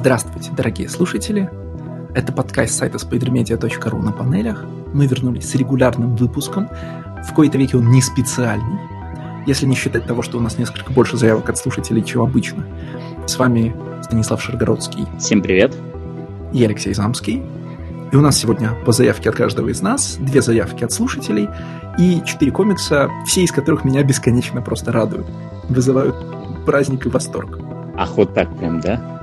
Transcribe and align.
Здравствуйте, 0.00 0.52
дорогие 0.52 0.88
слушатели! 0.88 1.50
Это 2.14 2.32
подкаст 2.32 2.74
сайта 2.74 2.98
spidermedia.ru 2.98 4.00
на 4.00 4.12
панелях. 4.12 4.64
Мы 4.94 5.08
вернулись 5.08 5.50
с 5.50 5.56
регулярным 5.56 6.14
выпуском. 6.14 6.68
В 7.28 7.34
кои-то 7.34 7.58
веке 7.58 7.78
он 7.78 7.90
не 7.90 8.00
специальный, 8.00 8.78
если 9.44 9.66
не 9.66 9.74
считать 9.74 10.06
того, 10.06 10.22
что 10.22 10.38
у 10.38 10.40
нас 10.40 10.56
несколько 10.56 10.92
больше 10.92 11.16
заявок 11.16 11.50
от 11.50 11.58
слушателей, 11.58 12.04
чем 12.04 12.22
обычно. 12.22 12.64
С 13.26 13.36
вами 13.40 13.74
Станислав 14.04 14.40
Шаргородский. 14.40 15.04
Всем 15.18 15.42
привет. 15.42 15.74
И 16.52 16.64
Алексей 16.64 16.94
Замский. 16.94 17.42
И 18.12 18.14
у 18.16 18.20
нас 18.20 18.38
сегодня 18.38 18.76
по 18.86 18.92
заявке 18.92 19.30
от 19.30 19.34
каждого 19.34 19.68
из 19.68 19.82
нас, 19.82 20.16
две 20.20 20.42
заявки 20.42 20.84
от 20.84 20.92
слушателей 20.92 21.48
и 21.98 22.22
четыре 22.24 22.52
комикса, 22.52 23.10
все 23.26 23.42
из 23.42 23.50
которых 23.50 23.84
меня 23.84 24.04
бесконечно 24.04 24.62
просто 24.62 24.92
радуют, 24.92 25.26
вызывают 25.68 26.14
праздник 26.64 27.04
и 27.06 27.08
восторг. 27.08 27.58
Ах, 27.96 28.16
вот 28.16 28.32
так 28.32 28.56
прям, 28.56 28.80
да? 28.80 29.17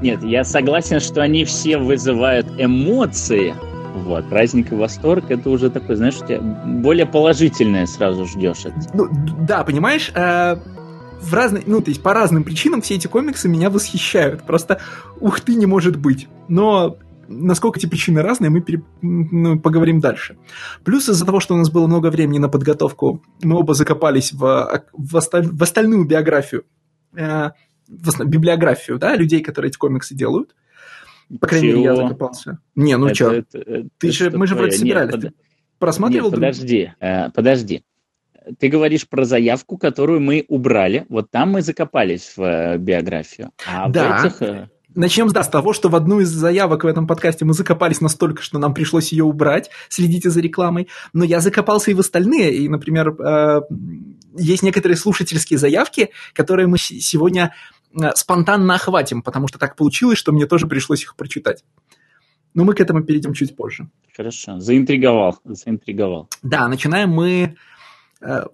Нет, 0.00 0.22
я 0.22 0.44
согласен, 0.44 1.00
что 1.00 1.22
они 1.22 1.44
все 1.44 1.78
вызывают 1.78 2.46
эмоции. 2.58 3.54
Вот, 3.94 4.28
праздник 4.28 4.72
и 4.72 4.74
восторг, 4.74 5.30
это 5.30 5.50
уже 5.50 5.68
такой, 5.68 5.96
знаешь, 5.96 6.16
тебя 6.16 6.40
более 6.40 7.04
положительное 7.04 7.86
сразу 7.86 8.24
ждешь. 8.24 8.64
Ну, 8.94 9.08
да, 9.40 9.64
понимаешь, 9.64 10.10
э, 10.14 10.56
в 11.20 11.34
разные, 11.34 11.62
ну, 11.66 11.80
то 11.80 11.90
есть 11.90 12.02
по 12.02 12.14
разным 12.14 12.42
причинам 12.42 12.80
все 12.80 12.94
эти 12.96 13.06
комиксы 13.06 13.48
меня 13.48 13.68
восхищают. 13.70 14.44
Просто 14.44 14.80
ух 15.20 15.40
ты, 15.40 15.54
не 15.54 15.66
может 15.66 15.96
быть. 15.96 16.26
Но 16.48 16.96
насколько 17.28 17.78
эти 17.78 17.86
причины 17.86 18.22
разные, 18.22 18.50
мы 18.50 18.60
пере... 18.60 18.82
ну, 19.00 19.58
поговорим 19.58 20.00
дальше. 20.00 20.36
Плюс 20.84 21.08
из-за 21.08 21.24
того, 21.24 21.40
что 21.40 21.54
у 21.54 21.58
нас 21.58 21.70
было 21.70 21.86
много 21.86 22.08
времени 22.08 22.38
на 22.38 22.48
подготовку, 22.48 23.22
мы 23.42 23.56
оба 23.56 23.74
закопались 23.74 24.32
в, 24.32 24.86
в, 24.92 25.16
осталь... 25.16 25.46
в 25.46 25.62
остальную 25.62 26.04
биографию 26.04 26.64
э, 27.16 27.50
библиографию, 27.88 28.98
да, 28.98 29.16
людей, 29.16 29.42
которые 29.42 29.70
эти 29.70 29.76
комиксы 29.76 30.14
делают. 30.14 30.54
По 31.40 31.46
крайней 31.46 31.68
мере, 31.68 31.82
я 31.82 31.96
закопался. 31.96 32.58
Не, 32.74 32.96
ну 32.96 33.14
что? 33.14 33.42
Ты 33.98 34.12
же, 34.12 34.30
мы 34.30 34.46
же 34.46 34.54
вроде 34.54 34.76
собирались. 34.76 35.14
Нет, 35.14 35.22
под... 35.22 35.34
Просматривал? 35.78 36.30
Нет, 36.30 36.34
подожди, 36.34 36.92
э, 37.00 37.30
подожди. 37.30 37.84
Ты 38.58 38.68
говоришь 38.68 39.08
про 39.08 39.24
заявку, 39.24 39.78
которую 39.78 40.20
мы 40.20 40.44
убрали. 40.48 41.06
Вот 41.08 41.30
там 41.30 41.52
мы 41.52 41.62
закопались 41.62 42.32
в 42.36 42.42
э, 42.42 42.78
биографию. 42.78 43.50
А 43.66 43.88
да. 43.88 44.18
в 44.18 44.24
этих... 44.24 44.68
Начнем 44.94 45.28
с 45.28 45.48
того, 45.48 45.72
что 45.72 45.88
в 45.88 45.96
одну 45.96 46.20
из 46.20 46.28
заявок 46.28 46.84
в 46.84 46.86
этом 46.86 47.06
подкасте 47.06 47.44
мы 47.44 47.54
закопались 47.54 48.00
настолько, 48.00 48.42
что 48.42 48.58
нам 48.58 48.74
пришлось 48.74 49.12
ее 49.12 49.24
убрать. 49.24 49.70
Следите 49.88 50.30
за 50.30 50.40
рекламой. 50.40 50.88
Но 51.12 51.24
я 51.24 51.40
закопался 51.40 51.90
и 51.90 51.94
в 51.94 52.00
остальные. 52.00 52.54
И, 52.56 52.68
например, 52.68 53.10
э, 53.10 53.60
есть 54.36 54.62
некоторые 54.62 54.96
слушательские 54.96 55.58
заявки, 55.58 56.10
которые 56.34 56.66
мы 56.66 56.78
сегодня 56.78 57.52
Э, 58.00 58.10
спонтанно 58.14 58.74
охватим, 58.74 59.22
потому 59.22 59.48
что 59.48 59.58
так 59.58 59.76
получилось, 59.76 60.18
что 60.18 60.32
мне 60.32 60.46
тоже 60.46 60.66
пришлось 60.66 61.02
их 61.02 61.16
прочитать. 61.16 61.64
Но 62.54 62.64
мы 62.64 62.74
к 62.74 62.80
этому 62.80 63.02
перейдем 63.02 63.34
чуть 63.34 63.56
позже. 63.56 63.88
Хорошо, 64.14 64.60
заинтриговал, 64.60 65.38
заинтриговал. 65.44 66.28
Да, 66.42 66.68
начинаем 66.68 67.10
мы... 67.10 67.56
Э, 68.20 68.44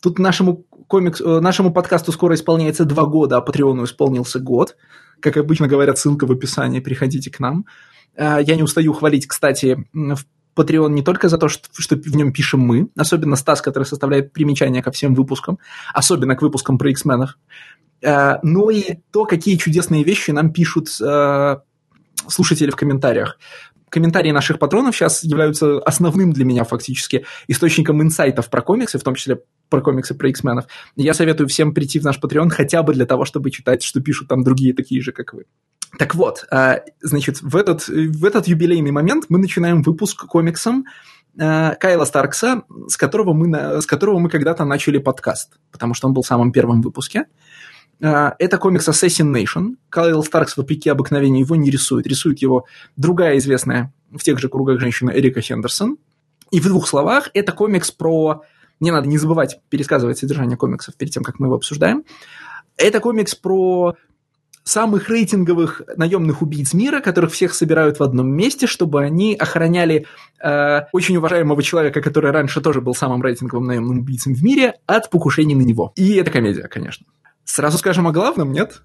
тут 0.00 0.18
нашему, 0.18 0.64
комикс, 0.86 1.20
нашему 1.20 1.72
подкасту 1.72 2.12
скоро 2.12 2.34
исполняется 2.34 2.84
два 2.84 3.04
года, 3.04 3.36
а 3.36 3.40
Патреону 3.40 3.84
исполнился 3.84 4.40
год. 4.40 4.76
Как 5.22 5.36
обычно 5.36 5.68
говорят, 5.68 5.98
ссылка 5.98 6.26
в 6.26 6.32
описании, 6.32 6.80
приходите 6.80 7.30
к 7.30 7.40
нам. 7.40 7.64
Я 8.16 8.56
не 8.56 8.62
устаю 8.62 8.92
хвалить, 8.92 9.26
кстати, 9.26 9.86
в 9.94 10.18
Patreon 10.54 10.90
не 10.90 11.02
только 11.02 11.30
за 11.30 11.38
то, 11.38 11.48
что, 11.48 11.68
что 11.78 11.96
в 11.96 12.14
нем 12.14 12.30
пишем 12.32 12.60
мы, 12.60 12.88
особенно 12.94 13.36
Стас, 13.36 13.62
который 13.62 13.84
составляет 13.84 14.34
примечания 14.34 14.82
ко 14.82 14.90
всем 14.90 15.14
выпускам, 15.14 15.58
особенно 15.94 16.36
к 16.36 16.42
выпускам 16.42 16.76
про 16.76 16.90
X-менов, 16.90 17.38
Э, 18.02 18.38
но 18.42 18.70
и 18.70 18.96
то, 19.12 19.24
какие 19.24 19.56
чудесные 19.56 20.02
вещи 20.02 20.32
нам 20.32 20.52
пишут 20.52 20.88
э, 21.00 21.56
слушатели 22.28 22.70
в 22.70 22.76
комментариях. 22.76 23.38
Комментарии 23.92 24.30
наших 24.30 24.58
патронов 24.58 24.96
сейчас 24.96 25.22
являются 25.22 25.78
основным 25.80 26.32
для 26.32 26.46
меня 26.46 26.64
фактически 26.64 27.26
источником 27.46 28.00
инсайтов 28.00 28.48
про 28.48 28.62
комиксы, 28.62 28.98
в 28.98 29.02
том 29.02 29.14
числе 29.14 29.40
про 29.68 29.82
комиксы 29.82 30.14
про 30.14 30.30
X-менов. 30.30 30.64
Я 30.96 31.12
советую 31.12 31.46
всем 31.48 31.74
прийти 31.74 31.98
в 31.98 32.04
наш 32.04 32.18
Patreon 32.18 32.48
хотя 32.48 32.82
бы 32.82 32.94
для 32.94 33.04
того, 33.04 33.26
чтобы 33.26 33.50
читать, 33.50 33.82
что 33.82 34.00
пишут 34.00 34.28
там 34.28 34.44
другие 34.44 34.72
такие 34.72 35.02
же, 35.02 35.12
как 35.12 35.34
вы. 35.34 35.44
Так 35.98 36.14
вот, 36.14 36.46
э, 36.50 36.78
значит, 37.02 37.42
в 37.42 37.54
этот, 37.54 37.86
в 37.86 38.24
этот 38.24 38.48
юбилейный 38.48 38.92
момент 38.92 39.26
мы 39.28 39.38
начинаем 39.38 39.82
выпуск 39.82 40.24
комиксом 40.24 40.86
Кайла 41.36 42.04
Старкса, 42.04 42.62
с 42.88 42.96
которого 42.96 43.34
мы, 43.34 43.80
с 43.82 43.86
которого 43.86 44.18
мы 44.18 44.30
когда-то 44.30 44.64
начали 44.64 44.98
подкаст, 44.98 45.58
потому 45.70 45.92
что 45.92 46.08
он 46.08 46.14
был 46.14 46.22
в 46.22 46.26
самом 46.26 46.52
первом 46.52 46.80
выпуске. 46.80 47.26
А, 48.02 48.34
это 48.38 48.58
комикс 48.58 48.88
Assassination. 48.88 49.76
Кайл 49.88 50.24
Старкс, 50.24 50.56
вопреки 50.56 50.90
обыкновению, 50.90 51.44
его 51.44 51.56
не 51.56 51.70
рисует. 51.70 52.06
Рисует 52.06 52.40
его 52.40 52.66
другая 52.96 53.38
известная 53.38 53.92
в 54.10 54.22
тех 54.22 54.38
же 54.38 54.48
кругах 54.48 54.80
женщина 54.80 55.10
Эрика 55.10 55.40
Хендерсон. 55.40 55.96
И 56.50 56.60
в 56.60 56.66
двух 56.66 56.88
словах, 56.88 57.30
это 57.32 57.52
комикс 57.52 57.90
про... 57.90 58.42
Не 58.80 58.90
надо 58.90 59.08
не 59.08 59.16
забывать 59.16 59.60
пересказывать 59.68 60.18
содержание 60.18 60.56
комиксов 60.56 60.96
перед 60.96 61.12
тем, 61.12 61.22
как 61.22 61.38
мы 61.38 61.46
его 61.46 61.54
обсуждаем. 61.54 62.04
Это 62.76 62.98
комикс 62.98 63.36
про 63.36 63.94
самых 64.64 65.08
рейтинговых 65.08 65.82
наемных 65.96 66.42
убийц 66.42 66.74
мира, 66.74 67.00
которых 67.00 67.32
всех 67.32 67.54
собирают 67.54 68.00
в 68.00 68.02
одном 68.02 68.28
месте, 68.28 68.66
чтобы 68.66 69.02
они 69.02 69.34
охраняли 69.34 70.06
э, 70.42 70.80
очень 70.92 71.16
уважаемого 71.16 71.62
человека, 71.62 72.00
который 72.00 72.32
раньше 72.32 72.60
тоже 72.60 72.80
был 72.80 72.94
самым 72.94 73.22
рейтинговым 73.22 73.66
наемным 73.66 74.00
убийцем 74.00 74.34
в 74.34 74.42
мире, 74.42 74.74
от 74.86 75.10
покушений 75.10 75.54
на 75.54 75.62
него. 75.62 75.92
И 75.96 76.14
это 76.14 76.30
комедия, 76.30 76.68
конечно. 76.68 77.06
Сразу 77.44 77.78
скажем 77.78 78.06
о 78.06 78.12
главном, 78.12 78.52
нет? 78.52 78.82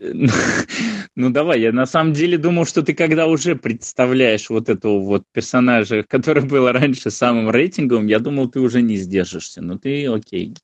Ну 1.16 1.30
давай, 1.30 1.60
я 1.60 1.72
на 1.72 1.86
самом 1.86 2.12
деле 2.12 2.38
думал, 2.38 2.64
что 2.64 2.82
ты 2.82 2.94
когда 2.94 3.26
уже 3.26 3.56
представляешь 3.56 4.48
вот 4.48 4.68
этого 4.68 5.00
вот 5.00 5.24
персонажа, 5.32 6.04
который 6.08 6.44
был 6.44 6.70
раньше 6.70 7.10
самым 7.10 7.50
рейтинговым, 7.50 8.06
я 8.06 8.20
думал, 8.20 8.48
ты 8.48 8.60
уже 8.60 8.80
не 8.80 8.96
сдержишься. 8.96 9.60
Ну 9.60 9.78
ты 9.78 10.06
окей. 10.06 10.54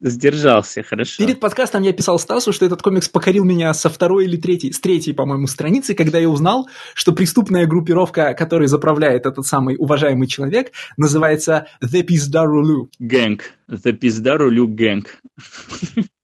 Сдержался, 0.00 0.82
хорошо. 0.82 1.24
Перед 1.24 1.40
подкастом 1.40 1.82
я 1.82 1.92
писал 1.92 2.18
Стасу, 2.18 2.52
что 2.52 2.66
этот 2.66 2.82
комикс 2.82 3.08
покорил 3.08 3.44
меня 3.44 3.72
со 3.72 3.88
второй 3.88 4.26
или 4.26 4.36
третьей, 4.36 4.72
с 4.72 4.80
третьей, 4.80 5.14
по-моему, 5.14 5.46
страницы, 5.46 5.94
когда 5.94 6.18
я 6.18 6.28
узнал, 6.28 6.68
что 6.94 7.12
преступная 7.12 7.66
группировка, 7.66 8.34
которой 8.34 8.68
заправляет 8.68 9.24
этот 9.24 9.46
самый 9.46 9.76
уважаемый 9.78 10.26
человек, 10.26 10.72
называется 10.98 11.68
The 11.82 12.02
Pizdarulu. 12.06 12.88
Gang. 13.00 13.40
The 13.70 13.98
Pizdarulu 13.98 14.66
Gang. 14.66 15.06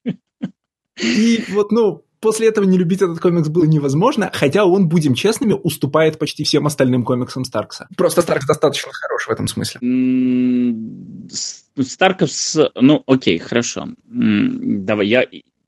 И 1.02 1.44
вот, 1.48 1.72
ну, 1.72 2.04
после 2.20 2.48
этого 2.48 2.64
не 2.64 2.78
любить 2.78 3.02
этот 3.02 3.18
комикс 3.18 3.48
было 3.48 3.64
невозможно, 3.64 4.30
хотя 4.32 4.64
он, 4.64 4.88
будем 4.88 5.14
честными, 5.14 5.52
уступает 5.52 6.18
почти 6.18 6.44
всем 6.44 6.66
остальным 6.66 7.04
комиксам 7.04 7.44
Старкса. 7.44 7.88
Просто 7.96 8.22
Старкс 8.22 8.46
достаточно 8.46 8.92
хорош 8.92 9.26
в 9.26 9.30
этом 9.30 9.48
смысле. 9.48 9.80
Старкс, 11.80 12.56
ну, 12.80 13.02
окей, 13.06 13.38
хорошо. 13.38 13.88
Давай, 14.06 15.06
я 15.08 15.26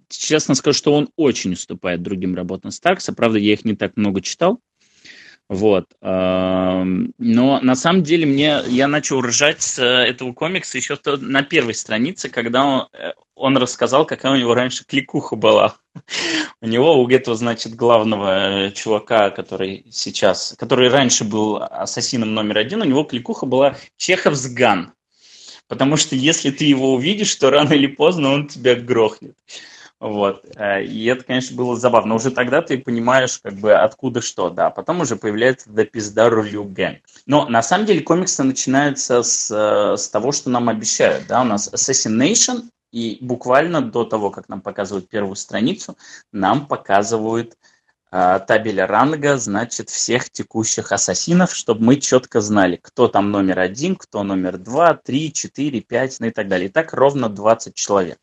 честно 0.09 0.55
скажу, 0.55 0.79
что 0.79 0.95
он 0.95 1.09
очень 1.17 1.53
уступает 1.53 2.03
другим 2.03 2.35
работам 2.35 2.71
Старкса. 2.71 3.13
Правда, 3.13 3.39
я 3.39 3.53
их 3.53 3.65
не 3.65 3.75
так 3.75 3.97
много 3.97 4.21
читал. 4.21 4.61
Вот. 5.49 5.85
Но 6.01 7.61
на 7.61 7.75
самом 7.75 8.03
деле 8.03 8.27
мне 8.27 8.63
я 8.67 8.89
начал 8.89 9.21
ржать 9.21 9.61
с 9.61 9.79
э, 9.79 9.85
этого 9.85 10.33
комикса 10.33 10.79
еще 10.79 10.99
на 11.05 11.43
первой 11.43 11.75
странице, 11.75 12.31
когда 12.31 12.65
он, 12.65 12.89
э, 12.93 13.13
он 13.35 13.57
рассказал, 13.59 14.07
какая 14.07 14.33
у 14.33 14.37
него 14.37 14.55
раньше 14.55 14.85
кликуха 14.87 15.37
была. 15.37 15.77
У 16.61 16.67
него, 16.67 17.01
у 17.01 17.09
этого, 17.09 17.37
значит, 17.37 17.75
главного 17.75 18.69
э, 18.69 18.73
чувака, 18.73 19.31
который 19.31 19.85
сейчас, 19.91 20.55
который 20.59 20.89
раньше 20.89 21.25
был 21.25 21.63
ассасином 21.63 22.35
номер 22.35 22.59
один, 22.59 22.81
у 22.81 22.85
него 22.85 23.05
кликуха 23.05 23.45
была 23.45 23.77
Чеховсган. 23.99 24.93
Потому 25.69 25.97
что 25.97 26.17
если 26.17 26.51
ты 26.51 26.65
его 26.65 26.95
увидишь, 26.95 27.35
то 27.37 27.51
рано 27.51 27.75
или 27.75 27.87
поздно 27.87 28.33
он 28.33 28.49
тебя 28.49 28.75
грохнет. 28.75 29.37
Вот. 30.05 30.45
Э, 30.57 30.85
и 30.85 31.07
это, 31.07 31.25
конечно, 31.25 31.57
было 31.57 31.79
забавно. 31.79 32.15
Уже 32.15 32.31
тогда 32.31 32.61
ты 32.61 32.77
понимаешь, 32.77 33.39
как 33.43 33.55
бы, 33.55 33.73
откуда 33.73 34.21
что, 34.21 34.51
да. 34.51 34.69
Потом 34.69 35.01
уже 35.01 35.17
появляется 35.17 35.71
The 35.71 35.91
Pizdarro 35.91 36.47
Liu 36.47 36.65
Gang. 36.65 36.99
Но, 37.25 37.49
на 37.49 37.63
самом 37.63 37.87
деле, 37.87 38.03
комиксы 38.03 38.43
начинаются 38.43 39.23
с, 39.23 39.51
э, 39.51 39.97
с 39.97 40.11
того, 40.11 40.33
что 40.33 40.51
нам 40.51 40.69
обещают, 40.69 41.27
да. 41.27 41.41
У 41.41 41.45
нас 41.45 41.73
Assassination, 41.73 42.65
и 42.93 43.17
буквально 43.23 43.81
до 43.81 44.05
того, 44.05 44.31
как 44.31 44.51
нам 44.51 44.61
показывают 44.61 45.09
первую 45.09 45.37
страницу, 45.37 45.97
нам 46.33 46.67
показывают 46.67 47.57
э, 48.13 48.85
ранга, 48.85 49.39
значит, 49.39 49.89
всех 49.89 50.29
текущих 50.29 50.93
ассасинов, 50.93 51.55
чтобы 51.55 51.83
мы 51.83 51.97
четко 51.97 52.43
знали, 52.43 52.79
кто 52.83 53.09
там 53.09 53.31
номер 53.31 53.59
один, 53.59 53.97
кто 53.97 54.23
номер 54.23 54.59
два, 54.59 54.93
три, 54.93 55.33
четыре, 55.33 55.81
пять, 55.81 56.21
ну 56.21 56.27
и 56.27 56.31
так 56.31 56.47
далее. 56.49 56.69
И 56.69 56.71
так 56.71 56.93
ровно 56.93 57.31
20 57.31 57.75
человек. 57.75 58.19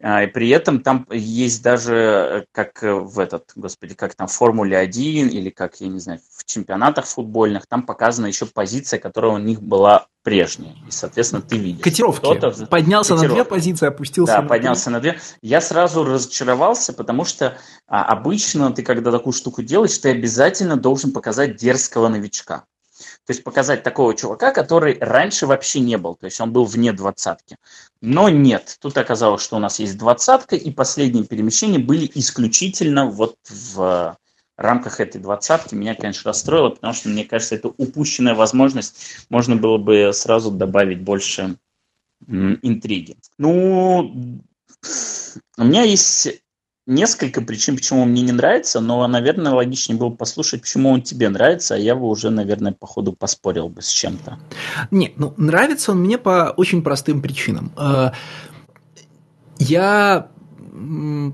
А, 0.00 0.22
и 0.22 0.26
при 0.28 0.48
этом 0.50 0.80
там 0.80 1.06
есть 1.10 1.62
даже, 1.62 1.94
э, 1.94 2.44
как 2.52 2.84
э, 2.84 2.92
в 2.92 3.18
этот, 3.18 3.50
господи, 3.56 3.94
как 3.94 4.14
там 4.14 4.28
в 4.28 4.32
Формуле 4.32 4.78
1 4.78 5.28
или 5.28 5.50
как, 5.50 5.80
я 5.80 5.88
не 5.88 5.98
знаю, 5.98 6.20
в 6.36 6.44
чемпионатах 6.44 7.06
футбольных, 7.06 7.66
там 7.66 7.82
показана 7.82 8.26
еще 8.26 8.46
позиция, 8.46 9.00
которая 9.00 9.32
у 9.32 9.38
них 9.38 9.60
была 9.60 10.06
прежняя. 10.22 10.74
И, 10.86 10.90
соответственно, 10.90 11.42
ты 11.42 11.58
видишь. 11.58 11.82
Котировки. 11.82 12.22
Поднялся 12.66 13.14
Котировки. 13.14 13.26
на 13.26 13.34
две 13.34 13.44
позиции, 13.44 13.86
опустился 13.88 14.34
да, 14.34 14.42
на 14.42 14.48
поднялся 14.48 14.90
на 14.90 15.00
две. 15.00 15.18
Я 15.42 15.60
сразу 15.60 16.04
разочаровался, 16.04 16.92
потому 16.92 17.24
что 17.24 17.58
а, 17.88 18.04
обычно 18.04 18.72
ты, 18.72 18.84
когда 18.84 19.10
такую 19.10 19.32
штуку 19.32 19.62
делаешь, 19.62 19.98
ты 19.98 20.10
обязательно 20.10 20.76
должен 20.76 21.12
показать 21.12 21.56
дерзкого 21.56 22.08
новичка. 22.08 22.64
То 23.28 23.32
есть 23.32 23.44
показать 23.44 23.82
такого 23.82 24.14
чувака, 24.14 24.52
который 24.52 24.96
раньше 24.98 25.46
вообще 25.46 25.80
не 25.80 25.98
был. 25.98 26.14
То 26.14 26.24
есть 26.24 26.40
он 26.40 26.50
был 26.50 26.64
вне 26.64 26.94
двадцатки. 26.94 27.58
Но 28.00 28.30
нет. 28.30 28.78
Тут 28.80 28.96
оказалось, 28.96 29.42
что 29.42 29.56
у 29.56 29.58
нас 29.58 29.78
есть 29.80 29.98
двадцатка, 29.98 30.56
и 30.56 30.70
последние 30.70 31.26
перемещения 31.26 31.78
были 31.78 32.10
исключительно 32.14 33.04
вот 33.04 33.36
в 33.50 34.16
рамках 34.56 35.00
этой 35.00 35.20
двадцатки. 35.20 35.74
Меня, 35.74 35.94
конечно, 35.94 36.30
расстроило, 36.30 36.70
потому 36.70 36.94
что, 36.94 37.10
мне 37.10 37.26
кажется, 37.26 37.54
это 37.56 37.68
упущенная 37.68 38.34
возможность. 38.34 38.96
Можно 39.28 39.56
было 39.56 39.76
бы 39.76 40.10
сразу 40.14 40.50
добавить 40.50 41.02
больше 41.02 41.58
интриги. 42.26 43.18
Ну, 43.36 44.40
у 45.58 45.64
меня 45.64 45.82
есть 45.82 46.28
несколько 46.88 47.42
причин, 47.42 47.76
почему 47.76 48.02
он 48.02 48.10
мне 48.10 48.22
не 48.22 48.32
нравится, 48.32 48.80
но, 48.80 49.06
наверное, 49.06 49.52
логичнее 49.52 49.98
было 49.98 50.10
послушать, 50.10 50.62
почему 50.62 50.90
он 50.90 51.02
тебе 51.02 51.28
нравится, 51.28 51.74
а 51.74 51.78
я 51.78 51.94
бы 51.94 52.08
уже, 52.08 52.30
наверное, 52.30 52.72
по 52.72 52.86
ходу 52.86 53.12
поспорил 53.12 53.68
бы 53.68 53.82
с 53.82 53.88
чем-то. 53.88 54.38
Нет, 54.90 55.12
ну, 55.16 55.34
нравится 55.36 55.92
он 55.92 56.00
мне 56.00 56.16
по 56.16 56.54
очень 56.56 56.82
простым 56.82 57.20
причинам. 57.20 57.72
Э, 57.76 58.12
я 59.58 60.28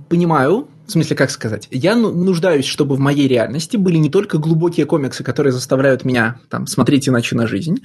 понимаю, 0.09 0.69
в 0.87 0.91
смысле, 0.91 1.17
как 1.17 1.31
сказать, 1.31 1.69
я 1.71 1.95
ну, 1.95 2.11
нуждаюсь, 2.11 2.67
чтобы 2.67 2.97
в 2.97 2.99
моей 2.99 3.29
реальности 3.29 3.77
были 3.77 3.97
не 3.97 4.11
только 4.11 4.39
глубокие 4.39 4.87
комиксы, 4.87 5.23
которые 5.23 5.53
заставляют 5.53 6.05
меня 6.05 6.41
там 6.51 6.67
смотреть 6.67 7.09
иначе 7.09 7.37
на 7.37 7.47
жизнь, 7.47 7.79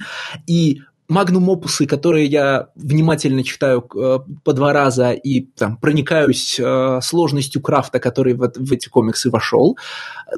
и 0.46 0.82
магнум-опусы, 1.10 1.86
которые 1.86 2.26
я 2.26 2.68
внимательно 2.76 3.42
читаю 3.42 3.84
э, 3.94 4.18
по 4.44 4.52
два 4.52 4.72
раза 4.72 5.10
и 5.10 5.40
там, 5.40 5.76
проникаюсь 5.76 6.58
э, 6.58 7.00
сложностью 7.02 7.60
крафта, 7.60 7.98
который 7.98 8.34
в, 8.34 8.50
в 8.54 8.72
эти 8.72 8.88
комиксы 8.88 9.28
вошел. 9.28 9.76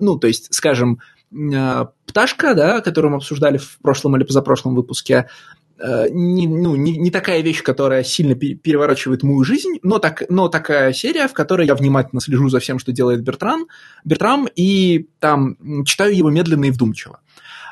Ну, 0.01 0.19
то 0.19 0.27
есть, 0.27 0.53
скажем, 0.55 1.01
э, 1.31 1.85
«Пташка», 2.07 2.55
да, 2.55 2.81
которую 2.81 3.13
мы 3.13 3.17
обсуждали 3.19 3.59
в 3.59 3.79
прошлом 3.83 4.17
или 4.17 4.25
позапрошлом 4.25 4.75
выпуске, 4.75 5.29
э, 5.79 6.07
не, 6.11 6.49
ну, 6.49 6.75
не, 6.75 6.97
не 6.97 7.11
такая 7.11 7.43
вещь, 7.43 7.63
которая 7.63 8.03
сильно 8.03 8.35
переворачивает 8.35 9.23
мою 9.23 9.45
жизнь, 9.45 9.79
но, 9.83 9.99
так, 9.99 10.23
но 10.31 10.49
такая 10.49 10.95
серия, 10.95 11.29
в 11.29 11.35
которой 11.35 11.67
я 11.67 11.75
внимательно 11.75 12.23
слежу 12.23 12.49
за 12.49 12.61
всем, 12.61 12.79
что 12.79 12.93
делает 12.93 13.21
Бертран, 13.23 13.67
Бертрам, 14.07 14.49
и 14.57 15.07
там 15.21 15.85
читаю 15.85 16.17
его 16.17 16.31
медленно 16.31 16.65
и 16.65 16.71
вдумчиво. 16.71 17.21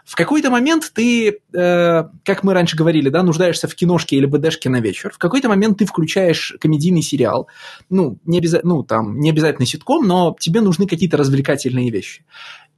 В 0.05 0.17
какой-то 0.17 0.51
момент 0.51 0.91
ты, 0.95 1.41
э, 1.53 2.05
как 2.25 2.43
мы 2.43 2.55
раньше 2.55 2.77
говорили, 2.77 3.09
да, 3.09 3.23
нуждаешься 3.23 3.69
в 3.69 3.75
киношке 3.75 4.17
или 4.17 4.27
БДшке 4.27 4.69
на 4.71 4.81
вечер. 4.81 5.13
В 5.13 5.19
какой-то 5.19 5.49
момент 5.49 5.79
ты 5.79 5.87
включаешь 5.87 6.55
комедийный 6.61 7.03
сериал. 7.03 7.49
Ну, 7.89 8.19
не, 8.25 8.41
обяза- 8.41 8.61
ну, 8.63 8.83
там, 8.83 9.21
не 9.21 9.31
обязательно 9.31 9.67
ситком, 9.67 10.07
но 10.07 10.37
тебе 10.39 10.61
нужны 10.61 10.87
какие-то 10.87 11.17
развлекательные 11.17 11.91
вещи. 11.91 12.25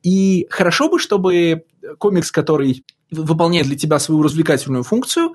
И 0.02 0.46
хорошо 0.50 0.88
бы, 0.88 0.98
чтобы 0.98 1.64
комикс, 1.98 2.30
который 2.30 2.84
выполняет 3.10 3.66
для 3.66 3.76
тебя 3.76 3.98
свою 3.98 4.22
развлекательную 4.22 4.82
функцию, 4.82 5.34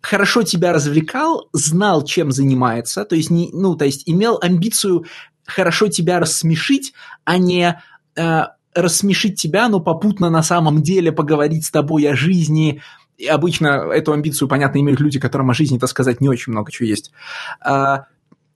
хорошо 0.00 0.42
тебя 0.42 0.72
развлекал, 0.72 1.48
знал, 1.52 2.04
чем 2.04 2.32
занимается, 2.32 3.04
то 3.04 3.14
есть, 3.14 3.30
не, 3.30 3.50
ну, 3.52 3.76
то 3.76 3.84
есть 3.84 4.02
имел 4.06 4.38
амбицию 4.42 5.06
хорошо 5.46 5.88
тебя 5.88 6.18
рассмешить, 6.18 6.92
а 7.24 7.38
не 7.38 7.80
э, 8.16 8.42
рассмешить 8.74 9.40
тебя, 9.40 9.68
но 9.68 9.80
попутно 9.80 10.30
на 10.30 10.42
самом 10.42 10.82
деле 10.82 11.12
поговорить 11.12 11.66
с 11.66 11.70
тобой 11.70 12.08
о 12.08 12.16
жизни. 12.16 12.82
И 13.18 13.26
обычно 13.26 13.90
эту 13.92 14.12
амбицию, 14.12 14.48
понятно, 14.48 14.78
имеют 14.78 15.00
люди, 15.00 15.20
которым 15.20 15.50
о 15.50 15.54
жизни, 15.54 15.78
так 15.78 15.88
сказать, 15.88 16.20
не 16.20 16.28
очень 16.28 16.52
много 16.52 16.72
чего 16.72 16.88
есть. 16.88 17.12
А, 17.60 18.06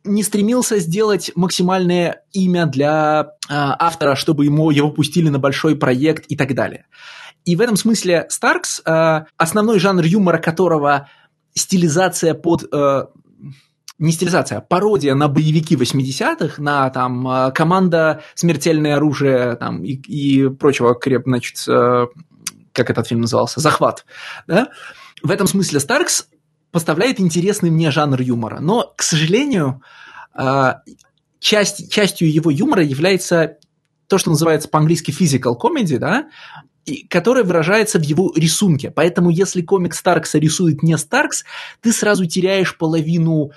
не 0.04 0.22
стремился 0.22 0.78
сделать 0.78 1.32
максимальное 1.34 2.22
имя 2.32 2.66
для 2.66 3.32
а, 3.48 3.76
автора, 3.78 4.14
чтобы 4.14 4.44
ему 4.44 4.70
его 4.70 4.90
пустили 4.90 5.28
на 5.28 5.38
большой 5.38 5.76
проект 5.76 6.26
и 6.28 6.36
так 6.36 6.54
далее. 6.54 6.86
И 7.44 7.54
в 7.54 7.60
этом 7.60 7.76
смысле 7.76 8.26
Старкс, 8.28 8.80
а, 8.84 9.26
основной 9.36 9.78
жанр 9.78 10.04
юмора 10.04 10.38
которого 10.38 11.08
стилизация 11.54 12.34
под 12.34 12.64
не 13.98 14.12
стилизация, 14.12 14.58
а 14.58 14.60
пародия 14.60 15.14
на 15.14 15.28
боевики 15.28 15.74
80-х, 15.74 16.60
на 16.60 16.90
там 16.90 17.26
э, 17.28 17.52
команда 17.52 18.22
«Смертельное 18.34 18.96
оружие» 18.96 19.56
там, 19.56 19.84
и, 19.84 19.92
и 19.94 20.48
прочего, 20.48 20.94
креп, 20.94 21.22
значит, 21.24 21.64
э, 21.68 22.06
как 22.72 22.90
этот 22.90 23.06
фильм 23.06 23.22
назывался, 23.22 23.60
«Захват». 23.60 24.04
Да? 24.46 24.68
В 25.22 25.30
этом 25.30 25.46
смысле 25.46 25.80
Старкс 25.80 26.28
поставляет 26.72 27.20
интересный 27.20 27.70
мне 27.70 27.90
жанр 27.90 28.20
юмора. 28.20 28.60
Но, 28.60 28.92
к 28.96 29.02
сожалению, 29.02 29.82
э, 30.38 30.74
часть, 31.38 31.90
частью 31.90 32.30
его 32.30 32.50
юмора 32.50 32.82
является 32.82 33.56
то, 34.08 34.18
что 34.18 34.30
называется 34.30 34.68
по-английски 34.68 35.10
physical 35.10 35.54
comedy, 35.58 35.98
да, 35.98 36.28
и, 36.84 37.06
которая 37.08 37.44
выражается 37.44 37.98
в 37.98 38.02
его 38.02 38.32
рисунке. 38.36 38.90
Поэтому, 38.90 39.30
если 39.30 39.62
комик 39.62 39.94
Старкса 39.94 40.38
рисует 40.38 40.82
не 40.82 40.96
Старкс, 40.96 41.44
ты 41.80 41.92
сразу 41.92 42.26
теряешь 42.26 42.76
половину 42.76 43.50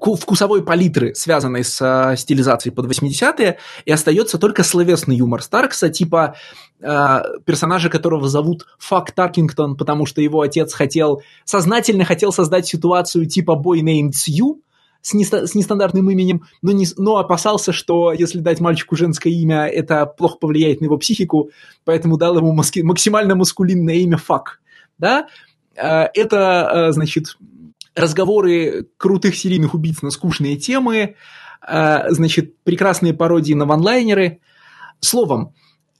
вкусовой 0.00 0.62
палитры, 0.62 1.14
связанной 1.14 1.64
с 1.64 1.80
э, 1.80 2.16
стилизацией 2.16 2.74
под 2.74 2.86
80-е, 2.86 3.58
и 3.84 3.92
остается 3.92 4.38
только 4.38 4.62
словесный 4.62 5.16
юмор 5.16 5.42
Старкса, 5.42 5.90
типа 5.90 6.36
э, 6.80 7.20
персонажа, 7.44 7.90
которого 7.90 8.28
зовут 8.28 8.66
Фак 8.78 9.12
Таркингтон, 9.12 9.76
потому 9.76 10.06
что 10.06 10.22
его 10.22 10.40
отец 10.40 10.72
хотел, 10.72 11.22
сознательно 11.44 12.04
хотел 12.04 12.32
создать 12.32 12.66
ситуацию 12.66 13.26
типа 13.26 13.60
Boy 13.62 13.80
Named 13.80 14.12
Sue, 14.12 14.56
с, 15.02 15.14
неста- 15.14 15.46
с 15.46 15.54
нестандартным 15.54 16.10
именем, 16.10 16.44
но, 16.62 16.72
не, 16.72 16.86
но 16.96 17.16
опасался, 17.16 17.72
что 17.72 18.12
если 18.12 18.38
дать 18.38 18.60
мальчику 18.60 18.96
женское 18.96 19.32
имя, 19.32 19.66
это 19.66 20.06
плохо 20.06 20.36
повлияет 20.38 20.80
на 20.80 20.86
его 20.86 20.98
психику, 20.98 21.50
поэтому 21.84 22.16
дал 22.16 22.36
ему 22.36 22.52
маски- 22.52 22.82
максимально 22.82 23.34
маскулинное 23.34 23.96
имя 23.96 24.16
Фак. 24.16 24.60
Да? 24.98 25.26
Э, 25.74 26.06
это, 26.14 26.70
э, 26.88 26.92
значит, 26.92 27.36
разговоры 28.00 28.88
крутых 28.96 29.36
серийных 29.36 29.74
убийц 29.74 30.02
на 30.02 30.10
скучные 30.10 30.56
темы, 30.56 31.16
э, 31.66 32.10
значит, 32.10 32.62
прекрасные 32.62 33.14
пародии 33.14 33.54
на 33.54 33.66
ванлайнеры. 33.66 34.40
Словом, 35.00 35.54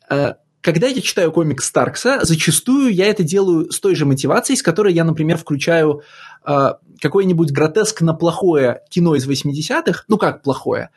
э, 0.08 0.34
когда 0.60 0.88
я 0.88 1.00
читаю 1.00 1.32
комикс 1.32 1.64
Старкса, 1.64 2.20
зачастую 2.22 2.92
я 2.92 3.06
это 3.06 3.22
делаю 3.22 3.70
с 3.70 3.80
той 3.80 3.94
же 3.94 4.04
мотивацией, 4.04 4.56
с 4.56 4.62
которой 4.62 4.92
я, 4.92 5.04
например, 5.04 5.38
включаю 5.38 6.02
э, 6.46 6.74
какое-нибудь 7.00 7.50
гротескно 7.52 8.14
плохое 8.14 8.82
кино 8.90 9.14
из 9.14 9.28
80-х. 9.28 10.04
Ну 10.08 10.18
как 10.18 10.42
плохое? 10.42 10.90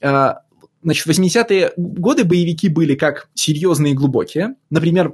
Значит, 0.00 1.06
в 1.06 1.08
80-е 1.08 1.72
годы 1.76 2.24
боевики 2.24 2.68
были 2.68 2.94
как 2.94 3.28
серьезные 3.34 3.92
и 3.92 3.96
глубокие. 3.96 4.54
Например, 4.70 5.12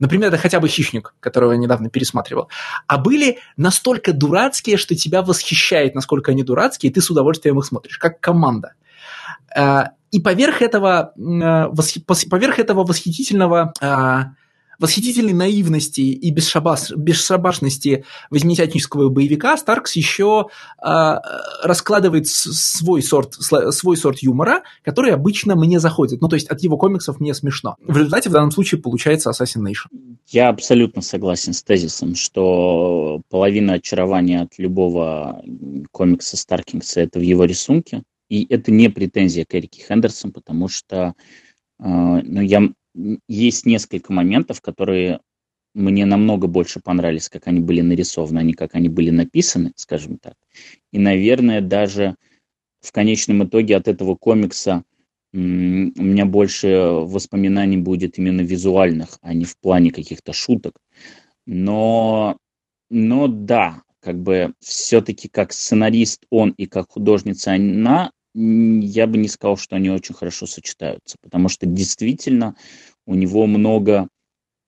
Например, 0.00 0.28
это 0.28 0.38
хотя 0.38 0.58
бы 0.58 0.68
«Хищник», 0.68 1.14
которого 1.20 1.52
я 1.52 1.58
недавно 1.58 1.90
пересматривал. 1.90 2.48
А 2.86 2.98
были 2.98 3.38
настолько 3.56 4.12
дурацкие, 4.12 4.78
что 4.78 4.96
тебя 4.96 5.22
восхищает, 5.22 5.94
насколько 5.94 6.32
они 6.32 6.42
дурацкие, 6.42 6.90
и 6.90 6.92
ты 6.92 7.00
с 7.00 7.10
удовольствием 7.10 7.58
их 7.58 7.66
смотришь, 7.66 7.98
как 7.98 8.18
команда. 8.18 8.72
А, 9.54 9.90
и 10.10 10.20
поверх 10.20 10.62
этого, 10.62 11.12
поверх 11.16 12.58
этого 12.58 12.84
восхитительного 12.84 13.72
а, 13.80 14.30
восхитительной 14.80 15.34
наивности 15.34 16.00
и 16.00 16.30
бесшабаш, 16.30 16.92
бесшабашности 16.92 18.04
возьмитятнического 18.30 19.10
боевика 19.10 19.56
Старкс 19.56 19.94
еще 19.94 20.46
э, 20.82 21.14
раскладывает 21.62 22.26
свой 22.26 23.02
сорт, 23.02 23.34
свой 23.34 23.96
сорт 23.96 24.20
юмора, 24.20 24.62
который 24.82 25.12
обычно 25.12 25.54
мне 25.54 25.78
заходит. 25.78 26.20
Ну, 26.20 26.28
то 26.28 26.36
есть 26.36 26.48
от 26.48 26.62
его 26.62 26.76
комиксов 26.76 27.20
мне 27.20 27.34
смешно. 27.34 27.76
В 27.80 27.96
результате 27.96 28.30
в 28.30 28.32
данном 28.32 28.50
случае 28.50 28.80
получается 28.80 29.30
Assassination. 29.30 30.16
Я 30.28 30.48
абсолютно 30.48 31.02
согласен 31.02 31.52
с 31.52 31.62
тезисом, 31.62 32.14
что 32.14 33.20
половина 33.28 33.74
очарования 33.74 34.42
от 34.42 34.58
любого 34.58 35.42
комикса 35.92 36.36
Старкингса 36.36 37.02
это 37.02 37.18
в 37.18 37.22
его 37.22 37.44
рисунке. 37.44 38.02
И 38.28 38.46
это 38.48 38.70
не 38.70 38.88
претензия 38.88 39.44
к 39.44 39.54
Эрике 39.54 39.82
Хендерсон, 39.86 40.32
потому 40.32 40.68
что 40.68 41.14
э, 41.80 41.84
ну, 41.84 42.40
я 42.40 42.70
есть 43.28 43.66
несколько 43.66 44.12
моментов, 44.12 44.60
которые 44.60 45.20
мне 45.74 46.04
намного 46.04 46.46
больше 46.46 46.80
понравились, 46.80 47.28
как 47.28 47.46
они 47.46 47.60
были 47.60 47.80
нарисованы, 47.80 48.38
а 48.38 48.42
не 48.42 48.54
как 48.54 48.74
они 48.74 48.88
были 48.88 49.10
написаны, 49.10 49.72
скажем 49.76 50.18
так. 50.18 50.34
И, 50.92 50.98
наверное, 50.98 51.60
даже 51.60 52.16
в 52.80 52.92
конечном 52.92 53.44
итоге 53.44 53.76
от 53.76 53.88
этого 53.88 54.16
комикса 54.16 54.84
у 55.32 55.38
меня 55.38 56.26
больше 56.26 56.68
воспоминаний 56.68 57.76
будет 57.76 58.18
именно 58.18 58.40
визуальных, 58.40 59.18
а 59.22 59.32
не 59.32 59.44
в 59.44 59.56
плане 59.58 59.92
каких-то 59.92 60.32
шуток. 60.32 60.80
Но, 61.46 62.36
но 62.90 63.28
да, 63.28 63.82
как 64.00 64.20
бы 64.20 64.54
все-таки 64.58 65.28
как 65.28 65.52
сценарист 65.52 66.24
он 66.30 66.50
и 66.50 66.66
как 66.66 66.90
художница 66.90 67.52
она, 67.52 68.10
я 68.34 69.06
бы 69.06 69.18
не 69.18 69.28
сказал, 69.28 69.56
что 69.56 69.76
они 69.76 69.90
очень 69.90 70.14
хорошо 70.14 70.46
сочетаются, 70.46 71.16
потому 71.20 71.48
что 71.48 71.66
действительно 71.66 72.56
у 73.06 73.14
него 73.14 73.46
много 73.46 74.08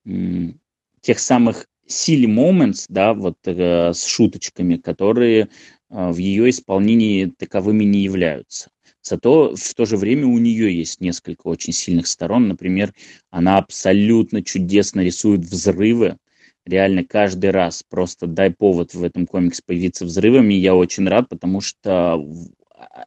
м, 0.05 0.59
тех 1.01 1.19
самых 1.19 1.67
silly 1.87 2.25
moments, 2.25 2.85
да, 2.89 3.13
вот 3.13 3.37
э, 3.45 3.93
с 3.93 4.05
шуточками, 4.05 4.77
которые 4.77 5.49
э, 5.89 6.11
в 6.11 6.17
ее 6.17 6.49
исполнении 6.49 7.25
таковыми 7.37 7.83
не 7.83 7.99
являются. 7.99 8.69
Зато 9.01 9.53
в 9.55 9.73
то 9.73 9.85
же 9.85 9.97
время 9.97 10.27
у 10.27 10.37
нее 10.37 10.75
есть 10.75 11.01
несколько 11.01 11.47
очень 11.47 11.73
сильных 11.73 12.07
сторон. 12.07 12.47
Например, 12.47 12.93
она 13.31 13.57
абсолютно 13.57 14.41
чудесно 14.41 15.01
рисует 15.01 15.41
взрывы. 15.41 16.17
Реально 16.65 17.03
каждый 17.03 17.51
раз 17.51 17.83
просто 17.89 18.27
дай 18.27 18.49
повод 18.49 18.93
в 18.93 19.03
этом 19.03 19.27
комиксе 19.27 19.61
появиться 19.65 20.05
взрывами. 20.05 20.53
Я 20.53 20.73
очень 20.75 21.05
рад, 21.09 21.27
потому 21.27 21.59
что 21.59 22.17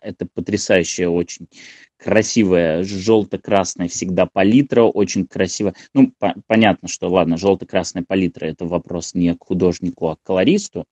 это 0.01 0.27
потрясающая, 0.27 1.09
очень 1.09 1.49
красивая 1.97 2.83
желто-красная 2.83 3.89
всегда 3.89 4.27
палитра, 4.27 4.83
очень 4.83 5.27
красиво. 5.27 5.75
Ну, 5.95 6.13
по- 6.19 6.35
понятно, 6.47 6.89
что, 6.89 7.09
ладно, 7.09 7.37
желто-красная 7.37 8.03
палитра– 8.03 8.47
это 8.47 8.67
вопрос 8.67 9.15
не 9.15 9.35
к 9.35 9.45
художнику, 9.45 10.09
а 10.09 10.17
к 10.17 10.23
колористу, 10.23 10.85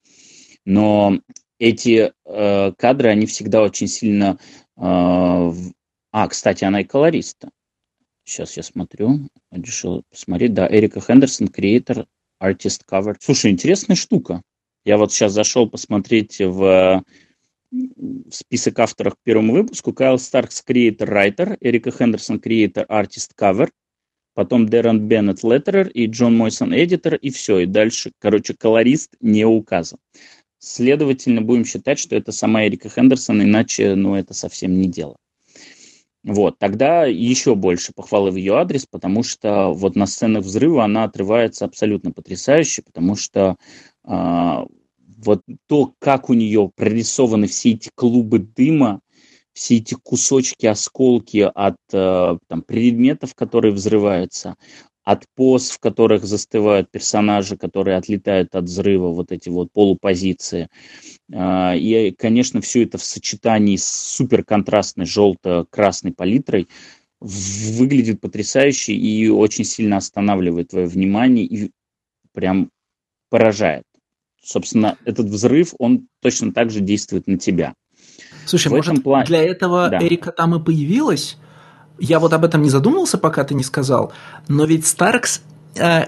но 0.65 1.19
эти 1.57 2.11
э, 2.25 2.71
кадры, 2.77 3.09
они 3.09 3.25
всегда 3.27 3.61
очень 3.61 3.87
сильно 3.87 4.37
а, 4.77 5.53
а, 6.11 6.27
кстати, 6.27 6.63
она 6.63 6.81
и 6.81 6.83
колориста. 6.83 7.49
Сейчас 8.23 8.57
я 8.57 8.63
смотрю, 8.63 9.29
решил 9.51 10.03
посмотреть. 10.09 10.53
Да, 10.53 10.67
Эрика 10.67 10.99
Хендерсон, 10.99 11.47
креатор, 11.47 12.07
артист 12.39 12.83
cover. 12.89 13.15
Слушай, 13.19 13.51
интересная 13.51 13.95
штука. 13.95 14.41
Я 14.83 14.97
вот 14.97 15.11
сейчас 15.11 15.33
зашел 15.33 15.69
посмотреть 15.69 16.39
в 16.39 17.03
список 18.31 18.79
авторов 18.79 19.15
к 19.15 19.23
первому 19.23 19.53
выпуску. 19.53 19.93
Кайл 19.93 20.19
Старкс, 20.19 20.63
райтер. 20.67 21.57
Эрика 21.61 21.91
Хендерсон, 21.91 22.39
креатор, 22.39 22.85
артист 22.89 23.33
cover. 23.39 23.69
Потом 24.33 24.67
Дэрон 24.67 25.07
Беннет, 25.07 25.43
леттерер. 25.43 25.89
И 25.89 26.07
Джон 26.07 26.37
Мойсон, 26.37 26.73
эдитор. 26.73 27.15
И 27.15 27.29
все. 27.29 27.59
И 27.59 27.65
дальше, 27.65 28.11
короче, 28.19 28.53
колорист 28.53 29.15
не 29.21 29.45
указан. 29.45 29.99
Следовательно, 30.59 31.41
будем 31.41 31.65
считать, 31.65 31.99
что 31.99 32.15
это 32.15 32.31
сама 32.31 32.65
Эрика 32.65 32.89
Хендерсон, 32.89 33.43
иначе, 33.43 33.93
ну, 33.93 34.15
это 34.15 34.33
совсем 34.33 34.79
не 34.79 34.87
дело. 34.87 35.15
Вот, 36.23 36.57
тогда 36.57 37.05
еще 37.05 37.53
больше 37.53 37.93
похвалы 37.93 38.31
в 38.31 38.35
ее 38.35 38.57
адрес, 38.57 38.87
потому 38.87 39.21
что 39.21 39.71
вот 39.73 39.95
на 39.95 40.07
сценах 40.07 40.43
взрыва 40.43 40.83
она 40.83 41.03
отрывается 41.03 41.65
абсолютно 41.65 42.11
потрясающе, 42.11 42.81
потому 42.81 43.15
что 43.15 43.57
э, 44.07 44.65
вот 45.25 45.41
то, 45.67 45.93
как 45.99 46.29
у 46.29 46.33
нее 46.33 46.71
прорисованы 46.75 47.47
все 47.47 47.71
эти 47.71 47.89
клубы 47.95 48.39
дыма, 48.39 49.01
все 49.53 49.77
эти 49.77 49.95
кусочки, 49.95 50.65
осколки 50.65 51.49
от 51.53 51.77
э, 51.91 52.37
там, 52.47 52.61
предметов, 52.61 53.35
которые 53.35 53.73
взрываются, 53.73 54.55
от 55.05 55.23
поз, 55.35 55.69
в 55.69 55.79
которых 55.79 56.25
застывают 56.25 56.91
персонажи, 56.91 57.57
которые 57.57 57.97
отлетают 57.97 58.55
от 58.55 58.65
взрыва, 58.65 59.09
вот 59.09 59.31
эти 59.31 59.49
вот 59.49 59.71
полупозиции. 59.71 60.67
А, 61.31 61.75
и, 61.75 62.11
конечно, 62.11 62.59
все 62.59 62.83
это 62.83 62.97
в 62.97 63.03
сочетании 63.03 63.77
с 63.77 63.85
суперконтрастной 63.85 65.05
желто-красной 65.05 66.11
палитрой 66.11 66.67
выглядит 67.19 68.19
потрясающе 68.19 68.93
и 68.93 69.29
очень 69.29 69.63
сильно 69.63 69.97
останавливает 69.97 70.69
твое 70.69 70.87
внимание 70.87 71.45
и 71.45 71.71
прям 72.33 72.71
поражает. 73.29 73.83
Собственно, 74.45 74.97
этот 75.05 75.25
взрыв, 75.25 75.73
он 75.79 76.07
точно 76.21 76.53
так 76.53 76.69
же 76.69 76.79
действует 76.79 77.25
на 77.25 77.39
тебя. 77.39 77.73
Слушай, 78.45 78.67
в 78.67 78.75
может, 78.75 79.03
плане... 79.03 79.25
для 79.25 79.43
этого 79.43 79.89
да. 79.89 79.97
Эрика 79.97 80.31
там 80.31 80.53
и 80.53 80.63
появилась? 80.63 81.37
Я 81.97 82.19
вот 82.19 82.31
об 82.31 82.45
этом 82.45 82.61
не 82.61 82.69
задумывался, 82.69 83.17
пока 83.17 83.43
ты 83.43 83.55
не 83.55 83.63
сказал, 83.63 84.13
но 84.47 84.65
ведь 84.65 84.85
Старкс 84.85 85.41
э, 85.75 86.03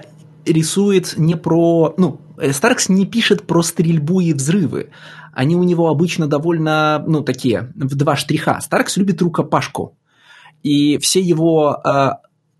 рисует 0.46 1.14
не 1.16 1.34
про... 1.34 1.94
Ну, 1.96 2.20
Старкс 2.52 2.88
не 2.88 3.06
пишет 3.06 3.44
про 3.44 3.62
стрельбу 3.62 4.20
и 4.20 4.32
взрывы. 4.32 4.90
Они 5.32 5.56
у 5.56 5.64
него 5.64 5.88
обычно 5.88 6.28
довольно, 6.28 7.02
ну, 7.08 7.22
такие, 7.22 7.72
в 7.74 7.96
два 7.96 8.14
штриха. 8.14 8.60
Старкс 8.60 8.96
любит 8.98 9.20
рукопашку. 9.20 9.98
И 10.62 10.98
все 10.98 11.20
его 11.20 11.80
э, 11.84 12.10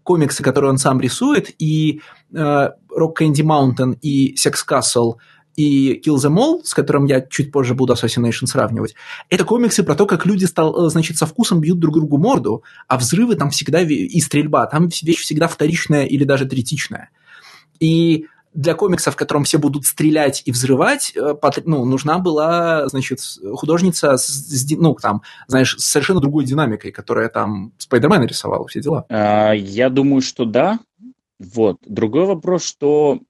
комиксы, 0.03 0.43
которые 0.43 0.73
он 0.73 0.79
сам 0.79 1.01
рисует, 1.01 1.55
и 1.63 2.01
э, 2.35 2.37
Rock 2.37 3.13
Candy 3.21 3.45
Mountain, 3.45 3.97
и 4.03 4.35
Sex 4.35 4.55
Castle– 4.69 5.13
и 5.59 6.01
Kill 6.01 6.15
Them 6.15 6.37
All, 6.37 6.61
с 6.63 6.73
которым 6.73 7.07
я 7.07 7.21
чуть 7.21 7.51
позже 7.51 7.75
буду 7.75 7.93
Assassination 7.93 8.47
сравнивать, 8.47 8.95
это 9.29 9.45
комиксы 9.45 9.83
про 9.83 9.97
то, 9.97 10.07
как 10.07 10.25
люди, 10.25 10.45
стал, 10.45 10.87
э, 10.87 10.91
значит, 10.91 11.17
со 11.17 11.27
вкусом 11.27 11.61
бьют 11.61 11.81
друг 11.81 11.97
другу 11.97 12.17
морду, 12.17 12.63
а 12.87 12.97
взрывы 12.97 13.35
там 13.35 13.51
всегда 13.51 13.81
и 13.81 14.21
стрельба, 14.21 14.67
там 14.67 14.89
вещь 15.03 15.21
всегда 15.21 15.49
вторичная 15.49 16.05
или 16.05 16.23
даже 16.23 16.47
третичная. 16.47 17.11
И 17.81 18.27
для 18.55 18.75
комикса, 18.75 19.11
в 19.11 19.17
котором 19.17 19.43
все 19.43 19.59
будут 19.59 19.85
стрелять 19.85 20.43
и 20.45 20.53
взрывать, 20.53 21.13
э, 21.17 21.35
ну, 21.65 21.85
нужна 21.85 22.21
была, 22.21 22.87
значит, 22.87 23.19
художница 23.55 24.17
с, 24.17 24.65
ну, 24.71 24.95
там, 24.95 25.23
знаешь, 25.49 25.77
с 25.77 25.85
совершенно 25.85 26.21
другой 26.21 26.45
динамикой, 26.45 26.93
которая 26.93 27.29
там 27.31 27.73
Спайдермена 27.79 28.25
рисовала, 28.25 28.69
все 28.69 28.81
дела. 28.81 29.07
А, 29.09 29.53
я 29.53 29.91
думаю, 29.91 30.23
что 30.23 30.45
да. 30.45 30.79
Вот. 31.41 31.79
Другой 31.85 32.27
вопрос, 32.27 32.63
что 32.63 33.21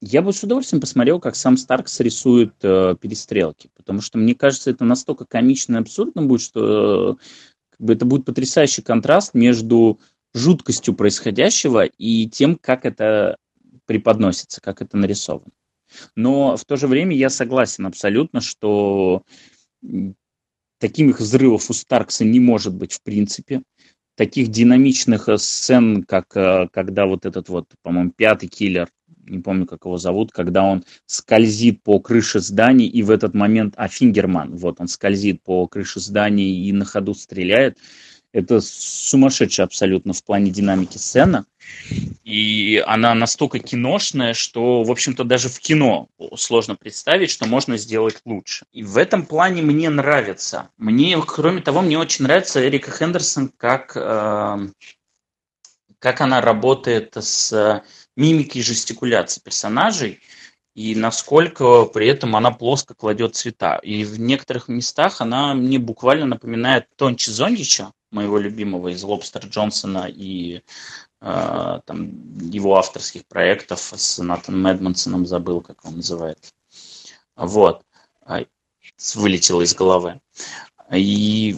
я 0.00 0.22
бы 0.22 0.32
с 0.32 0.42
удовольствием 0.42 0.80
посмотрел, 0.80 1.20
как 1.20 1.36
сам 1.36 1.56
Старкс 1.56 2.00
рисует 2.00 2.54
э, 2.62 2.96
перестрелки, 3.00 3.70
потому 3.74 4.00
что 4.00 4.18
мне 4.18 4.34
кажется, 4.34 4.70
это 4.70 4.84
настолько 4.84 5.24
комично 5.24 5.76
и 5.76 5.80
абсурдно 5.80 6.22
будет, 6.22 6.42
что 6.42 7.12
э, 7.12 7.24
как 7.70 7.80
бы 7.80 7.92
это 7.94 8.04
будет 8.04 8.26
потрясающий 8.26 8.82
контраст 8.82 9.34
между 9.34 9.98
жуткостью 10.34 10.94
происходящего 10.94 11.84
и 11.84 12.28
тем, 12.28 12.56
как 12.56 12.84
это 12.84 13.36
преподносится, 13.86 14.60
как 14.60 14.82
это 14.82 14.96
нарисовано. 14.96 15.52
Но 16.14 16.56
в 16.56 16.64
то 16.64 16.76
же 16.76 16.88
время 16.88 17.16
я 17.16 17.30
согласен 17.30 17.86
абсолютно, 17.86 18.40
что 18.40 19.22
таких 20.78 21.20
взрывов 21.20 21.70
у 21.70 21.72
Старкса 21.72 22.24
не 22.24 22.40
может 22.40 22.74
быть 22.74 22.92
в 22.92 23.02
принципе. 23.02 23.62
Таких 24.14 24.48
динамичных 24.48 25.28
э, 25.28 25.38
сцен, 25.38 26.02
как 26.02 26.36
э, 26.36 26.68
когда 26.72 27.06
вот 27.06 27.26
этот 27.26 27.48
вот, 27.48 27.66
по-моему, 27.82 28.12
пятый 28.16 28.48
киллер 28.48 28.88
не 29.26 29.38
помню, 29.38 29.66
как 29.66 29.84
его 29.84 29.98
зовут, 29.98 30.32
когда 30.32 30.62
он 30.62 30.84
скользит 31.06 31.82
по 31.82 31.98
крыше 32.00 32.40
зданий, 32.40 32.86
и 32.86 33.02
в 33.02 33.10
этот 33.10 33.34
момент, 33.34 33.74
а 33.76 33.88
Фингерман, 33.88 34.56
вот 34.56 34.80
он 34.80 34.88
скользит 34.88 35.42
по 35.42 35.66
крыше 35.66 36.00
зданий 36.00 36.68
и 36.68 36.72
на 36.72 36.84
ходу 36.84 37.14
стреляет. 37.14 37.78
Это 38.32 38.60
сумасшедшая 38.60 39.64
абсолютно 39.64 40.12
в 40.12 40.22
плане 40.22 40.50
динамики 40.50 40.98
сцена. 40.98 41.46
И 42.22 42.82
она 42.86 43.14
настолько 43.14 43.58
киношная, 43.60 44.34
что, 44.34 44.82
в 44.82 44.90
общем-то, 44.90 45.24
даже 45.24 45.48
в 45.48 45.58
кино 45.58 46.08
сложно 46.36 46.76
представить, 46.76 47.30
что 47.30 47.46
можно 47.46 47.78
сделать 47.78 48.20
лучше. 48.26 48.66
И 48.72 48.82
в 48.82 48.98
этом 48.98 49.24
плане 49.24 49.62
мне 49.62 49.88
нравится. 49.88 50.68
Мне, 50.76 51.16
кроме 51.26 51.62
того, 51.62 51.80
мне 51.80 51.98
очень 51.98 52.24
нравится 52.24 52.66
Эрика 52.66 52.90
Хендерсон, 52.90 53.48
как, 53.56 53.96
э, 53.96 54.68
как 55.98 56.20
она 56.20 56.42
работает 56.42 57.16
с 57.16 57.82
мимики 58.16 58.58
и 58.58 58.62
жестикуляции 58.62 59.40
персонажей, 59.40 60.20
и 60.74 60.94
насколько 60.94 61.84
при 61.86 62.06
этом 62.08 62.36
она 62.36 62.50
плоско 62.50 62.94
кладет 62.94 63.34
цвета. 63.34 63.76
И 63.78 64.04
в 64.04 64.20
некоторых 64.20 64.68
местах 64.68 65.20
она 65.20 65.54
мне 65.54 65.78
буквально 65.78 66.26
напоминает 66.26 66.86
Тончи 66.96 67.30
Зондича, 67.30 67.92
моего 68.10 68.38
любимого 68.38 68.88
из 68.88 69.02
Лобстер 69.02 69.46
Джонсона 69.46 70.06
и 70.08 70.62
э, 71.20 71.80
там, 71.84 72.38
его 72.50 72.76
авторских 72.76 73.26
проектов 73.26 73.92
с 73.94 74.22
Натаном 74.22 74.62
Медмансоном, 74.62 75.26
забыл, 75.26 75.60
как 75.60 75.84
он 75.84 75.96
называется. 75.96 76.52
Вот. 77.36 77.82
А, 78.22 78.44
вылетело 79.14 79.62
из 79.62 79.74
головы. 79.74 80.20
И 80.92 81.56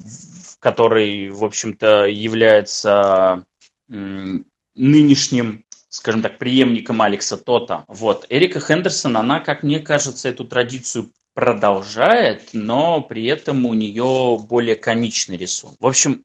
который, 0.61 1.31
в 1.31 1.45
общем-то, 1.45 2.07
является 2.07 3.45
нынешним 3.89 5.65
скажем 5.89 6.23
так, 6.23 6.39
преемником 6.39 7.03
Алекса 7.03 7.37
Тота. 7.37 7.85
Вот. 7.89 8.27
Эрика 8.29 8.61
Хендерсон, 8.61 9.17
она, 9.17 9.41
как 9.41 9.63
мне 9.63 9.81
кажется, 9.81 10.29
эту 10.29 10.45
традицию 10.45 11.11
продолжает, 11.35 12.51
но 12.53 13.01
при 13.01 13.27
этом 13.27 13.65
у 13.65 13.75
нее 13.75 14.39
более 14.39 14.75
комичный 14.75 15.37
рисунок. 15.37 15.77
В 15.81 15.87
общем, 15.87 16.25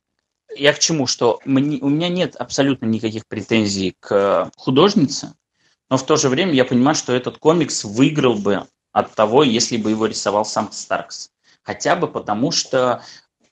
я 0.55 0.74
к 0.74 0.79
чему, 0.79 1.08
что 1.08 1.39
мне, 1.46 1.77
у 1.82 1.89
меня 1.89 2.10
нет 2.10 2.36
абсолютно 2.36 2.86
никаких 2.86 3.27
претензий 3.27 3.96
к 4.00 4.51
художнице, 4.58 5.34
но 5.89 5.98
в 5.98 6.05
то 6.05 6.15
же 6.15 6.29
время 6.29 6.53
я 6.53 6.65
понимаю, 6.65 6.96
что 6.96 7.13
этот 7.13 7.38
комикс 7.38 7.84
выиграл 7.84 8.36
бы 8.36 8.67
от 8.91 9.13
того, 9.13 9.43
если 9.43 9.77
бы 9.77 9.91
его 9.91 10.05
рисовал 10.05 10.46
сам 10.46 10.72
Старкс. 10.72 11.29
Хотя 11.62 11.96
бы 11.96 12.08
потому, 12.08 12.51
что 12.51 13.03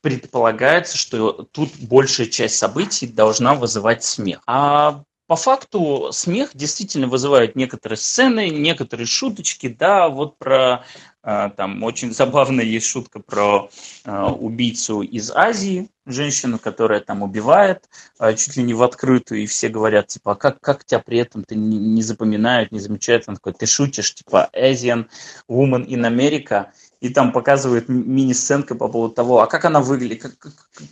предполагается, 0.02 0.98
что 0.98 1.48
тут 1.52 1.70
большая 1.80 2.28
часть 2.28 2.58
событий 2.58 3.08
должна 3.08 3.56
вызывать 3.56 4.04
смех. 4.04 4.42
А 4.48 5.04
по 5.32 5.38
факту 5.38 6.10
смех 6.12 6.50
действительно 6.56 7.08
вызывает 7.08 7.56
некоторые 7.56 7.96
сцены, 7.96 8.50
некоторые 8.50 9.08
шуточки, 9.08 9.70
да, 9.70 10.10
вот 10.10 10.38
про 10.38 10.84
А, 11.24 11.50
там 11.52 11.84
очень 11.84 12.14
забавная 12.14 12.66
есть 12.66 12.88
шутка 12.88 13.20
про 13.20 13.70
а, 14.06 14.32
убийцу 14.32 15.02
из 15.02 15.32
Азии, 15.32 15.90
женщину, 16.08 16.58
которая 16.58 17.00
там 17.00 17.22
убивает 17.22 17.88
а, 18.18 18.34
чуть 18.34 18.58
ли 18.58 18.64
не 18.64 18.74
в 18.74 18.82
открытую, 18.82 19.42
и 19.44 19.46
все 19.46 19.70
говорят, 19.70 20.08
типа, 20.08 20.32
а 20.32 20.36
как, 20.36 20.60
как 20.60 20.84
тебя 20.84 21.00
при 21.00 21.20
этом 21.20 21.44
ты 21.44 21.56
не, 21.56 21.78
не 21.78 22.02
запоминают, 22.02 22.72
не 22.72 22.80
замечают? 22.80 23.26
Он 23.28 23.36
такой, 23.36 23.54
ты 23.54 23.68
шутишь, 23.68 24.16
типа, 24.16 24.50
Asian 24.54 25.08
woman 25.48 25.86
in 25.86 26.02
America, 26.02 26.72
и 27.02 27.10
там 27.10 27.32
показывают 27.32 27.90
мини-сценка 27.90 28.76
по 28.76 28.88
поводу 28.88 29.16
того, 29.16 29.42
а 29.42 29.48
как 29.48 29.66
она 29.66 29.82
выглядит, 29.82 30.22
как, 30.22 30.34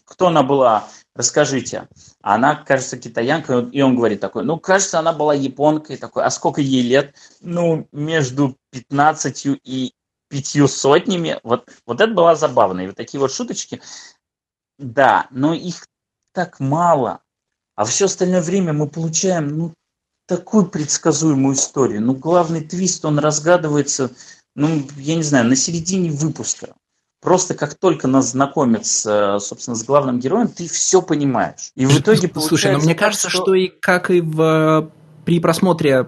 кто 0.05 0.27
она 0.27 0.41
была, 0.41 0.87
расскажите. 1.15 1.87
А 2.21 2.35
она, 2.35 2.55
кажется, 2.55 2.97
китаянка, 2.97 3.59
и 3.71 3.81
он 3.81 3.95
говорит 3.95 4.19
такой, 4.19 4.43
ну, 4.43 4.59
кажется, 4.59 4.97
она 4.97 5.13
была 5.13 5.35
японкой, 5.35 5.97
такой, 5.97 6.23
а 6.23 6.31
сколько 6.31 6.61
ей 6.61 6.81
лет? 6.81 7.15
Ну, 7.41 7.87
между 7.91 8.57
15 8.71 9.45
и 9.63 9.93
пятью 10.29 10.67
сотнями. 10.67 11.39
Вот, 11.43 11.69
вот 11.85 12.01
это 12.01 12.11
была 12.11 12.35
забавно. 12.35 12.81
И 12.81 12.87
вот 12.87 12.95
такие 12.95 13.19
вот 13.19 13.31
шуточки, 13.31 13.79
да, 14.79 15.27
но 15.29 15.53
их 15.53 15.87
так 16.33 16.59
мало. 16.59 17.21
А 17.75 17.85
все 17.85 18.05
остальное 18.05 18.41
время 18.41 18.73
мы 18.73 18.87
получаем, 18.87 19.57
ну, 19.57 19.73
такую 20.25 20.67
предсказуемую 20.67 21.55
историю. 21.55 22.01
Ну, 22.01 22.13
главный 22.13 22.61
твист, 22.61 23.05
он 23.05 23.19
разгадывается, 23.19 24.11
ну, 24.55 24.87
я 24.97 25.15
не 25.15 25.23
знаю, 25.23 25.47
на 25.47 25.55
середине 25.55 26.11
выпуска. 26.11 26.75
Просто 27.21 27.53
как 27.53 27.75
только 27.75 28.07
нас 28.07 28.31
знакомят 28.31 28.85
с, 28.85 29.39
собственно, 29.39 29.75
с 29.75 29.83
главным 29.83 30.19
героем, 30.19 30.47
ты 30.47 30.69
все 30.69 31.01
понимаешь. 31.01 31.71
И 31.75 31.85
в 31.85 31.99
итоге 31.99 32.31
Слушай, 32.39 32.71
но 32.71 32.79
мне 32.79 32.95
кажется, 32.95 33.29
что... 33.29 33.43
что 33.43 33.53
и 33.55 33.67
как 33.67 34.09
и 34.09 34.21
в 34.21 34.91
при 35.25 35.39
просмотре 35.39 36.07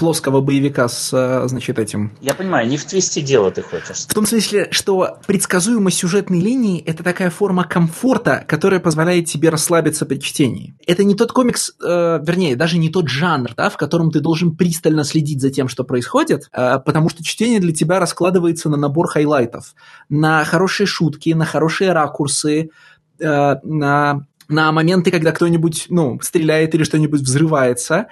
плоского 0.00 0.40
боевика 0.40 0.88
с, 0.88 1.12
э, 1.12 1.46
значит, 1.46 1.78
этим. 1.78 2.12
Я 2.22 2.32
понимаю, 2.32 2.66
не 2.66 2.78
в 2.78 2.84
твисте 2.86 3.20
дело 3.20 3.50
ты 3.50 3.60
хочешь. 3.60 4.06
В 4.08 4.14
том 4.14 4.24
смысле, 4.24 4.68
что 4.70 5.18
предсказуемость 5.26 5.98
сюжетной 5.98 6.40
линии– 6.40 6.82
это 6.86 7.04
такая 7.04 7.28
форма 7.28 7.64
комфорта, 7.64 8.42
которая 8.48 8.80
позволяет 8.80 9.26
тебе 9.26 9.50
расслабиться 9.50 10.06
при 10.06 10.18
чтении. 10.18 10.74
Это 10.86 11.04
не 11.04 11.14
тот 11.14 11.32
комикс, 11.32 11.72
э, 11.84 12.18
вернее, 12.22 12.56
даже 12.56 12.78
не 12.78 12.88
тот 12.88 13.08
жанр, 13.08 13.52
да, 13.54 13.68
в 13.68 13.76
котором 13.76 14.10
ты 14.10 14.20
должен 14.20 14.56
пристально 14.56 15.04
следить 15.04 15.42
за 15.42 15.50
тем, 15.50 15.68
что 15.68 15.84
происходит, 15.84 16.48
э, 16.50 16.78
потому 16.78 17.10
что 17.10 17.22
чтение 17.22 17.60
для 17.60 17.74
тебя 17.74 18.00
раскладывается 18.00 18.70
на 18.70 18.78
набор 18.78 19.06
хайлайтов, 19.06 19.74
на 20.08 20.44
хорошие 20.46 20.86
шутки, 20.86 21.34
на 21.34 21.44
хорошие 21.44 21.92
ракурсы, 21.92 22.70
э, 23.18 23.54
на 23.62 24.24
на 24.50 24.72
моменты, 24.72 25.10
когда 25.10 25.32
кто-нибудь, 25.32 25.86
ну, 25.88 26.18
стреляет 26.20 26.74
или 26.74 26.82
что-нибудь 26.82 27.20
взрывается, 27.20 28.08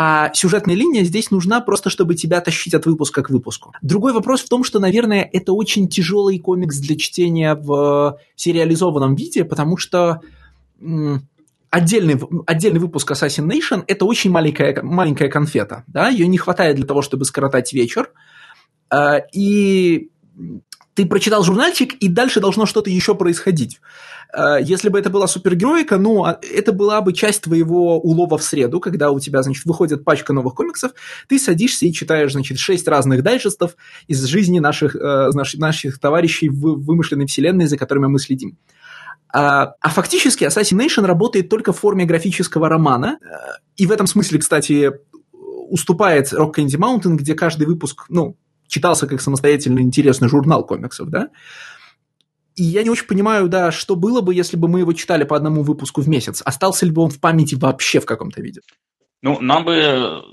а 0.00 0.30
сюжетная 0.32 0.76
линия 0.76 1.02
здесь 1.02 1.32
нужна 1.32 1.60
просто, 1.60 1.90
чтобы 1.90 2.14
тебя 2.14 2.40
тащить 2.40 2.72
от 2.72 2.86
выпуска 2.86 3.20
к 3.20 3.30
выпуску. 3.30 3.72
Другой 3.82 4.12
вопрос 4.12 4.42
в 4.42 4.48
том, 4.48 4.62
что, 4.62 4.78
наверное, 4.78 5.28
это 5.32 5.52
очень 5.52 5.88
тяжелый 5.88 6.38
комикс 6.38 6.78
для 6.78 6.96
чтения 6.96 7.56
в 7.56 8.16
сериализованном 8.36 9.16
виде, 9.16 9.44
потому 9.44 9.76
что 9.76 10.20
отдельный, 11.70 12.16
отдельный 12.46 12.78
выпуск 12.78 13.10
Assassination 13.10 13.82
это 13.88 14.04
очень 14.04 14.30
маленькая, 14.30 14.80
маленькая 14.84 15.28
конфета. 15.28 15.82
Да? 15.88 16.10
Ее 16.10 16.28
не 16.28 16.38
хватает 16.38 16.76
для 16.76 16.86
того, 16.86 17.02
чтобы 17.02 17.24
скоротать 17.24 17.72
вечер. 17.72 18.12
А, 18.90 19.16
и 19.32 20.10
ты 20.98 21.06
прочитал 21.06 21.44
журнальчик, 21.44 21.94
и 21.94 22.08
дальше 22.08 22.40
должно 22.40 22.66
что-то 22.66 22.90
еще 22.90 23.14
происходить. 23.14 23.80
Э, 24.36 24.56
если 24.60 24.88
бы 24.88 24.98
это 24.98 25.10
была 25.10 25.28
супергероика, 25.28 25.96
ну, 25.96 26.24
а, 26.24 26.40
это 26.42 26.72
была 26.72 27.00
бы 27.02 27.12
часть 27.12 27.42
твоего 27.42 28.00
улова 28.00 28.36
в 28.36 28.42
среду, 28.42 28.80
когда 28.80 29.12
у 29.12 29.20
тебя, 29.20 29.44
значит, 29.44 29.64
выходит 29.64 30.02
пачка 30.02 30.32
новых 30.32 30.56
комиксов, 30.56 30.90
ты 31.28 31.38
садишься 31.38 31.86
и 31.86 31.92
читаешь, 31.92 32.32
значит, 32.32 32.58
шесть 32.58 32.88
разных 32.88 33.22
дайджестов 33.22 33.76
из 34.08 34.24
жизни 34.24 34.58
наших, 34.58 34.96
э, 34.96 35.30
наших, 35.32 35.60
наших 35.60 36.00
товарищей 36.00 36.48
в 36.48 36.84
вымышленной 36.84 37.26
вселенной, 37.26 37.66
за 37.66 37.78
которыми 37.78 38.08
мы 38.08 38.18
следим. 38.18 38.58
А, 39.32 39.74
а 39.80 39.90
фактически 39.90 40.42
Assassination 40.42 41.06
работает 41.06 41.48
только 41.48 41.72
в 41.72 41.78
форме 41.78 42.06
графического 42.06 42.68
романа, 42.68 43.18
э, 43.22 43.26
и 43.76 43.86
в 43.86 43.92
этом 43.92 44.08
смысле, 44.08 44.40
кстати, 44.40 44.94
уступает 45.70 46.32
Rock 46.32 46.56
Candy 46.56 46.76
Mountain, 46.76 47.14
где 47.14 47.34
каждый 47.34 47.68
выпуск, 47.68 48.06
ну, 48.08 48.36
читался 48.68 49.06
как 49.06 49.20
самостоятельно 49.20 49.80
интересный 49.80 50.28
журнал 50.28 50.64
комиксов, 50.64 51.08
да, 51.08 51.30
и 52.58 52.64
я 52.64 52.82
не 52.82 52.90
очень 52.90 53.06
понимаю, 53.06 53.48
да, 53.48 53.70
что 53.70 53.94
было 53.94 54.20
бы, 54.20 54.34
если 54.34 54.56
бы 54.56 54.66
мы 54.66 54.80
его 54.80 54.92
читали 54.92 55.22
по 55.22 55.36
одному 55.36 55.62
выпуску 55.62 56.00
в 56.00 56.08
месяц. 56.08 56.42
Остался 56.44 56.86
ли 56.86 56.92
бы 56.92 57.02
он 57.02 57.10
в 57.10 57.20
памяти 57.20 57.54
вообще 57.54 58.00
в 58.00 58.06
каком-то 58.06 58.40
виде? 58.42 58.62
Ну, 59.22 59.40
нам 59.40 59.64
бы 59.64 60.24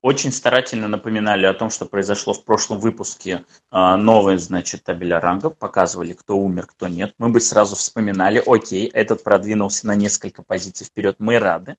очень 0.00 0.32
старательно 0.32 0.88
напоминали 0.88 1.44
о 1.44 1.52
том, 1.52 1.68
что 1.68 1.84
произошло 1.84 2.32
в 2.32 2.44
прошлом 2.44 2.80
выпуске 2.80 3.44
а, 3.70 3.96
новые, 3.96 4.38
значит, 4.38 4.84
табеля 4.84 5.20
рангов, 5.20 5.58
показывали, 5.58 6.14
кто 6.14 6.36
умер, 6.38 6.66
кто 6.66 6.88
нет. 6.88 7.14
Мы 7.18 7.28
бы 7.28 7.40
сразу 7.40 7.76
вспоминали, 7.76 8.42
окей, 8.46 8.86
этот 8.86 9.22
продвинулся 9.22 9.86
на 9.86 9.94
несколько 9.94 10.42
позиций 10.42 10.86
вперед, 10.86 11.16
мы 11.18 11.38
рады. 11.38 11.76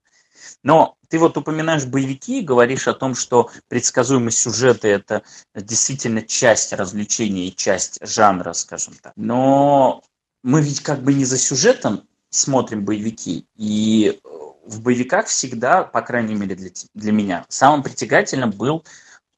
Но 0.64 0.98
ты 1.10 1.20
вот 1.20 1.38
упоминаешь 1.38 1.86
боевики 1.86 2.40
и 2.40 2.44
говоришь 2.44 2.88
о 2.88 2.94
том, 2.94 3.16
что 3.16 3.50
предсказуемость 3.68 4.40
сюжета– 4.40 4.88
это 4.90 5.24
действительно 5.56 6.22
часть 6.22 6.74
развлечения 6.74 7.48
и 7.48 7.56
часть 7.56 8.00
жанра, 8.02 8.54
скажем 8.54 8.96
так. 9.02 9.14
Но 9.16 10.04
мы 10.44 10.62
ведь 10.62 10.82
как 10.82 11.02
бы 11.04 11.14
не 11.14 11.26
за 11.26 11.38
сюжетом 11.38 12.08
смотрим 12.30 12.84
боевики. 12.84 13.46
И 13.56 14.20
в 14.66 14.82
боевиках 14.82 15.28
всегда, 15.28 15.84
по 15.84 16.02
крайней 16.02 16.36
мере 16.36 16.56
для, 16.56 16.72
для 16.94 17.12
меня, 17.12 17.46
самым 17.48 17.84
притягательным 17.84 18.52
был 18.52 18.84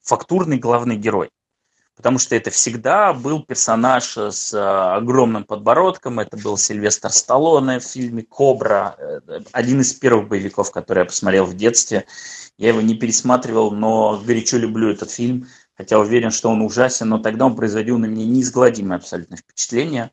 фактурный 0.02 0.58
главный 0.58 0.96
герой 0.96 1.30
потому 2.00 2.18
что 2.18 2.34
это 2.34 2.50
всегда 2.50 3.12
был 3.12 3.44
персонаж 3.44 4.16
с 4.16 4.54
э, 4.54 4.58
огромным 4.58 5.44
подбородком, 5.44 6.22
это 6.22 6.38
был 6.38 6.58
Сильвестр 6.58 7.10
Сталлоне 7.10 7.82
в 7.82 7.84
фильме 7.84 8.24
«Кобра», 8.24 8.96
э, 8.98 9.42
один 9.52 9.82
из 9.82 9.92
первых 9.92 10.30
боевиков, 10.30 10.72
который 10.72 11.00
я 11.00 11.06
посмотрел 11.06 11.44
в 11.44 11.58
детстве. 11.58 12.06
Я 12.58 12.70
его 12.70 12.80
не 12.80 12.96
пересматривал, 12.96 13.72
но 13.72 14.18
горячо 14.26 14.56
люблю 14.56 14.90
этот 14.90 15.12
фильм, 15.12 15.50
хотя 15.76 16.00
уверен, 16.00 16.32
что 16.32 16.50
он 16.50 16.62
ужасен, 16.62 17.10
но 17.10 17.18
тогда 17.18 17.48
он 17.48 17.58
производил 17.58 17.98
на 17.98 18.06
меня 18.06 18.26
неизгладимое 18.26 18.96
абсолютно 18.96 19.36
впечатление. 19.36 20.12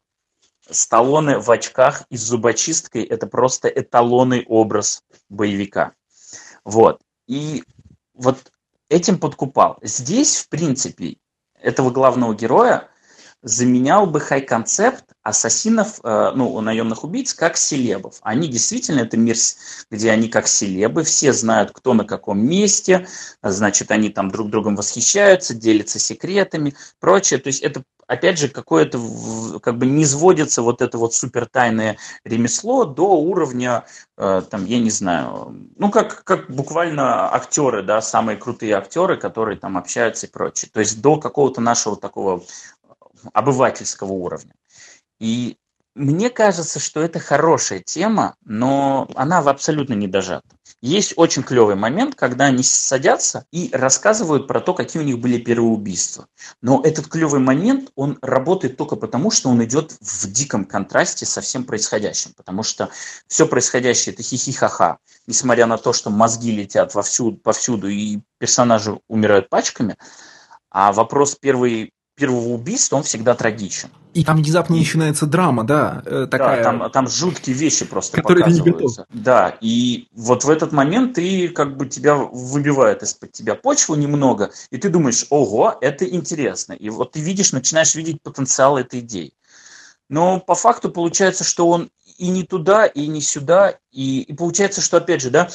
Сталлоне 0.69 1.39
в 1.39 1.49
очках 1.53 2.03
и 2.11 2.17
с 2.17 2.23
зубочисткой– 2.23 3.05
это 3.05 3.29
просто 3.29 3.69
эталонный 3.69 4.45
образ 4.49 5.05
боевика. 5.29 5.93
Вот. 6.65 7.01
И 7.29 7.63
вот 8.13 8.51
этим 8.89 9.21
подкупал. 9.21 9.79
Здесь, 9.83 10.35
в 10.35 10.49
принципе, 10.49 11.19
этого 11.67 11.91
главного 11.91 12.33
героя 12.35 12.89
заменял 13.43 14.07
бы 14.07 14.21
хай-концепт 14.21 15.05
ассасинов, 15.23 16.01
э, 16.03 16.33
ну, 16.35 16.61
наемных 16.61 17.05
убийц, 17.05 17.35
как 17.35 17.57
селебов. 17.57 18.19
Они 18.23 18.49
действительно, 18.49 19.01
это 19.01 19.17
мир, 19.17 19.37
где 19.91 20.11
они 20.11 20.29
как 20.29 20.49
селебы, 20.49 21.03
все 21.03 21.33
знают, 21.33 21.73
кто 21.73 21.93
на 21.95 22.05
каком 22.05 22.39
месте, 22.39 23.07
значит, 23.43 23.91
они 23.91 24.09
там 24.09 24.31
друг 24.31 24.51
другом 24.51 24.77
восхищаются, 24.77 25.55
делятся 25.55 25.99
секретами, 25.99 26.75
прочее. 26.99 27.41
То 27.41 27.49
есть 27.49 27.63
это 27.63 27.83
опять 28.07 28.39
же, 28.39 28.49
какое-то, 28.49 29.01
как 29.61 29.79
бы 29.79 29.87
не 29.87 30.05
сводится 30.05 30.63
вот 30.63 30.83
это 30.83 30.99
вот 30.99 31.15
супертайное 31.15 31.99
ремесло 32.25 32.85
до 32.85 33.17
уровня, 33.17 33.85
э, 34.17 34.43
там, 34.49 34.65
я 34.65 34.79
не 34.79 34.91
знаю, 34.91 35.57
ну, 35.77 35.91
как, 35.91 36.25
как 36.25 36.51
буквально 36.51 37.33
актеры, 37.35 37.83
да, 37.83 38.01
самые 38.01 38.37
крутые 38.37 38.75
актеры, 38.75 39.17
которые 39.17 39.59
там 39.59 39.77
общаются 39.77 40.27
и 40.27 40.31
прочее. 40.31 40.71
То 40.73 40.81
есть 40.81 41.01
до 41.01 41.19
какого-то 41.19 41.61
нашего 41.61 41.97
такого 41.97 42.43
обывательского 43.33 44.13
уровня. 44.13 44.55
И 45.19 45.57
мне 45.97 46.29
кажется, 46.29 46.79
что 46.79 47.01
это 47.01 47.19
хорошая 47.19 47.81
тема, 47.81 48.37
но 48.45 49.09
она 49.15 49.39
абсолютно 49.39 49.95
не 49.95 50.07
дожата. 50.07 50.47
Есть 50.83 51.15
очень 51.17 51.43
клевый 51.43 51.75
момент, 51.75 52.15
когда 52.15 52.45
они 52.45 52.63
садятся 52.63 53.47
и 53.51 53.71
рассказывают 53.73 54.47
про 54.47 54.61
то, 54.61 54.75
какие 54.75 55.01
у 55.01 55.05
них 55.05 55.19
были 55.19 55.39
первые 55.39 55.71
убийства. 55.71 56.27
Но 56.61 56.83
этот 56.85 57.09
клевый 57.09 57.41
момент, 57.41 57.93
он 57.95 58.19
работает 58.21 58.77
только 58.77 58.97
потому, 58.97 59.31
что 59.31 59.49
он 59.49 59.65
идет 59.65 59.97
в 60.03 60.31
диком 60.31 60.67
контрасте 60.67 61.25
со 61.25 61.41
всем 61.41 61.65
происходящим. 61.65 62.33
Потому 62.37 62.63
что 62.63 62.91
все 63.27 63.47
происходящее 63.47 64.13
это 64.13 64.23
хихихаха. 64.23 64.99
Несмотря 65.27 65.65
на 65.65 65.79
то, 65.79 65.95
что 65.95 66.11
мозги 66.11 66.53
летят 66.53 66.95
вовсюду, 66.95 67.39
повсюду 67.39 67.89
и 67.89 68.21
персонажи 68.37 69.01
умирают 69.09 69.49
пачками, 69.49 69.97
а 70.71 70.93
вопрос 70.93 71.37
первый 71.41 71.95
первого 72.17 72.49
убийства, 72.49 72.97
он 72.97 73.03
всегда 73.03 73.35
трагичен. 73.35 73.91
И 74.15 74.25
там 74.25 74.39
внезапно 74.39 74.77
начинается 74.77 75.27
драма, 75.27 75.65
да, 75.65 76.03
э, 76.07 76.27
такая... 76.31 76.57
Да, 76.57 76.63
там, 76.63 76.91
там 76.91 77.09
жуткие 77.09 77.55
вещи 77.55 77.85
просто 77.85 78.17
которые 78.17 78.45
показываются. 78.45 79.05
Ты 79.05 79.13
не 79.13 79.21
готов. 79.21 79.25
Да, 79.25 79.57
и 79.61 80.09
вот 80.15 80.45
в 80.45 80.51
этот 80.51 80.73
момент 80.73 81.15
ты, 81.15 81.49
как 81.49 81.77
бы, 81.77 81.87
тебя 81.87 82.17
выбивает 82.17 83.03
из-под 83.03 83.33
тебя 83.33 83.55
почву 83.55 83.95
немного, 83.95 84.51
и 84.71 84.79
ты 84.79 84.89
думаешь, 84.89 85.27
ого, 85.29 85.77
это 85.83 86.09
интересно. 86.09 86.73
И 86.73 86.89
вот 86.89 87.13
ты 87.13 87.21
видишь, 87.21 87.53
начинаешь 87.53 87.95
видеть 87.95 88.23
потенциал 88.23 88.79
этой 88.79 89.01
идеи. 89.01 89.35
Но 90.09 90.41
по 90.41 90.55
факту 90.55 90.91
получается, 90.91 91.45
что 91.45 91.69
он 91.69 91.91
и 92.17 92.29
не 92.29 92.45
туда, 92.45 92.87
и 92.87 93.07
не 93.09 93.21
сюда, 93.21 93.79
и, 93.91 94.23
и 94.23 94.33
получается, 94.33 94.81
что, 94.81 94.97
опять 94.97 95.21
же, 95.21 95.31
да, 95.31 95.49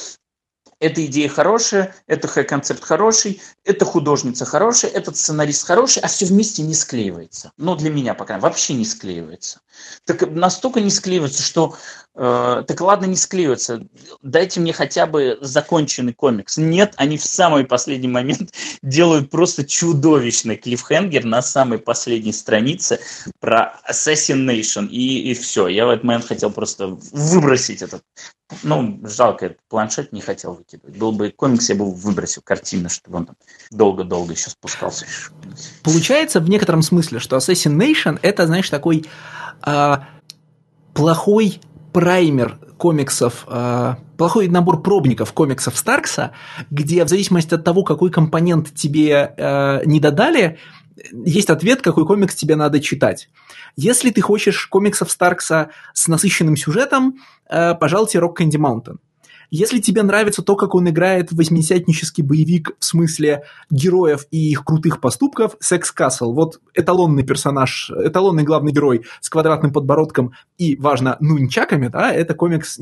эта 0.82 1.06
идея 1.06 1.28
хорошая, 1.28 1.94
это 2.08 2.26
концепт 2.44 2.82
хороший, 2.82 3.40
эта 3.64 3.84
художница 3.84 4.44
хорошая, 4.44 4.90
этот 4.90 5.16
сценарист 5.16 5.64
хороший, 5.64 6.02
а 6.02 6.08
все 6.08 6.26
вместе 6.26 6.62
не 6.62 6.74
склеивается. 6.74 7.52
Ну, 7.56 7.76
для 7.76 7.88
меня, 7.88 8.14
по 8.14 8.24
крайней 8.24 8.42
мере, 8.42 8.50
вообще 8.50 8.74
не 8.74 8.84
склеивается. 8.84 9.60
Так 10.04 10.28
настолько 10.28 10.80
не 10.80 10.90
склеивается, 10.90 11.40
что 11.40 11.76
э, 12.16 12.64
так 12.66 12.80
ладно, 12.80 13.06
не 13.06 13.14
склеивается. 13.14 13.86
Дайте 14.22 14.58
мне 14.58 14.72
хотя 14.72 15.06
бы 15.06 15.38
законченный 15.40 16.14
комикс. 16.14 16.56
Нет, 16.56 16.94
они 16.96 17.16
в 17.16 17.24
самый 17.24 17.64
последний 17.64 18.08
момент 18.08 18.52
делают 18.82 19.30
просто 19.30 19.64
чудовищный 19.64 20.56
клиффхенгер 20.56 21.24
на 21.24 21.42
самой 21.42 21.78
последней 21.78 22.32
странице 22.32 22.98
про 23.38 23.78
Assassination. 23.88 24.88
И, 24.88 25.30
и 25.30 25.34
все. 25.34 25.68
Я 25.68 25.86
в 25.86 25.90
этот 25.90 26.02
момент 26.04 26.26
хотел 26.26 26.50
просто 26.50 26.88
выбросить 27.12 27.82
этот 27.82 28.02
ну, 28.62 29.00
жалко, 29.04 29.46
этот 29.46 29.58
планшет 29.68 30.12
не 30.12 30.20
хотел 30.20 30.54
выкидывать. 30.54 30.96
Был 30.96 31.12
бы 31.12 31.30
комикс, 31.30 31.68
я 31.68 31.74
бы 31.74 31.92
выбросил 31.92 32.42
картину, 32.42 32.88
чтобы 32.88 33.18
он 33.18 33.26
там 33.26 33.36
долго-долго 33.70 34.32
еще 34.32 34.50
спускался. 34.50 35.06
Получается 35.82 36.40
в 36.40 36.48
некотором 36.48 36.82
смысле, 36.82 37.18
что 37.18 37.36
Assassination 37.36 38.18
это, 38.22 38.46
знаешь, 38.46 38.70
такой 38.70 39.06
э, 39.66 39.94
плохой 40.94 41.60
праймер 41.92 42.58
комиксов, 42.78 43.44
э, 43.48 43.94
плохой 44.16 44.48
набор 44.48 44.82
пробников 44.82 45.32
комиксов 45.32 45.76
Старкса, 45.76 46.32
где 46.70 47.04
в 47.04 47.08
зависимости 47.08 47.54
от 47.54 47.64
того, 47.64 47.84
какой 47.84 48.10
компонент 48.10 48.74
тебе 48.74 49.34
э, 49.36 49.82
не 49.84 50.00
додали, 50.00 50.58
есть 51.12 51.50
ответ, 51.50 51.82
какой 51.82 52.06
комикс 52.06 52.34
тебе 52.34 52.56
надо 52.56 52.80
читать. 52.80 53.28
Если 53.76 54.10
ты 54.10 54.20
хочешь 54.20 54.66
комиксов 54.66 55.10
Старкса 55.10 55.70
с 55.94 56.08
насыщенным 56.08 56.56
сюжетом, 56.56 57.18
э, 57.48 57.74
пожалуйте 57.74 58.18
Rock 58.18 58.36
Candy 58.40 58.58
Mountain. 58.58 58.96
Если 59.54 59.80
тебе 59.80 60.02
нравится 60.02 60.40
то, 60.40 60.56
как 60.56 60.74
он 60.74 60.88
играет 60.88 61.30
восьмидесятнический 61.30 62.24
боевик 62.24 62.70
в 62.78 62.84
смысле 62.84 63.44
героев 63.70 64.26
и 64.30 64.50
их 64.50 64.64
крутых 64.64 64.98
поступков, 64.98 65.56
Секс 65.60 65.92
Касл, 65.92 66.32
вот 66.32 66.58
эталонный 66.72 67.22
персонаж, 67.22 67.90
эталонный 67.90 68.44
главный 68.44 68.72
герой 68.72 69.04
с 69.20 69.28
квадратным 69.28 69.70
подбородком 69.70 70.32
и, 70.56 70.76
важно, 70.76 71.18
нунчаками, 71.20 71.88
да, 71.88 72.10
это 72.10 72.32
комикс 72.32 72.78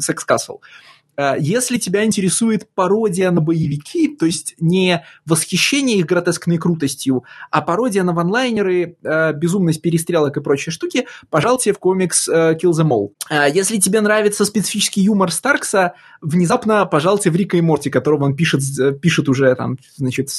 Секс 0.00 0.24
Касл. 0.24 0.60
Э, 0.60 0.93
если 1.38 1.78
тебя 1.78 2.04
интересует 2.04 2.68
пародия 2.74 3.30
на 3.30 3.40
боевики, 3.40 4.08
то 4.08 4.26
есть 4.26 4.54
не 4.58 5.04
восхищение 5.26 5.98
их 5.98 6.06
гротескной 6.06 6.58
крутостью, 6.58 7.24
а 7.50 7.62
пародия 7.62 8.02
на 8.02 8.12
ванлайнеры, 8.12 8.96
э, 9.02 9.32
безумность 9.32 9.82
перестрелок 9.82 10.36
и 10.36 10.40
прочие 10.40 10.72
штуки, 10.72 11.06
пожалуйте 11.30 11.72
в 11.72 11.78
комикс 11.78 12.28
э, 12.28 12.56
Kill 12.60 12.72
Them 12.72 12.90
All. 12.90 13.50
Если 13.52 13.78
тебе 13.78 14.00
нравится 14.00 14.44
специфический 14.44 15.02
юмор 15.02 15.30
Старкса, 15.30 15.94
внезапно 16.20 16.86
пожалуйте 16.86 17.30
в 17.30 17.36
Рика 17.36 17.56
и 17.56 17.60
Морти, 17.60 17.90
которого 17.90 18.24
он 18.24 18.36
пишет, 18.36 18.62
пишет 19.00 19.28
уже 19.28 19.54
там, 19.54 19.78
значит, 19.96 20.30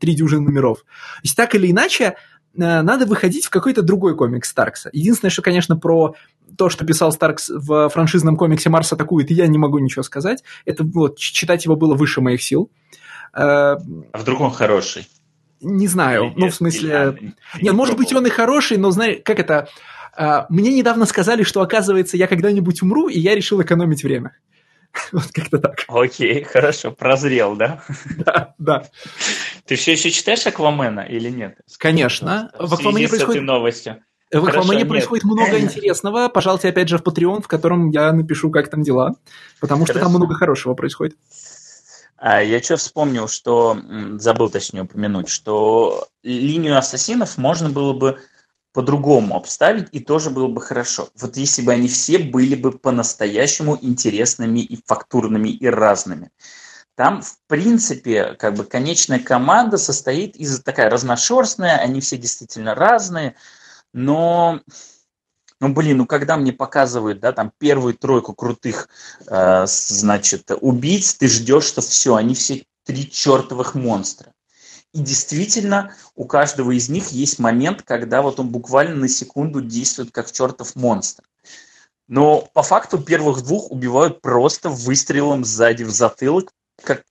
три 0.00 0.14
дюжины 0.14 0.42
номеров. 0.42 0.78
То 0.80 1.20
есть 1.22 1.36
так 1.36 1.54
или 1.54 1.70
иначе, 1.70 2.16
надо 2.54 3.06
выходить 3.06 3.46
в 3.46 3.50
какой-то 3.50 3.82
другой 3.82 4.16
комикс 4.16 4.48
Старкса. 4.48 4.90
Единственное, 4.92 5.30
что, 5.30 5.42
конечно, 5.42 5.76
про 5.76 6.14
то, 6.56 6.68
что 6.68 6.84
писал 6.84 7.12
Старкс 7.12 7.48
в 7.48 7.88
франшизном 7.88 8.36
комиксе 8.36 8.70
«Марс 8.70 8.92
атакует», 8.92 9.30
я 9.30 9.46
не 9.46 9.58
могу 9.58 9.78
ничего 9.78 10.02
сказать. 10.02 10.42
Это 10.64 10.84
вот, 10.84 11.18
читать 11.18 11.64
его 11.64 11.76
было 11.76 11.94
выше 11.94 12.20
моих 12.20 12.42
сил. 12.42 12.70
Э, 13.32 13.76
а 13.76 13.78
вдруг 14.14 14.40
он 14.40 14.50
хороший? 14.50 15.06
Не 15.60 15.86
знаю. 15.86 16.32
Или 16.32 16.40
ну, 16.40 16.48
в 16.48 16.54
смысле... 16.54 17.16
Или, 17.20 17.34
Нет, 17.62 17.74
может 17.74 17.96
быть, 17.96 18.12
он 18.12 18.26
и 18.26 18.30
хороший, 18.30 18.78
но, 18.78 18.90
знаешь, 18.90 19.18
как 19.24 19.38
это... 19.38 19.68
Э, 20.16 20.44
мне 20.48 20.72
недавно 20.72 21.06
сказали, 21.06 21.42
что, 21.42 21.62
оказывается, 21.62 22.16
я 22.16 22.26
когда-нибудь 22.26 22.82
умру, 22.82 23.08
и 23.08 23.18
я 23.18 23.34
решил 23.34 23.60
экономить 23.62 24.02
время. 24.02 24.36
Вот 25.12 25.26
как-то 25.32 25.58
так. 25.58 25.84
Окей, 25.88 26.42
хорошо, 26.42 26.90
прозрел, 26.90 27.56
да? 27.56 27.82
Да, 28.24 28.54
да. 28.58 28.84
Ты 29.66 29.76
все 29.76 29.92
еще 29.92 30.10
читаешь 30.10 30.46
Аквамена 30.46 31.00
или 31.00 31.30
нет? 31.30 31.58
Конечно. 31.78 32.50
В 32.58 32.74
Аквамене 32.74 33.08
происходит... 33.08 33.42
новостью. 33.42 34.02
В 34.32 34.46
Аквамане 34.46 34.84
происходит 34.84 35.24
много 35.24 35.58
интересного. 35.60 36.28
Пожалуйте 36.28 36.68
опять 36.68 36.88
же 36.88 36.98
в 36.98 37.02
Patreon, 37.02 37.42
в 37.42 37.48
котором 37.48 37.90
я 37.90 38.12
напишу, 38.12 38.50
как 38.50 38.70
там 38.70 38.82
дела. 38.82 39.16
Потому 39.60 39.86
что 39.86 39.98
там 39.98 40.12
много 40.12 40.34
хорошего 40.34 40.74
происходит. 40.74 41.16
А 42.16 42.42
я 42.42 42.62
что 42.62 42.76
вспомнил, 42.76 43.28
что 43.28 43.78
забыл 44.18 44.50
точнее 44.50 44.82
упомянуть, 44.82 45.30
что 45.30 46.08
линию 46.22 46.76
ассасинов 46.76 47.38
можно 47.38 47.70
было 47.70 47.94
бы 47.94 48.18
по-другому 48.72 49.36
обставить, 49.36 49.88
и 49.92 50.00
тоже 50.00 50.30
было 50.30 50.46
бы 50.46 50.60
хорошо. 50.60 51.08
Вот 51.18 51.36
если 51.36 51.62
бы 51.62 51.72
они 51.72 51.88
все 51.88 52.18
были 52.18 52.54
бы 52.54 52.72
по-настоящему 52.72 53.78
интересными 53.80 54.60
и 54.60 54.78
фактурными 54.86 55.48
и 55.48 55.66
разными. 55.66 56.30
Там, 57.00 57.22
в 57.22 57.38
принципе, 57.46 58.34
как 58.34 58.52
бы 58.52 58.64
конечная 58.64 59.20
команда 59.20 59.78
состоит 59.78 60.36
из 60.36 60.60
такая 60.60 60.90
разношерстная, 60.90 61.78
они 61.78 62.02
все 62.02 62.18
действительно 62.18 62.74
разные, 62.74 63.36
но 63.94 64.60
ну, 65.60 65.72
блин, 65.72 65.96
ну 65.96 66.04
когда 66.04 66.36
мне 66.36 66.52
показывают, 66.52 67.18
да, 67.18 67.32
там 67.32 67.52
первую 67.56 67.94
тройку 67.94 68.34
крутых, 68.34 68.90
э, 69.26 69.64
значит, 69.66 70.50
убийц, 70.60 71.14
ты 71.14 71.28
ждешь, 71.28 71.64
что 71.64 71.80
все, 71.80 72.16
они 72.16 72.34
все 72.34 72.64
три 72.84 73.10
чертовых 73.10 73.74
монстра. 73.74 74.34
И 74.92 74.98
действительно, 74.98 75.94
у 76.16 76.26
каждого 76.26 76.70
из 76.70 76.90
них 76.90 77.08
есть 77.12 77.38
момент, 77.38 77.80
когда 77.80 78.20
вот 78.20 78.38
он 78.40 78.50
буквально 78.50 78.96
на 78.96 79.08
секунду 79.08 79.62
действует 79.62 80.10
как 80.10 80.30
чертов 80.30 80.76
монстр. 80.76 81.24
Но 82.08 82.46
по 82.52 82.62
факту 82.62 82.98
первых 82.98 83.42
двух 83.42 83.70
убивают 83.70 84.20
просто 84.20 84.68
выстрелом 84.68 85.46
сзади 85.46 85.84
в 85.84 85.90
затылок, 85.90 86.52
как, 86.82 87.04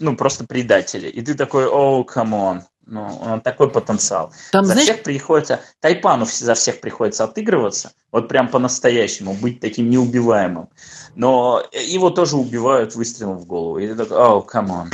ну, 0.00 0.16
просто 0.16 0.44
предатели. 0.44 1.08
И 1.08 1.22
ты 1.22 1.34
такой, 1.34 1.66
о, 1.66 2.00
oh, 2.00 2.04
come 2.04 2.37
on. 2.37 2.62
Ну, 2.86 3.06
он 3.20 3.42
такой 3.42 3.70
потенциал. 3.70 4.32
Там, 4.50 4.64
за 4.64 4.72
знаешь... 4.72 4.88
всех 4.88 5.02
приходится, 5.02 5.60
Тайпану 5.80 6.24
за 6.24 6.54
всех 6.54 6.80
приходится 6.80 7.24
отыгрываться, 7.24 7.92
вот 8.10 8.28
прям 8.28 8.48
по-настоящему, 8.48 9.34
быть 9.34 9.60
таким 9.60 9.90
неубиваемым. 9.90 10.70
Но 11.14 11.62
его 11.70 12.08
тоже 12.08 12.36
убивают 12.36 12.94
выстрелом 12.94 13.36
в 13.36 13.44
голову. 13.44 13.78
И 13.78 13.86
ты 13.86 13.94
такой, 13.94 14.16
о, 14.16 14.38
oh, 14.38 14.46
come 14.46 14.71
on. 14.71 14.90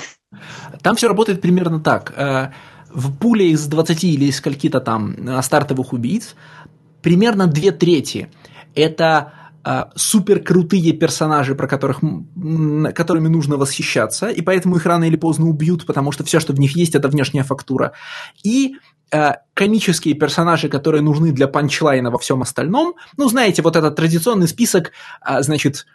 Там 0.82 0.96
все 0.96 1.06
работает 1.06 1.40
примерно 1.40 1.78
так. 1.78 2.12
Э, 2.16 2.50
в 2.88 3.16
пуле 3.16 3.50
из 3.50 3.64
20 3.66 4.04
или 4.04 4.24
из 4.24 4.38
скольки-то 4.38 4.80
там 4.80 5.12
э, 5.28 5.42
стартовых 5.42 5.92
убийц 5.92 6.34
примерно 7.00 7.46
две 7.46 7.70
трети– 7.70 8.28
это 8.74 9.32
э, 9.64 9.84
супер 9.94 10.40
крутые 10.40 10.92
персонажи, 10.92 11.54
про 11.54 11.66
которых, 11.66 12.00
которыми 12.94 13.28
нужно 13.28 13.56
восхищаться, 13.56 14.28
и 14.28 14.42
поэтому 14.42 14.76
их 14.76 14.86
рано 14.86 15.04
или 15.04 15.16
поздно 15.16 15.46
убьют, 15.46 15.86
потому 15.86 16.12
что 16.12 16.24
все, 16.24 16.40
что 16.40 16.52
в 16.52 16.60
них 16.60 16.76
есть, 16.76 16.94
это 16.94 17.08
внешняя 17.08 17.42
фактура. 17.42 17.92
И 18.42 18.76
комические 19.52 20.14
персонажи, 20.14 20.68
которые 20.68 21.00
нужны 21.00 21.30
для 21.30 21.46
панчлайна 21.46 22.10
во 22.10 22.18
всем 22.18 22.42
остальном. 22.42 22.94
Ну, 23.16 23.28
знаете, 23.28 23.62
вот 23.62 23.76
этот 23.76 23.94
традиционный 23.94 24.48
список, 24.48 24.90
значит, 25.40 25.86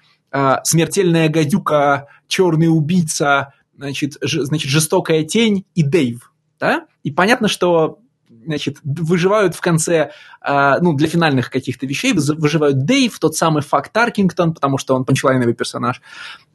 смертельная 0.64 1.28
гадюка, 1.28 2.08
черный 2.28 2.68
убийца, 2.68 3.54
значит, 3.76 4.14
значит, 4.22 4.70
жестокая 4.70 5.24
тень 5.24 5.66
и 5.76 5.84
Дэйв, 5.84 6.32
да? 6.62 6.86
И 7.04 7.12
понятно, 7.12 7.50
что 7.50 8.00
значит, 8.50 8.78
выживают 8.84 9.56
в 9.56 9.62
конце, 9.62 10.12
э, 10.42 10.80
ну, 10.82 10.94
для 10.94 11.08
финальных 11.08 11.52
каких-то 11.52 11.86
вещей, 11.86 12.14
выживают 12.14 12.84
Дэйв, 12.84 13.18
тот 13.20 13.36
самый 13.36 13.62
Фак 13.62 13.90
Таркингтон, 13.90 14.54
потому 14.56 14.80
что 14.80 14.96
он 14.96 15.06
панчлайновый 15.06 15.54
персонаж, 15.54 16.02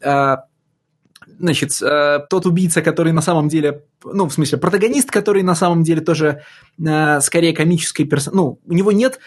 э, 0.01 0.37
значит, 1.39 1.81
э, 1.81 2.19
тот 2.29 2.47
убийца, 2.47 2.83
который 2.83 3.13
на 3.13 3.23
самом 3.23 3.49
деле, 3.49 3.85
ну, 4.03 4.27
в 4.29 4.33
смысле, 4.33 4.59
протагонист, 4.59 5.11
который 5.11 5.45
на 5.45 5.55
самом 5.55 5.85
деле 5.85 6.01
тоже 6.01 6.43
скорее 7.21 7.55
комический 7.55 8.05
персонаж, 8.05 8.37
ну, 8.37 8.61
у 8.67 8.73
него 8.73 8.93
нет 8.93 9.21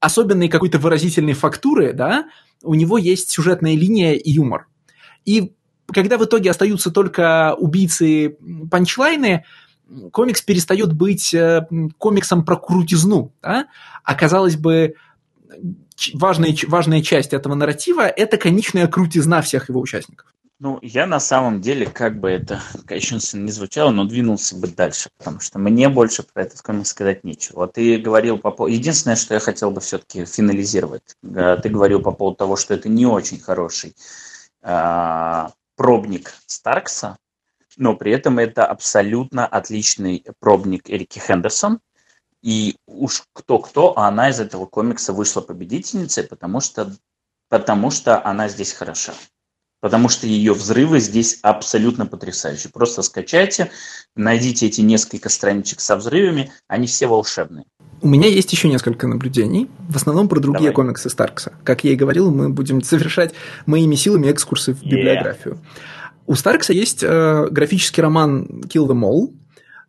особенной 0.00 0.48
какой-то 0.48 0.78
выразительной 0.78 1.34
фактуры, 1.34 1.92
да, 1.92 2.24
у 2.62 2.74
него 2.74 2.98
есть 2.98 3.30
сюжетная 3.30 3.76
линия 3.76 4.14
и 4.14 4.30
юмор. 4.30 4.66
И 5.26 5.52
когда 5.92 6.18
в 6.18 6.24
итоге 6.24 6.50
остаются 6.50 6.90
только 6.90 7.54
убийцы 7.58 8.36
панчлайны, 8.70 9.44
комикс 10.12 10.42
перестает 10.42 10.92
быть 10.92 11.34
э, 11.34 11.66
комиксом 11.98 12.44
про 12.44 12.56
крутизну. 12.56 13.32
Да? 13.42 13.66
А 14.04 14.14
казалось 14.14 14.56
бы, 14.56 14.94
важная, 16.14 16.54
важная 16.68 17.02
часть 17.02 17.32
этого 17.32 17.54
нарратива– 17.54 18.02
это 18.08 18.36
конечная 18.36 18.86
крутизна 18.86 19.42
всех 19.42 19.68
его 19.68 19.80
участников. 19.80 20.32
Ну, 20.60 20.78
я 20.82 21.06
на 21.06 21.20
самом 21.20 21.62
деле, 21.62 21.86
как 21.86 22.20
бы 22.20 22.28
это 22.28 22.60
кощунственно 22.86 23.44
не 23.44 23.52
звучало, 23.52 23.90
но 23.90 24.04
двинулся 24.04 24.54
бы 24.56 24.68
дальше, 24.68 25.08
потому 25.16 25.40
что 25.40 25.58
мне 25.58 25.88
больше 25.88 26.22
про 26.22 26.42
этот 26.42 26.60
комикс 26.60 26.90
сказать 26.90 27.24
нечего. 27.24 27.66
Ты 27.66 27.96
говорил 27.96 28.38
по 28.38 28.50
поводу... 28.50 28.74
Единственное, 28.74 29.16
что 29.16 29.34
я 29.34 29.40
хотел 29.40 29.70
бы 29.70 29.80
все-таки 29.80 30.26
финализировать. 30.26 31.16
Ты 31.22 31.68
говорил 31.68 32.02
по 32.02 32.12
поводу 32.12 32.36
того, 32.36 32.56
что 32.56 32.74
это 32.74 32.90
не 32.90 33.06
очень 33.06 33.40
хороший 33.40 33.94
а, 34.62 35.52
пробник 35.76 36.34
Старкса, 36.46 37.16
но 37.76 37.96
при 37.96 38.12
этом 38.12 38.38
это 38.38 38.66
абсолютно 38.66 39.46
отличный 39.46 40.24
пробник 40.38 40.90
Эрики 40.90 41.18
Хендерсон. 41.18 41.80
И 42.42 42.76
уж 42.86 43.24
кто-кто, 43.32 43.98
а 43.98 44.08
она 44.08 44.30
из 44.30 44.40
этого 44.40 44.66
комикса 44.66 45.12
вышла 45.12 45.40
победительницей, 45.42 46.24
потому 46.24 46.60
что, 46.60 46.94
потому 47.48 47.90
что 47.90 48.24
она 48.24 48.48
здесь 48.48 48.72
хороша. 48.72 49.12
потому 49.80 50.10
что 50.10 50.26
ее 50.26 50.52
взрывы 50.52 51.00
здесь 51.00 51.38
абсолютно 51.42 52.06
потрясающие. 52.06 52.70
Просто 52.70 53.02
скачайте, 53.02 53.70
найдите 54.14 54.66
эти 54.66 54.82
несколько 54.82 55.28
страничек 55.28 55.80
со 55.80 55.96
взрывами, 55.96 56.52
они 56.68 56.86
все 56.86 57.06
волшебные. 57.06 57.64
У 58.02 58.08
меня 58.08 58.28
есть 58.28 58.52
еще 58.52 58.68
несколько 58.68 59.06
наблюдений, 59.06 59.70
в 59.88 59.96
основном 59.96 60.28
про 60.28 60.40
другие 60.40 60.70
Давай. 60.70 60.74
комиксы 60.74 61.10
Старкса. 61.10 61.54
Как 61.64 61.84
я 61.84 61.92
и 61.92 61.96
говорил, 61.96 62.30
мы 62.30 62.48
будем 62.48 62.82
совершать 62.82 63.34
моими 63.66 63.94
силами 63.94 64.30
экскурсы 64.30 64.74
в 64.74 64.82
библиографию. 64.82 65.54
Yeah. 65.54 65.99
У 66.30 66.36
Старкса 66.36 66.72
есть 66.72 67.02
э, 67.02 67.48
графический 67.50 68.02
роман 68.02 68.62
Kill 68.68 68.86
Them 68.86 69.02
All, 69.02 69.34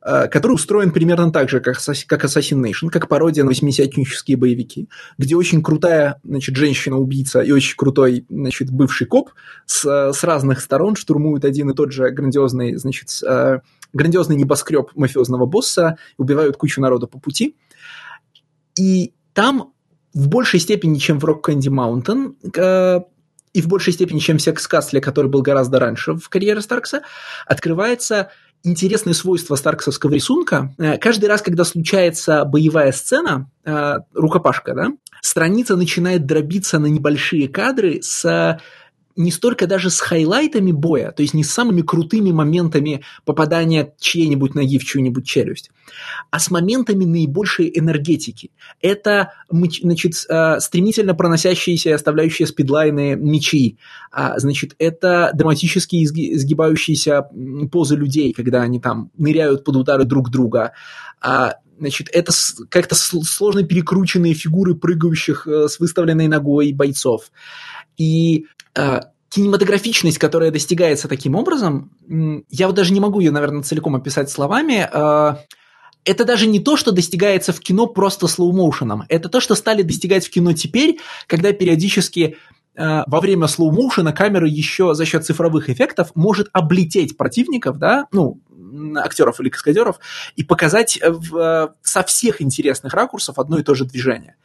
Э, 0.04 0.28
который 0.28 0.54
устроен 0.54 0.92
примерно 0.92 1.32
так 1.32 1.48
же, 1.48 1.60
как, 1.60 1.78
как 2.08 2.26
Assassination, 2.26 2.90
как 2.90 3.08
пародия 3.08 3.44
на 3.44 3.52
80-нические 3.52 4.36
боевики, 4.36 4.90
где 5.20 5.36
очень 5.36 5.62
крутая 5.62 6.20
значит, 6.24 6.56
женщина-убийца 6.56 7.42
и 7.42 7.52
очень 7.52 7.76
крутой 7.78 8.26
значит, 8.28 8.72
бывший 8.72 9.06
коп 9.06 9.30
с, 9.68 10.12
с 10.12 10.24
разных 10.24 10.62
сторон 10.62 10.96
штурмуют 10.96 11.46
один 11.46 11.70
и 11.70 11.76
тот 11.76 11.92
же 11.92 12.10
грандиозный, 12.10 12.78
значит, 12.78 13.10
э, 13.24 13.60
грандиозный 13.94 14.38
небоскреб 14.38 14.90
мафиозного 14.96 15.46
босса, 15.46 15.98
убивают 16.18 16.58
кучу 16.58 16.82
народа 16.82 17.06
по 17.06 17.20
пути. 17.20 17.56
И 18.76 19.14
там 19.34 19.72
в 20.16 20.30
большей 20.30 20.60
степени, 20.60 20.98
чем 20.98 21.20
в 21.20 21.26
Rock 21.26 21.42
Candy 21.44 21.70
Mountain, 21.70 22.34
э, 22.58 23.02
и 23.54 23.62
в 23.62 23.68
большей 23.68 23.94
степени, 23.94 24.20
чем 24.20 24.40
Секс 24.40 24.68
Кастле, 24.68 25.02
который 25.02 25.30
был 25.30 25.42
гораздо 25.42 25.80
раньше 25.80 26.14
в 26.14 26.30
карьере 26.30 26.62
Старкса, 26.62 27.02
открывается 27.46 28.32
интересное 28.64 29.14
свойство 29.14 29.56
старксовского 29.56 30.14
рисунка. 30.14 30.74
Э, 30.78 30.98
каждый 30.98 31.26
раз, 31.26 31.42
когда 31.42 31.64
случается 31.64 32.46
боевая 32.46 32.92
сцена, 32.92 33.50
э, 33.66 33.96
рукопашка, 34.14 34.74
да, 34.74 34.88
страница 35.22 35.76
начинает 35.76 36.26
дробиться 36.26 36.80
на 36.80 36.88
небольшие 36.88 37.48
кадры 37.48 38.02
с 38.02 38.60
не 39.16 39.32
столько 39.32 39.68
даже 39.68 39.90
с 39.90 40.00
хайлайтами 40.00 40.72
боя, 40.72 41.12
то 41.12 41.22
есть 41.22 41.34
не 41.34 41.44
с 41.44 41.52
самыми 41.52 41.82
крутыми 41.82 42.32
моментами 42.32 43.04
попадания 43.26 43.94
чьей-нибудь 44.00 44.56
ноги 44.56 44.78
в 44.78 44.86
чью-нибудь 44.86 45.26
челюсть, 45.26 45.72
а 46.30 46.40
с 46.40 46.52
моментами 46.52 47.06
наибольшей 47.06 47.72
энергетики. 47.74 48.52
Это 48.82 49.34
значит, 49.50 50.14
э, 50.30 50.60
стремительно 50.60 51.14
проносящиеся 51.14 51.90
и 51.90 51.94
оставляющие 51.94 52.48
спидлайны 52.48 53.16
мечи. 53.16 53.78
А, 54.12 54.40
значит, 54.40 54.76
это 54.80 55.32
драматически 55.34 56.06
сгибающиеся 56.06 57.28
позы 57.72 57.96
людей, 57.96 58.34
когда 58.34 58.62
они 58.62 58.80
там 58.80 59.12
ныряют 59.18 59.64
под 59.64 59.76
удары 59.76 60.06
друг 60.06 60.30
друга. 60.30 60.74
А, 61.22 61.56
значит, 61.82 62.10
это 62.14 62.32
как-то 62.70 62.96
сложно 62.96 63.64
перекрученные 63.64 64.34
фигуры 64.34 64.76
прыгающих 64.76 65.48
э, 65.48 65.68
с 65.68 65.80
выставленной 65.80 66.28
ногой 66.28 66.74
бойцов. 66.74 67.32
И 67.98 68.46
кинематографичность, 69.32 70.18
которая 70.18 70.52
достигается 70.52 71.08
таким 71.08 71.36
образом, 71.36 71.92
я 72.50 72.68
вот 72.68 72.76
даже 72.76 72.94
не 72.94 73.00
могу 73.00 73.22
ее, 73.22 73.32
наверное, 73.32 73.64
целиком 73.64 73.96
описать 73.96 74.30
словами. 74.30 74.90
Э, 74.92 75.38
это 76.04 76.26
даже 76.26 76.48
не 76.48 76.60
то, 76.60 76.76
что 76.76 76.92
достигается 76.92 77.54
в 77.54 77.62
кино 77.62 77.88
просто 77.88 78.28
слоумоушеном. 78.28 79.06
Это 79.08 79.30
то, 79.30 79.40
что 79.40 79.56
стали 79.56 79.84
достигать 79.84 80.28
в 80.28 80.32
кино 80.32 80.52
теперь, 80.52 81.00
когда 81.28 81.54
периодически 81.54 82.36
э, 82.76 83.04
во 83.08 83.22
время 83.22 83.48
слоумоушена 83.48 84.12
камера 84.12 84.48
еще 84.48 84.94
за 84.94 85.06
счет 85.06 85.26
цифровых 85.26 85.70
эффектов 85.70 86.12
может 86.14 86.50
облететь 86.52 87.16
противников, 87.16 87.78
да, 87.78 88.08
ну, 88.12 88.42
актеров 88.98 89.40
или 89.40 89.48
каскадеров, 89.48 90.00
и 90.36 90.44
показать 90.44 91.00
в, 91.02 91.74
со 91.82 92.04
всех 92.04 92.42
интересных 92.42 92.94
ракурсов 92.94 93.40
одно 93.40 93.60
и 93.60 93.64
то 93.64 93.76
же 93.76 93.86
движение. 93.86 94.36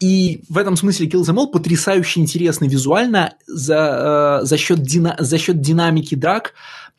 И 0.00 0.42
в 0.48 0.58
этом 0.58 0.76
смысле 0.76 1.06
Kill 1.06 1.22
Them 1.22 1.36
All 1.36 1.50
потрясающе 1.50 2.20
интересный 2.20 2.68
визуально 2.68 3.34
за, 3.46 4.40
э, 4.42 4.44
за, 4.44 4.56
счет, 4.56 4.82
дина, 4.82 5.16
за 5.18 5.38
счет 5.38 5.60
динамики 5.60 6.14
драк, 6.14 6.54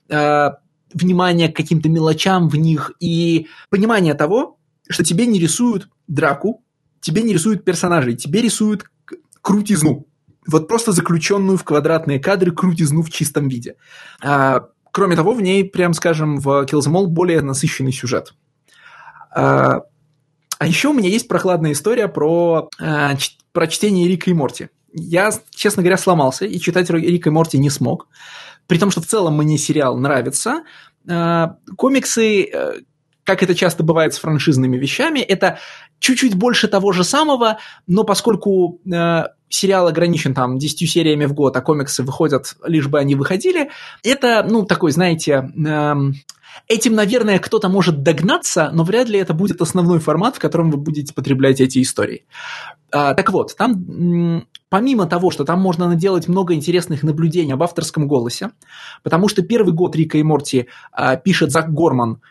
э, 0.10 0.50
внимания 0.94 1.50
к 1.50 1.56
каким-то 1.56 1.90
мелочам 1.90 2.48
в 2.48 2.56
них 2.56 2.94
и 3.00 3.48
понимания 3.70 4.14
того, 4.14 4.58
что 4.90 5.04
тебе 5.04 5.26
не 5.26 5.40
рисуют 5.40 5.90
драку, 6.08 6.64
тебе 7.02 7.22
не 7.22 7.34
рисуют 7.34 7.66
персонажей, 7.66 8.16
тебе 8.16 8.42
рисуют 8.42 8.86
крутизну. 9.42 10.08
Вот 10.48 10.68
просто 10.68 10.92
заключенную 10.92 11.58
в 11.58 11.64
квадратные 11.64 12.20
кадры 12.20 12.52
крутизну 12.52 13.02
в 13.02 13.10
чистом 13.10 13.48
виде. 13.48 13.76
А, 14.22 14.68
кроме 14.92 15.16
того, 15.16 15.34
в 15.34 15.42
ней, 15.42 15.66
прям 15.66 15.94
скажем, 15.94 16.40
в 16.40 16.48
Kill 16.66 16.80
Them 16.80 16.94
All 16.94 17.08
более 17.08 17.42
насыщенный 17.42 17.92
сюжет. 17.92 18.34
А, 19.36 19.82
а 20.58 20.68
еще 20.68 20.90
у 20.90 20.94
меня 20.94 21.10
есть 21.10 21.28
прохладная 21.28 21.74
история 21.74 22.08
про, 22.08 22.70
э, 22.80 23.10
про 23.52 23.68
чтение 23.68 24.08
Рика 24.08 24.30
и 24.30 24.34
Морти. 24.34 24.70
Я, 24.94 25.32
честно 25.54 25.84
говоря, 25.84 25.98
сломался 25.98 26.46
и 26.46 26.60
читать 26.60 26.90
Рика 26.90 27.30
и 27.30 27.32
Морти 27.32 27.58
не 27.58 27.70
смог. 27.70 28.08
При 28.68 28.78
том, 28.78 28.92
что 28.92 29.02
в 29.02 29.06
целом 29.06 29.38
мне 29.38 29.58
сериал 29.58 29.98
нравится. 29.98 30.64
Э, 31.08 31.48
комиксы, 31.78 32.44
э, 32.44 32.74
как 33.24 33.44
это 33.44 33.56
часто 33.56 33.84
бывает 33.84 34.14
с 34.14 34.20
франшизными 34.20 34.78
вещами, 34.78 35.20
это 35.20 35.60
чуть-чуть 36.00 36.36
больше 36.36 36.68
того 36.68 36.92
же 36.92 37.04
самого, 37.04 37.58
но 37.88 38.04
поскольку 38.04 38.80
э, 38.86 39.24
сериал 39.50 39.88
ограничен 39.88 40.34
там 40.34 40.58
10 40.58 40.90
сериями 40.90 41.26
в 41.26 41.34
год, 41.34 41.56
а 41.56 41.62
комиксы 41.62 42.04
выходят, 42.04 42.56
лишь 42.66 42.88
бы 42.88 43.00
они 43.00 43.16
выходили, 43.16 43.70
это, 44.04 44.46
ну, 44.48 44.66
такой, 44.66 44.92
знаете, 44.92 45.52
э, 45.56 45.94
Этим, 46.68 46.96
наверное, 46.96 47.40
кто-то 47.40 47.70
может 47.70 48.02
догнаться, 48.02 48.70
но 48.74 48.84
вряд 48.84 49.10
ли 49.10 49.20
это 49.20 49.34
будет 49.34 49.62
основной 49.62 50.00
формат, 50.00 50.38
в 50.38 50.40
котором 50.40 50.72
вы 50.72 50.78
будете 50.78 51.14
потреблять 51.14 51.60
эти 51.60 51.82
истории. 51.82 52.26
А, 52.92 53.14
так 53.14 53.32
вот, 53.32 53.56
там 53.58 54.46
помимо 54.70 55.06
того, 55.06 55.32
что 55.32 55.44
там 55.44 55.62
можно 55.62 55.88
наделать 55.88 56.28
много 56.28 56.54
интересных 56.54 57.04
наблюдений 57.04 57.54
об 57.54 57.64
авторском 57.64 58.08
голосе, 58.08 58.52
потому 59.04 59.28
что 59.28 59.42
первый 59.42 59.74
год 59.74 59.96
Рика 59.96 60.18
и 60.18 60.24
Морти 60.24 60.68
а, 60.92 61.18
пишет 61.18 61.52
Зак 61.52 61.74
Горман, 61.74 62.22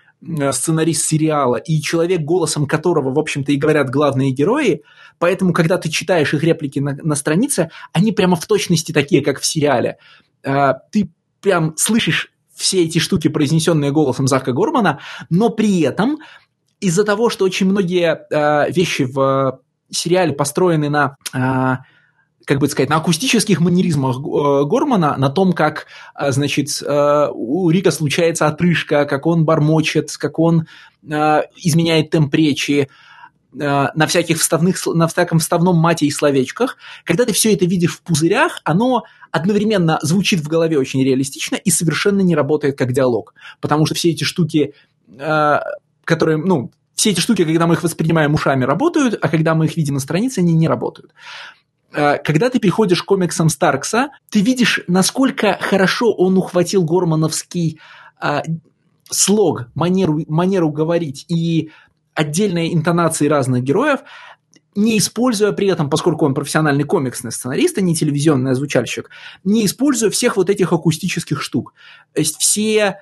сценарист 0.52 1.04
сериала, 1.04 1.56
и 1.56 1.80
человек, 1.80 2.22
голосом 2.22 2.66
которого, 2.66 3.12
в 3.12 3.18
общем-то, 3.18 3.52
и 3.52 3.56
говорят 3.56 3.90
главные 3.90 4.30
герои, 4.30 4.82
поэтому, 5.18 5.52
когда 5.52 5.78
ты 5.78 5.88
читаешь 5.90 6.34
их 6.34 6.42
реплики 6.42 6.78
на, 6.78 6.94
на 6.94 7.14
странице, 7.14 7.70
они 7.92 8.12
прямо 8.12 8.36
в 8.36 8.46
точности 8.46 8.92
такие, 8.92 9.22
как 9.22 9.40
в 9.40 9.46
сериале. 9.46 9.98
А, 10.44 10.74
ты 10.90 11.10
прям 11.40 11.74
слышишь 11.76 12.32
все 12.54 12.84
эти 12.84 12.98
штуки, 12.98 13.28
произнесенные 13.28 13.90
голосом 13.90 14.28
Зака 14.28 14.52
Гормана, 14.52 15.00
но 15.28 15.50
при 15.50 15.80
этом 15.80 16.18
из-за 16.80 17.04
того, 17.04 17.30
что 17.30 17.44
очень 17.44 17.66
многие 17.66 18.26
э, 18.30 18.70
вещи 18.70 19.02
в 19.02 19.60
сериале 19.90 20.32
построены 20.32 20.88
на 20.88 21.16
э, 21.32 21.76
как 22.44 22.58
бы 22.58 22.68
сказать, 22.68 22.90
на 22.90 22.96
акустических 22.96 23.60
манеризмах 23.60 24.16
э, 24.16 24.64
Гормана, 24.64 25.16
на 25.16 25.30
том, 25.30 25.52
как, 25.52 25.86
э, 26.18 26.30
значит, 26.30 26.68
э, 26.82 27.28
у 27.32 27.70
Рика 27.70 27.90
случается 27.90 28.46
отрыжка, 28.46 29.06
как 29.06 29.26
он 29.26 29.44
бормочет, 29.44 30.16
как 30.16 30.38
он 30.38 30.66
изменяет 31.06 32.08
темп 32.08 32.34
речи, 32.34 32.88
на 33.52 34.06
всяких 34.08 34.40
вставных, 34.40 34.84
на 34.86 35.06
всяком 35.06 35.38
вставном 35.38 35.76
мате 35.76 36.06
и 36.06 36.10
словечках. 36.10 36.78
Когда 37.04 37.26
ты 37.26 37.34
все 37.34 37.52
это 37.52 37.66
видишь 37.66 37.92
в 37.96 38.00
пузырях, 38.00 38.62
оно 38.64 39.02
одновременно 39.30 39.98
звучит 40.00 40.40
в 40.40 40.48
голове 40.48 40.78
очень 40.78 41.04
реалистично 41.04 41.56
и 41.56 41.70
совершенно 41.70 42.22
не 42.22 42.34
работает 42.34 42.78
как 42.78 42.92
диалог. 42.92 43.34
Потому 43.60 43.84
что 43.84 43.94
все 43.94 44.12
эти 44.12 44.24
штуки, 44.24 44.72
которые, 46.04 46.38
ну, 46.38 46.72
все 46.94 47.10
эти 47.10 47.20
штуки, 47.20 47.44
когда 47.44 47.66
мы 47.66 47.74
их 47.74 47.82
воспринимаем 47.82 48.32
ушами, 48.32 48.64
работают, 48.64 49.18
а 49.20 49.28
когда 49.28 49.54
мы 49.54 49.66
их 49.66 49.76
видим 49.76 49.94
на 49.94 50.00
странице, 50.00 50.38
они 50.38 50.54
не 50.54 50.68
работают 50.68 51.12
когда 51.94 52.50
ты 52.50 52.58
переходишь 52.58 53.02
к 53.02 53.06
комиксам 53.06 53.48
Старкса, 53.48 54.10
ты 54.30 54.40
видишь, 54.40 54.80
насколько 54.88 55.58
хорошо 55.60 56.12
он 56.12 56.36
ухватил 56.36 56.84
гормоновский 56.84 57.80
э, 58.20 58.42
слог, 59.10 59.68
манеру, 59.74 60.24
манеру 60.28 60.70
говорить 60.70 61.24
и 61.28 61.70
отдельные 62.14 62.74
интонации 62.74 63.28
разных 63.28 63.62
героев, 63.62 64.00
не 64.74 64.98
используя 64.98 65.52
при 65.52 65.68
этом, 65.68 65.88
поскольку 65.88 66.26
он 66.26 66.34
профессиональный 66.34 66.84
комиксный 66.84 67.30
сценарист, 67.30 67.78
а 67.78 67.80
не 67.80 67.94
телевизионный 67.94 68.52
озвучальщик, 68.52 69.10
не 69.44 69.64
используя 69.64 70.10
всех 70.10 70.36
вот 70.36 70.50
этих 70.50 70.72
акустических 70.72 71.40
штук. 71.40 71.74
То 72.12 72.20
есть 72.20 72.40
все 72.40 72.76
э, 72.78 72.96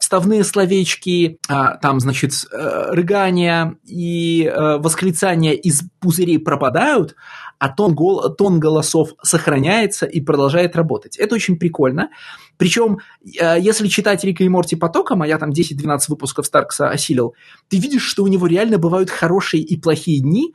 вставные 0.00 0.44
словечки, 0.44 1.38
э, 1.48 1.54
там, 1.80 2.00
значит, 2.00 2.32
э, 2.50 2.92
рыгания 2.92 3.76
и 3.84 4.44
э, 4.44 4.78
восклицания 4.78 5.52
из 5.52 5.82
пузырей 6.00 6.38
пропадают, 6.38 7.14
а 7.58 7.68
тон, 7.68 7.94
гол, 7.94 8.34
тон 8.34 8.58
голосов 8.58 9.10
сохраняется 9.22 10.06
и 10.06 10.20
продолжает 10.20 10.74
работать. 10.74 11.16
Это 11.16 11.36
очень 11.36 11.56
прикольно. 11.56 12.10
Причем, 12.56 12.98
э, 13.24 13.56
если 13.60 13.86
читать 13.88 14.24
Рика 14.24 14.42
и 14.42 14.48
Морти 14.48 14.76
потоком, 14.76 15.22
а 15.22 15.26
я 15.26 15.38
там 15.38 15.50
10-12 15.50 16.00
выпусков 16.08 16.46
Старкса 16.46 16.88
осилил, 16.88 17.34
ты 17.68 17.78
видишь, 17.78 18.02
что 18.02 18.24
у 18.24 18.26
него 18.26 18.46
реально 18.46 18.78
бывают 18.78 19.10
хорошие 19.10 19.62
и 19.62 19.80
плохие 19.80 20.20
дни, 20.20 20.54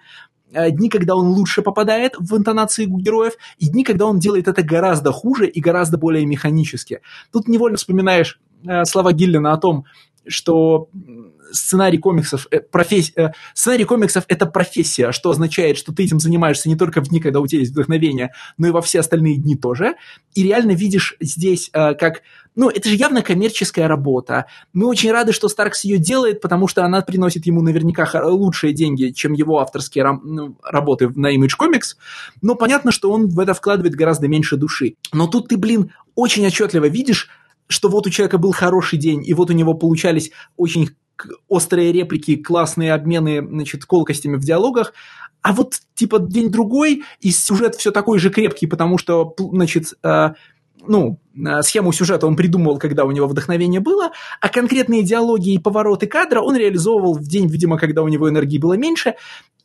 Э, 0.54 0.72
дни, 0.72 0.90
когда 0.90 1.16
он 1.16 1.28
лучше 1.28 1.62
попадает 1.62 2.14
в 2.18 2.36
интонации 2.38 2.86
героев, 2.86 3.34
и 3.58 3.68
дни, 3.68 3.84
когда 3.84 4.06
он 4.06 4.20
делает 4.20 4.48
это 4.48 4.64
гораздо 4.64 5.12
хуже 5.12 5.48
и 5.48 5.60
гораздо 5.60 5.98
более 5.98 6.26
механически. 6.26 7.02
Тут 7.32 7.48
невольно 7.48 7.78
вспоминаешь 7.78 8.40
э, 8.40 8.47
слова 8.86 9.14
Гиллина 9.14 9.54
о 9.54 9.58
том, 9.58 9.86
что 10.28 10.90
сценарий 11.52 11.98
комиксов, 11.98 12.48
э, 12.52 12.60
профессия, 12.60 13.14
э, 13.16 13.32
сценарий 13.54 13.86
комиксов– 13.86 14.26
это 14.28 14.46
профессия, 14.46 15.12
что 15.12 15.30
означает, 15.30 15.78
что 15.78 15.94
ты 15.94 16.04
этим 16.04 16.20
занимаешься 16.20 16.70
не 16.70 16.76
только 16.76 17.02
в 17.02 17.10
дни, 17.10 17.20
когда 17.20 17.40
у 17.40 17.48
тебя 17.48 17.60
есть 17.60 17.72
вдохновение, 17.72 18.32
но 18.58 18.68
и 18.68 18.72
во 18.72 18.82
все 18.82 19.00
остальные 19.00 19.38
дни 19.38 19.56
тоже. 19.56 19.96
И 20.34 20.44
реально 20.44 20.72
видишь 20.72 21.16
здесь, 21.20 21.70
э, 21.74 21.94
как 21.96 22.22
ну, 22.56 22.70
это 22.70 22.90
же 22.90 22.96
явно 22.96 23.22
коммерческая 23.22 23.88
работа. 23.88 24.48
Мы 24.74 24.88
очень 24.88 25.12
рады, 25.12 25.32
что 25.32 25.48
Старкс 25.48 25.84
ее 25.84 26.00
делает, 26.00 26.42
потому 26.42 26.68
что 26.68 26.84
она 26.84 27.02
приносит 27.02 27.46
ему 27.46 27.62
наверняка 27.62 28.10
лучшие 28.26 28.74
деньги, 28.74 29.12
чем 29.12 29.34
его 29.34 29.60
авторские 29.60 30.04
рам- 30.04 30.22
ну, 30.24 30.58
работы 30.64 31.08
на 31.10 31.36
Image 31.36 31.52
Comics. 31.60 31.96
Но 32.42 32.56
понятно, 32.56 32.92
что 32.92 33.12
он 33.12 33.28
в 33.28 33.40
это 33.40 33.54
вкладывает 33.54 33.94
гораздо 33.94 34.28
меньше 34.28 34.58
души. 34.58 34.96
Но 35.14 35.28
тут 35.28 35.50
ты, 35.50 35.58
блин, 35.58 35.92
очень 36.16 36.48
отчетливо 36.48 36.88
видишь, 36.88 37.30
что 37.68 37.90
вот 37.90 38.08
у 38.08 38.10
человека 38.10 38.38
был 38.38 38.52
хороший 38.52 38.98
день, 38.98 39.24
и 39.26 39.34
вот 39.34 39.50
у 39.50 39.54
него 39.54 39.74
получались 39.74 40.32
очень 40.56 40.90
острые 41.48 41.92
реплики, 41.92 42.36
классные 42.36 42.94
обмены, 42.94 43.46
значит, 43.46 43.86
колкостями 43.86 44.36
в 44.36 44.42
диалогах, 44.42 44.94
а 45.42 45.54
вот, 45.54 45.76
типа, 45.96 46.20
день-другой, 46.20 47.04
и 47.22 47.32
сюжет 47.32 47.76
все 47.76 47.92
такой 47.92 48.20
же 48.20 48.30
крепкий, 48.30 48.68
потому 48.68 48.98
что, 48.98 49.34
значит, 49.38 49.94
э, 50.04 50.30
ну, 50.86 51.20
э, 51.36 51.62
схему 51.62 51.92
сюжета 51.92 52.28
он 52.28 52.36
придумывал, 52.36 52.78
когда 52.80 53.06
у 53.06 53.12
него 53.12 53.28
вдохновение 53.28 53.80
было, 53.80 54.12
а 54.42 54.50
конкретные 54.50 55.04
диалоги 55.04 55.54
и 55.54 55.60
повороты 55.60 56.08
кадра 56.08 56.42
он 56.42 56.56
реализовывал 56.56 57.16
в 57.16 57.28
день, 57.28 57.48
видимо, 57.48 57.78
когда 57.78 58.04
у 58.04 58.08
него 58.08 58.30
энергии 58.30 58.58
было 58.58 58.74
меньше, 58.74 59.16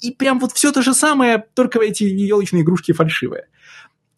и 0.01 0.11
прям 0.11 0.39
вот 0.39 0.53
все 0.53 0.73
то 0.73 0.83
же 0.83 0.95
самое, 0.95 1.45
только 1.55 1.81
эти 1.81 2.05
елочные 2.05 2.63
игрушки 2.63 2.93
фальшивые. 2.93 3.47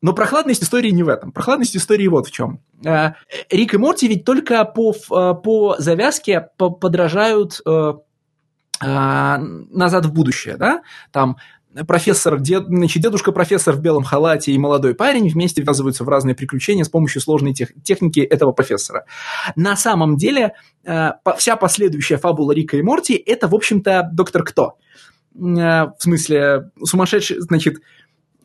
Но 0.04 0.12
прохладность 0.12 0.62
истории 0.62 0.90
не 0.90 1.02
в 1.02 1.08
этом. 1.08 1.32
Прохладность 1.32 1.74
истории 1.78 2.06
вот 2.08 2.26
в 2.26 2.30
чем. 2.30 2.60
Э, 2.84 3.12
Рик 3.48 3.72
и 3.72 3.78
Морти 3.78 4.06
ведь 4.06 4.26
только 4.26 4.62
по, 4.66 4.92
э, 4.92 5.34
по 5.42 5.76
завязке 5.78 6.46
подражают 6.58 7.62
э, 7.64 7.94
назад 8.82 10.04
в 10.04 10.12
будущее, 10.12 10.58
да? 10.58 10.82
Там 11.10 11.38
профессор, 11.88 12.38
дед, 12.38 12.66
значит, 12.66 13.02
дедушка-профессор 13.02 13.76
в 13.76 13.80
белом 13.80 14.04
халате 14.04 14.52
и 14.52 14.58
молодой 14.58 14.94
парень 14.94 15.26
вместе 15.30 15.62
ввязываются 15.62 16.04
в 16.04 16.08
разные 16.10 16.34
приключения 16.34 16.84
с 16.84 16.90
помощью 16.90 17.22
сложной 17.22 17.54
тех, 17.54 17.70
техники 17.82 18.20
этого 18.20 18.52
профессора. 18.52 19.06
На 19.56 19.74
самом 19.74 20.18
деле, 20.18 20.52
вся 21.38 21.56
последующая 21.56 22.18
фабула 22.18 22.52
Рика 22.52 22.76
и 22.76 22.82
Морти– 22.82 23.14
это, 23.26 23.48
в 23.48 23.54
общем-то, 23.54 24.10
доктор 24.12 24.44
Кто. 24.44 24.76
В 25.32 25.96
смысле, 25.98 26.70
сумасшедший, 26.84 27.40
значит, 27.40 27.78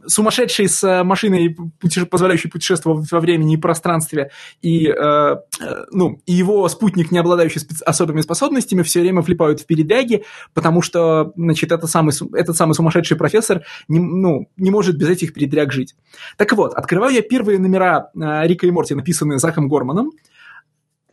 сумасшедший 0.07 0.67
с 0.67 0.83
э, 0.83 1.03
машиной, 1.03 1.55
путеше... 1.79 2.05
позволяющей 2.05 2.49
путешествовать 2.49 3.11
во 3.11 3.19
времени 3.19 3.55
и 3.55 3.57
пространстве, 3.57 4.31
и, 4.61 4.87
э, 4.87 4.91
э, 4.93 5.37
ну, 5.91 6.21
и 6.25 6.33
его 6.33 6.67
спутник, 6.69 7.11
не 7.11 7.19
обладающий 7.19 7.59
специ... 7.59 7.83
особыми 7.83 8.21
способностями, 8.21 8.83
все 8.83 9.01
время 9.01 9.21
влипают 9.21 9.61
в 9.61 9.65
передряги, 9.65 10.23
потому 10.53 10.81
что, 10.81 11.33
значит, 11.35 11.71
это 11.71 11.87
самый, 11.87 12.13
этот 12.33 12.55
самый 12.55 12.73
сумасшедший 12.73 13.17
профессор 13.17 13.63
не, 13.87 13.99
ну, 13.99 14.49
не 14.57 14.71
может 14.71 14.97
без 14.97 15.09
этих 15.09 15.33
передряг 15.33 15.71
жить. 15.71 15.95
Так 16.37 16.53
вот, 16.53 16.73
открываю 16.73 17.13
я 17.13 17.21
первые 17.21 17.59
номера 17.59 18.09
э, 18.15 18.47
Рика 18.47 18.67
и 18.67 18.71
Морти, 18.71 18.95
написанные 18.95 19.39
Заком 19.39 19.67
Горманом, 19.67 20.11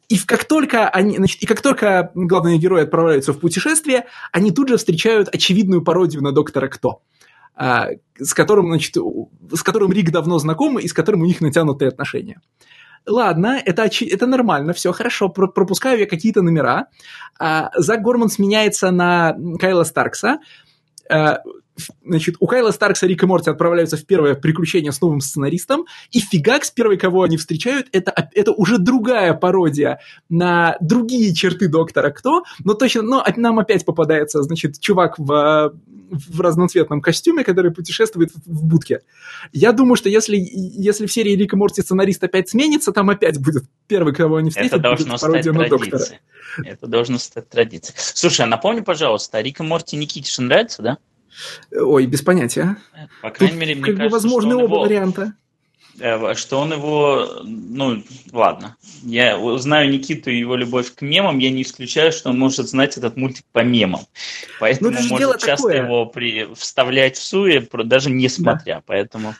и 0.09 0.19
как 0.19 0.45
только 0.45 0.89
они, 0.89 1.17
значит, 1.17 1.43
и 1.43 1.47
как 1.47 1.61
только 1.61 2.13
главные 2.15 2.59
герои 2.59 2.85
отправляются 2.85 3.33
в 3.33 3.41
путешествие, 3.41 4.07
они 4.31 4.53
тут 4.53 4.69
же 4.69 4.77
встречают 4.77 5.29
очевидную 5.35 5.83
пародию 5.83 6.23
на 6.23 6.33
доктора 6.33 6.69
Кто. 6.69 7.03
А, 7.57 7.89
с 8.19 8.35
которым, 8.35 8.67
значит, 8.67 8.97
с 9.53 9.63
которым 9.63 9.91
Рик 9.91 10.11
давно 10.11 10.39
знаком 10.39 10.79
и 10.79 10.87
с 10.87 10.93
которым 10.93 11.23
у 11.23 11.27
них 11.27 11.41
натянутые 11.41 11.89
отношения. 11.89 12.41
Ладно, 13.07 13.61
это, 13.65 13.89
это 13.89 14.27
нормально, 14.27 14.73
все 14.73 14.93
хорошо, 14.93 15.29
пропускаю 15.29 16.01
я 16.01 16.07
какие-то 16.07 16.43
номера. 16.43 16.89
А, 17.39 17.71
Зак 17.77 18.03
Горман 18.03 18.29
сменяется 18.29 18.91
на 18.91 19.37
Кайла 19.59 19.85
Старкса. 19.85 20.39
А, 21.77 21.93
значит, 22.05 22.37
у 22.41 22.47
Кайла 22.47 22.71
Старкса 22.71 23.07
Рик 23.07 23.23
и 23.23 23.27
Морти 23.27 23.51
отправляются 23.51 23.97
в 23.97 24.05
первое 24.05 24.35
приключение 24.35 24.93
с 24.93 25.01
новым 25.01 25.21
сценаристом, 25.21 25.87
и 26.11 26.21
фигакс, 26.21 26.71
первый, 26.71 26.97
кого 26.97 27.23
они 27.23 27.37
встречают, 27.37 27.89
это, 27.93 28.13
это 28.35 28.53
уже 28.53 28.79
другая 28.79 29.35
пародия 29.35 30.01
на 30.29 30.77
другие 30.81 31.35
черты 31.35 31.69
Доктора 31.69 32.11
Кто, 32.11 32.45
но 32.65 32.75
точно, 32.75 33.03
но 33.03 33.25
нам 33.37 33.59
опять 33.59 33.85
попадается, 33.85 34.43
значит, 34.43 34.81
чувак 34.81 35.19
в, 35.19 35.75
в 36.11 36.41
разноцветном 36.41 37.01
костюме, 37.01 37.45
который 37.45 37.73
путешествует 37.73 38.31
в 38.35 38.65
будке. 38.65 39.01
Я 39.53 39.73
думаю, 39.73 39.97
что 39.97 40.09
если, 40.09 40.37
если 40.37 41.07
в 41.07 41.13
серии 41.13 41.37
Рик 41.37 41.53
и 41.53 41.57
Морти 41.57 41.83
сценарист 41.83 42.23
опять 42.25 42.49
сменится, 42.49 42.93
там 42.93 43.11
опять 43.11 43.41
будет 43.41 43.65
первый, 43.87 44.15
кого 44.15 44.37
они 44.37 44.51
встретят, 44.51 44.75
это 44.75 44.83
должно 44.83 45.17
стать 45.17 45.45
традицией. 45.45 46.21
Это 46.65 46.87
должно 46.87 47.19
стать 47.19 47.49
традицией. 47.49 47.97
Слушай, 47.99 48.43
а 48.43 48.47
напомни, 48.47 48.81
пожалуйста, 48.81 49.41
Рик 49.41 49.61
и 49.61 49.63
Морти 49.63 49.97
Никитишин 49.97 50.47
нравится, 50.47 50.83
да? 50.83 50.99
Ой, 51.73 52.07
без 52.07 52.23
понятия. 52.23 52.77
По 53.23 53.31
крайней 53.31 53.57
мере, 53.57 53.75
мне 53.75 53.85
как 53.85 53.97
кажется, 53.97 54.13
возможны 54.13 54.53
что 54.53 54.65
оба 54.65 54.75
его, 54.75 54.81
варианта. 54.83 55.35
Э, 55.99 56.35
что 56.35 56.61
он 56.61 56.73
его, 56.73 57.41
ну, 57.45 58.03
ладно. 58.33 58.77
Я 59.03 59.39
знаю 59.59 59.91
Никиту 59.91 60.31
и 60.31 60.39
его 60.39 60.57
любовь 60.57 60.95
к 60.95 61.01
мемам, 61.01 61.39
я 61.39 61.51
не 61.51 61.63
исключаю, 61.63 62.13
что 62.13 62.31
он 62.31 62.39
может 62.39 62.69
знать 62.69 62.97
этот 62.99 63.17
мультик 63.17 63.45
по 63.53 63.61
мемам. 63.61 64.03
Поэтому 64.61 64.91
ну, 64.91 65.09
может 65.09 65.41
часто 65.41 65.69
такое. 65.69 65.85
его 65.85 66.07
при, 66.07 66.53
вставлять 66.55 67.17
в 67.17 67.23
суе, 67.23 67.67
даже 67.85 68.11
не 68.11 68.29
смотря. 68.29 68.77
Да. 68.77 68.83
Поэтому... 68.87 69.35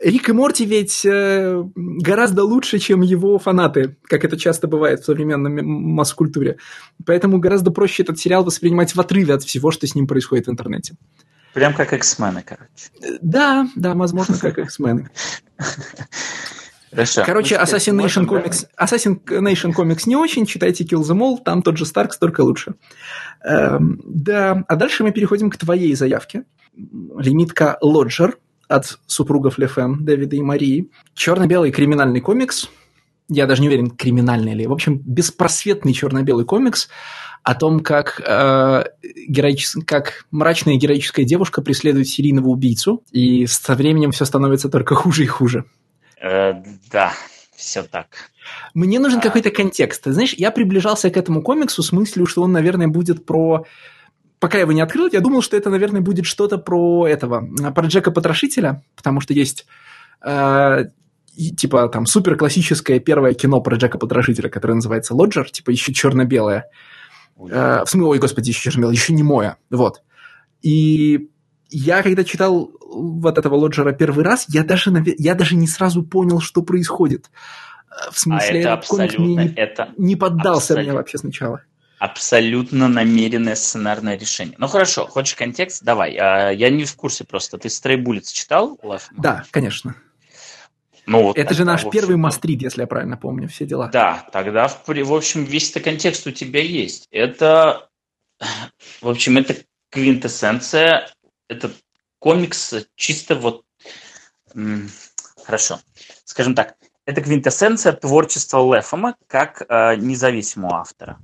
Рик 0.00 0.28
и 0.30 0.32
Морти 0.32 0.64
ведь 0.64 1.04
э, 1.04 1.62
гораздо 1.74 2.44
лучше, 2.44 2.78
чем 2.78 3.02
его 3.02 3.38
фанаты, 3.38 3.96
как 4.04 4.24
это 4.24 4.38
часто 4.38 4.66
бывает 4.66 5.00
в 5.00 5.04
современной 5.04 5.62
масс-культуре. 5.62 6.56
Поэтому 7.04 7.38
гораздо 7.38 7.70
проще 7.70 8.02
этот 8.02 8.18
сериал 8.18 8.42
воспринимать 8.42 8.94
в 8.94 9.00
отрыве 9.00 9.34
от 9.34 9.42
всего, 9.42 9.70
что 9.70 9.86
с 9.86 9.94
ним 9.94 10.06
происходит 10.06 10.46
в 10.46 10.50
интернете. 10.50 10.94
Прям 11.54 11.74
как 11.74 11.92
X-мены, 11.92 12.42
короче. 12.42 13.18
Да, 13.20 13.68
да, 13.74 13.94
возможно, 13.94 14.38
как 14.38 14.58
X-мены. 14.58 15.10
Хорошо. 16.90 17.22
Короче, 17.24 17.54
Assassination 17.54 18.26
Comics, 18.26 18.66
Assassination 18.78 19.72
Comics 19.72 20.02
не 20.06 20.16
очень, 20.16 20.44
читайте 20.44 20.84
Kill 20.84 21.02
the 21.02 21.16
Mall, 21.16 21.38
там 21.44 21.62
тот 21.62 21.76
же 21.76 21.86
Старкс, 21.86 22.18
только 22.18 22.40
лучше. 22.40 22.74
Эм, 23.44 24.00
да, 24.04 24.64
а 24.66 24.76
дальше 24.76 25.04
мы 25.04 25.12
переходим 25.12 25.50
к 25.50 25.56
твоей 25.56 25.94
заявке. 25.94 26.44
Лимитка 26.74 27.78
Лоджер 27.80 28.38
от 28.66 28.98
супругов 29.06 29.58
Лефен, 29.58 30.04
Дэвида 30.04 30.36
и 30.36 30.42
Марии. 30.42 30.90
Черно-белый 31.14 31.70
криминальный 31.70 32.20
комикс. 32.20 32.68
Я 33.28 33.46
даже 33.46 33.62
не 33.62 33.68
уверен, 33.68 33.90
криминальный 33.90 34.54
ли. 34.54 34.66
В 34.66 34.72
общем, 34.72 34.98
беспросветный 34.98 35.92
черно-белый 35.92 36.44
комикс 36.44 36.88
о 37.42 37.54
том, 37.54 37.80
как, 37.80 38.20
э, 38.24 38.84
героичес... 39.28 39.76
как 39.86 40.26
мрачная 40.30 40.76
героическая 40.76 41.24
девушка 41.24 41.62
преследует 41.62 42.08
серийного 42.08 42.48
убийцу, 42.48 43.02
и 43.10 43.46
со 43.46 43.74
временем 43.74 44.10
все 44.10 44.24
становится 44.24 44.68
только 44.68 44.94
хуже 44.94 45.24
и 45.24 45.26
хуже. 45.26 45.64
Э, 46.22 46.54
да, 46.92 47.12
все 47.56 47.82
так. 47.82 48.06
Мне 48.74 48.98
нужен 48.98 49.20
а... 49.20 49.22
какой-то 49.22 49.50
контекст. 49.50 50.02
Знаешь, 50.04 50.34
я 50.34 50.50
приближался 50.50 51.10
к 51.10 51.16
этому 51.16 51.42
комиксу 51.42 51.82
с 51.82 51.92
мыслью, 51.92 52.26
что 52.26 52.42
он, 52.42 52.52
наверное, 52.52 52.88
будет 52.88 53.24
про 53.24 53.66
пока 54.38 54.56
я 54.56 54.62
его 54.62 54.72
не 54.72 54.80
открыл, 54.80 55.08
я 55.12 55.20
думал, 55.20 55.42
что 55.42 55.56
это, 55.56 55.70
наверное, 55.70 56.00
будет 56.00 56.24
что-то 56.24 56.58
про 56.58 57.06
этого, 57.06 57.46
про 57.72 57.86
Джека 57.86 58.10
Потрошителя, 58.10 58.82
потому 58.96 59.20
что 59.20 59.34
есть 59.34 59.66
э, 60.26 60.84
типа 61.56 61.88
там 61.88 62.06
супер 62.06 62.36
классическое 62.36 62.98
первое 62.98 63.34
кино 63.34 63.60
про 63.60 63.76
Джека 63.76 63.98
Потрошителя, 63.98 64.48
которое 64.48 64.74
называется 64.74 65.14
Лоджер, 65.14 65.50
типа 65.50 65.70
еще 65.70 65.92
черно-белое. 65.92 66.66
Э, 67.38 67.84
в 67.84 67.88
смысле, 67.88 68.08
ой, 68.08 68.18
господи, 68.18 68.50
еще 68.50 68.70
черно 68.70 68.90
еще 68.90 69.12
не 69.12 69.22
мое. 69.22 69.56
Вот. 69.70 70.02
И 70.62 71.30
я, 71.70 72.02
когда 72.02 72.24
читал 72.24 72.70
вот 72.80 73.38
этого 73.38 73.54
Лоджера 73.54 73.92
первый 73.92 74.24
раз, 74.24 74.46
я 74.48 74.64
даже, 74.64 74.92
я 75.18 75.34
даже 75.34 75.56
не 75.56 75.66
сразу 75.66 76.02
понял, 76.02 76.40
что 76.40 76.62
происходит. 76.62 77.30
Э, 77.90 78.10
в 78.10 78.18
смысле, 78.18 78.66
а 78.66 78.76
это 78.76 79.20
мне 79.20 79.34
не, 79.36 79.54
это 79.54 79.90
не 79.96 80.16
поддался 80.16 80.74
абсолютно, 80.74 80.82
мне 80.82 80.92
вообще 80.92 81.18
сначала. 81.18 81.62
Абсолютно 81.98 82.88
намеренное 82.88 83.54
сценарное 83.54 84.16
решение. 84.16 84.54
Ну 84.58 84.68
хорошо, 84.68 85.06
хочешь 85.06 85.34
контекст? 85.34 85.82
Давай. 85.84 86.16
А, 86.16 86.50
я 86.50 86.70
не 86.70 86.84
в 86.84 86.94
курсе 86.96 87.24
просто. 87.24 87.58
Ты 87.58 87.68
Bullets 87.68 88.32
читал, 88.32 88.78
Лав? 88.82 89.08
Да, 89.16 89.44
конечно. 89.50 89.94
Ну, 91.10 91.24
вот 91.24 91.36
это 91.36 91.54
же 91.54 91.64
наш 91.64 91.80
общем, 91.80 91.90
первый 91.90 92.16
мастрит, 92.16 92.62
если 92.62 92.82
я 92.82 92.86
правильно 92.86 93.16
помню, 93.16 93.48
все 93.48 93.66
дела. 93.66 93.88
Да, 93.88 94.28
тогда, 94.30 94.68
в, 94.68 94.86
в 94.86 95.12
общем, 95.12 95.42
весь 95.42 95.70
этот 95.70 95.82
контекст 95.82 96.24
у 96.28 96.30
тебя 96.30 96.62
есть. 96.62 97.08
Это, 97.10 97.88
в 99.00 99.08
общем, 99.08 99.36
это 99.36 99.56
квинтэссенция, 99.90 101.08
это 101.48 101.72
комикс 102.20 102.74
чисто 102.94 103.34
вот... 103.34 103.64
Хорошо, 105.44 105.80
скажем 106.22 106.54
так, 106.54 106.76
это 107.06 107.22
квинтэссенция 107.22 107.92
творчества 107.92 108.60
Лефома 108.60 109.16
как 109.26 109.62
э, 109.68 109.96
независимого 109.96 110.76
автора. 110.76 111.18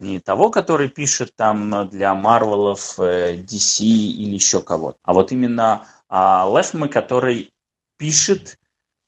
Не 0.00 0.20
того, 0.20 0.50
который 0.50 0.90
пишет 0.90 1.34
там 1.34 1.88
для 1.88 2.14
Марвелов, 2.14 3.00
э, 3.00 3.36
DC 3.36 3.84
или 3.84 4.34
еще 4.34 4.60
кого-то, 4.60 4.98
а 5.02 5.14
вот 5.14 5.32
именно 5.32 5.86
э, 6.10 6.14
Лефома, 6.14 6.88
который 6.88 7.54
пишет 7.96 8.58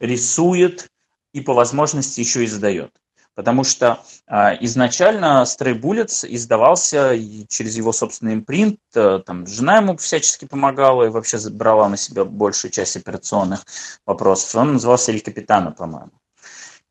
рисует 0.02 0.88
и 1.32 1.40
по 1.40 1.54
возможности 1.54 2.20
еще 2.20 2.44
и 2.44 2.46
задает. 2.46 2.92
Потому 3.34 3.64
что 3.64 4.00
э, 4.26 4.58
изначально 4.60 5.44
Stray 5.46 5.80
Bullets 5.80 6.26
издавался 6.28 7.16
через 7.48 7.76
его 7.76 7.92
собственный 7.92 8.34
импринт, 8.34 8.78
э, 8.94 9.20
там 9.24 9.46
жена 9.46 9.78
ему 9.78 9.96
всячески 9.96 10.44
помогала 10.44 11.04
и 11.04 11.08
вообще 11.08 11.38
брала 11.48 11.88
на 11.88 11.96
себя 11.96 12.26
большую 12.26 12.70
часть 12.70 12.96
операционных 12.96 13.64
вопросов. 14.04 14.54
Он 14.54 14.74
назывался 14.74 15.12
Эль 15.12 15.22
Капитана, 15.22 15.70
по-моему. 15.70 16.10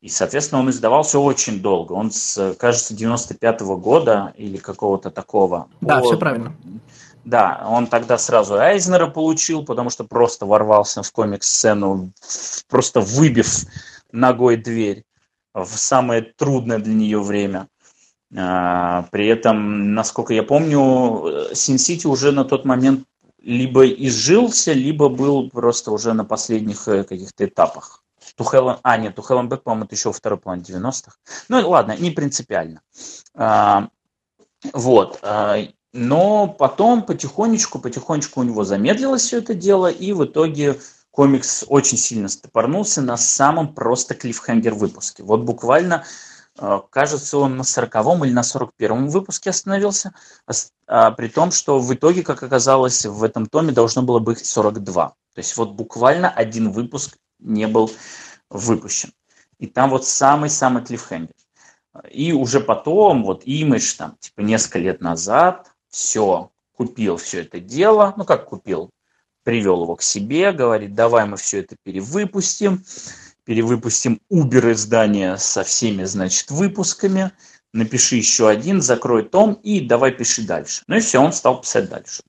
И, 0.00 0.08
соответственно, 0.08 0.62
он 0.62 0.70
издавался 0.70 1.20
очень 1.20 1.62
долго. 1.62 1.92
Он, 1.92 2.10
с, 2.10 2.56
кажется, 2.58 2.92
95-го 2.92 3.76
года 3.76 4.34
или 4.36 4.56
какого-то 4.56 5.12
такого. 5.12 5.68
Да, 5.80 6.00
по... 6.00 6.06
все 6.06 6.18
правильно. 6.18 6.56
Да, 7.24 7.64
он 7.68 7.86
тогда 7.86 8.18
сразу 8.18 8.58
Айзнера 8.58 9.06
получил, 9.06 9.64
потому 9.64 9.90
что 9.90 10.04
просто 10.04 10.44
ворвался 10.44 11.02
в 11.02 11.12
комикс-сцену, 11.12 12.12
просто 12.68 13.00
выбив 13.00 13.64
ногой 14.10 14.56
дверь 14.56 15.04
в 15.54 15.66
самое 15.66 16.22
трудное 16.22 16.78
для 16.78 16.94
нее 16.94 17.20
время. 17.20 17.68
А, 18.36 19.06
при 19.12 19.28
этом, 19.28 19.94
насколько 19.94 20.34
я 20.34 20.42
помню, 20.42 21.54
Син-Сити 21.54 22.06
уже 22.06 22.32
на 22.32 22.44
тот 22.44 22.64
момент 22.64 23.06
либо 23.38 23.86
изжился, 23.86 24.72
либо 24.72 25.08
был 25.08 25.50
просто 25.50 25.90
уже 25.90 26.12
на 26.14 26.24
последних 26.24 26.86
э, 26.88 27.04
каких-то 27.04 27.44
этапах. 27.44 28.02
Тухелен, 28.36 28.78
а, 28.82 28.96
нет, 28.96 29.14
Тухелен 29.16 29.48
Бэк, 29.48 29.62
по-моему, 29.62 29.84
это 29.84 29.94
еще 29.94 30.08
во 30.08 30.12
второй 30.12 30.38
половине 30.38 30.64
90-х. 30.64 31.16
Ну, 31.48 31.68
ладно, 31.68 31.96
не 31.98 32.10
принципиально. 32.10 32.80
А, 33.34 33.88
вот. 34.72 35.20
Но 35.92 36.48
потом 36.48 37.02
потихонечку, 37.02 37.78
потихонечку 37.78 38.40
у 38.40 38.44
него 38.44 38.64
замедлилось 38.64 39.22
все 39.22 39.38
это 39.38 39.54
дело, 39.54 39.88
и 39.88 40.12
в 40.12 40.24
итоге 40.24 40.78
комикс 41.10 41.64
очень 41.68 41.98
сильно 41.98 42.28
стопорнулся 42.28 43.02
на 43.02 43.18
самом 43.18 43.74
просто 43.74 44.14
клиффхенгер 44.14 44.74
выпуске. 44.74 45.22
Вот 45.22 45.42
буквально, 45.42 46.04
э, 46.58 46.80
кажется, 46.88 47.36
он 47.36 47.58
на 47.58 47.64
40 47.64 48.24
или 48.24 48.32
на 48.32 48.42
41 48.42 49.08
выпуске 49.08 49.50
остановился, 49.50 50.14
а, 50.86 51.10
при 51.10 51.28
том, 51.28 51.50
что 51.50 51.78
в 51.78 51.94
итоге, 51.94 52.22
как 52.22 52.42
оказалось, 52.42 53.04
в 53.04 53.22
этом 53.22 53.46
томе 53.46 53.72
должно 53.72 54.02
было 54.02 54.18
быть 54.18 54.44
42. 54.44 55.08
То 55.08 55.38
есть 55.38 55.56
вот 55.58 55.72
буквально 55.72 56.30
один 56.30 56.70
выпуск 56.72 57.18
не 57.38 57.66
был 57.66 57.90
выпущен. 58.48 59.12
И 59.58 59.66
там 59.66 59.90
вот 59.90 60.06
самый-самый 60.06 60.82
клиффхенгер. 60.84 61.34
И 62.10 62.32
уже 62.32 62.60
потом, 62.60 63.24
вот 63.24 63.44
Image, 63.44 63.96
там, 63.98 64.16
типа, 64.18 64.40
несколько 64.40 64.78
лет 64.78 65.02
назад, 65.02 65.71
все, 65.92 66.50
купил 66.76 67.16
все 67.18 67.42
это 67.42 67.60
дело, 67.60 68.14
ну 68.16 68.24
как 68.24 68.46
купил, 68.46 68.90
привел 69.44 69.82
его 69.82 69.94
к 69.94 70.02
себе, 70.02 70.52
говорит, 70.52 70.94
давай 70.94 71.26
мы 71.26 71.36
все 71.36 71.60
это 71.60 71.76
перевыпустим, 71.84 72.84
перевыпустим 73.44 74.20
Uber 74.32 74.72
издание 74.72 75.36
со 75.36 75.62
всеми, 75.62 76.04
значит, 76.04 76.50
выпусками, 76.50 77.30
напиши 77.72 78.16
еще 78.16 78.48
один, 78.48 78.82
закрой 78.82 79.24
том 79.24 79.54
и 79.54 79.80
давай 79.80 80.12
пиши 80.12 80.42
дальше. 80.42 80.82
Ну 80.86 80.96
и 80.96 81.00
все, 81.00 81.20
он 81.20 81.32
стал 81.32 81.60
писать 81.60 81.88
дальше. 81.88 82.22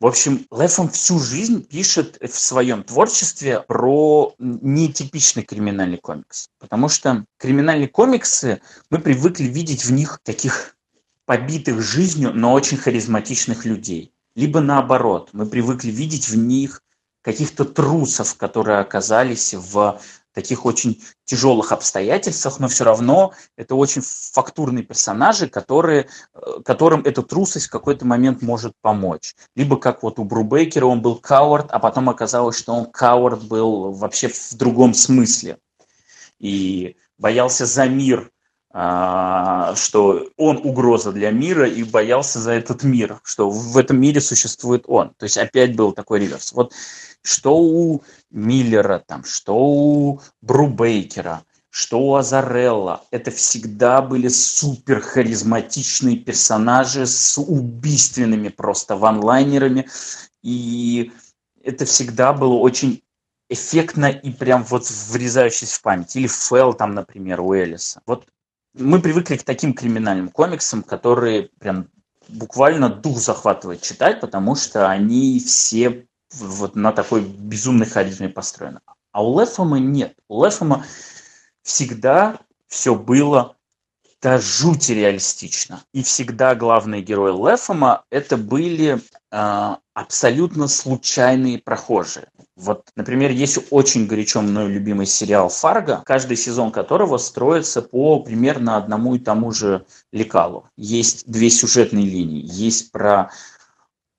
В 0.00 0.06
общем, 0.06 0.46
Лефом 0.50 0.88
всю 0.88 1.20
жизнь 1.20 1.64
пишет 1.64 2.18
в 2.20 2.36
своем 2.36 2.82
творчестве 2.82 3.60
про 3.60 4.34
нетипичный 4.38 5.44
криминальный 5.44 5.98
комикс. 5.98 6.48
Потому 6.58 6.88
что 6.88 7.24
криминальные 7.38 7.86
комиксы, 7.86 8.60
мы 8.90 8.98
привыкли 8.98 9.44
видеть 9.44 9.84
в 9.84 9.92
них 9.92 10.18
таких 10.24 10.76
побитых 11.32 11.80
жизнью, 11.80 12.32
но 12.34 12.52
очень 12.52 12.76
харизматичных 12.76 13.64
людей. 13.64 14.12
Либо 14.34 14.60
наоборот, 14.60 15.30
мы 15.32 15.46
привыкли 15.46 15.90
видеть 15.90 16.28
в 16.28 16.36
них 16.36 16.82
каких-то 17.22 17.64
трусов, 17.64 18.36
которые 18.36 18.80
оказались 18.80 19.54
в 19.54 19.98
таких 20.34 20.66
очень 20.66 21.02
тяжелых 21.24 21.72
обстоятельствах, 21.72 22.60
но 22.60 22.68
все 22.68 22.84
равно 22.84 23.32
это 23.56 23.76
очень 23.76 24.02
фактурные 24.02 24.84
персонажи, 24.84 25.48
которые, 25.48 26.08
э, 26.34 26.38
которым 26.66 27.00
эта 27.00 27.22
трусость 27.22 27.68
в 27.68 27.70
какой-то 27.70 28.04
момент 28.04 28.42
может 28.42 28.74
помочь. 28.82 29.34
Либо 29.56 29.78
как 29.78 30.02
вот 30.02 30.18
у 30.18 30.24
Брубейкера 30.24 30.84
он 30.84 31.00
был 31.00 31.16
кауард, 31.16 31.70
а 31.70 31.78
потом 31.78 32.10
оказалось, 32.10 32.58
что 32.58 32.74
он 32.74 32.84
кауард 32.84 33.42
был 33.44 33.92
вообще 33.92 34.28
в 34.28 34.52
другом 34.52 34.92
смысле. 34.92 35.56
И 36.38 36.96
боялся 37.16 37.64
за 37.64 37.86
мир 37.88 38.30
что 38.72 40.28
он 40.38 40.56
угроза 40.64 41.12
для 41.12 41.30
мира 41.30 41.68
и 41.68 41.82
боялся 41.82 42.40
за 42.40 42.52
этот 42.52 42.84
мир, 42.84 43.20
что 43.22 43.50
в 43.50 43.76
этом 43.76 44.00
мире 44.00 44.20
существует 44.22 44.84
он. 44.86 45.10
То 45.18 45.24
есть 45.24 45.36
опять 45.36 45.76
был 45.76 45.92
такой 45.92 46.20
реверс. 46.20 46.52
Вот 46.52 46.72
что 47.22 47.58
у 47.58 48.02
Миллера, 48.30 49.02
там, 49.06 49.24
что 49.24 49.56
у 49.58 50.20
Брубейкера, 50.40 51.42
что 51.68 52.00
у 52.00 52.14
Азарелла, 52.14 53.04
это 53.10 53.30
всегда 53.30 54.00
были 54.00 54.28
супер 54.28 55.00
харизматичные 55.00 56.16
персонажи 56.16 57.06
с 57.06 57.38
убийственными 57.38 58.48
просто 58.48 58.96
ванлайнерами, 58.96 59.88
и 60.42 61.12
это 61.62 61.84
всегда 61.84 62.32
было 62.32 62.54
очень 62.54 63.02
эффектно 63.48 64.06
и 64.06 64.30
прям 64.30 64.64
вот 64.64 64.88
врезающись 65.10 65.72
в 65.72 65.82
память. 65.82 66.16
Или 66.16 66.26
Фэл 66.26 66.72
там, 66.72 66.94
например, 66.94 67.42
у 67.42 67.54
Элиса. 67.54 68.00
Вот 68.06 68.26
мы 68.74 69.00
привыкли 69.00 69.36
к 69.36 69.42
таким 69.42 69.74
криминальным 69.74 70.28
комиксам, 70.28 70.82
которые 70.82 71.50
прям 71.58 71.88
буквально 72.28 72.88
дух 72.88 73.18
захватывает 73.18 73.82
читать, 73.82 74.20
потому 74.20 74.54
что 74.54 74.88
они 74.88 75.40
все 75.40 76.06
вот 76.34 76.76
на 76.76 76.92
такой 76.92 77.22
безумной 77.22 77.86
харизме 77.86 78.28
построены. 78.28 78.80
А 79.12 79.22
у 79.22 79.38
Лефома 79.38 79.78
нет. 79.78 80.16
У 80.28 80.44
Лефома 80.44 80.84
всегда 81.62 82.38
все 82.68 82.94
было 82.94 83.56
до 84.22 84.38
жути 84.40 84.92
реалистично. 84.92 85.82
И 85.92 86.02
всегда 86.02 86.54
главные 86.54 87.02
герои 87.02 87.32
Лефома 87.32 88.04
это 88.08 88.36
были 88.36 89.00
э, 89.30 89.76
абсолютно 89.94 90.68
случайные 90.68 91.58
прохожие. 91.58 92.28
Вот, 92.56 92.88
например, 92.96 93.30
есть 93.30 93.58
очень 93.70 94.06
горячо 94.06 94.40
мной 94.40 94.68
любимый 94.70 95.06
сериал 95.06 95.48
«Фарго», 95.48 96.02
каждый 96.04 96.36
сезон 96.36 96.70
которого 96.70 97.18
строится 97.18 97.82
по 97.82 98.20
примерно 98.20 98.76
одному 98.76 99.14
и 99.14 99.18
тому 99.18 99.52
же 99.52 99.84
лекалу. 100.12 100.68
Есть 100.76 101.24
две 101.26 101.50
сюжетные 101.50 102.06
линии. 102.06 102.42
Есть 102.44 102.92
про 102.92 103.30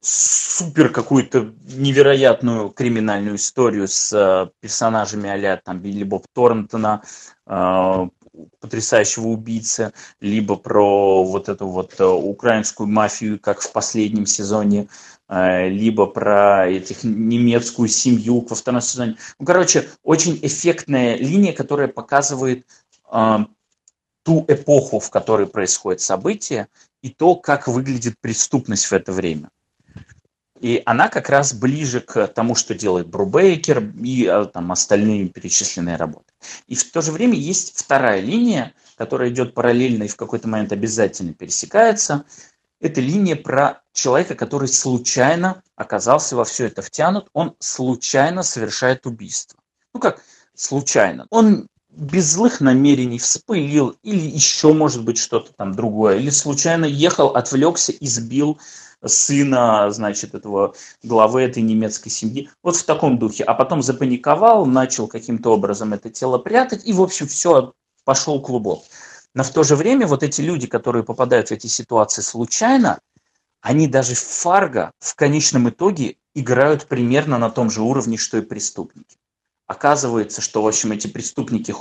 супер 0.02 0.90
какую-то 0.90 1.54
невероятную 1.76 2.70
криминальную 2.70 3.38
историю 3.38 3.88
с 3.88 4.12
э, 4.12 4.50
персонажами 4.60 5.30
а 5.30 5.58
там 5.64 5.80
Билли 5.80 6.04
Боб 6.04 6.26
Торнтона, 6.34 7.04
э, 7.48 8.08
потрясающего 8.60 9.28
убийцы, 9.28 9.94
либо 10.20 10.58
про 10.58 11.24
вот 11.24 11.48
эту 11.48 11.68
вот 11.68 11.96
э, 12.00 12.06
украинскую 12.06 12.88
мафию, 12.88 13.40
как 13.40 13.62
в 13.62 13.72
последнем 13.72 14.26
сезоне 14.26 14.90
Э, 14.90 15.13
либо 15.30 16.06
про 16.06 16.68
этих 16.68 17.04
немецкую 17.04 17.88
семью 17.88 18.46
во 18.48 18.56
втором 18.56 18.82
сезоне. 18.82 19.18
Ну, 19.40 19.46
короче, 19.46 19.90
очень 20.04 20.38
эффектная 20.42 21.16
линия, 21.16 21.54
которая 21.54 21.88
показывает 21.88 22.68
э, 23.12 23.38
ту 24.24 24.46
эпоху, 24.48 25.00
в 25.00 25.10
которой 25.10 25.48
происходит 25.48 26.02
событие, 26.02 26.68
и 27.02 27.10
то, 27.10 27.36
как 27.36 27.68
выглядит 27.68 28.16
преступность 28.20 28.86
в 28.86 28.94
это 28.94 29.12
время. 29.12 29.50
И 30.60 30.82
она 30.86 31.10
как 31.10 31.30
раз 31.30 31.54
ближе 31.54 32.00
к 32.00 32.28
тому, 32.28 32.56
что 32.56 32.74
делает 32.74 33.08
Брубейкер 33.08 33.92
и 34.02 34.26
э, 34.26 34.46
там, 34.46 34.72
остальные 34.72 35.30
перечисленные 35.30 35.96
работы. 35.96 36.34
И 36.68 36.76
в 36.76 36.92
то 36.92 37.02
же 37.02 37.12
время 37.12 37.36
есть 37.36 37.78
вторая 37.78 38.22
линия, 38.22 38.74
которая 38.98 39.30
идет 39.30 39.54
параллельно 39.54 40.04
и 40.04 40.08
в 40.08 40.16
какой-то 40.16 40.48
момент 40.48 40.72
обязательно 40.72 41.34
пересекается– 41.34 42.26
это 42.84 43.00
линия 43.00 43.38
про 43.38 43.82
человека, 43.94 44.36
который 44.36 44.68
случайно 44.68 45.62
оказался 45.76 46.36
во 46.36 46.44
все 46.44 46.66
это 46.66 46.82
втянут, 46.82 47.30
он 47.34 47.56
случайно 47.60 48.44
совершает 48.44 49.06
убийство. 49.06 49.60
Ну 49.94 50.00
как 50.00 50.22
случайно? 50.56 51.28
Он 51.30 51.68
без 51.90 52.32
злых 52.32 52.60
намерений 52.60 53.20
вспылил 53.20 53.96
или 54.02 54.28
еще 54.28 54.74
может 54.74 55.04
быть 55.04 55.20
что-то 55.20 55.54
там 55.54 55.74
другое, 55.74 56.18
или 56.18 56.32
случайно 56.32 56.86
ехал, 56.86 57.28
отвлекся 57.28 57.92
и 57.92 58.08
сбил 58.08 58.60
сына, 59.06 59.92
значит, 59.92 60.34
этого 60.34 60.76
главы 61.04 61.42
этой 61.42 61.62
немецкой 61.62 62.10
семьи. 62.10 62.50
Вот 62.64 62.78
в 62.78 62.86
таком 62.86 63.20
духе. 63.20 63.44
А 63.44 63.54
потом 63.54 63.82
запаниковал, 63.82 64.66
начал 64.66 65.08
каким-то 65.08 65.52
образом 65.52 65.94
это 65.94 66.10
тело 66.10 66.38
прятать, 66.38 66.88
и, 66.88 66.94
в 66.94 67.02
общем, 67.02 67.28
все, 67.28 67.74
пошел 68.06 68.42
клубок. 68.42 68.84
Но 69.36 69.44
в 69.44 69.50
то 69.50 69.64
же 69.64 69.76
время 69.76 70.08
вот 70.08 70.24
эти 70.24 70.42
люди, 70.42 70.68
которые 70.68 71.04
попадают 71.04 71.50
в 71.50 71.52
эти 71.52 71.68
ситуации 71.68 72.22
случайно, 72.22 73.00
они 73.64 73.88
даже 73.88 74.14
в 74.14 74.20
Фарго 74.20 74.92
в 75.00 75.16
конечном 75.16 75.70
итоге 75.70 76.18
играют 76.36 76.86
примерно 76.86 77.38
на 77.38 77.50
том 77.50 77.72
же 77.72 77.82
уровне, 77.82 78.18
что 78.18 78.38
и 78.38 78.42
преступники. 78.42 79.16
Оказывается, 79.68 80.42
что, 80.42 80.62
в 80.62 80.68
общем, 80.68 80.92
эти 80.92 81.08
преступники, 81.08 81.74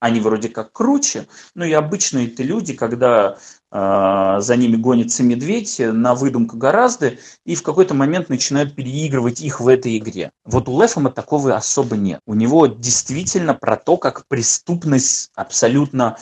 они 0.00 0.20
вроде 0.20 0.48
как 0.48 0.72
круче, 0.72 1.28
но 1.54 1.64
и 1.64 1.72
обычные 1.72 2.26
это 2.26 2.42
люди, 2.42 2.74
когда 2.74 3.38
э, 3.70 4.36
за 4.40 4.56
ними 4.56 4.74
гонится 4.74 5.22
медведь, 5.22 5.78
на 5.78 6.16
выдумку 6.16 6.56
гораздо, 6.56 7.14
и 7.46 7.54
в 7.54 7.62
какой-то 7.62 7.94
момент 7.94 8.28
начинают 8.28 8.74
переигрывать 8.74 9.40
их 9.40 9.60
в 9.60 9.68
этой 9.68 9.96
игре. 9.98 10.32
Вот 10.44 10.68
у 10.68 10.82
Лефома 10.82 11.10
такого 11.10 11.54
особо 11.54 11.96
нет. 11.96 12.20
У 12.26 12.34
него 12.34 12.66
действительно 12.66 13.54
про 13.54 13.76
то, 13.76 13.96
как 13.96 14.26
преступность 14.26 15.30
абсолютно 15.36 16.18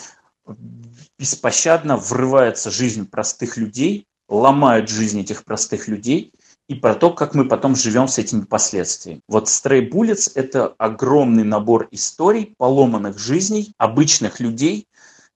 беспощадно 1.19 1.97
врывается 1.97 2.71
в 2.71 2.75
жизнь 2.75 3.09
простых 3.09 3.57
людей, 3.57 4.05
ломают 4.29 4.89
жизнь 4.89 5.21
этих 5.21 5.45
простых 5.45 5.89
людей, 5.89 6.33
и 6.69 6.75
про 6.75 6.95
то, 6.95 7.11
как 7.11 7.35
мы 7.35 7.49
потом 7.49 7.75
живем 7.75 8.09
с 8.09 8.19
этими 8.19 8.43
последствиями. 8.43 9.23
Вот 9.27 9.47
Stray 9.47 9.91
Bullets– 9.91 10.31
это 10.35 10.75
огромный 10.77 11.45
набор 11.45 11.89
историй, 11.93 12.55
поломанных 12.59 13.19
жизней, 13.19 13.73
обычных 13.79 14.39
людей, 14.39 14.87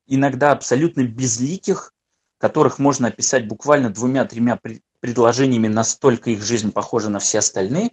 иногда 0.07 0.53
абсолютно 0.53 1.05
безликих, 1.05 1.95
которых 2.39 2.79
можно 2.79 3.09
описать 3.09 3.49
буквально 3.49 3.89
двумя-тремя 3.89 4.61
предложениями, 5.01 5.69
настолько 5.69 6.31
их 6.31 6.43
жизнь 6.43 6.71
похожа 6.71 7.09
на 7.09 7.19
все 7.19 7.39
остальные, 7.39 7.93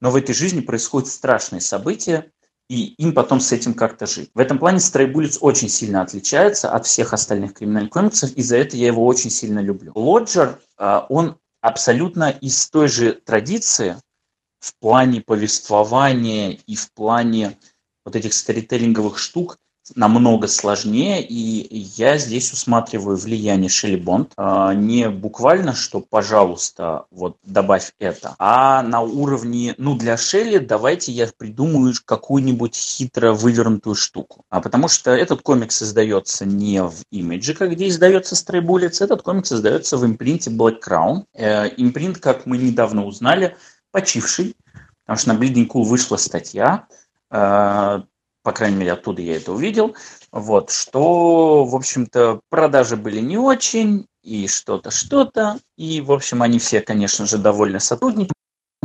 но 0.00 0.10
в 0.10 0.16
этой 0.16 0.34
жизни 0.34 0.60
происходят 0.60 1.08
страшные 1.08 1.60
события, 1.60 2.30
и 2.68 2.94
им 2.94 3.14
потом 3.14 3.40
с 3.40 3.52
этим 3.52 3.74
как-то 3.74 4.06
жить. 4.06 4.30
В 4.34 4.38
этом 4.38 4.58
плане 4.58 4.78
Bullets 4.78 5.38
очень 5.40 5.68
сильно 5.68 6.02
отличается 6.02 6.70
от 6.70 6.86
всех 6.86 7.12
остальных 7.12 7.54
криминальных 7.54 7.92
комиксов, 7.92 8.32
и 8.32 8.42
за 8.42 8.56
это 8.56 8.76
я 8.76 8.88
его 8.88 9.06
очень 9.06 9.30
сильно 9.30 9.60
люблю. 9.60 9.92
Лоджер, 9.94 10.58
а, 10.76 11.06
он 11.08 11.38
абсолютно 11.60 12.30
из 12.30 12.68
той 12.68 12.88
же 12.88 13.12
традиции 13.12 13.96
в 14.58 14.74
плане 14.78 15.20
повествования 15.20 16.58
и 16.66 16.74
в 16.74 16.92
плане 16.92 17.58
вот 18.04 18.16
этих 18.16 18.34
сторителлинговых 18.34 19.18
штук, 19.18 19.58
намного 19.94 20.48
сложнее, 20.48 21.22
и 21.22 21.78
я 21.96 22.18
здесь 22.18 22.52
усматриваю 22.52 23.16
влияние 23.16 23.68
Шелли 23.68 23.96
Бонд 23.96 24.32
а, 24.36 24.74
не 24.74 25.08
буквально, 25.08 25.74
что 25.74 26.00
«пожалуйста, 26.00 27.04
вот 27.10 27.36
добавь 27.44 27.92
это», 27.98 28.34
а 28.38 28.82
на 28.82 29.00
уровне, 29.00 29.74
ну, 29.78 29.96
для 29.96 30.16
Шелли 30.16 30.58
давайте 30.58 31.12
я 31.12 31.28
придумаю 31.36 31.94
какую-нибудь 32.04 32.74
хитро 32.74 33.32
вывернутую 33.32 33.94
штуку. 33.94 34.44
А 34.50 34.60
потому 34.60 34.88
что 34.88 35.10
этот 35.10 35.42
комикс 35.42 35.82
издается 35.82 36.44
не 36.44 36.82
в 36.82 36.94
имидже, 37.10 37.54
как 37.54 37.70
где 37.70 37.88
издается 37.88 38.34
Stray 38.34 38.60
этот 39.00 39.22
комикс 39.22 39.52
издается 39.52 39.96
в 39.96 40.04
импринте 40.04 40.50
Black 40.50 40.76
Crown. 40.86 41.24
Э, 41.34 41.68
импринт, 41.76 42.18
как 42.18 42.46
мы 42.46 42.58
недавно 42.58 43.04
узнали, 43.04 43.56
почивший, 43.90 44.56
потому 45.04 45.18
что 45.18 45.32
на 45.32 45.38
Bleeding 45.38 45.66
Cool 45.68 45.84
вышла 45.84 46.16
статья, 46.16 46.86
э, 47.30 48.02
по 48.46 48.52
крайней 48.52 48.76
мере, 48.76 48.92
оттуда 48.92 49.20
я 49.22 49.38
это 49.38 49.50
увидел, 49.50 49.96
вот, 50.30 50.70
что, 50.70 51.64
в 51.64 51.74
общем-то, 51.74 52.38
продажи 52.48 52.96
были 52.96 53.18
не 53.18 53.36
очень, 53.36 54.06
и 54.22 54.46
что-то, 54.46 54.92
что-то, 54.92 55.58
и, 55.76 56.00
в 56.00 56.12
общем, 56.12 56.42
они 56.42 56.60
все, 56.60 56.80
конечно 56.80 57.26
же, 57.26 57.38
довольны 57.38 57.80
сотрудниками, 57.80 58.30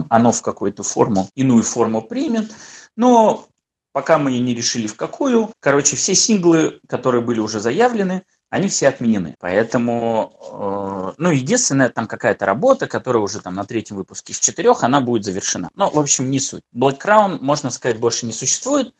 оно 0.09 0.31
в 0.31 0.41
какую-то 0.41 0.81
форму, 0.81 1.29
иную 1.35 1.61
форму 1.61 2.01
примет, 2.01 2.51
но 2.97 3.45
пока 3.91 4.17
мы 4.17 4.35
не 4.39 4.55
решили 4.55 4.87
в 4.87 4.95
какую, 4.95 5.51
короче, 5.59 5.95
все 5.95 6.15
синглы, 6.15 6.79
которые 6.87 7.21
были 7.21 7.39
уже 7.39 7.59
заявлены, 7.59 8.23
они 8.49 8.67
все 8.67 8.87
отменены. 8.87 9.35
Поэтому, 9.39 10.33
э, 10.51 11.13
ну, 11.19 11.29
единственная 11.29 11.89
там 11.89 12.07
какая-то 12.07 12.47
работа, 12.47 12.87
которая 12.87 13.21
уже 13.21 13.41
там 13.41 13.53
на 13.53 13.63
третьем 13.63 13.97
выпуске 13.97 14.33
из 14.33 14.39
четырех, 14.39 14.83
она 14.83 15.01
будет 15.01 15.23
завершена. 15.23 15.69
Но, 15.75 15.91
в 15.91 15.99
общем, 15.99 16.31
не 16.31 16.39
суть. 16.39 16.63
Black 16.75 16.99
Crown, 16.99 17.37
можно 17.39 17.69
сказать, 17.69 17.99
больше 17.99 18.25
не 18.25 18.33
существует. 18.33 18.95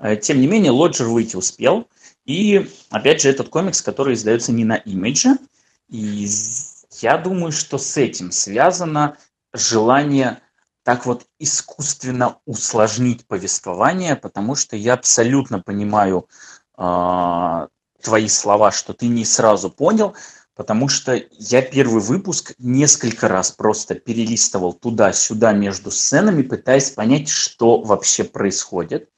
Э, 0.00 0.16
тем 0.16 0.40
не 0.40 0.46
менее, 0.46 0.72
Лоджер 0.72 1.06
выйти 1.06 1.36
успел. 1.36 1.88
И, 2.24 2.68
опять 2.90 3.22
же, 3.22 3.28
этот 3.28 3.48
комикс, 3.48 3.82
который 3.82 4.14
издается 4.14 4.52
не 4.52 4.64
на 4.64 4.76
имидже. 4.76 5.36
И 5.88 6.28
я 7.00 7.18
думаю, 7.18 7.52
что 7.52 7.78
с 7.78 7.96
этим 7.96 8.32
связано 8.32 9.16
желание 9.52 10.40
так 10.82 11.06
вот 11.06 11.26
искусственно 11.38 12.38
усложнить 12.46 13.26
повествование, 13.26 14.16
потому 14.16 14.54
что 14.54 14.76
я 14.76 14.94
абсолютно 14.94 15.60
понимаю 15.60 16.26
э, 16.78 17.66
твои 18.02 18.28
слова, 18.28 18.72
что 18.72 18.94
ты 18.94 19.08
не 19.08 19.24
сразу 19.24 19.70
понял, 19.70 20.14
потому 20.54 20.88
что 20.88 21.20
я 21.32 21.62
первый 21.62 22.02
выпуск 22.02 22.54
несколько 22.58 23.28
раз 23.28 23.50
просто 23.50 23.94
перелистывал 23.94 24.72
туда-сюда 24.72 25.52
между 25.52 25.90
сценами, 25.90 26.42
пытаясь 26.42 26.90
понять, 26.90 27.28
что 27.28 27.82
вообще 27.82 28.24
происходит. 28.24 29.10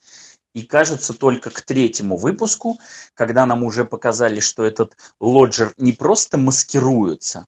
И 0.54 0.62
кажется, 0.62 1.14
только 1.14 1.50
к 1.50 1.62
третьему 1.62 2.16
выпуску, 2.16 2.78
когда 3.14 3.46
нам 3.46 3.64
уже 3.64 3.84
показали, 3.84 4.40
что 4.40 4.64
этот 4.64 4.96
лоджер 5.18 5.72
не 5.78 5.92
просто 5.92 6.36
маскируется, 6.36 7.46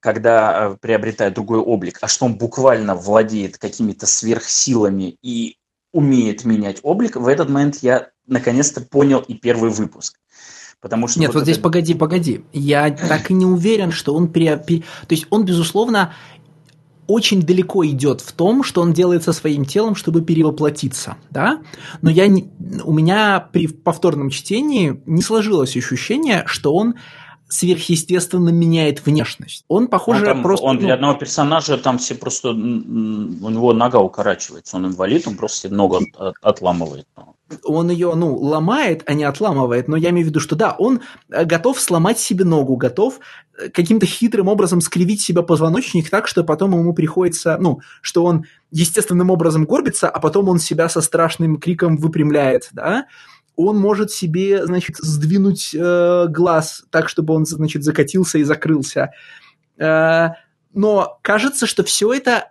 когда 0.00 0.70
э, 0.70 0.76
приобретает 0.80 1.34
другой 1.34 1.58
облик, 1.58 1.98
а 2.00 2.08
что 2.08 2.26
он 2.26 2.36
буквально 2.36 2.94
владеет 2.94 3.58
какими-то 3.58 4.06
сверхсилами 4.06 5.16
и 5.22 5.56
умеет 5.92 6.44
менять 6.44 6.78
облик, 6.82 7.16
в 7.16 7.26
этот 7.26 7.48
момент 7.48 7.78
я 7.82 8.10
наконец-то 8.26 8.80
понял 8.80 9.20
и 9.20 9.34
первый 9.34 9.70
выпуск. 9.70 10.18
Потому 10.80 11.08
что 11.08 11.18
Нет, 11.18 11.28
вот, 11.28 11.36
вот 11.36 11.42
здесь 11.44 11.56
это... 11.56 11.64
погоди, 11.64 11.94
погоди. 11.94 12.44
Я 12.52 12.90
так 12.90 13.30
и 13.30 13.34
не 13.34 13.46
уверен, 13.46 13.90
что 13.90 14.14
он... 14.14 14.28
При... 14.28 14.46
То 14.46 14.82
есть 15.08 15.26
он, 15.30 15.44
безусловно, 15.44 16.14
очень 17.06 17.42
далеко 17.42 17.86
идет 17.86 18.20
в 18.20 18.32
том, 18.32 18.62
что 18.62 18.80
он 18.80 18.92
делает 18.92 19.22
со 19.22 19.32
своим 19.32 19.64
телом, 19.64 19.94
чтобы 19.94 20.22
перевоплотиться, 20.22 21.16
да. 21.30 21.60
Но 22.02 22.10
я 22.10 22.26
не, 22.26 22.50
у 22.84 22.92
меня 22.92 23.48
при 23.52 23.68
повторном 23.68 24.30
чтении 24.30 25.00
не 25.06 25.22
сложилось 25.22 25.76
ощущение, 25.76 26.44
что 26.46 26.74
он 26.74 26.94
сверхъестественно 27.48 28.48
меняет 28.48 29.06
внешность. 29.06 29.64
Он, 29.68 29.86
похоже, 29.88 30.20
он 30.20 30.26
там, 30.26 30.42
просто... 30.42 30.66
Он 30.66 30.78
для 30.78 30.88
ну, 30.88 30.94
одного 30.94 31.18
персонажа 31.18 31.78
там 31.78 31.98
все 31.98 32.14
просто... 32.14 32.50
У 32.50 32.54
него 32.54 33.72
нога 33.72 34.00
укорачивается, 34.00 34.76
он 34.76 34.86
инвалид, 34.86 35.26
он 35.28 35.36
просто 35.36 35.68
ногу 35.72 36.00
от, 36.18 36.34
отламывает 36.42 37.06
он 37.62 37.90
ее, 37.90 38.14
ну, 38.14 38.36
ломает, 38.36 39.02
а 39.06 39.14
не 39.14 39.24
отламывает, 39.24 39.88
но 39.88 39.96
я 39.96 40.10
имею 40.10 40.26
в 40.26 40.30
виду, 40.30 40.40
что 40.40 40.56
да, 40.56 40.72
он 40.72 41.00
э, 41.30 41.44
готов 41.44 41.80
сломать 41.80 42.18
себе 42.18 42.44
ногу, 42.44 42.76
готов 42.76 43.20
э, 43.58 43.68
каким-то 43.68 44.06
хитрым 44.06 44.48
образом 44.48 44.80
скривить 44.80 45.20
себя 45.20 45.42
позвоночник 45.42 46.10
так, 46.10 46.26
что 46.26 46.42
потом 46.42 46.72
ему 46.72 46.92
приходится, 46.92 47.56
ну, 47.60 47.80
что 48.02 48.24
он 48.24 48.46
естественным 48.70 49.30
образом 49.30 49.64
горбится, 49.64 50.08
а 50.08 50.18
потом 50.18 50.48
он 50.48 50.58
себя 50.58 50.88
со 50.88 51.00
страшным 51.00 51.58
криком 51.58 51.96
выпрямляет, 51.96 52.68
да, 52.72 53.06
он 53.54 53.78
может 53.78 54.10
себе, 54.10 54.66
значит, 54.66 54.96
сдвинуть 54.96 55.74
э, 55.74 56.26
глаз 56.28 56.84
так, 56.90 57.08
чтобы 57.08 57.34
он, 57.34 57.46
значит, 57.46 57.84
закатился 57.84 58.38
и 58.38 58.44
закрылся. 58.44 59.12
Э, 59.78 60.30
но 60.74 61.18
кажется, 61.22 61.66
что 61.66 61.84
все 61.84 62.12
это 62.12 62.50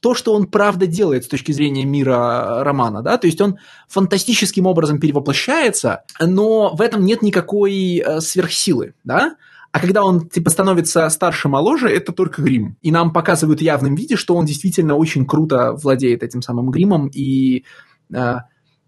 то, 0.00 0.14
что 0.14 0.34
он 0.34 0.46
правда 0.46 0.86
делает 0.86 1.24
с 1.24 1.28
точки 1.28 1.52
зрения 1.52 1.84
мира 1.84 2.64
романа, 2.64 3.02
да, 3.02 3.18
то 3.18 3.26
есть 3.26 3.40
он 3.40 3.58
фантастическим 3.88 4.66
образом 4.66 4.98
перевоплощается, 4.98 6.04
но 6.18 6.74
в 6.74 6.80
этом 6.80 7.04
нет 7.04 7.22
никакой 7.22 7.98
э, 7.98 8.20
сверхсилы, 8.20 8.94
да, 9.04 9.36
а 9.72 9.78
когда 9.78 10.02
он 10.02 10.28
типа 10.28 10.50
становится 10.50 11.08
старше, 11.10 11.48
моложе, 11.48 11.88
это 11.88 12.12
только 12.12 12.42
грим. 12.42 12.76
И 12.82 12.90
нам 12.90 13.12
показывают 13.12 13.60
в 13.60 13.62
явном 13.62 13.94
виде, 13.94 14.16
что 14.16 14.34
он 14.34 14.44
действительно 14.44 14.96
очень 14.96 15.24
круто 15.26 15.74
владеет 15.74 16.24
этим 16.24 16.42
самым 16.42 16.70
гримом 16.70 17.08
и, 17.08 17.64
э, 18.12 18.34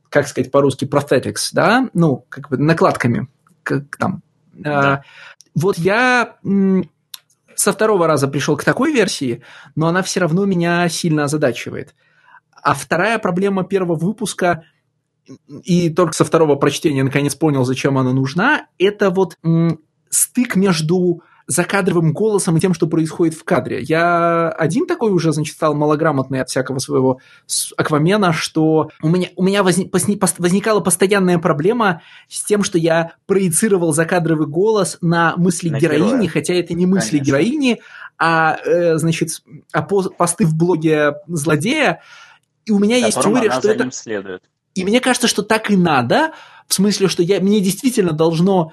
как 0.08 0.26
сказать 0.26 0.50
по-русски, 0.50 0.84
prosthetics, 0.84 1.50
да, 1.52 1.88
ну, 1.94 2.26
как 2.28 2.48
бы 2.48 2.56
накладками, 2.56 3.28
как 3.62 3.96
там. 3.96 4.22
Э, 4.56 4.62
да. 4.62 5.02
Вот 5.54 5.78
я 5.78 6.36
со 7.56 7.72
второго 7.72 8.06
раза 8.06 8.28
пришел 8.28 8.56
к 8.56 8.64
такой 8.64 8.92
версии, 8.92 9.42
но 9.74 9.88
она 9.88 10.02
все 10.02 10.20
равно 10.20 10.44
меня 10.44 10.88
сильно 10.88 11.24
озадачивает. 11.24 11.94
А 12.62 12.74
вторая 12.74 13.18
проблема 13.18 13.64
первого 13.64 13.96
выпуска, 13.96 14.64
и 15.64 15.90
только 15.90 16.14
со 16.14 16.24
второго 16.24 16.56
прочтения 16.56 17.02
наконец 17.02 17.34
понял, 17.34 17.64
зачем 17.64 17.98
она 17.98 18.12
нужна, 18.12 18.66
это 18.78 19.10
вот 19.10 19.36
м, 19.42 19.80
стык 20.08 20.56
между 20.56 21.22
закадровым 21.46 22.12
голосом 22.12 22.56
и 22.56 22.60
тем, 22.60 22.74
что 22.74 22.86
происходит 22.86 23.34
в 23.34 23.44
кадре. 23.44 23.80
Я 23.80 24.48
один 24.50 24.86
такой 24.86 25.12
уже, 25.12 25.32
значит, 25.32 25.54
стал 25.54 25.74
малограмотный 25.74 26.40
от 26.40 26.48
всякого 26.48 26.78
своего 26.78 27.20
аквамена, 27.76 28.32
что 28.32 28.90
у 29.02 29.08
меня, 29.08 29.28
у 29.36 29.42
меня 29.42 29.62
возник, 29.62 29.92
возникала 29.92 30.80
постоянная 30.80 31.38
проблема 31.38 32.02
с 32.28 32.44
тем, 32.44 32.62
что 32.62 32.78
я 32.78 33.12
проецировал 33.26 33.92
закадровый 33.92 34.46
голос 34.46 34.98
на 35.00 35.34
мысли 35.36 35.70
на 35.70 35.78
героини, 35.78 36.06
героя. 36.06 36.28
хотя 36.28 36.54
это 36.54 36.74
не 36.74 36.86
мысли 36.86 37.18
Конечно. 37.18 37.26
героини, 37.26 37.80
а, 38.18 38.56
э, 38.64 38.98
значит, 38.98 39.28
а 39.72 39.82
посты 39.82 40.46
в 40.46 40.54
блоге 40.54 41.14
злодея. 41.26 42.02
И 42.64 42.70
у 42.70 42.78
меня 42.78 42.96
есть 42.96 43.20
теория, 43.20 43.50
что 43.50 43.70
это... 43.70 43.90
Следует. 43.90 44.42
И 44.74 44.84
мне 44.84 45.00
кажется, 45.00 45.28
что 45.28 45.42
так 45.42 45.70
и 45.70 45.76
надо, 45.76 46.32
в 46.66 46.74
смысле, 46.74 47.08
что 47.08 47.22
я, 47.22 47.40
мне 47.40 47.60
действительно 47.60 48.12
должно 48.12 48.72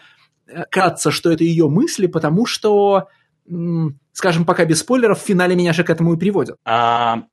кажется, 0.70 1.12
что 1.12 1.32
это 1.32 1.43
ее 1.43 1.68
мысли, 1.68 2.08
потому 2.08 2.45
что, 2.45 3.08
скажем, 4.14 4.45
пока 4.45 4.66
без 4.66 4.80
спойлеров, 4.80 5.22
в 5.22 5.26
финале 5.26 5.56
меня 5.56 5.74
же 5.74 5.84
к 5.84 5.89
этому 5.89 6.14
и 6.14 6.18
приводят. 6.18 6.58
А, 6.66 7.24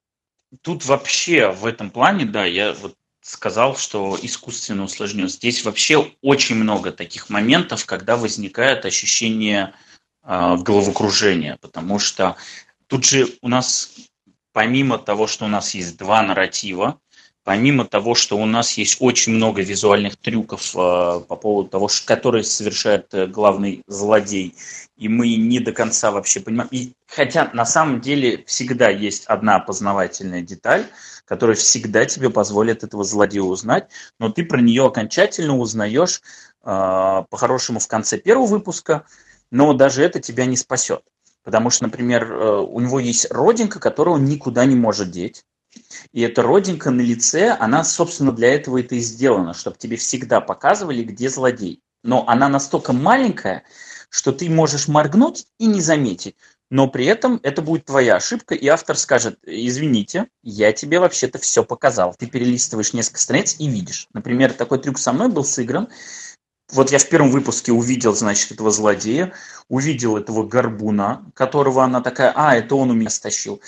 тут 0.62 0.84
вообще 0.84 1.50
в 1.50 1.66
этом 1.66 1.90
плане, 1.90 2.24
да, 2.24 2.44
я 2.44 2.72
вот 2.72 2.94
сказал, 3.26 3.76
что 3.76 4.16
искусственно 4.22 4.84
усложнен. 4.84 5.28
Здесь 5.28 5.64
вообще 5.64 6.12
очень 6.22 6.54
много 6.54 6.92
таких 6.92 7.28
моментов, 7.28 7.84
когда 7.84 8.16
возникает 8.16 8.84
ощущение 8.84 9.74
э, 10.22 10.56
головокружения, 10.58 11.58
потому 11.60 11.98
что 11.98 12.36
тут 12.86 13.04
же 13.04 13.28
у 13.42 13.48
нас, 13.48 13.90
помимо 14.52 14.98
того, 14.98 15.26
что 15.26 15.44
у 15.44 15.48
нас 15.48 15.74
есть 15.74 15.98
два 15.98 16.22
нарратива, 16.22 17.00
помимо 17.46 17.84
того, 17.84 18.16
что 18.16 18.36
у 18.38 18.44
нас 18.44 18.72
есть 18.72 18.96
очень 18.98 19.32
много 19.34 19.62
визуальных 19.62 20.16
трюков 20.16 20.74
э, 20.74 20.78
по 21.28 21.36
поводу 21.36 21.68
того, 21.68 21.88
которые 22.04 22.42
совершает 22.42 23.14
э, 23.14 23.28
главный 23.28 23.84
злодей, 23.86 24.56
и 24.96 25.08
мы 25.08 25.32
не 25.36 25.60
до 25.60 25.70
конца 25.70 26.10
вообще 26.10 26.40
понимаем. 26.40 26.68
И, 26.72 26.94
хотя 27.06 27.48
на 27.54 27.64
самом 27.64 28.00
деле 28.00 28.42
всегда 28.48 28.88
есть 28.88 29.26
одна 29.26 29.56
опознавательная 29.56 30.42
деталь, 30.42 30.86
которая 31.24 31.54
всегда 31.54 32.04
тебе 32.04 32.30
позволит 32.30 32.82
этого 32.82 33.04
злодея 33.04 33.42
узнать, 33.42 33.90
но 34.18 34.28
ты 34.28 34.44
про 34.44 34.60
нее 34.60 34.84
окончательно 34.84 35.56
узнаешь 35.56 36.22
э, 36.64 37.22
по-хорошему 37.30 37.78
в 37.78 37.86
конце 37.86 38.18
первого 38.18 38.46
выпуска, 38.46 39.06
но 39.52 39.72
даже 39.72 40.02
это 40.02 40.18
тебя 40.18 40.46
не 40.46 40.56
спасет. 40.56 41.02
Потому 41.44 41.70
что, 41.70 41.84
например, 41.84 42.24
э, 42.32 42.58
у 42.58 42.80
него 42.80 42.98
есть 42.98 43.30
родинка, 43.30 43.78
которую 43.78 44.16
он 44.16 44.24
никуда 44.24 44.64
не 44.64 44.74
может 44.74 45.12
деть. 45.12 45.44
И 46.12 46.20
эта 46.22 46.42
родинка 46.42 46.90
на 46.90 47.00
лице, 47.00 47.56
она, 47.58 47.84
собственно, 47.84 48.32
для 48.32 48.54
этого 48.54 48.80
это 48.80 48.94
и 48.94 49.00
сделана, 49.00 49.54
чтобы 49.54 49.76
тебе 49.76 49.96
всегда 49.96 50.40
показывали, 50.40 51.02
где 51.02 51.28
злодей. 51.28 51.80
Но 52.02 52.28
она 52.28 52.48
настолько 52.48 52.92
маленькая, 52.92 53.64
что 54.10 54.32
ты 54.32 54.48
можешь 54.48 54.88
моргнуть 54.88 55.46
и 55.58 55.66
не 55.66 55.80
заметить. 55.80 56.36
Но 56.70 56.88
при 56.88 57.06
этом 57.06 57.38
это 57.42 57.62
будет 57.62 57.84
твоя 57.84 58.16
ошибка, 58.16 58.54
и 58.54 58.66
автор 58.66 58.96
скажет, 58.96 59.38
извините, 59.44 60.26
я 60.42 60.72
тебе 60.72 60.98
вообще-то 60.98 61.38
все 61.38 61.64
показал. 61.64 62.14
Ты 62.18 62.26
перелистываешь 62.26 62.92
несколько 62.92 63.20
страниц 63.20 63.56
и 63.58 63.68
видишь. 63.68 64.08
Например, 64.12 64.52
такой 64.52 64.80
трюк 64.80 64.98
со 64.98 65.12
мной 65.12 65.28
был 65.28 65.44
сыгран. 65.44 65.88
Вот 66.72 66.90
я 66.90 66.98
в 66.98 67.08
первом 67.08 67.30
выпуске 67.30 67.70
увидел, 67.70 68.14
значит, 68.14 68.50
этого 68.50 68.72
злодея, 68.72 69.32
увидел 69.68 70.16
этого 70.16 70.44
горбуна, 70.44 71.24
которого 71.34 71.84
она 71.84 72.00
такая, 72.00 72.32
а, 72.34 72.56
это 72.56 72.74
он 72.74 72.90
у 72.90 72.94
меня 72.94 73.10
стащил 73.10 73.60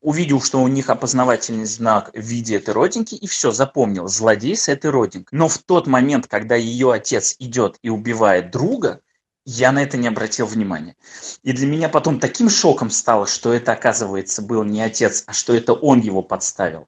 увидел, 0.00 0.40
что 0.40 0.62
у 0.62 0.68
них 0.68 0.88
опознавательный 0.90 1.66
знак 1.66 2.10
в 2.14 2.20
виде 2.20 2.56
этой 2.56 2.74
родинки, 2.74 3.14
и 3.14 3.26
все, 3.26 3.50
запомнил, 3.50 4.08
злодей 4.08 4.56
с 4.56 4.68
этой 4.68 4.90
родинкой. 4.90 5.38
Но 5.38 5.48
в 5.48 5.58
тот 5.58 5.86
момент, 5.86 6.26
когда 6.26 6.56
ее 6.56 6.92
отец 6.92 7.36
идет 7.38 7.76
и 7.82 7.90
убивает 7.90 8.50
друга, 8.50 9.00
я 9.44 9.72
на 9.72 9.82
это 9.82 9.96
не 9.96 10.08
обратил 10.08 10.46
внимания. 10.46 10.96
И 11.42 11.52
для 11.52 11.66
меня 11.66 11.88
потом 11.88 12.20
таким 12.20 12.48
шоком 12.48 12.90
стало, 12.90 13.26
что 13.26 13.52
это, 13.52 13.72
оказывается, 13.72 14.42
был 14.42 14.64
не 14.64 14.82
отец, 14.82 15.24
а 15.26 15.32
что 15.32 15.54
это 15.54 15.72
он 15.72 16.00
его 16.00 16.22
подставил. 16.22 16.86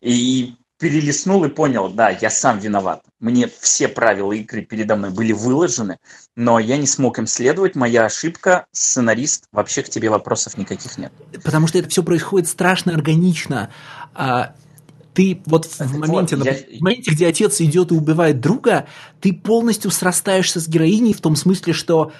И 0.00 0.54
перелистнул 0.78 1.44
и 1.44 1.48
понял, 1.48 1.88
да, 1.88 2.10
я 2.10 2.30
сам 2.30 2.58
виноват. 2.58 3.02
Мне 3.20 3.50
все 3.60 3.88
правила 3.88 4.32
игры 4.32 4.62
передо 4.62 4.96
мной 4.96 5.10
были 5.10 5.32
выложены, 5.32 5.98
но 6.36 6.58
я 6.58 6.76
не 6.76 6.86
смог 6.86 7.18
им 7.18 7.26
следовать. 7.26 7.74
Моя 7.74 8.04
ошибка, 8.04 8.66
сценарист, 8.72 9.46
вообще 9.52 9.82
к 9.82 9.88
тебе 9.88 10.08
вопросов 10.08 10.56
никаких 10.56 10.96
нет. 10.96 11.12
Потому 11.44 11.66
что 11.66 11.78
это 11.78 11.88
все 11.88 12.02
происходит 12.02 12.48
страшно 12.48 12.94
органично. 12.94 13.70
А, 14.14 14.54
ты 15.14 15.42
вот 15.46 15.66
в 15.66 15.98
моменте, 15.98 16.36
вот, 16.36 16.46
я... 16.46 16.54
в 16.54 16.80
моменте, 16.80 17.10
где 17.10 17.26
отец 17.26 17.60
идет 17.60 17.90
и 17.90 17.94
убивает 17.94 18.40
друга, 18.40 18.86
ты 19.20 19.32
полностью 19.32 19.90
срастаешься 19.90 20.60
с 20.60 20.68
героиней 20.68 21.12
в 21.12 21.20
том 21.20 21.34
смысле, 21.34 21.72
что 21.72 22.12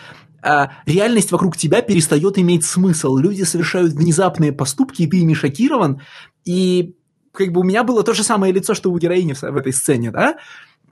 а, 0.42 0.72
реальность 0.84 1.30
вокруг 1.30 1.56
тебя 1.56 1.80
перестает 1.80 2.38
иметь 2.38 2.64
смысл. 2.64 3.16
Люди 3.16 3.44
совершают 3.44 3.92
внезапные 3.92 4.52
поступки, 4.52 5.02
и 5.02 5.06
ты 5.06 5.18
ими 5.18 5.34
шокирован. 5.34 6.02
И 6.44 6.96
как 7.38 7.52
бы 7.52 7.60
у 7.60 7.64
меня 7.64 7.84
было 7.84 8.02
то 8.02 8.14
же 8.14 8.24
самое 8.24 8.52
лицо, 8.52 8.74
что 8.74 8.90
у 8.90 8.98
героини 8.98 9.32
в, 9.32 9.42
в 9.42 9.56
этой 9.56 9.72
сцене, 9.72 10.10
да, 10.10 10.38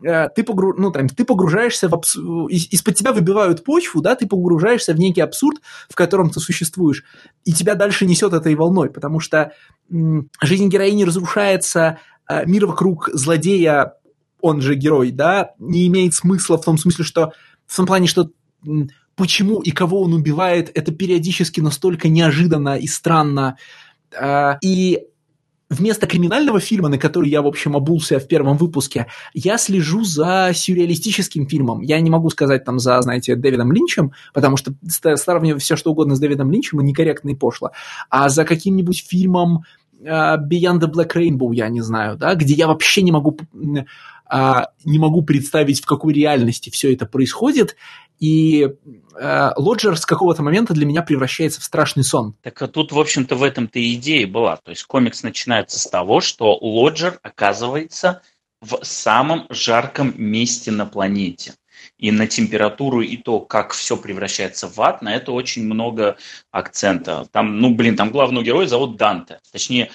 э, 0.02 0.28
ты, 0.28 0.44
погру... 0.44 0.74
ну, 0.78 0.92
там, 0.92 1.08
ты 1.08 1.24
погружаешься 1.24 1.88
в 1.88 1.94
абс... 1.94 2.16
из-под 2.16 2.94
тебя 2.94 3.12
выбивают 3.12 3.64
почву, 3.64 4.00
да, 4.00 4.14
ты 4.14 4.28
погружаешься 4.28 4.94
в 4.94 4.98
некий 4.98 5.22
абсурд, 5.22 5.60
в 5.90 5.96
котором 5.96 6.30
ты 6.30 6.38
существуешь, 6.38 7.02
и 7.44 7.52
тебя 7.52 7.74
дальше 7.74 8.06
несет 8.06 8.32
этой 8.32 8.54
волной, 8.54 8.90
потому 8.90 9.18
что 9.18 9.52
м- 9.90 10.30
жизнь 10.40 10.68
героини 10.68 11.02
разрушается, 11.02 11.98
а 12.26 12.44
мир 12.44 12.66
вокруг 12.66 13.10
злодея, 13.12 13.94
он 14.40 14.60
же 14.60 14.76
герой, 14.76 15.10
да, 15.10 15.50
не 15.58 15.88
имеет 15.88 16.14
смысла 16.14 16.58
в 16.58 16.64
том 16.64 16.78
смысле, 16.78 17.04
что 17.04 17.32
в 17.66 17.76
том 17.76 17.86
плане, 17.86 18.06
что 18.06 18.30
м- 18.64 18.88
почему 19.16 19.60
и 19.62 19.72
кого 19.72 20.02
он 20.02 20.12
убивает, 20.12 20.70
это 20.74 20.92
периодически 20.92 21.60
настолько 21.60 22.08
неожиданно 22.08 22.78
и 22.78 22.86
странно, 22.86 23.56
а, 24.16 24.58
и 24.62 25.00
вместо 25.68 26.06
криминального 26.06 26.60
фильма, 26.60 26.88
на 26.88 26.98
который 26.98 27.28
я, 27.28 27.42
в 27.42 27.46
общем, 27.46 27.76
обулся 27.76 28.18
в 28.18 28.28
первом 28.28 28.56
выпуске, 28.56 29.06
я 29.34 29.58
слежу 29.58 30.04
за 30.04 30.50
сюрреалистическим 30.54 31.46
фильмом. 31.48 31.80
Я 31.82 32.00
не 32.00 32.10
могу 32.10 32.30
сказать 32.30 32.64
там 32.64 32.78
за, 32.78 33.00
знаете, 33.02 33.34
Дэвидом 33.34 33.72
Линчем, 33.72 34.12
потому 34.32 34.56
что 34.56 34.74
сравнивать 35.16 35.62
все, 35.62 35.76
что 35.76 35.90
угодно 35.90 36.14
с 36.14 36.20
Дэвидом 36.20 36.50
Линчем, 36.50 36.80
некорректно 36.80 37.30
и 37.30 37.34
пошло. 37.34 37.70
А 38.10 38.28
за 38.28 38.44
каким-нибудь 38.44 39.04
фильмом 39.08 39.64
uh, 40.02 40.36
Beyond 40.38 40.80
the 40.80 40.90
Black 40.90 41.14
Rainbow, 41.14 41.54
я 41.54 41.68
не 41.68 41.80
знаю, 41.80 42.16
да, 42.16 42.34
где 42.34 42.54
я 42.54 42.66
вообще 42.66 43.02
не 43.02 43.12
могу, 43.12 43.36
uh, 44.32 44.64
не 44.84 44.98
могу 44.98 45.22
представить, 45.22 45.80
в 45.80 45.86
какой 45.86 46.12
реальности 46.14 46.70
все 46.70 46.92
это 46.92 47.06
происходит, 47.06 47.76
и 48.18 48.66
э, 49.14 49.50
Лоджер 49.56 49.96
с 49.96 50.06
какого-то 50.06 50.42
момента 50.42 50.72
для 50.72 50.86
меня 50.86 51.02
превращается 51.02 51.60
в 51.60 51.64
страшный 51.64 52.04
сон. 52.04 52.34
Так 52.42 52.60
а 52.62 52.68
тут, 52.68 52.92
в 52.92 52.98
общем-то, 52.98 53.36
в 53.36 53.42
этом-то 53.42 53.94
идея 53.94 54.26
была. 54.26 54.56
То 54.56 54.70
есть 54.70 54.84
комикс 54.84 55.22
начинается 55.22 55.78
с 55.78 55.86
того, 55.86 56.20
что 56.20 56.56
Лоджер 56.56 57.18
оказывается 57.22 58.22
в 58.62 58.78
самом 58.82 59.46
жарком 59.50 60.14
месте 60.16 60.70
на 60.70 60.86
планете. 60.86 61.54
И 61.98 62.10
на 62.10 62.26
температуру 62.26 63.02
и 63.02 63.16
то, 63.16 63.40
как 63.40 63.72
все 63.72 63.96
превращается 63.96 64.66
в 64.66 64.80
ад, 64.80 65.02
на 65.02 65.14
это 65.14 65.32
очень 65.32 65.64
много 65.64 66.16
акцента. 66.50 67.26
Там, 67.32 67.60
ну, 67.60 67.74
блин, 67.74 67.96
там 67.96 68.10
главного 68.10 68.44
героя 68.44 68.66
зовут 68.66 68.96
Данте. 68.96 69.40
Точнее, 69.52 69.90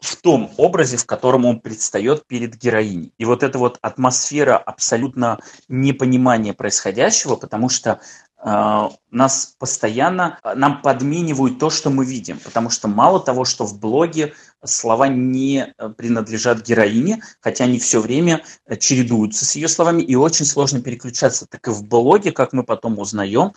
в 0.00 0.16
том 0.16 0.50
образе, 0.56 0.96
в 0.96 1.06
котором 1.06 1.44
он 1.44 1.60
предстает 1.60 2.26
перед 2.26 2.56
героиней. 2.56 3.12
И 3.18 3.24
вот 3.24 3.42
эта 3.42 3.58
вот 3.58 3.78
атмосфера 3.82 4.56
абсолютно 4.56 5.40
непонимания 5.68 6.54
происходящего, 6.54 7.36
потому 7.36 7.68
что 7.68 8.00
э, 8.42 8.88
нас 9.10 9.54
постоянно, 9.58 10.38
нам 10.56 10.80
подменивают 10.80 11.58
то, 11.58 11.68
что 11.68 11.90
мы 11.90 12.06
видим, 12.06 12.38
потому 12.38 12.70
что 12.70 12.88
мало 12.88 13.20
того, 13.20 13.44
что 13.44 13.66
в 13.66 13.78
блоге 13.78 14.32
слова 14.64 15.08
не 15.08 15.74
принадлежат 15.96 16.66
героине, 16.66 17.22
хотя 17.40 17.64
они 17.64 17.78
все 17.78 18.00
время 18.00 18.42
чередуются 18.78 19.44
с 19.44 19.54
ее 19.56 19.68
словами, 19.68 20.02
и 20.02 20.14
очень 20.14 20.46
сложно 20.46 20.80
переключаться, 20.80 21.46
так 21.46 21.68
и 21.68 21.70
в 21.70 21.84
блоге, 21.84 22.32
как 22.32 22.52
мы 22.52 22.64
потом 22.64 22.98
узнаем, 22.98 23.52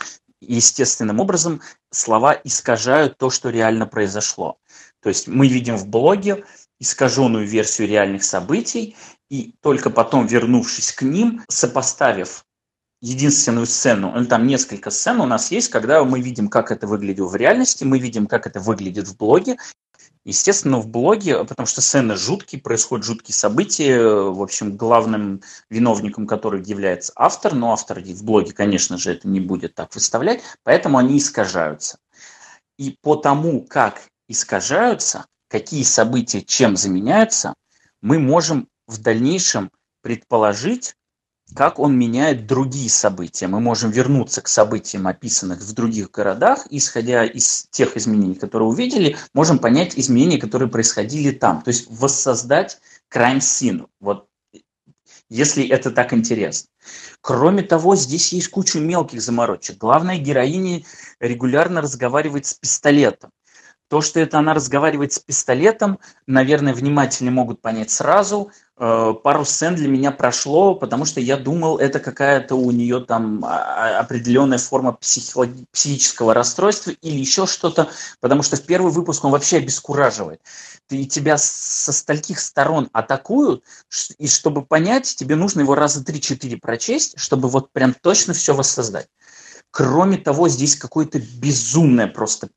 естественным 0.48 1.20
образом 1.20 1.62
слова 1.90 2.34
искажают 2.34 3.18
то, 3.18 3.30
что 3.30 3.50
реально 3.50 3.86
произошло. 3.86 4.58
То 5.04 5.10
есть 5.10 5.28
мы 5.28 5.48
видим 5.48 5.76
в 5.76 5.88
блоге 5.88 6.46
искаженную 6.80 7.46
версию 7.46 7.90
реальных 7.90 8.24
событий, 8.24 8.96
и 9.30 9.54
только 9.62 9.90
потом, 9.90 10.28
вернувшись 10.28 10.92
к 10.92 11.02
ним, 11.02 11.44
сопоставив 11.50 12.46
единственную 13.02 13.66
сцену, 13.66 14.14
ну, 14.16 14.26
там 14.26 14.48
несколько 14.48 14.90
сцен 14.90 15.20
у 15.20 15.26
нас 15.26 15.52
есть, 15.52 15.70
когда 15.70 16.04
мы 16.06 16.22
видим, 16.22 16.48
как 16.48 16.72
это 16.72 16.88
выглядит 16.88 17.26
в 17.26 17.36
реальности, 17.36 17.84
мы 17.84 18.00
видим, 18.00 18.28
как 18.28 18.48
это 18.48 18.62
выглядит 18.62 19.08
в 19.08 19.18
блоге. 19.18 19.58
Естественно, 20.26 20.80
в 20.80 20.88
блоге, 20.88 21.44
потому 21.44 21.68
что 21.68 21.82
сцены 21.82 22.16
жуткие, 22.16 22.62
происходят 22.62 23.06
жуткие 23.06 23.36
события, 23.36 24.00
в 24.02 24.42
общем, 24.42 24.78
главным 24.78 25.42
виновником 25.70 26.26
которых 26.28 26.66
является 26.66 27.12
автор, 27.18 27.54
но 27.56 27.74
автор 27.74 28.00
в 28.00 28.24
блоге, 28.24 28.54
конечно 28.54 28.98
же, 28.98 29.12
это 29.12 29.28
не 29.28 29.42
будет 29.42 29.76
так 29.76 29.94
выставлять, 29.94 30.42
поэтому 30.64 30.98
они 30.98 31.18
искажаются. 31.18 31.98
И 32.78 32.98
по 33.02 33.18
тому, 33.18 33.62
как 33.62 34.04
искажаются, 34.28 35.26
какие 35.48 35.84
события 35.84 36.42
чем 36.42 36.76
заменяются, 36.76 37.54
мы 38.02 38.20
можем 38.20 38.68
в 38.88 39.02
дальнейшем 39.02 39.72
предположить, 40.02 40.96
как 41.56 41.80
он 41.80 41.98
меняет 41.98 42.48
другие 42.48 42.90
события. 42.90 43.48
Мы 43.48 43.60
можем 43.60 43.92
вернуться 43.92 44.42
к 44.42 44.48
событиям, 44.48 45.08
описанных 45.08 45.60
в 45.60 45.74
других 45.74 46.12
городах, 46.12 46.66
исходя 46.70 47.26
из 47.26 47.68
тех 47.70 47.96
изменений, 47.96 48.36
которые 48.36 48.68
увидели, 48.68 49.18
можем 49.34 49.60
понять 49.60 49.98
изменения, 49.98 50.40
которые 50.40 50.70
происходили 50.70 51.32
там. 51.32 51.62
То 51.62 51.70
есть 51.70 51.88
воссоздать 51.90 52.80
crime 53.14 53.40
scene, 53.40 53.88
вот, 54.00 54.28
если 55.30 55.68
это 55.68 55.92
так 55.92 56.14
интересно. 56.14 56.70
Кроме 57.22 57.64
того, 57.64 57.96
здесь 57.96 58.34
есть 58.34 58.50
куча 58.50 58.80
мелких 58.80 59.22
заморочек. 59.22 59.78
Главная 59.78 60.18
героиня 60.18 60.84
регулярно 61.20 61.82
разговаривает 61.82 62.46
с 62.46 62.54
пистолетом. 62.54 63.32
То, 63.90 64.02
что 64.02 64.20
это 64.20 64.40
она 64.40 64.54
разговаривает 64.54 65.14
с 65.14 65.20
пистолетом, 65.20 66.00
наверное, 66.26 66.74
внимательно 66.74 67.32
могут 67.32 67.62
понять 67.62 67.92
сразу. 67.92 68.52
Э, 68.76 69.14
пару 69.24 69.46
сцен 69.46 69.76
для 69.76 69.88
меня 69.88 70.12
прошло, 70.12 70.74
потому 70.74 71.06
что 71.06 71.20
я 71.20 71.38
думал, 71.38 71.78
это 71.78 72.00
какая-то 72.00 72.56
у 72.56 72.72
нее 72.72 73.02
там 73.02 73.46
а, 73.46 73.60
а, 73.60 74.00
определенная 74.00 74.58
форма 74.58 74.94
психического 74.94 76.34
расстройства 76.34 76.92
или 77.02 77.20
еще 77.20 77.46
что-то, 77.46 77.90
потому 78.20 78.42
что 78.42 78.56
в 78.56 78.66
первый 78.66 78.92
выпуск 78.92 79.24
он 79.26 79.32
вообще 79.32 79.58
обескураживает. 79.58 80.42
Ты, 80.88 81.06
тебя 81.06 81.38
со 81.38 81.94
стольких 81.94 82.40
сторон 82.40 82.90
атакуют, 82.94 83.64
и 84.18 84.28
чтобы 84.28 84.66
понять, 84.66 85.16
тебе 85.16 85.36
нужно 85.36 85.62
его 85.62 85.76
раза 85.76 86.04
3-4 86.04 86.58
прочесть, 86.60 87.14
чтобы 87.20 87.50
вот 87.50 87.72
прям 87.72 87.94
точно 87.94 88.34
все 88.34 88.56
воссоздать. 88.56 89.08
Кроме 89.70 90.18
того, 90.18 90.50
здесь 90.50 90.76
какое-то 90.76 91.20
безумное 91.20 92.08
просто 92.08 92.48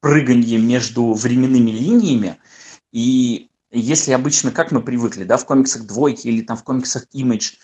прыганье 0.00 0.58
между 0.58 1.12
временными 1.12 1.70
линиями, 1.70 2.38
и 2.92 3.50
если 3.70 4.12
обычно, 4.12 4.50
как 4.50 4.72
мы 4.72 4.82
привыкли, 4.82 5.24
да, 5.24 5.36
в 5.36 5.46
комиксах 5.46 5.86
двойки 5.86 6.26
или 6.26 6.42
там 6.42 6.56
в 6.56 6.64
комиксах 6.64 7.06
Image, 7.14 7.54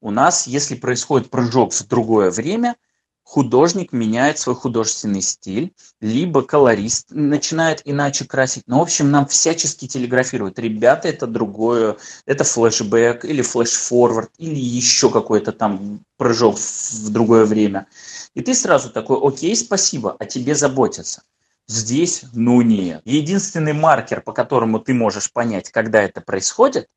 у 0.00 0.10
нас, 0.10 0.46
если 0.46 0.74
происходит 0.74 1.30
прыжок 1.30 1.72
в 1.72 1.86
другое 1.86 2.30
время– 2.30 2.76
художник 3.30 3.92
меняет 3.92 4.40
свой 4.40 4.56
художественный 4.56 5.22
стиль, 5.22 5.72
либо 6.00 6.42
колорист 6.42 7.10
начинает 7.10 7.80
иначе 7.84 8.24
красить. 8.24 8.64
Но, 8.66 8.74
ну, 8.74 8.80
в 8.80 8.82
общем, 8.82 9.12
нам 9.12 9.24
всячески 9.28 9.86
телеграфируют. 9.86 10.58
Ребята, 10.58 11.06
это 11.06 11.28
другое, 11.28 11.96
это 12.26 12.42
флешбэк 12.42 13.24
или 13.24 13.42
флешфорвард, 13.42 14.32
или 14.38 14.58
еще 14.58 15.10
какой-то 15.10 15.52
там 15.52 16.00
прыжок 16.16 16.58
в 16.58 17.10
другое 17.10 17.44
время. 17.44 17.86
И 18.34 18.40
ты 18.40 18.52
сразу 18.52 18.90
такой, 18.90 19.18
окей, 19.22 19.54
спасибо, 19.54 20.16
о 20.18 20.24
тебе 20.24 20.56
заботятся. 20.56 21.22
Здесь, 21.70 22.24
ну 22.32 22.62
нет. 22.62 23.00
Единственный 23.04 23.74
маркер, 23.74 24.22
по 24.22 24.32
которому 24.32 24.80
ты 24.80 24.92
можешь 24.92 25.32
понять, 25.32 25.70
когда 25.70 26.02
это 26.02 26.20
происходит, 26.20 26.88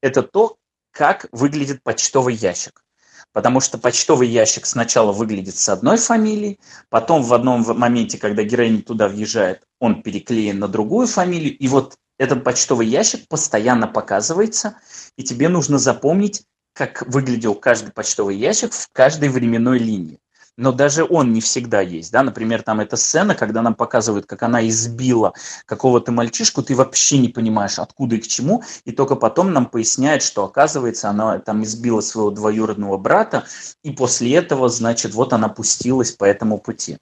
это 0.00 0.22
то, 0.22 0.58
как 0.92 1.26
выглядит 1.32 1.82
почтовый 1.82 2.36
ящик. 2.36 2.84
Потому 3.32 3.58
что 3.58 3.78
почтовый 3.78 4.28
ящик 4.28 4.64
сначала 4.64 5.10
выглядит 5.10 5.56
с 5.56 5.68
одной 5.68 5.96
фамилией, 5.96 6.60
потом 6.88 7.24
в 7.24 7.34
одном 7.34 7.64
моменте, 7.76 8.16
когда 8.16 8.44
героиня 8.44 8.82
туда 8.82 9.08
въезжает, 9.08 9.64
он 9.80 10.04
переклеен 10.04 10.60
на 10.60 10.68
другую 10.68 11.08
фамилию, 11.08 11.58
и 11.58 11.66
вот 11.66 11.96
этот 12.16 12.44
почтовый 12.44 12.86
ящик 12.86 13.26
постоянно 13.26 13.88
показывается, 13.88 14.76
и 15.16 15.24
тебе 15.24 15.48
нужно 15.48 15.78
запомнить, 15.78 16.44
как 16.74 17.02
выглядел 17.08 17.56
каждый 17.56 17.90
почтовый 17.90 18.36
ящик 18.36 18.72
в 18.72 18.88
каждой 18.92 19.30
временной 19.30 19.80
линии 19.80 20.21
но 20.56 20.72
даже 20.72 21.04
он 21.04 21.32
не 21.32 21.40
всегда 21.40 21.80
есть, 21.80 22.12
да, 22.12 22.22
например, 22.22 22.62
там 22.62 22.80
эта 22.80 22.96
сцена, 22.96 23.34
когда 23.34 23.62
нам 23.62 23.74
показывают, 23.74 24.26
как 24.26 24.42
она 24.42 24.66
избила 24.68 25.32
какого-то 25.66 26.12
мальчишку, 26.12 26.62
ты 26.62 26.74
вообще 26.74 27.18
не 27.18 27.28
понимаешь, 27.28 27.78
откуда 27.78 28.16
и 28.16 28.20
к 28.20 28.26
чему, 28.26 28.62
и 28.84 28.92
только 28.92 29.16
потом 29.16 29.52
нам 29.52 29.66
поясняют, 29.66 30.22
что, 30.22 30.44
оказывается, 30.44 31.08
она 31.08 31.38
там 31.38 31.62
избила 31.64 32.00
своего 32.00 32.30
двоюродного 32.30 32.98
брата, 32.98 33.44
и 33.82 33.90
после 33.92 34.34
этого, 34.34 34.68
значит, 34.68 35.14
вот 35.14 35.32
она 35.32 35.48
пустилась 35.48 36.12
по 36.12 36.24
этому 36.24 36.58
пути. 36.58 36.98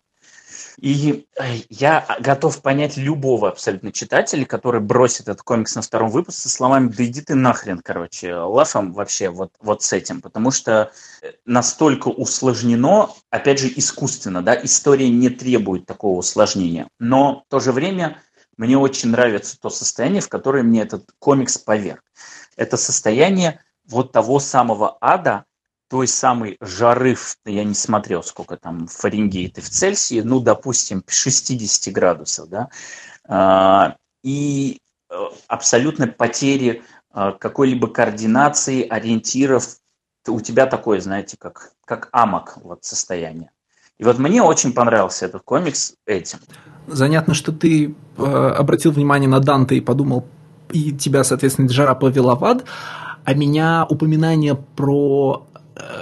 И 0.78 1.26
я 1.68 2.06
готов 2.20 2.62
понять 2.62 2.96
любого 2.96 3.48
абсолютно 3.48 3.92
читателя, 3.92 4.44
который 4.44 4.80
бросит 4.80 5.22
этот 5.22 5.42
комикс 5.42 5.74
на 5.74 5.82
втором 5.82 6.10
выпуске 6.10 6.42
со 6.42 6.48
словами 6.48 6.88
«Да 6.88 7.04
иди 7.04 7.20
ты 7.20 7.34
нахрен, 7.34 7.80
короче, 7.80 8.34
лафом 8.34 8.92
вообще 8.92 9.30
вот, 9.30 9.52
вот 9.60 9.82
с 9.82 9.92
этим». 9.92 10.20
Потому 10.20 10.50
что 10.50 10.92
э, 11.22 11.32
настолько 11.44 12.08
усложнено, 12.08 13.10
опять 13.30 13.58
же, 13.58 13.72
искусственно, 13.74 14.42
да, 14.42 14.58
история 14.62 15.08
не 15.08 15.28
требует 15.28 15.86
такого 15.86 16.18
усложнения. 16.18 16.88
Но 16.98 17.44
в 17.46 17.50
то 17.50 17.60
же 17.60 17.72
время 17.72 18.18
мне 18.56 18.76
очень 18.76 19.10
нравится 19.10 19.58
то 19.58 19.70
состояние, 19.70 20.20
в 20.20 20.28
которое 20.28 20.62
мне 20.62 20.82
этот 20.82 21.10
комикс 21.18 21.58
поверг. 21.58 22.02
Это 22.56 22.76
состояние 22.76 23.62
вот 23.88 24.12
того 24.12 24.38
самого 24.38 24.98
ада, 25.00 25.44
той 25.90 26.06
самой 26.06 26.56
жары, 26.60 27.16
я 27.44 27.64
не 27.64 27.74
смотрел, 27.74 28.22
сколько 28.22 28.56
там 28.56 28.86
и 28.86 29.60
в 29.60 29.68
Цельсии, 29.68 30.20
ну, 30.20 30.38
допустим, 30.38 31.02
60 31.06 31.92
градусов, 31.92 32.48
да, 32.48 32.68
а, 33.28 33.96
и 34.22 34.78
э, 35.10 35.14
абсолютно 35.48 36.06
потери 36.06 36.82
э, 37.12 37.32
какой-либо 37.38 37.88
координации, 37.88 38.86
ориентиров, 38.86 39.64
у 40.28 40.40
тебя 40.40 40.66
такое, 40.66 41.00
знаете, 41.00 41.36
как, 41.36 41.72
как 41.84 42.08
амок 42.12 42.58
вот 42.62 42.84
состояние. 42.84 43.50
И 43.98 44.04
вот 44.04 44.18
мне 44.18 44.42
очень 44.42 44.72
понравился 44.72 45.26
этот 45.26 45.42
комикс 45.42 45.94
этим. 46.06 46.38
Занятно, 46.86 47.34
что 47.34 47.50
ты 47.50 47.96
э, 48.16 48.22
обратил 48.22 48.92
внимание 48.92 49.28
на 49.28 49.40
Данте 49.40 49.76
и 49.76 49.80
подумал, 49.80 50.26
и 50.70 50.92
тебя, 50.92 51.24
соответственно, 51.24 51.68
жара 51.68 51.96
повела 51.96 52.36
в 52.36 52.44
ад, 52.44 52.64
а 53.24 53.34
меня 53.34 53.86
упоминание 53.88 54.54
про 54.54 55.46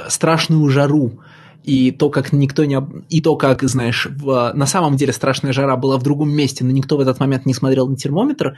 страшную 0.08 0.68
жару. 0.68 1.20
И 1.64 1.90
то, 1.90 2.08
как 2.08 2.32
никто 2.32 2.64
не... 2.64 2.80
И 3.10 3.20
то, 3.20 3.36
как, 3.36 3.62
знаешь, 3.64 4.06
в... 4.10 4.52
на 4.54 4.66
самом 4.66 4.96
деле 4.96 5.12
страшная 5.12 5.52
жара 5.52 5.76
была 5.76 5.98
в 5.98 6.02
другом 6.02 6.30
месте, 6.30 6.64
но 6.64 6.70
никто 6.70 6.96
в 6.96 7.00
этот 7.00 7.20
момент 7.20 7.46
не 7.46 7.52
смотрел 7.52 7.88
на 7.88 7.96
термометр, 7.96 8.56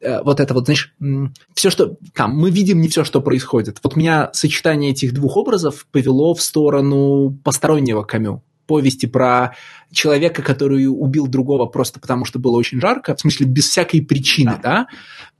э, 0.00 0.22
вот 0.22 0.40
это 0.40 0.54
вот, 0.54 0.64
знаешь, 0.64 0.94
все, 1.54 1.68
что 1.68 1.96
там, 2.14 2.34
мы 2.36 2.50
видим 2.50 2.80
не 2.80 2.88
все, 2.88 3.04
что 3.04 3.20
происходит. 3.20 3.78
Вот 3.82 3.96
меня 3.96 4.30
сочетание 4.32 4.92
этих 4.92 5.12
двух 5.12 5.36
образов 5.36 5.86
повело 5.92 6.34
в 6.34 6.40
сторону 6.40 7.36
постороннего 7.44 8.02
Камю, 8.02 8.42
повести 8.66 9.06
про 9.06 9.54
человека, 9.90 10.42
который 10.42 10.86
убил 10.86 11.26
другого 11.26 11.66
просто 11.66 11.98
потому, 12.00 12.24
что 12.24 12.38
было 12.38 12.56
очень 12.56 12.80
жарко, 12.80 13.16
в 13.16 13.20
смысле 13.20 13.46
без 13.46 13.68
всякой 13.68 14.02
причины, 14.02 14.58
да, 14.62 14.86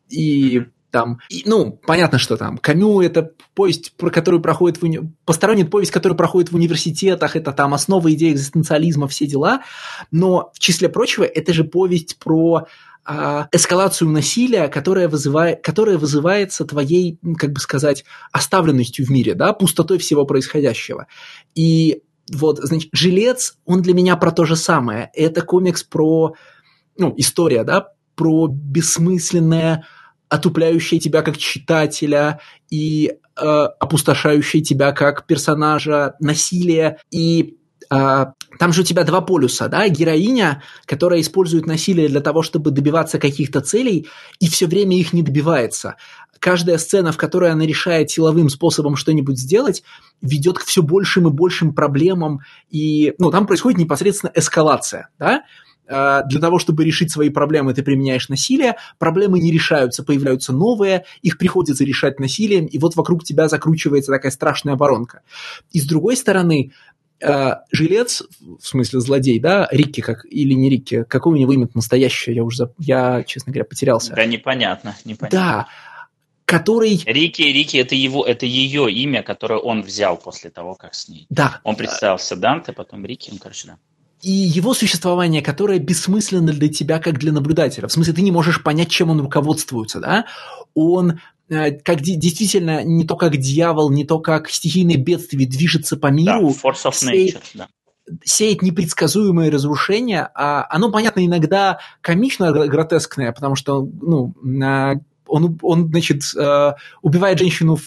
и 0.08 0.64
там, 0.90 1.20
и, 1.28 1.42
ну, 1.44 1.72
понятно, 1.86 2.18
что 2.18 2.36
там 2.36 2.58
Камю 2.58 3.00
это 3.00 3.32
повесть, 3.54 3.92
про 3.96 4.10
которую 4.10 4.42
проходит 4.42 4.80
в 4.80 4.84
уни... 4.84 5.00
посторонняя 5.24 5.66
повесть, 5.66 5.90
которая 5.90 6.16
проходит 6.16 6.50
в 6.50 6.56
университетах, 6.56 7.36
это 7.36 7.52
там 7.52 7.74
основа 7.74 8.12
идеи 8.14 8.32
экзистенциализма, 8.32 9.08
все 9.08 9.26
дела, 9.26 9.62
но 10.10 10.50
в 10.54 10.58
числе 10.58 10.88
прочего 10.88 11.24
это 11.24 11.52
же 11.52 11.64
повесть 11.64 12.18
про 12.18 12.66
а, 13.04 13.48
эскалацию 13.52 14.10
насилия, 14.10 14.68
которая, 14.68 15.08
вызывает, 15.08 15.62
которая 15.62 15.98
вызывается 15.98 16.64
твоей, 16.64 17.18
как 17.38 17.52
бы 17.52 17.60
сказать, 17.60 18.04
оставленностью 18.32 19.06
в 19.06 19.10
мире, 19.10 19.34
да, 19.34 19.52
пустотой 19.52 19.98
всего 19.98 20.24
происходящего. 20.24 21.06
И 21.54 22.02
вот, 22.30 22.58
значит, 22.58 22.90
«Жилец», 22.92 23.56
он 23.64 23.82
для 23.82 23.94
меня 23.94 24.16
про 24.16 24.30
то 24.30 24.44
же 24.44 24.56
самое. 24.56 25.10
Это 25.14 25.40
комикс 25.42 25.82
про, 25.82 26.34
ну, 26.98 27.14
история, 27.16 27.64
да, 27.64 27.88
про 28.14 28.48
бессмысленное 28.48 29.86
отупляющее 30.28 31.00
тебя 31.00 31.22
как 31.22 31.38
читателя 31.38 32.40
и 32.70 33.12
э, 33.36 33.42
опустошающее 33.42 34.62
тебя 34.62 34.92
как 34.92 35.26
персонажа, 35.26 36.14
насилие 36.20 36.98
и 37.10 37.56
э, 37.90 38.26
там 38.58 38.72
же 38.72 38.80
у 38.82 38.84
тебя 38.84 39.04
два 39.04 39.20
полюса, 39.20 39.68
да, 39.68 39.88
героиня, 39.88 40.62
которая 40.84 41.20
использует 41.20 41.66
насилие 41.66 42.08
для 42.08 42.20
того, 42.20 42.42
чтобы 42.42 42.70
добиваться 42.70 43.18
каких-то 43.18 43.60
целей, 43.60 44.08
и 44.40 44.48
все 44.48 44.66
время 44.66 44.96
их 44.98 45.12
не 45.12 45.22
добивается. 45.22 45.96
Каждая 46.40 46.78
сцена, 46.78 47.12
в 47.12 47.16
которой 47.16 47.50
она 47.50 47.66
решает 47.66 48.10
силовым 48.10 48.48
способом 48.48 48.96
что-нибудь 48.96 49.38
сделать, 49.38 49.82
ведет 50.22 50.58
к 50.58 50.64
все 50.64 50.82
большим 50.82 51.28
и 51.28 51.32
большим 51.32 51.74
проблемам, 51.74 52.40
и, 52.70 53.14
ну, 53.18 53.30
там 53.30 53.46
происходит 53.46 53.78
непосредственно 53.78 54.32
эскалация, 54.34 55.08
да, 55.18 55.42
для 55.88 56.40
того, 56.40 56.58
чтобы 56.58 56.84
решить 56.84 57.10
свои 57.10 57.30
проблемы, 57.30 57.72
ты 57.72 57.82
применяешь 57.82 58.28
насилие, 58.28 58.76
проблемы 58.98 59.38
не 59.38 59.50
решаются, 59.50 60.04
появляются 60.04 60.52
новые, 60.52 61.04
их 61.22 61.38
приходится 61.38 61.84
решать 61.84 62.20
насилием, 62.20 62.66
и 62.66 62.78
вот 62.78 62.96
вокруг 62.96 63.24
тебя 63.24 63.48
закручивается 63.48 64.12
такая 64.12 64.30
страшная 64.30 64.76
воронка. 64.76 65.22
И 65.72 65.80
с 65.80 65.86
другой 65.86 66.16
стороны, 66.16 66.72
э, 67.20 67.54
жилец, 67.72 68.22
в 68.40 68.66
смысле 68.66 69.00
злодей, 69.00 69.40
да, 69.40 69.68
Рикки 69.70 70.00
как, 70.00 70.26
или 70.30 70.52
не 70.52 70.68
Рикки, 70.68 71.04
какое 71.04 71.34
у 71.34 71.36
него 71.36 71.52
имя 71.52 71.68
настоящее, 71.74 72.36
я 72.36 72.44
уже, 72.44 72.70
я, 72.78 73.22
честно 73.24 73.52
говоря, 73.52 73.64
потерялся. 73.64 74.14
Да, 74.14 74.24
непонятно, 74.26 74.94
непонятно. 75.04 75.38
Да, 75.38 75.68
который... 76.44 77.02
Рики, 77.04 77.42
Рики, 77.42 77.76
это 77.76 77.94
его, 77.94 78.24
это 78.24 78.46
ее 78.46 78.90
имя, 78.90 79.22
которое 79.22 79.58
он 79.58 79.82
взял 79.82 80.16
после 80.16 80.50
того, 80.50 80.74
как 80.74 80.94
с 80.94 81.08
ней. 81.08 81.26
Да. 81.28 81.60
Он 81.64 81.76
представился 81.76 82.36
Данте, 82.36 82.72
потом 82.72 83.04
Рики, 83.04 83.30
ну, 83.32 83.38
короче, 83.38 83.68
да 83.68 83.78
и 84.20 84.30
его 84.30 84.74
существование, 84.74 85.42
которое 85.42 85.78
бессмысленно 85.78 86.52
для 86.52 86.68
тебя, 86.68 86.98
как 86.98 87.18
для 87.18 87.32
наблюдателя. 87.32 87.86
В 87.88 87.92
смысле, 87.92 88.14
ты 88.14 88.22
не 88.22 88.32
можешь 88.32 88.62
понять, 88.62 88.90
чем 88.90 89.10
он 89.10 89.20
руководствуется, 89.20 90.00
да? 90.00 90.26
Он 90.74 91.20
э, 91.48 91.72
как 91.72 92.00
действительно 92.00 92.82
не 92.82 93.04
то 93.04 93.16
как 93.16 93.36
дьявол, 93.36 93.90
не 93.90 94.04
то 94.04 94.18
как 94.18 94.50
стихийное 94.50 94.96
бедствие 94.96 95.48
движется 95.48 95.96
по 95.96 96.08
миру. 96.08 96.52
Да, 96.54 96.68
force 96.68 96.84
of 96.84 96.94
сеет, 96.94 97.36
nature, 97.36 97.42
да. 97.54 97.68
Сеет 98.24 98.62
непредсказуемые 98.62 99.50
разрушения, 99.50 100.30
а 100.34 100.66
оно, 100.70 100.90
понятно, 100.90 101.24
иногда 101.24 101.78
комично 102.00 102.50
гротескное, 102.52 103.32
потому 103.32 103.54
что, 103.54 103.82
ну, 103.82 104.34
он, 105.28 105.58
он 105.62 105.88
значит, 105.88 106.22
э, 106.34 106.72
убивает 107.02 107.38
женщину 107.38 107.78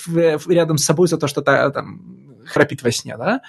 рядом 0.47 0.77
с 0.77 0.85
собой 0.85 1.07
за 1.07 1.17
то, 1.17 1.27
что 1.27 1.41
та, 1.41 1.71
там, 1.71 2.45
храпит 2.45 2.83
во 2.83 2.91
сне, 2.91 3.17
да? 3.17 3.41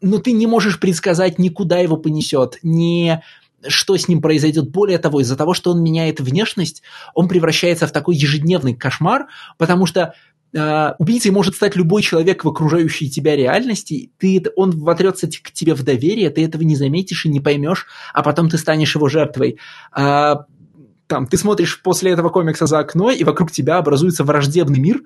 Но 0.00 0.18
ты 0.18 0.32
не 0.32 0.46
можешь 0.46 0.80
предсказать 0.80 1.38
ни 1.38 1.48
куда 1.48 1.78
его 1.78 1.96
понесет, 1.96 2.58
ни 2.62 3.22
что 3.66 3.96
с 3.96 4.08
ним 4.08 4.22
произойдет. 4.22 4.70
Более 4.70 4.98
того, 4.98 5.20
из-за 5.20 5.36
того, 5.36 5.54
что 5.54 5.70
он 5.70 5.82
меняет 5.82 6.20
внешность, 6.20 6.82
он 7.14 7.28
превращается 7.28 7.86
в 7.86 7.92
такой 7.92 8.16
ежедневный 8.16 8.74
кошмар, 8.74 9.26
потому 9.58 9.86
что 9.86 10.14
э, 10.54 10.92
убийцей 10.98 11.30
может 11.30 11.54
стать 11.54 11.76
любой 11.76 12.02
человек 12.02 12.44
в 12.44 12.48
окружающей 12.48 13.10
тебя 13.10 13.36
реальности. 13.36 14.12
Ты, 14.18 14.42
он 14.56 14.70
вотрется 14.70 15.28
к 15.28 15.52
тебе 15.52 15.74
в 15.74 15.82
доверие, 15.82 16.30
ты 16.30 16.44
этого 16.44 16.62
не 16.62 16.76
заметишь 16.76 17.26
и 17.26 17.28
не 17.28 17.40
поймешь, 17.40 17.86
а 18.14 18.22
потом 18.22 18.48
ты 18.48 18.56
станешь 18.56 18.94
его 18.94 19.08
жертвой. 19.08 19.58
А, 19.92 20.46
там, 21.06 21.26
ты 21.26 21.36
смотришь 21.36 21.82
после 21.82 22.12
этого 22.12 22.28
комикса 22.30 22.66
за 22.66 22.78
окно, 22.78 23.10
и 23.10 23.24
вокруг 23.24 23.50
тебя 23.50 23.78
образуется 23.78 24.24
враждебный 24.24 24.78
мир. 24.78 25.02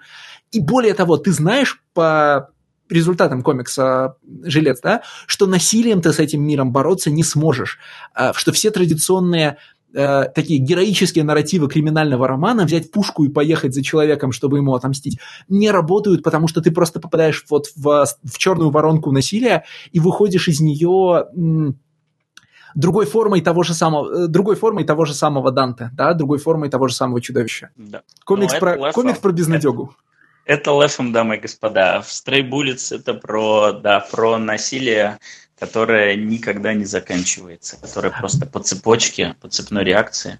И 0.52 0.60
более 0.60 0.94
того, 0.94 1.16
ты 1.16 1.32
знаешь 1.32 1.82
по 1.94 2.50
результатом 2.88 3.42
комикса 3.42 4.16
«Жилец», 4.42 4.80
да, 4.82 5.02
что 5.26 5.46
насилием 5.46 6.00
ты 6.02 6.12
с 6.12 6.18
этим 6.18 6.42
миром 6.42 6.72
бороться 6.72 7.10
не 7.10 7.22
сможешь, 7.22 7.78
а, 8.14 8.32
что 8.34 8.52
все 8.52 8.70
традиционные 8.70 9.56
э, 9.94 10.24
такие 10.34 10.58
героические 10.58 11.24
нарративы 11.24 11.68
криминального 11.68 12.28
романа, 12.28 12.64
взять 12.64 12.90
пушку 12.90 13.24
и 13.24 13.28
поехать 13.28 13.74
за 13.74 13.82
человеком, 13.82 14.32
чтобы 14.32 14.58
ему 14.58 14.74
отомстить, 14.74 15.18
не 15.48 15.70
работают, 15.70 16.22
потому 16.22 16.48
что 16.48 16.60
ты 16.60 16.70
просто 16.70 17.00
попадаешь 17.00 17.44
вот 17.48 17.68
в, 17.76 18.06
в 18.22 18.38
черную 18.38 18.70
воронку 18.70 19.12
насилия 19.12 19.64
и 19.92 20.00
выходишь 20.00 20.48
из 20.48 20.60
нее 20.60 21.26
другой 22.74 23.06
формой 23.06 23.40
того 23.40 23.62
же 23.62 23.74
самого, 23.74 24.24
э, 24.24 24.26
другой 24.26 24.56
формой 24.56 24.84
того 24.84 25.04
же 25.04 25.14
самого 25.14 25.50
Данте, 25.50 25.90
да, 25.94 26.12
другой 26.14 26.38
формой 26.38 26.68
того 26.68 26.88
же 26.88 26.94
самого 26.94 27.20
чудовища. 27.20 27.70
Да. 27.76 28.02
Комикс, 28.24 28.54
ну, 28.54 28.60
про, 28.60 28.92
комикс 28.92 29.18
про 29.18 29.32
безнадегу. 29.32 29.84
Это, 29.84 29.94
это 30.44 30.72
лэфом, 30.72 31.12
дамы 31.12 31.36
и 31.36 31.40
господа. 31.40 32.02
В 32.02 32.08
Stray 32.08 32.48
Bullets 32.48 32.94
это 32.94 33.14
про, 33.14 33.72
да, 33.72 34.00
про 34.00 34.38
насилие, 34.38 35.18
которое 35.58 36.16
никогда 36.16 36.74
не 36.74 36.84
заканчивается, 36.84 37.78
которое 37.80 38.10
просто 38.10 38.46
по 38.46 38.60
цепочке, 38.60 39.36
по 39.40 39.48
цепной 39.48 39.84
реакции. 39.84 40.38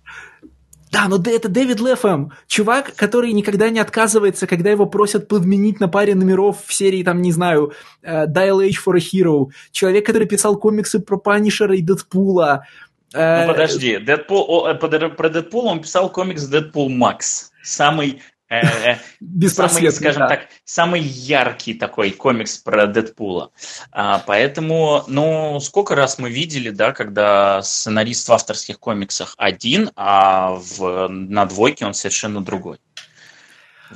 Да, 0.90 1.09
но 1.09 1.16
это 1.16 1.48
Дэвид 1.48 1.80
Лефэм, 1.80 2.32
чувак, 2.46 2.94
который 2.94 3.32
никогда 3.32 3.68
не 3.68 3.80
отказывается, 3.80 4.46
когда 4.46 4.70
его 4.70 4.86
просят 4.86 5.26
подменить 5.26 5.80
на 5.80 5.88
паре 5.88 6.14
номеров 6.14 6.64
в 6.64 6.72
серии, 6.72 7.02
там, 7.02 7.20
не 7.20 7.32
знаю, 7.32 7.72
uh, 8.05 8.26
Dial 8.26 8.64
H 8.64 8.80
for 8.86 8.94
a 8.94 9.00
Hero. 9.00 9.48
Человек, 9.72 10.07
который 10.07 10.28
писал 10.28 10.57
комиксы 10.57 11.00
про 11.00 11.16
Панишера 11.16 11.74
и 11.74 11.82
Дэдпула. 11.82 12.66
Uh, 13.12 13.46
ну, 13.46 13.52
подожди, 13.52 13.98
Дэдпул, 13.98 14.72
про 14.76 15.28
Дэдпула 15.28 15.70
он 15.70 15.82
писал 15.82 16.12
комикс 16.12 16.44
Дэдпул 16.44 16.88
Макс. 16.88 17.50
Самый 17.64 18.11
Э, 18.11 18.11
э, 18.11 18.34
самый, 19.48 19.92
скажем 19.92 20.28
так, 20.28 20.48
самый 20.64 21.00
яркий 21.00 21.74
такой 21.74 22.11
комикс 22.11 22.59
про 22.59 22.86
Дэдпула. 22.86 23.50
А, 23.92 24.22
поэтому, 24.26 25.05
ну, 25.07 25.61
сколько 25.61 25.94
раз 25.94 26.18
мы 26.18 26.30
видели, 26.30 26.70
да, 26.70 26.92
когда 26.92 27.62
сценарист 27.62 28.28
в 28.28 28.32
авторских 28.32 28.78
комиксах 28.78 29.34
один, 29.38 29.90
а 29.96 30.50
в, 30.52 31.09
на 31.09 31.46
двойке 31.46 31.86
он 31.86 31.94
совершенно 31.94 32.42
другой. 32.42 32.78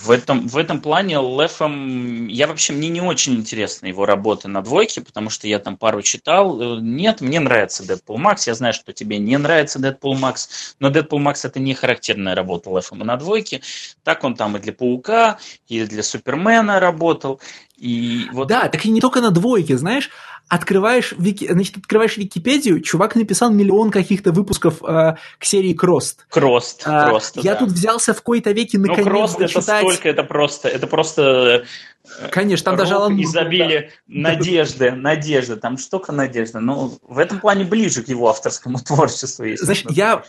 В 0.01 0.13
этом, 0.13 0.47
в 0.47 0.57
этом 0.57 0.81
плане 0.81 1.17
Лефом, 1.17 2.29
я 2.29 2.47
вообще, 2.47 2.73
мне 2.73 2.89
не 2.89 3.01
очень 3.01 3.35
интересна 3.35 3.87
его 3.87 4.07
работа 4.07 4.47
на 4.47 4.63
двойке, 4.63 5.01
потому 5.01 5.29
что 5.29 5.49
я 5.49 5.59
там 5.59 5.77
пару 5.77 6.03
читал. 6.03 6.81
Нет, 6.81 7.21
мне 7.21 7.41
нравится 7.41 7.83
Deadpool 7.83 8.17
Max, 8.17 8.43
я 8.47 8.55
знаю, 8.55 8.75
что 8.75 8.93
тебе 8.93 9.19
не 9.19 9.37
нравится 9.37 9.81
Deadpool 9.81 10.15
Max, 10.15 10.49
но 10.79 10.91
Deadpool 10.91 11.19
Max 11.19 11.41
это 11.43 11.59
не 11.59 11.75
характерная 11.75 12.37
работа 12.37 12.71
Лефома 12.71 13.05
на 13.05 13.17
двойке. 13.17 13.61
Так 14.05 14.23
он 14.23 14.37
там 14.37 14.57
и 14.57 14.61
для 14.61 14.73
Паука, 14.73 15.39
и 15.67 15.85
для 15.85 16.05
Супермена 16.05 16.79
работал. 16.79 17.41
И 17.77 18.27
вот... 18.33 18.49
Да, 18.49 18.69
так 18.69 18.85
и 18.85 18.91
не 18.91 19.01
только 19.01 19.21
на 19.21 19.31
двойке, 19.31 19.77
знаешь, 19.79 20.11
открываешь, 20.49 21.15
вики, 21.19 21.51
значит, 21.51 21.77
открываешь 21.77 22.17
Википедию, 22.17 22.81
чувак 22.81 23.15
написал 23.15 23.51
миллион 23.51 23.91
каких-то 23.91 24.33
выпусков 24.33 24.83
э, 24.83 25.17
к 25.39 25.45
серии 25.45 25.75
Крост. 25.75 26.27
Крост, 26.31 26.83
а, 26.87 27.09
Крост, 27.09 27.37
Я 27.37 27.53
да. 27.53 27.61
тут 27.61 27.71
взялся 27.71 28.15
в 28.15 28.23
кои-то 28.23 28.53
веке 28.53 28.79
наконец 28.79 29.05
Ну, 29.05 29.11
Крост 29.11 29.41
это 29.41 29.61
столько, 29.61 30.09
это 30.09 30.25
просто, 30.25 30.69
это 30.69 30.87
просто 30.87 31.23
э, 31.23 32.29
Конечно, 32.31 32.65
там 32.65 32.77
даже 32.77 32.95
Алан 32.95 33.21
изобилие 33.21 33.91
да. 34.07 34.31
надежды, 34.31 34.93
надежды, 34.93 35.57
там 35.57 35.77
столько 35.77 36.13
надежды. 36.13 36.61
Но 36.61 36.75
ну, 36.75 36.99
в 37.03 37.19
этом 37.19 37.41
плане 37.41 37.65
ближе 37.65 38.03
к 38.03 38.09
его 38.09 38.29
авторскому 38.29 38.79
творчеству. 38.85 39.45
Значит, 39.57 39.91
я 39.91 40.23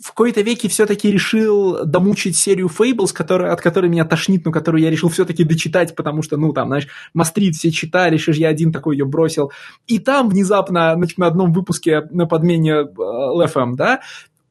в 0.00 0.12
кои-то 0.12 0.40
веке 0.42 0.68
все-таки 0.68 1.10
решил 1.10 1.84
домучить 1.84 2.36
серию 2.36 2.68
Fables, 2.68 3.12
которая, 3.12 3.52
от 3.52 3.60
которой 3.60 3.88
меня 3.88 4.04
тошнит, 4.04 4.44
но 4.44 4.52
которую 4.52 4.82
я 4.82 4.90
решил 4.90 5.08
все-таки 5.08 5.44
дочитать, 5.44 5.94
потому 5.94 6.22
что, 6.22 6.36
ну, 6.36 6.52
там, 6.52 6.68
знаешь, 6.68 6.88
Мастрит 7.12 7.54
все 7.54 7.70
читали, 7.70 8.16
что 8.16 8.32
я 8.32 8.48
один 8.48 8.72
такой 8.72 8.96
ее 8.96 9.04
бросил. 9.04 9.52
И 9.86 9.98
там 9.98 10.28
внезапно, 10.28 10.94
значит, 10.96 11.18
на 11.18 11.26
одном 11.26 11.52
выпуске 11.52 12.02
на 12.10 12.26
подмене 12.26 12.72
э, 12.72 12.84
LFM, 12.84 13.74
да, 13.74 14.00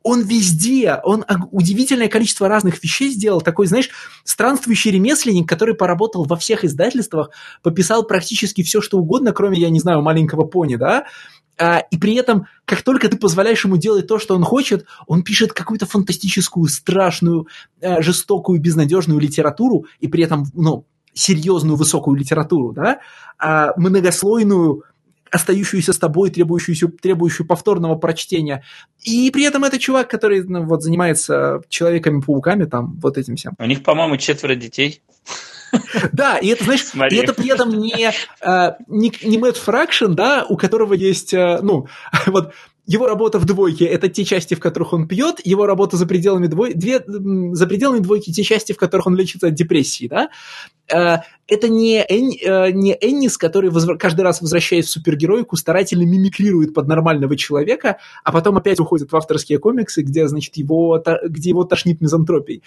он 0.03 0.21
везде, 0.21 0.99
он 1.03 1.25
удивительное 1.51 2.09
количество 2.09 2.49
разных 2.49 2.83
вещей 2.83 3.09
сделал. 3.09 3.41
Такой, 3.41 3.67
знаешь, 3.67 3.89
странствующий 4.25 4.91
ремесленник, 4.91 5.47
который 5.47 5.75
поработал 5.75 6.25
во 6.25 6.35
всех 6.35 6.65
издательствах, 6.65 7.31
пописал 7.61 8.03
практически 8.03 8.63
все, 8.63 8.81
что 8.81 8.99
угодно, 8.99 9.31
кроме, 9.31 9.59
я 9.59 9.69
не 9.69 9.79
знаю, 9.79 10.01
маленького 10.01 10.43
пони, 10.43 10.75
да, 10.75 11.05
и 11.57 11.97
при 11.97 12.15
этом, 12.15 12.47
как 12.65 12.81
только 12.81 13.09
ты 13.09 13.17
позволяешь 13.17 13.63
ему 13.63 13.77
делать 13.77 14.07
то, 14.07 14.19
что 14.19 14.35
он 14.35 14.43
хочет, 14.43 14.85
он 15.07 15.23
пишет 15.23 15.53
какую-то 15.53 15.85
фантастическую, 15.85 16.67
страшную, 16.67 17.47
а, 17.81 18.01
жестокую, 18.01 18.59
безнадежную 18.59 19.19
литературу, 19.19 19.85
и 19.99 20.07
при 20.07 20.23
этом, 20.23 20.45
ну, 20.53 20.85
серьезную, 21.13 21.75
высокую 21.75 22.17
литературу, 22.17 22.73
да, 22.73 22.99
а 23.37 23.73
многослойную, 23.77 24.83
остающуюся 25.33 25.93
с 25.93 25.97
тобой, 25.97 26.29
требующуюся, 26.29 26.87
требующую 26.87 27.47
повторного 27.47 27.95
прочтения. 27.95 28.63
И 29.01 29.31
при 29.31 29.43
этом 29.43 29.63
это 29.63 29.79
чувак, 29.79 30.07
который 30.07 30.43
ну, 30.43 30.63
вот, 30.63 30.83
занимается 30.83 31.61
человеками-пауками, 31.69 32.65
там, 32.65 32.99
вот 33.01 33.17
этим 33.17 33.35
всем. 33.35 33.53
У 33.57 33.65
них, 33.65 33.81
по-моему, 33.83 34.17
четверо 34.17 34.55
детей. 34.55 35.01
Да, 36.11 36.37
и 36.37 36.47
это, 36.47 36.63
знаешь, 36.63 36.85
и 37.11 37.15
это 37.15 37.33
при 37.33 37.51
этом 37.51 37.69
не, 37.69 38.11
э, 38.41 38.73
не, 38.87 39.11
не 39.23 39.37
Мэтт 39.37 39.57
Фракшн, 39.57 40.13
да, 40.13 40.45
у 40.47 40.57
которого 40.57 40.93
есть, 40.93 41.33
э, 41.33 41.59
ну, 41.61 41.87
вот 42.27 42.53
его 42.85 43.07
работа 43.07 43.39
в 43.39 43.45
двойке– 43.45 43.85
это 43.87 44.09
те 44.09 44.25
части, 44.25 44.55
в 44.55 44.59
которых 44.59 44.93
он 44.93 45.07
пьет, 45.07 45.39
его 45.45 45.65
работа 45.65 45.97
за 45.97 46.05
пределами, 46.05 46.47
двой... 46.47 46.73
Две... 46.73 47.01
за 47.05 47.67
пределами 47.67 47.99
двойки– 47.99 48.31
те 48.33 48.43
части, 48.43 48.73
в 48.73 48.77
которых 48.77 49.07
он 49.07 49.15
лечится 49.15 49.47
от 49.47 49.53
депрессии, 49.53 50.07
да? 50.07 50.29
Э, 50.93 51.19
это 51.47 51.69
не, 51.69 52.03
Эн... 52.07 52.75
не 52.77 52.93
Эннис, 52.99 53.37
который 53.37 53.69
возв... 53.69 53.97
каждый 53.97 54.21
раз, 54.21 54.41
возвращаясь 54.41 54.85
в 54.85 54.89
супергероику, 54.89 55.55
старательно 55.55 56.03
мимикрирует 56.03 56.73
под 56.73 56.87
нормального 56.87 57.37
человека, 57.37 57.97
а 58.23 58.31
потом 58.31 58.57
опять 58.57 58.79
уходит 58.79 59.11
в 59.11 59.15
авторские 59.15 59.59
комиксы, 59.59 60.01
где, 60.01 60.27
значит, 60.27 60.57
его, 60.57 61.01
где 61.23 61.49
его 61.49 61.63
тошнит 61.63 62.01
мизантропией 62.01 62.63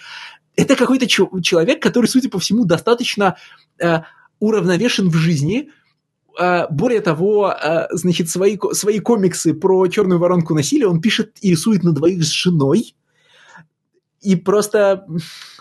это 0.57 0.75
какой-то 0.75 1.07
человек, 1.07 1.81
который, 1.81 2.07
судя 2.07 2.29
по 2.29 2.39
всему, 2.39 2.65
достаточно 2.65 3.37
э, 3.79 3.99
уравновешен 4.39 5.09
в 5.09 5.13
жизни. 5.13 5.69
Э, 6.39 6.67
более 6.69 7.01
того, 7.01 7.51
э, 7.51 7.87
значит, 7.91 8.29
свои, 8.29 8.57
свои 8.73 8.99
комиксы 8.99 9.53
про 9.53 9.87
черную 9.87 10.19
воронку 10.19 10.53
насилия 10.53 10.87
он 10.87 11.01
пишет 11.01 11.37
и 11.41 11.51
рисует 11.51 11.83
на 11.83 11.91
двоих 11.91 12.23
с 12.23 12.31
женой. 12.31 12.93
И 14.21 14.35
просто... 14.35 15.05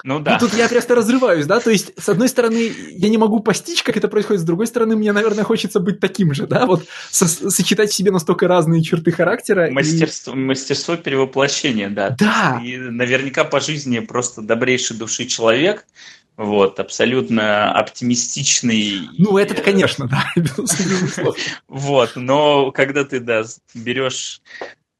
Ну 0.02 0.18
да. 0.18 0.36
И 0.36 0.38
тут 0.40 0.54
я 0.54 0.68
просто 0.68 0.94
разрываюсь, 0.94 1.46
да? 1.46 1.60
То 1.60 1.70
есть, 1.70 1.92
с 1.98 2.08
одной 2.08 2.28
стороны, 2.28 2.72
я 2.90 3.08
не 3.08 3.18
могу 3.18 3.40
постичь, 3.40 3.82
как 3.82 3.96
это 3.96 4.08
происходит, 4.08 4.42
с 4.42 4.44
другой 4.44 4.66
стороны, 4.66 4.96
мне, 4.96 5.12
наверное, 5.12 5.44
хочется 5.44 5.78
быть 5.78 6.00
таким 6.00 6.34
же, 6.34 6.46
да? 6.46 6.66
Вот 6.66 6.84
со- 7.10 7.28
сочетать 7.28 7.90
в 7.90 7.94
себе 7.94 8.10
настолько 8.10 8.48
разные 8.48 8.82
черты 8.82 9.12
характера. 9.12 9.68
Мастерство, 9.70 10.32
и... 10.32 10.36
мастерство 10.36 10.96
перевоплощения, 10.96 11.90
да. 11.90 12.16
Да. 12.18 12.60
И 12.64 12.76
наверняка 12.78 13.44
по 13.44 13.60
жизни 13.60 13.98
просто 14.00 14.42
добрейший 14.42 14.96
души 14.96 15.26
человек, 15.26 15.86
вот, 16.36 16.80
абсолютно 16.80 17.72
оптимистичный. 17.72 19.08
Ну, 19.18 19.38
это 19.38 19.60
конечно, 19.60 20.08
да, 20.08 20.26
Вот, 21.68 22.12
но 22.16 22.70
когда 22.72 23.04
ты, 23.04 23.20
да, 23.20 23.44
берешь 23.74 24.42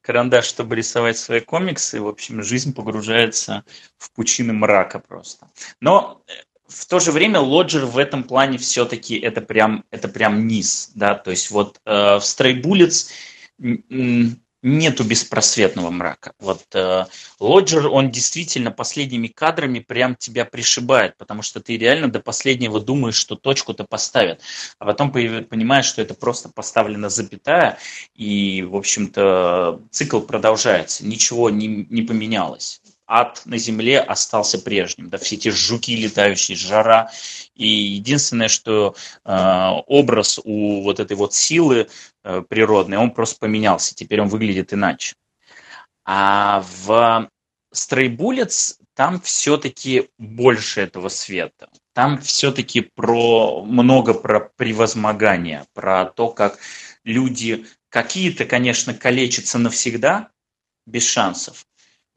карандаш, 0.06 0.46
чтобы 0.46 0.76
рисовать 0.76 1.18
свои 1.18 1.40
комиксы. 1.40 2.00
В 2.00 2.06
общем, 2.06 2.42
жизнь 2.42 2.72
погружается 2.72 3.64
в 3.98 4.12
пучины 4.12 4.52
мрака 4.52 5.00
просто. 5.00 5.48
Но 5.80 6.22
э, 6.28 6.32
в 6.68 6.86
то 6.86 7.00
же 7.00 7.10
время 7.10 7.40
Лоджер 7.40 7.84
в 7.86 7.98
этом 7.98 8.22
плане 8.22 8.56
все-таки 8.56 9.18
это 9.18 9.40
прям, 9.40 9.84
это 9.90 10.08
прям 10.08 10.46
низ, 10.46 10.92
да, 10.94 11.16
то 11.16 11.32
есть 11.32 11.50
вот 11.50 11.80
э, 11.84 11.90
в 11.90 12.20
Stray 12.20 12.62
Bullets 12.62 13.10
нету 14.62 15.04
беспросветного 15.04 15.90
мрака. 15.90 16.32
Вот 16.40 16.62
э, 16.74 17.06
Лоджер, 17.38 17.88
он 17.88 18.10
действительно 18.10 18.70
последними 18.70 19.28
кадрами 19.28 19.80
прям 19.80 20.16
тебя 20.16 20.44
пришибает, 20.44 21.16
потому 21.16 21.42
что 21.42 21.60
ты 21.60 21.76
реально 21.76 22.08
до 22.08 22.20
последнего 22.20 22.80
думаешь, 22.80 23.16
что 23.16 23.36
точку-то 23.36 23.84
поставят, 23.84 24.40
а 24.78 24.86
потом 24.86 25.12
понимаешь, 25.12 25.86
что 25.86 26.02
это 26.02 26.14
просто 26.14 26.48
поставлена 26.48 27.08
запятая, 27.08 27.78
и, 28.14 28.62
в 28.62 28.76
общем-то, 28.76 29.80
цикл 29.90 30.20
продолжается, 30.20 31.06
ничего 31.06 31.50
не, 31.50 31.86
не 31.88 32.02
поменялось 32.02 32.80
ад 33.06 33.42
на 33.44 33.58
земле 33.58 34.00
остался 34.00 34.58
прежним. 34.58 35.08
Да, 35.08 35.18
все 35.18 35.36
эти 35.36 35.48
жуки 35.48 35.96
летающие, 35.96 36.56
жара. 36.56 37.10
И 37.54 37.68
единственное, 37.68 38.48
что 38.48 38.96
э, 39.24 39.68
образ 39.86 40.40
у 40.44 40.82
вот 40.82 41.00
этой 41.00 41.16
вот 41.16 41.34
силы 41.34 41.88
э, 42.24 42.42
природной, 42.48 42.98
он 42.98 43.12
просто 43.12 43.38
поменялся. 43.38 43.94
Теперь 43.94 44.20
он 44.20 44.28
выглядит 44.28 44.72
иначе. 44.72 45.14
А 46.04 46.64
в 46.84 47.28
Bullets 47.72 48.76
там 48.94 49.20
все-таки 49.20 50.08
больше 50.18 50.80
этого 50.80 51.08
света. 51.08 51.68
Там 51.92 52.18
все-таки 52.20 52.80
про 52.94 53.62
много 53.64 54.14
про 54.14 54.50
превозмогание, 54.56 55.66
про 55.74 56.06
то, 56.06 56.28
как 56.28 56.58
люди 57.04 57.66
какие-то, 57.88 58.44
конечно, 58.44 58.94
калечатся 58.94 59.58
навсегда, 59.58 60.30
без 60.86 61.06
шансов, 61.06 61.66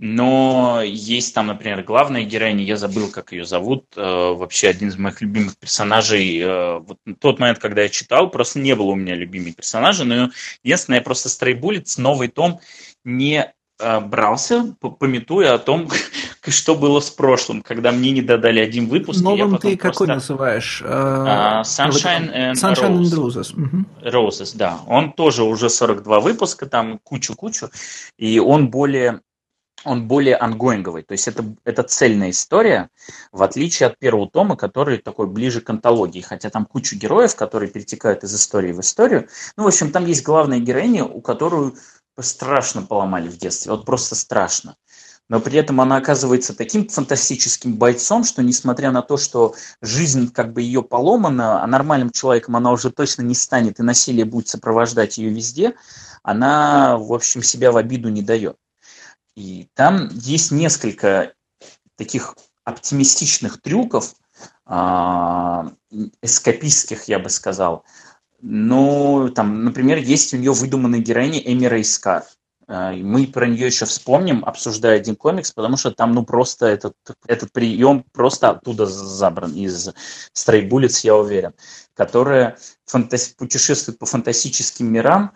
но 0.02 0.82
есть 0.82 1.36
там, 1.36 1.48
например, 1.48 1.84
главная 1.84 2.24
героиня, 2.24 2.64
я 2.64 2.78
забыл, 2.78 3.12
как 3.12 3.34
ее 3.34 3.44
зовут, 3.44 3.84
э, 3.98 4.02
вообще 4.02 4.70
один 4.70 4.88
из 4.88 4.98
моих 4.98 5.20
любимых 5.20 5.58
персонажей. 5.58 6.40
Э, 6.40 6.80
вот 6.80 7.00
тот 7.20 7.40
момент, 7.40 7.60
когда 7.60 7.82
я 7.82 7.90
читал, 7.90 8.30
просто 8.30 8.60
не 8.60 8.76
было 8.76 8.92
у 8.92 8.96
меня 8.96 9.14
любимых 9.14 9.58
персонажей, 9.58 10.06
но 10.06 10.30
единственное, 10.64 11.00
я 11.00 11.04
просто 11.04 11.28
Bullets, 11.52 12.00
новый 12.00 12.30
том, 12.30 12.62
не 13.04 13.54
э, 13.78 14.00
брался, 14.00 14.74
пометуя 14.80 15.56
о 15.56 15.60
том, 15.60 15.90
что 16.48 16.76
было 16.76 17.02
с 17.02 17.10
прошлым, 17.10 17.62
когда 17.62 17.92
мне 17.92 18.12
не 18.12 18.22
додали 18.22 18.62
один 18.62 18.88
выпуск. 18.88 19.22
Новым 19.22 19.58
ты 19.58 19.76
какой 19.76 20.08
называешь? 20.08 20.82
Uh, 20.82 21.62
Sunshine 21.64 22.34
and 22.34 22.54
Sunshine 22.54 23.00
Roses. 23.00 23.54
and 23.54 23.86
Roses. 24.02 24.12
Roses, 24.14 24.52
да. 24.56 24.80
Он 24.88 25.12
тоже 25.12 25.44
уже 25.44 25.70
42 25.70 26.22
выпуска, 26.22 26.68
там 26.68 27.00
кучу-кучу, 27.00 27.70
и 28.18 28.40
он 28.40 28.70
более 28.70 29.20
он 29.86 30.08
более 30.08 30.36
ангоинговый, 30.36 31.04
то 31.04 31.14
есть 31.14 31.28
это, 31.28 31.46
это 31.64 31.84
цельная 31.84 32.32
история, 32.32 32.90
в 33.32 33.44
отличие 33.44 33.88
от 33.88 33.98
первого 33.98 34.30
тома, 34.30 34.56
который 34.56 34.98
такой 34.98 35.28
ближе 35.28 35.62
к 35.62 35.70
антологии, 35.70 36.22
хотя 36.22 36.50
там 36.50 36.66
куча 36.66 36.96
героев, 36.96 37.36
которые 37.36 37.70
перетекают 37.70 38.24
из 38.24 38.36
истории 38.36 38.72
в 38.74 38.82
историю. 38.82 39.28
Ну, 39.58 39.64
в 39.64 39.68
общем, 39.68 39.92
там 39.92 40.06
есть 40.06 40.24
главная 40.24 40.60
героиня, 40.60 41.06
у 41.06 41.22
которую 41.22 41.76
страшно 42.20 42.82
поломали 42.82 43.30
в 43.30 43.38
детстве, 43.38 43.72
вот 43.72 43.86
просто 43.86 44.16
страшно. 44.16 44.76
Но 45.30 45.40
при 45.40 45.60
этом 45.60 45.80
она 45.80 45.98
оказывается 45.98 46.56
таким 46.56 46.88
фантастическим 46.90 47.76
бойцом, 47.76 48.24
что 48.24 48.42
несмотря 48.42 48.92
на 48.92 49.04
то, 49.04 49.16
что 49.16 49.54
жизнь 49.80 50.32
как 50.32 50.54
бы 50.54 50.62
ее 50.64 50.82
поломана, 50.82 51.64
а 51.64 51.68
нормальным 51.68 52.10
человеком 52.10 52.56
она 52.56 52.72
уже 52.72 52.92
точно 52.92 53.22
не 53.22 53.36
станет, 53.36 53.80
и 53.80 53.84
насилие 53.84 54.26
будет 54.26 54.48
сопровождать 54.48 55.20
ее 55.20 55.30
везде, 55.30 55.76
она, 56.24 56.98
в 56.98 57.14
общем, 57.14 57.44
себя 57.44 57.72
в 57.72 57.78
обиду 57.78 58.10
не 58.10 58.24
дает. 58.24 58.58
И 59.40 59.70
там 59.74 60.10
есть 60.12 60.52
несколько 60.52 61.32
таких 61.96 62.36
оптимистичных 62.66 63.62
трюков, 63.62 64.14
а, 64.66 65.72
эскапистских, 66.22 67.06
я 67.06 67.20
бы 67.20 67.30
сказал. 67.30 67.86
Ну, 68.42 69.30
там, 69.34 69.64
например, 69.64 69.98
есть 69.98 70.34
у 70.34 70.38
нее 70.38 70.52
выдуманная 70.52 71.00
героиня 71.00 71.40
Эми 71.40 71.68
Рейскар. 71.68 72.26
А, 72.68 72.92
мы 72.92 73.28
про 73.28 73.48
нее 73.48 73.68
еще 73.68 73.86
вспомним, 73.86 74.44
обсуждая 74.44 74.98
один 74.98 75.16
комикс, 75.16 75.54
потому 75.54 75.78
что 75.78 75.92
там, 75.92 76.12
ну, 76.12 76.26
просто 76.26 76.66
этот, 76.66 76.96
этот 77.26 77.54
прием 77.54 78.04
просто 78.12 78.50
оттуда 78.50 78.88
забран, 78.88 79.54
из 79.54 79.90
Bullets, 80.36 81.00
я 81.04 81.16
уверен, 81.16 81.54
которая 81.94 82.58
фантаси- 82.86 83.36
путешествует 83.38 84.00
по 84.00 84.06
фантастическим 84.06 84.92
мирам, 84.92 85.32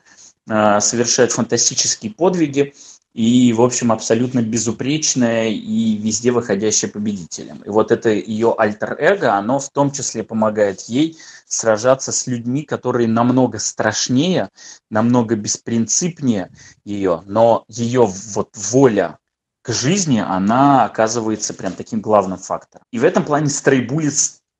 а, 0.49 0.81
совершает 0.81 1.31
фантастические 1.31 2.11
подвиги, 2.11 2.73
и, 3.13 3.53
в 3.53 3.61
общем, 3.61 3.91
абсолютно 3.91 4.41
безупречная 4.41 5.49
и 5.49 5.97
везде 5.97 6.31
выходящая 6.31 6.89
победителем. 6.89 7.61
И 7.63 7.69
вот 7.69 7.91
это 7.91 8.09
ее 8.09 8.55
альтер-эго, 8.57 9.35
оно 9.35 9.59
в 9.59 9.69
том 9.69 9.91
числе 9.91 10.23
помогает 10.23 10.81
ей 10.81 11.17
сражаться 11.47 12.11
с 12.11 12.25
людьми, 12.25 12.63
которые 12.63 13.07
намного 13.07 13.59
страшнее, 13.59 14.49
намного 14.89 15.35
беспринципнее 15.35 16.49
ее, 16.83 17.21
но 17.27 17.65
ее 17.67 18.05
вот 18.05 18.49
воля 18.55 19.19
к 19.61 19.71
жизни, 19.71 20.19
она 20.19 20.83
оказывается 20.85 21.53
прям 21.53 21.73
таким 21.73 22.01
главным 22.01 22.37
фактором. 22.37 22.83
И 22.91 22.99
в 22.99 23.03
этом 23.03 23.23
плане 23.23 23.47
Stray 23.47 23.87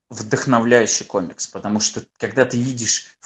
вдохновляющий 0.10 1.06
комикс, 1.06 1.48
потому 1.48 1.80
что 1.80 2.06
когда 2.18 2.46
ты 2.46 2.62
видишь, 2.62 3.18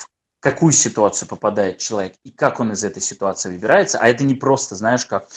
какую 0.52 0.72
ситуацию 0.72 1.28
попадает 1.28 1.80
человек 1.80 2.14
и 2.24 2.32
как 2.32 2.62
он 2.62 2.72
из 2.72 2.82
этой 2.82 3.02
ситуации 3.02 3.50
выбирается. 3.50 4.00
А 4.00 4.08
это 4.08 4.24
не 4.24 4.34
просто, 4.34 4.76
знаешь, 4.76 5.06
как 5.06 5.28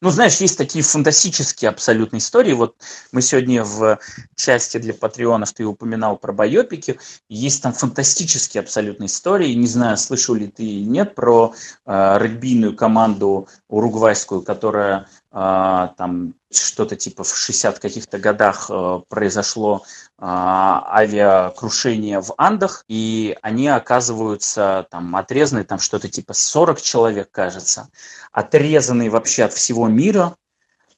ну, 0.00 0.10
знаешь, 0.10 0.38
есть 0.38 0.58
такие 0.58 0.82
фантастические 0.82 1.68
абсолютно 1.68 2.16
истории. 2.16 2.54
Вот 2.54 2.74
мы 3.12 3.22
сегодня 3.22 3.62
в 3.62 4.00
части 4.34 4.78
для 4.78 4.94
патреонов, 4.94 5.52
ты 5.52 5.64
упоминал 5.64 6.16
про 6.16 6.32
байопики, 6.32 6.98
есть 7.28 7.62
там 7.62 7.72
фантастические 7.72 8.62
абсолютно 8.62 9.04
истории. 9.04 9.52
Не 9.52 9.68
знаю, 9.68 9.96
слышал 9.98 10.34
ли 10.34 10.48
ты 10.48 10.64
или 10.64 10.84
нет 10.84 11.14
про 11.14 11.54
э, 11.86 12.18
регбийную 12.18 12.74
команду 12.74 13.46
уругвайскую, 13.68 14.42
которая 14.42 15.06
э, 15.30 15.88
там 15.96 16.34
что-то 16.56 16.96
типа 16.96 17.24
в 17.24 17.36
60 17.36 17.78
каких-то 17.78 18.18
годах 18.18 18.66
э, 18.70 19.00
произошло 19.08 19.84
э, 19.84 20.24
авиакрушение 20.24 22.20
в 22.20 22.34
Андах, 22.36 22.84
и 22.88 23.36
они 23.42 23.68
оказываются 23.68 24.86
там 24.90 25.14
отрезаны, 25.16 25.64
там 25.64 25.78
что-то 25.78 26.08
типа 26.08 26.34
40 26.34 26.80
человек, 26.80 27.30
кажется, 27.30 27.88
отрезанные 28.32 29.10
вообще 29.10 29.44
от 29.44 29.52
всего 29.52 29.88
мира, 29.88 30.36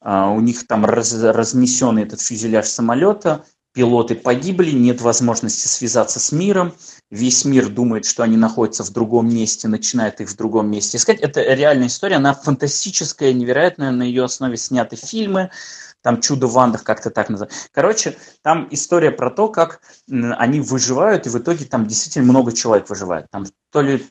э, 0.00 0.24
у 0.26 0.40
них 0.40 0.66
там 0.66 0.84
раз, 0.84 1.12
разнесенный 1.14 2.02
этот 2.04 2.20
фюзеляж 2.20 2.66
самолета, 2.66 3.44
пилоты 3.72 4.14
погибли, 4.14 4.70
нет 4.70 5.00
возможности 5.00 5.66
связаться 5.66 6.20
с 6.20 6.32
миром, 6.32 6.72
весь 7.10 7.44
мир 7.44 7.68
думает, 7.68 8.04
что 8.04 8.22
они 8.22 8.36
находятся 8.36 8.82
в 8.84 8.90
другом 8.90 9.32
месте, 9.32 9.68
начинает 9.68 10.20
их 10.20 10.28
в 10.28 10.36
другом 10.36 10.70
месте 10.70 10.98
искать. 10.98 11.20
Это 11.20 11.40
реальная 11.42 11.88
история, 11.88 12.16
она 12.16 12.34
фантастическая, 12.34 13.32
невероятная, 13.32 13.90
на 13.90 14.02
ее 14.02 14.24
основе 14.24 14.56
сняты 14.56 14.96
фильмы, 14.96 15.50
там 16.02 16.20
«Чудо 16.20 16.48
в 16.48 16.58
Андах» 16.58 16.84
как-то 16.84 17.10
так 17.10 17.30
называют. 17.30 17.54
Короче, 17.72 18.18
там 18.42 18.68
история 18.70 19.10
про 19.10 19.30
то, 19.30 19.48
как 19.48 19.80
они 20.10 20.60
выживают, 20.60 21.26
и 21.26 21.30
в 21.30 21.38
итоге 21.38 21.64
там 21.64 21.86
действительно 21.86 22.26
много 22.26 22.52
человек 22.52 22.90
выживает. 22.90 23.30
Там 23.30 23.46
то 23.70 23.80
ли 23.80 24.06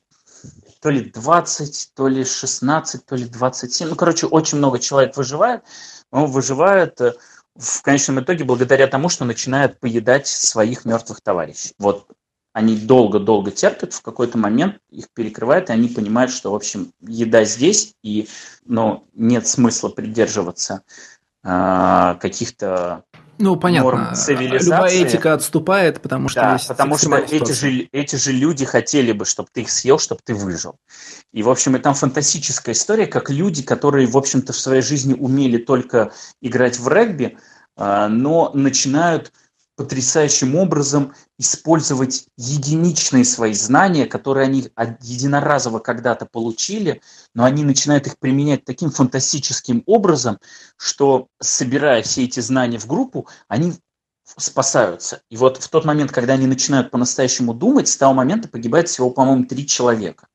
то 0.82 0.90
ли 0.90 1.00
20, 1.00 1.92
то 1.96 2.10
ли 2.10 2.26
16, 2.26 3.06
то 3.06 3.16
ли 3.16 3.24
27. 3.26 3.88
Ну, 3.88 3.96
короче, 3.96 4.28
очень 4.28 4.58
много 4.58 4.80
человек 4.80 5.16
выживает. 5.16 5.64
Он 6.12 6.30
выживает 6.30 7.00
э, 7.00 7.14
в 7.56 7.82
конечном 7.82 8.20
итоге 8.20 8.44
благодаря 8.44 8.88
тому, 8.88 9.08
что 9.08 9.24
начинает 9.24 9.80
поедать 9.80 10.28
своих 10.28 10.84
мертвых 10.84 11.22
товарищей. 11.22 11.74
Вот 11.80 12.08
они 12.54 12.78
долго-долго 12.78 13.52
терпят, 13.52 13.94
в 13.94 14.02
какой-то 14.02 14.38
момент 14.38 14.78
их 14.92 15.10
перекрывает, 15.14 15.70
и 15.70 15.74
они 15.74 15.90
понимают, 15.90 16.32
что, 16.32 16.52
в 16.52 16.56
общем, 16.56 16.94
еда 17.02 17.44
здесь, 17.44 17.96
и 18.04 18.28
ну, 18.66 19.06
нет 19.14 19.48
смысла 19.48 19.90
придерживаться 19.90 20.84
э, 21.44 22.16
каких-то 22.22 23.04
ну, 23.40 23.56
понятно. 23.56 23.92
норм 23.92 24.16
цивилизации. 24.16 24.70
Любая 24.70 24.92
этика 24.92 25.34
отступает, 25.34 26.00
потому 26.00 26.30
что 26.30 26.42
да, 26.42 26.60
потому 26.68 26.98
что 26.98 27.16
эти 27.16 27.52
же, 27.52 27.90
эти 27.92 28.16
же 28.16 28.32
люди 28.32 28.66
хотели 28.66 29.12
бы, 29.12 29.26
чтобы 29.26 29.50
ты 29.52 29.62
их 29.62 29.72
съел, 29.72 29.98
чтобы 29.98 30.22
ты 30.24 30.36
выжил. 30.36 30.76
И, 31.32 31.42
в 31.42 31.50
общем, 31.50 31.76
и 31.76 31.80
там 31.80 31.96
фантастическая 31.96 32.76
история, 32.76 33.08
как 33.08 33.32
люди, 33.32 33.64
которые, 33.64 34.06
в 34.06 34.16
общем-то, 34.16 34.54
в 34.54 34.58
своей 34.58 34.84
жизни 34.84 35.16
умели 35.16 35.58
только 35.58 36.12
играть 36.42 36.78
в 36.78 36.88
регби, 36.88 37.38
а, 37.76 38.08
но 38.08 38.52
начинают 38.54 39.32
потрясающим 39.76 40.56
образом 40.56 41.14
использовать 41.40 42.28
единичные 42.38 43.26
свои 43.26 43.54
знания, 43.54 44.06
которые 44.06 44.46
они 44.46 44.70
единоразово 45.02 45.80
когда-то 45.80 46.26
получили, 46.26 47.02
но 47.34 47.44
они 47.44 47.64
начинают 47.64 48.08
их 48.08 48.20
применять 48.20 48.66
таким 48.66 48.92
фантастическим 48.92 49.84
образом, 49.86 50.38
что, 50.78 51.28
собирая 51.42 52.04
все 52.04 52.24
эти 52.26 52.40
знания 52.40 52.78
в 52.78 52.88
группу, 52.88 53.28
они 53.48 53.74
спасаются. 54.38 55.22
И 55.30 55.38
вот 55.38 55.58
в 55.58 55.68
тот 55.70 55.86
момент, 55.86 56.12
когда 56.12 56.34
они 56.34 56.48
начинают 56.48 56.92
по-настоящему 56.92 57.54
думать, 57.54 57.88
с 57.88 57.98
того 57.98 58.14
момента 58.14 58.48
погибает 58.48 58.90
всего, 58.90 59.10
по-моему, 59.10 59.46
три 59.46 59.68
человека. 59.68 60.28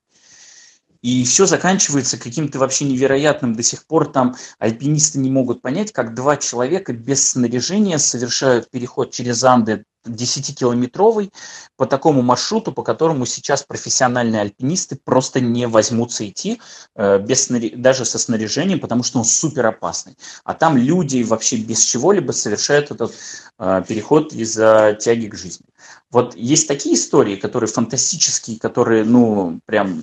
И 1.03 1.25
все 1.25 1.47
заканчивается 1.47 2.19
каким-то 2.19 2.59
вообще 2.59 2.85
невероятным. 2.85 3.55
До 3.55 3.63
сих 3.63 3.87
пор 3.87 4.11
там 4.11 4.37
альпинисты 4.59 5.19
не 5.19 5.31
могут 5.31 5.63
понять, 5.63 5.93
как 5.93 6.15
два 6.15 6.37
человека 6.37 6.93
без 6.93 7.29
снаряжения 7.29 7.99
совершают 7.99 8.71
переход 8.71 9.13
через 9.13 9.43
Анды 9.45 9.85
10-километровый 10.07 11.31
по 11.77 11.87
такому 11.87 12.23
маршруту, 12.23 12.73
по 12.73 12.83
которому 12.83 13.27
сейчас 13.27 13.63
профессиональные 13.63 14.43
альпинисты 14.43 14.99
просто 15.03 15.41
не 15.41 15.67
возьмутся 15.67 16.29
идти 16.29 16.61
э, 16.95 17.19
без 17.19 17.49
даже 17.49 18.05
со 18.05 18.19
снаряжением, 18.19 18.81
потому 18.81 19.03
что 19.03 19.19
он 19.19 19.25
супер 19.25 19.67
опасный. 19.67 20.17
А 20.45 20.55
там 20.55 20.77
люди 20.77 21.23
вообще 21.23 21.57
без 21.57 21.85
чего-либо 21.85 22.33
совершают 22.33 22.91
этот 22.91 23.15
э, 23.59 23.83
переход 23.87 24.33
из-за 24.33 24.97
тяги 24.99 25.27
к 25.27 25.35
жизни. 25.35 25.67
Вот 26.11 26.35
есть 26.37 26.69
такие 26.69 26.95
истории, 26.95 27.37
которые 27.37 27.69
фантастические, 27.69 28.59
которые, 28.59 29.05
ну, 29.05 29.61
прям 29.67 30.03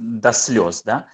до 0.00 0.32
слез, 0.32 0.82
да. 0.82 1.08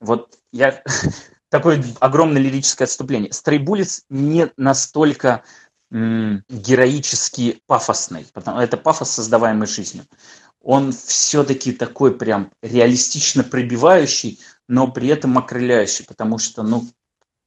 Вот 0.00 0.38
я 0.52 0.82
такое 1.50 1.84
огромное 2.00 2.40
лирическое 2.40 2.86
отступление. 2.86 3.32
Стрейбулец 3.32 4.04
не 4.08 4.50
настолько 4.56 5.42
героически 5.90 7.62
пафосный, 7.66 8.26
потому 8.34 8.60
это 8.60 8.76
пафос, 8.76 9.10
создаваемый 9.10 9.66
жизнью. 9.66 10.04
Он 10.60 10.92
все-таки 10.92 11.72
такой 11.72 12.16
прям 12.16 12.52
реалистично 12.62 13.42
пробивающий, 13.42 14.38
но 14.68 14.88
при 14.88 15.08
этом 15.08 15.38
окрыляющий, 15.38 16.04
потому 16.04 16.36
что, 16.36 16.62
ну, 16.62 16.86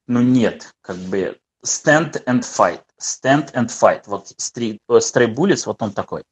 ну 0.08 0.22
нет, 0.22 0.74
как 0.82 0.98
бы 0.98 1.38
stand 1.64 2.24
and 2.26 2.42
fight, 2.42 2.82
stand 3.00 3.54
and 3.54 3.68
fight. 3.68 4.04
Вот 4.08 4.34
Stray 4.40 4.80
Bullets, 4.90 5.64
вот 5.68 5.82
он 5.84 5.94
такой. 5.94 6.24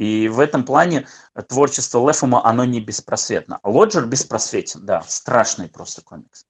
И 0.00 0.28
в 0.28 0.40
этом 0.40 0.64
плане 0.64 1.06
творчество 1.46 2.08
Лефума, 2.08 2.42
оно 2.46 2.64
не 2.64 2.80
беспросветно. 2.80 3.60
Лоджер 3.62 4.06
беспросветен, 4.06 4.86
да, 4.86 5.02
страшный 5.06 5.68
просто 5.68 6.00
комикс. 6.00 6.46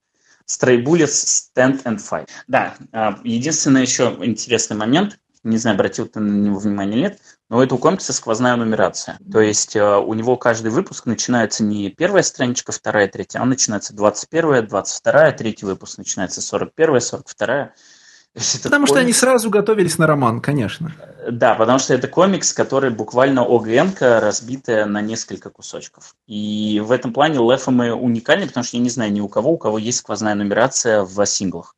Stray 0.46 0.84
Bullets, 0.84 1.26
Stand 1.56 1.82
and 1.82 1.98
Fight. 1.98 2.28
Да, 2.46 2.76
а, 2.92 3.18
единственный 3.24 3.82
еще 3.82 4.16
интересный 4.22 4.76
момент, 4.76 5.18
не 5.42 5.58
знаю, 5.58 5.74
обратил 5.74 6.06
ты 6.06 6.20
на 6.20 6.30
него 6.30 6.60
внимание 6.60 6.94
или 6.94 7.02
нет, 7.08 7.20
но 7.48 7.58
у 7.58 7.60
этого 7.60 7.80
комикса 7.80 8.12
сквозная 8.12 8.54
нумерация. 8.54 9.18
То 9.32 9.40
есть 9.40 9.74
э, 9.74 9.96
у 9.96 10.14
него 10.14 10.36
каждый 10.36 10.70
выпуск 10.70 11.06
начинается 11.06 11.64
не 11.64 11.90
первая 11.90 12.22
страничка, 12.22 12.70
вторая, 12.70 13.08
третья, 13.08 13.40
а 13.40 13.42
он 13.42 13.48
начинается 13.48 13.96
21, 13.96 14.68
22, 14.68 15.32
третий 15.32 15.66
выпуск 15.66 15.98
начинается 15.98 16.40
41, 16.40 17.00
42. 17.00 17.72
Потому 18.62 18.86
что 18.86 19.00
они 19.00 19.12
сразу 19.12 19.50
готовились 19.50 19.98
на 19.98 20.06
роман, 20.06 20.40
конечно. 20.40 20.94
Да, 21.30 21.54
потому 21.54 21.78
что 21.78 21.94
это 21.94 22.06
комикс, 22.06 22.52
который 22.52 22.90
буквально 22.90 23.42
ОГН, 23.42 23.96
разбитая 24.00 24.86
на 24.86 25.00
несколько 25.00 25.50
кусочков. 25.50 26.14
И 26.26 26.80
в 26.84 26.92
этом 26.92 27.12
плане 27.12 27.38
Лефомы 27.38 27.92
уникальны, 27.92 28.46
потому 28.46 28.64
что 28.64 28.76
я 28.76 28.82
не 28.82 28.90
знаю 28.90 29.12
ни 29.12 29.20
у 29.20 29.28
кого, 29.28 29.52
у 29.52 29.58
кого 29.58 29.78
есть 29.78 29.98
сквозная 29.98 30.34
нумерация 30.34 31.02
в 31.02 31.26
синглах. 31.26 31.74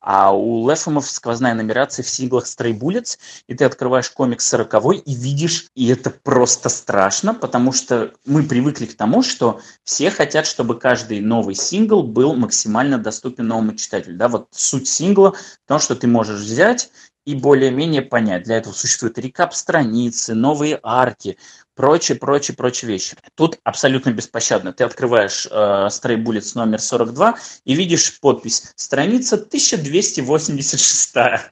А 0.00 0.34
у 0.34 0.68
Лефомов 0.68 1.10
сквозная 1.10 1.54
нумерация 1.54 2.02
в 2.02 2.08
синглах 2.08 2.46
Stray 2.46 2.78
Bullets, 2.78 3.18
и 3.46 3.54
ты 3.54 3.64
открываешь 3.64 4.10
комикс 4.10 4.46
40 4.48 5.06
и 5.06 5.14
видишь, 5.14 5.66
и 5.74 5.88
это 5.88 6.10
просто 6.10 6.68
страшно, 6.68 7.34
потому 7.34 7.72
что 7.72 8.12
мы 8.24 8.42
привыкли 8.42 8.86
к 8.86 8.96
тому, 8.96 9.22
что 9.22 9.60
все 9.84 10.10
хотят, 10.10 10.46
чтобы 10.46 10.78
каждый 10.78 11.20
новый 11.20 11.54
сингл 11.54 12.02
был 12.02 12.34
максимально 12.34 12.98
доступен 12.98 13.48
новому 13.48 13.74
читателю. 13.74 14.16
Да? 14.16 14.28
Вот 14.28 14.48
суть 14.52 14.88
сингла 14.88 15.32
в 15.32 15.68
том, 15.68 15.78
что 15.80 15.94
ты 15.96 16.06
можешь 16.06 16.40
взять 16.40 16.90
и 17.28 17.34
более-менее 17.34 18.00
понять. 18.00 18.44
Для 18.44 18.56
этого 18.56 18.72
существуют 18.72 19.18
рекап 19.18 19.52
страницы, 19.52 20.34
новые 20.34 20.80
арки, 20.82 21.36
прочие, 21.78 22.18
прочие, 22.18 22.56
прочие 22.56 22.90
вещи. 22.90 23.16
Тут 23.36 23.60
абсолютно 23.62 24.10
беспощадно. 24.10 24.72
Ты 24.72 24.82
открываешь 24.82 25.46
э, 25.48 25.54
Stray 25.54 26.16
Bullets 26.16 26.50
номер 26.56 26.80
42 26.80 27.36
и 27.64 27.74
видишь 27.74 28.18
подпись 28.18 28.72
«Страница 28.74 29.36
1286». 29.36 31.14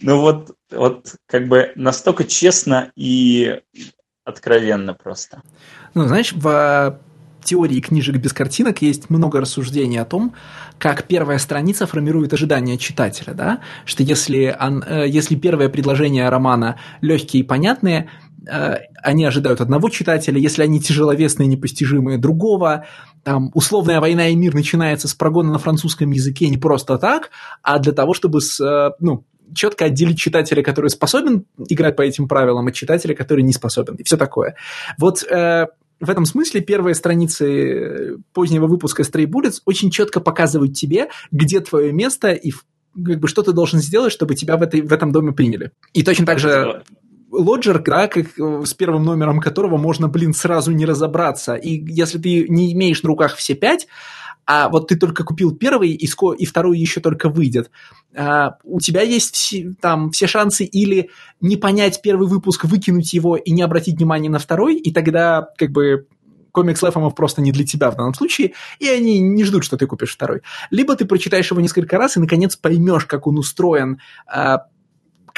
Ну 0.00 0.20
вот, 0.20 0.56
вот 0.70 1.16
как 1.26 1.48
бы 1.48 1.72
настолько 1.74 2.22
честно 2.22 2.92
и 2.94 3.60
откровенно 4.24 4.94
просто. 4.94 5.42
Ну, 5.94 6.06
знаешь, 6.06 6.32
теории 7.44 7.80
книжек 7.80 8.16
без 8.16 8.32
картинок 8.32 8.82
есть 8.82 9.10
много 9.10 9.40
рассуждений 9.40 10.00
о 10.00 10.04
том, 10.04 10.34
как 10.78 11.04
первая 11.04 11.38
страница 11.38 11.86
формирует 11.86 12.32
ожидания 12.32 12.78
читателя, 12.78 13.34
да? 13.34 13.60
что 13.84 14.02
если, 14.02 14.56
он, 14.58 14.82
э, 14.86 15.08
если 15.08 15.34
первое 15.34 15.68
предложение 15.68 16.28
романа 16.28 16.78
легкие 17.00 17.42
и 17.42 17.46
понятные, 17.46 18.10
э, 18.46 18.76
они 19.02 19.24
ожидают 19.24 19.60
одного 19.60 19.88
читателя, 19.88 20.38
если 20.38 20.62
они 20.62 20.80
тяжеловесные, 20.80 21.46
непостижимые 21.46 22.18
другого, 22.18 22.86
там, 23.24 23.50
условная 23.54 24.00
война 24.00 24.28
и 24.28 24.36
мир 24.36 24.54
начинается 24.54 25.08
с 25.08 25.14
прогона 25.14 25.52
на 25.52 25.58
французском 25.58 26.10
языке 26.10 26.48
не 26.48 26.58
просто 26.58 26.98
так, 26.98 27.30
а 27.62 27.78
для 27.78 27.92
того, 27.92 28.14
чтобы 28.14 28.40
с, 28.40 28.60
э, 28.60 28.92
ну, 29.00 29.24
четко 29.54 29.86
отделить 29.86 30.18
читателя, 30.18 30.62
который 30.62 30.90
способен 30.90 31.46
играть 31.68 31.96
по 31.96 32.02
этим 32.02 32.28
правилам, 32.28 32.66
от 32.66 32.74
читателя, 32.74 33.14
который 33.14 33.42
не 33.42 33.52
способен, 33.52 33.94
и 33.94 34.04
все 34.04 34.16
такое. 34.16 34.56
Вот 34.98 35.24
в 36.00 36.10
этом 36.10 36.24
смысле 36.24 36.60
первые 36.60 36.94
страницы 36.94 38.18
позднего 38.32 38.66
выпуска 38.66 39.02
Stray 39.02 39.26
Bullets 39.26 39.60
очень 39.64 39.90
четко 39.90 40.20
показывают 40.20 40.74
тебе, 40.74 41.08
где 41.30 41.60
твое 41.60 41.92
место 41.92 42.30
и 42.30 42.52
как 42.94 43.20
бы, 43.20 43.28
что 43.28 43.42
ты 43.42 43.52
должен 43.52 43.80
сделать, 43.80 44.12
чтобы 44.12 44.34
тебя 44.34 44.56
в, 44.56 44.62
этой, 44.62 44.80
в 44.80 44.92
этом 44.92 45.12
доме 45.12 45.32
приняли. 45.32 45.72
И 45.92 46.02
точно 46.02 46.26
так 46.26 46.38
же 46.38 46.82
Лоджер, 47.30 47.82
да, 47.82 48.08
как, 48.08 48.26
с 48.38 48.74
первым 48.74 49.04
номером 49.04 49.40
которого 49.40 49.76
можно, 49.76 50.08
блин, 50.08 50.32
сразу 50.32 50.72
не 50.72 50.86
разобраться. 50.86 51.54
И 51.54 51.84
если 51.92 52.18
ты 52.18 52.48
не 52.48 52.72
имеешь 52.72 53.02
на 53.02 53.08
руках 53.08 53.36
все 53.36 53.54
пять, 53.54 53.86
а 54.50 54.70
вот 54.70 54.88
ты 54.88 54.96
только 54.96 55.24
купил 55.24 55.54
первый, 55.54 55.90
и, 55.90 56.06
ско- 56.06 56.34
и 56.34 56.46
второй 56.46 56.78
еще 56.78 57.00
только 57.00 57.28
выйдет, 57.28 57.70
а, 58.16 58.56
у 58.64 58.80
тебя 58.80 59.02
есть 59.02 59.34
все, 59.34 59.74
там 59.78 60.10
все 60.10 60.26
шансы 60.26 60.64
или 60.64 61.10
не 61.42 61.58
понять 61.58 62.00
первый 62.00 62.26
выпуск, 62.26 62.64
выкинуть 62.64 63.12
его 63.12 63.36
и 63.36 63.50
не 63.50 63.60
обратить 63.60 63.98
внимания 63.98 64.30
на 64.30 64.38
второй, 64.38 64.76
и 64.76 64.90
тогда 64.90 65.50
как 65.58 65.70
бы 65.70 66.06
комикс 66.50 66.82
Лефомов 66.82 67.14
просто 67.14 67.42
не 67.42 67.52
для 67.52 67.66
тебя 67.66 67.90
в 67.90 67.96
данном 67.96 68.14
случае, 68.14 68.54
и 68.78 68.88
они 68.88 69.20
не 69.20 69.44
ждут, 69.44 69.64
что 69.64 69.76
ты 69.76 69.86
купишь 69.86 70.14
второй. 70.14 70.40
Либо 70.70 70.96
ты 70.96 71.04
прочитаешь 71.04 71.50
его 71.50 71.60
несколько 71.60 71.98
раз 71.98 72.16
и, 72.16 72.20
наконец, 72.20 72.56
поймешь, 72.56 73.04
как 73.04 73.26
он 73.26 73.36
устроен, 73.36 74.00
а, 74.26 74.64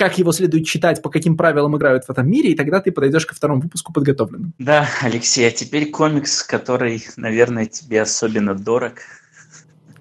как 0.00 0.16
его 0.16 0.32
следует 0.32 0.64
читать, 0.64 1.02
по 1.02 1.10
каким 1.10 1.36
правилам 1.36 1.76
играют 1.76 2.06
в 2.06 2.10
этом 2.10 2.26
мире, 2.26 2.52
и 2.52 2.54
тогда 2.54 2.80
ты 2.80 2.90
подойдешь 2.90 3.26
ко 3.26 3.34
второму 3.34 3.60
выпуску 3.60 3.92
подготовленным. 3.92 4.54
Да, 4.58 4.88
Алексей, 5.02 5.46
а 5.46 5.50
теперь 5.50 5.90
комикс, 5.90 6.42
который, 6.42 7.04
наверное, 7.18 7.66
тебе 7.66 8.00
особенно 8.00 8.54
дорог. 8.54 8.94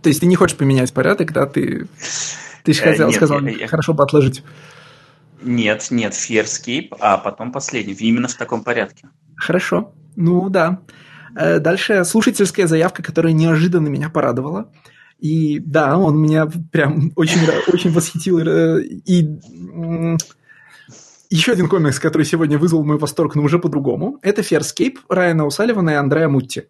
То 0.01 0.07
есть 0.07 0.21
ты 0.21 0.25
не 0.25 0.37
хочешь 0.37 0.55
поменять 0.55 0.93
порядок, 0.93 1.33
да? 1.33 1.45
Ты, 1.47 1.89
ты 2.63 2.71
же 2.71 2.81
хотел, 2.81 3.07
э, 3.07 3.09
нет, 3.09 3.15
сказал, 3.17 3.45
я, 3.45 3.67
хорошо 3.67 3.93
бы 3.93 4.01
отложить. 4.01 4.41
Нет, 5.43 5.87
нет, 5.91 6.13
Fearscape, 6.13 6.95
а 7.01 7.17
потом 7.17 7.51
последний, 7.51 7.91
именно 7.91 8.29
в 8.29 8.35
таком 8.35 8.63
порядке. 8.63 9.09
Хорошо, 9.35 9.93
ну 10.15 10.49
да. 10.49 10.79
Э, 11.35 11.59
дальше 11.59 12.05
слушательская 12.05 12.67
заявка, 12.67 13.03
которая 13.03 13.33
неожиданно 13.33 13.89
меня 13.89 14.09
порадовала. 14.09 14.71
И 15.19 15.59
да, 15.59 15.97
он 15.97 16.17
меня 16.17 16.47
прям 16.71 17.11
очень, 17.15 17.39
очень 17.67 17.91
восхитил. 17.91 18.39
Э, 18.39 18.81
и 18.81 19.37
еще 21.29 21.51
один 21.51 21.69
комикс, 21.69 21.99
который 21.99 22.23
сегодня 22.23 22.57
вызвал 22.57 22.83
мой 22.83 22.97
восторг, 22.97 23.35
но 23.35 23.43
уже 23.43 23.59
по-другому. 23.59 24.17
Это 24.23 24.41
Farscape 24.41 24.97
Райана 25.09 25.45
Усаливана 25.45 25.91
и 25.91 25.93
Андрея 25.93 26.27
Мутти. 26.27 26.63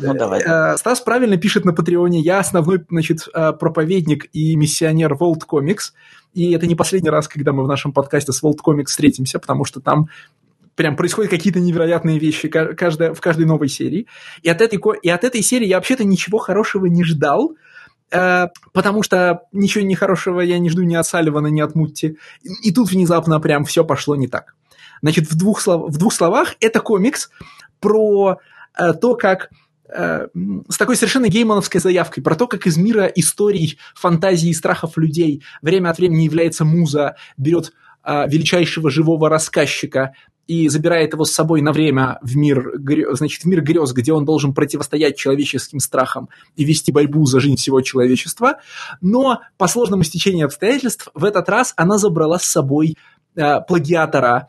Ну, 0.00 0.14
давай. 0.14 0.40
Э, 0.40 0.76
Стас 0.76 1.00
правильно 1.00 1.36
пишет 1.36 1.64
на 1.64 1.72
Патреоне. 1.72 2.20
Я 2.20 2.38
основной, 2.38 2.84
значит, 2.88 3.26
э, 3.34 3.52
проповедник 3.52 4.28
и 4.32 4.54
миссионер 4.54 5.14
World 5.14 5.42
Comics. 5.50 5.92
И 6.34 6.52
это 6.52 6.66
не 6.66 6.74
последний 6.74 7.10
раз, 7.10 7.26
когда 7.26 7.52
мы 7.52 7.64
в 7.64 7.68
нашем 7.68 7.92
подкасте 7.92 8.32
с 8.32 8.42
World 8.42 8.58
Comics 8.64 8.86
встретимся, 8.86 9.38
потому 9.38 9.64
что 9.64 9.80
там 9.80 10.08
прям 10.74 10.96
происходят 10.96 11.30
какие-то 11.30 11.60
невероятные 11.60 12.18
вещи 12.18 12.48
каждая, 12.48 13.14
в 13.14 13.20
каждой 13.20 13.46
новой 13.46 13.68
серии. 13.68 14.06
И 14.42 14.48
от, 14.48 14.60
этой, 14.60 14.80
и 15.02 15.08
от 15.08 15.24
этой 15.24 15.42
серии 15.42 15.66
я 15.66 15.76
вообще-то 15.76 16.04
ничего 16.04 16.38
хорошего 16.38 16.86
не 16.86 17.04
ждал, 17.04 17.54
э, 18.10 18.46
потому 18.72 19.02
что 19.02 19.42
ничего 19.52 19.84
нехорошего 19.84 20.40
я 20.40 20.58
не 20.58 20.70
жду 20.70 20.82
ни 20.82 20.94
от 20.94 21.06
Салливана, 21.06 21.48
ни 21.48 21.60
от 21.60 21.74
Мутти. 21.74 22.16
И, 22.42 22.68
и 22.68 22.72
тут 22.72 22.90
внезапно 22.90 23.40
прям 23.40 23.64
все 23.64 23.84
пошло 23.84 24.16
не 24.16 24.28
так. 24.28 24.54
Значит, 25.02 25.30
в 25.30 25.36
двух, 25.36 25.60
слов, 25.60 25.90
в 25.92 25.98
двух 25.98 26.12
словах, 26.12 26.54
это 26.60 26.80
комикс 26.80 27.30
про 27.80 28.38
э, 28.78 28.92
то, 28.94 29.14
как 29.14 29.50
э, 29.88 30.28
с 30.68 30.78
такой 30.78 30.96
совершенно 30.96 31.28
геймановской 31.28 31.80
заявкой 31.80 32.22
про 32.22 32.36
то, 32.36 32.46
как 32.46 32.66
из 32.66 32.76
мира 32.76 33.06
историй, 33.06 33.78
фантазий 33.94 34.50
и 34.50 34.54
страхов 34.54 34.96
людей 34.96 35.42
время 35.60 35.90
от 35.90 35.98
времени 35.98 36.22
является 36.22 36.64
муза, 36.64 37.16
берет 37.36 37.72
э, 38.04 38.28
величайшего 38.28 38.90
живого 38.90 39.28
рассказчика 39.28 40.14
и 40.46 40.68
забирает 40.68 41.12
его 41.12 41.24
с 41.24 41.32
собой 41.32 41.62
на 41.62 41.72
время 41.72 42.18
в 42.22 42.36
мир, 42.36 42.72
значит, 43.12 43.42
в 43.42 43.46
мир 43.46 43.62
грез, 43.62 43.92
где 43.92 44.12
он 44.12 44.24
должен 44.24 44.52
противостоять 44.52 45.16
человеческим 45.16 45.78
страхам 45.78 46.28
и 46.56 46.64
вести 46.64 46.92
борьбу 46.92 47.24
за 47.26 47.40
жизнь 47.40 47.56
всего 47.56 47.80
человечества. 47.80 48.58
Но 49.00 49.40
по 49.56 49.68
сложному 49.68 50.02
стечению 50.02 50.46
обстоятельств 50.46 51.08
в 51.14 51.24
этот 51.24 51.48
раз 51.48 51.74
она 51.76 51.98
забрала 51.98 52.38
с 52.38 52.44
собой 52.44 52.96
э, 53.36 53.60
плагиатора, 53.66 54.48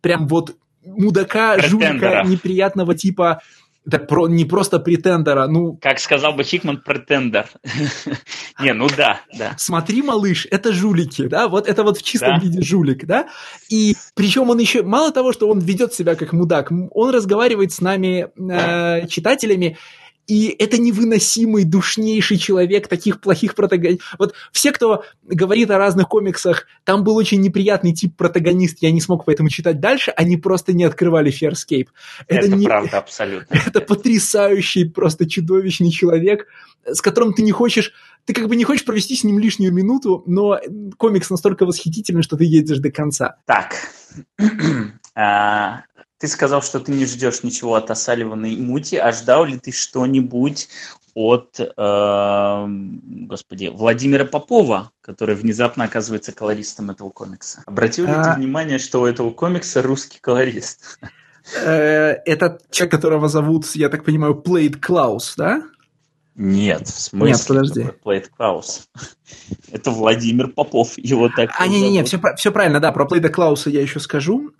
прям 0.00 0.26
вот 0.26 0.56
мудака, 0.84 1.58
жулика, 1.60 2.22
неприятного 2.24 2.94
типа, 2.94 3.42
это 3.86 3.98
про, 3.98 4.26
не 4.26 4.44
просто 4.44 4.78
претендера, 4.80 5.46
ну... 5.46 5.78
Как 5.80 6.00
сказал 6.00 6.32
бы 6.32 6.42
Хикман, 6.42 6.82
претендер. 6.84 7.48
не, 8.60 8.72
ну 8.72 8.88
да, 8.96 9.20
да. 9.38 9.54
Смотри, 9.58 10.02
малыш, 10.02 10.46
это 10.50 10.72
жулики, 10.72 11.28
да, 11.28 11.48
вот 11.48 11.68
это 11.68 11.84
вот 11.84 11.98
в 11.98 12.02
чистом 12.02 12.40
виде 12.40 12.62
жулик, 12.62 13.06
да, 13.06 13.28
и 13.68 13.94
причем 14.14 14.50
он 14.50 14.58
еще, 14.58 14.82
мало 14.82 15.12
того, 15.12 15.32
что 15.32 15.48
он 15.48 15.60
ведет 15.60 15.94
себя 15.94 16.16
как 16.16 16.32
мудак, 16.32 16.70
он 16.70 17.10
разговаривает 17.10 17.72
с 17.72 17.80
нами, 17.80 18.28
э, 18.36 19.06
читателями, 19.06 19.78
и 20.26 20.54
это 20.58 20.78
невыносимый, 20.78 21.64
душнейший 21.64 22.36
человек 22.36 22.88
таких 22.88 23.20
плохих 23.20 23.54
протагонистов. 23.54 24.14
Вот 24.18 24.34
все, 24.52 24.72
кто 24.72 25.04
говорит 25.22 25.70
о 25.70 25.78
разных 25.78 26.08
комиксах, 26.08 26.66
там 26.84 27.04
был 27.04 27.16
очень 27.16 27.40
неприятный 27.40 27.92
тип 27.92 28.16
протагонист, 28.16 28.78
я 28.80 28.90
не 28.90 29.00
смог 29.00 29.24
поэтому 29.24 29.48
читать 29.48 29.80
дальше, 29.80 30.10
они 30.16 30.36
просто 30.36 30.72
не 30.72 30.84
открывали 30.84 31.32
Farscape. 31.32 31.88
Это, 32.26 32.46
это 32.46 32.56
не... 32.56 32.66
правда, 32.66 32.98
абсолютно. 32.98 33.54
Это 33.54 33.80
потрясающий, 33.80 34.84
просто 34.84 35.28
чудовищный 35.28 35.90
человек, 35.90 36.46
с 36.84 37.00
которым 37.00 37.32
ты 37.32 37.42
не 37.42 37.52
хочешь 37.52 37.92
ты 38.26 38.34
как 38.34 38.48
бы 38.48 38.56
не 38.56 38.64
хочешь 38.64 38.84
провести 38.84 39.14
с 39.14 39.22
ним 39.22 39.38
лишнюю 39.38 39.72
минуту, 39.72 40.24
но 40.26 40.58
комикс 40.96 41.30
настолько 41.30 41.64
восхитительный, 41.64 42.24
что 42.24 42.36
ты 42.36 42.44
едешь 42.44 42.78
до 42.78 42.90
конца. 42.90 43.36
Так, 43.46 43.76
а, 45.14 45.82
ты 46.18 46.28
сказал, 46.28 46.62
что 46.62 46.80
ты 46.80 46.92
не 46.92 47.06
ждешь 47.06 47.42
ничего 47.42 47.74
от 47.74 47.90
Асаливана 47.90 48.46
и 48.46 48.56
Мути, 48.56 48.96
а 48.96 49.12
ждал 49.12 49.44
ли 49.44 49.58
ты 49.58 49.72
что-нибудь 49.72 50.68
от, 51.14 51.58
э, 51.60 52.66
господи, 52.66 53.70
Владимира 53.72 54.24
Попова, 54.24 54.92
который 55.00 55.34
внезапно 55.34 55.84
оказывается 55.84 56.32
колористом 56.32 56.90
этого 56.90 57.10
комикса? 57.10 57.62
Обратил 57.66 58.06
ли 58.06 58.12
а... 58.12 58.22
ты 58.22 58.40
внимание, 58.40 58.78
что 58.78 59.00
у 59.02 59.06
этого 59.06 59.30
комикса 59.30 59.82
русский 59.82 60.18
колорист? 60.20 60.98
Э, 61.62 62.16
это 62.24 62.60
человек, 62.70 62.92
которого 62.92 63.28
зовут, 63.28 63.66
я 63.74 63.88
так 63.88 64.04
понимаю, 64.04 64.34
Плейд 64.34 64.76
Клаус, 64.78 65.34
да? 65.36 65.62
Нет, 66.34 66.86
в 66.86 67.00
смысле? 67.00 67.32
Нет, 67.32 67.44
подожди. 67.46 67.86
Плейд 68.02 68.28
Клаус. 68.28 68.88
Это 69.72 69.90
Владимир 69.90 70.48
Попов, 70.48 70.98
его 70.98 71.30
так 71.34 71.50
А, 71.58 71.66
не-не-не, 71.66 72.04
все, 72.04 72.20
все 72.36 72.52
правильно, 72.52 72.78
да, 72.78 72.92
про 72.92 73.06
Плейда 73.06 73.30
Клауса 73.30 73.70
я 73.70 73.80
еще 73.80 74.00
скажу. 74.00 74.52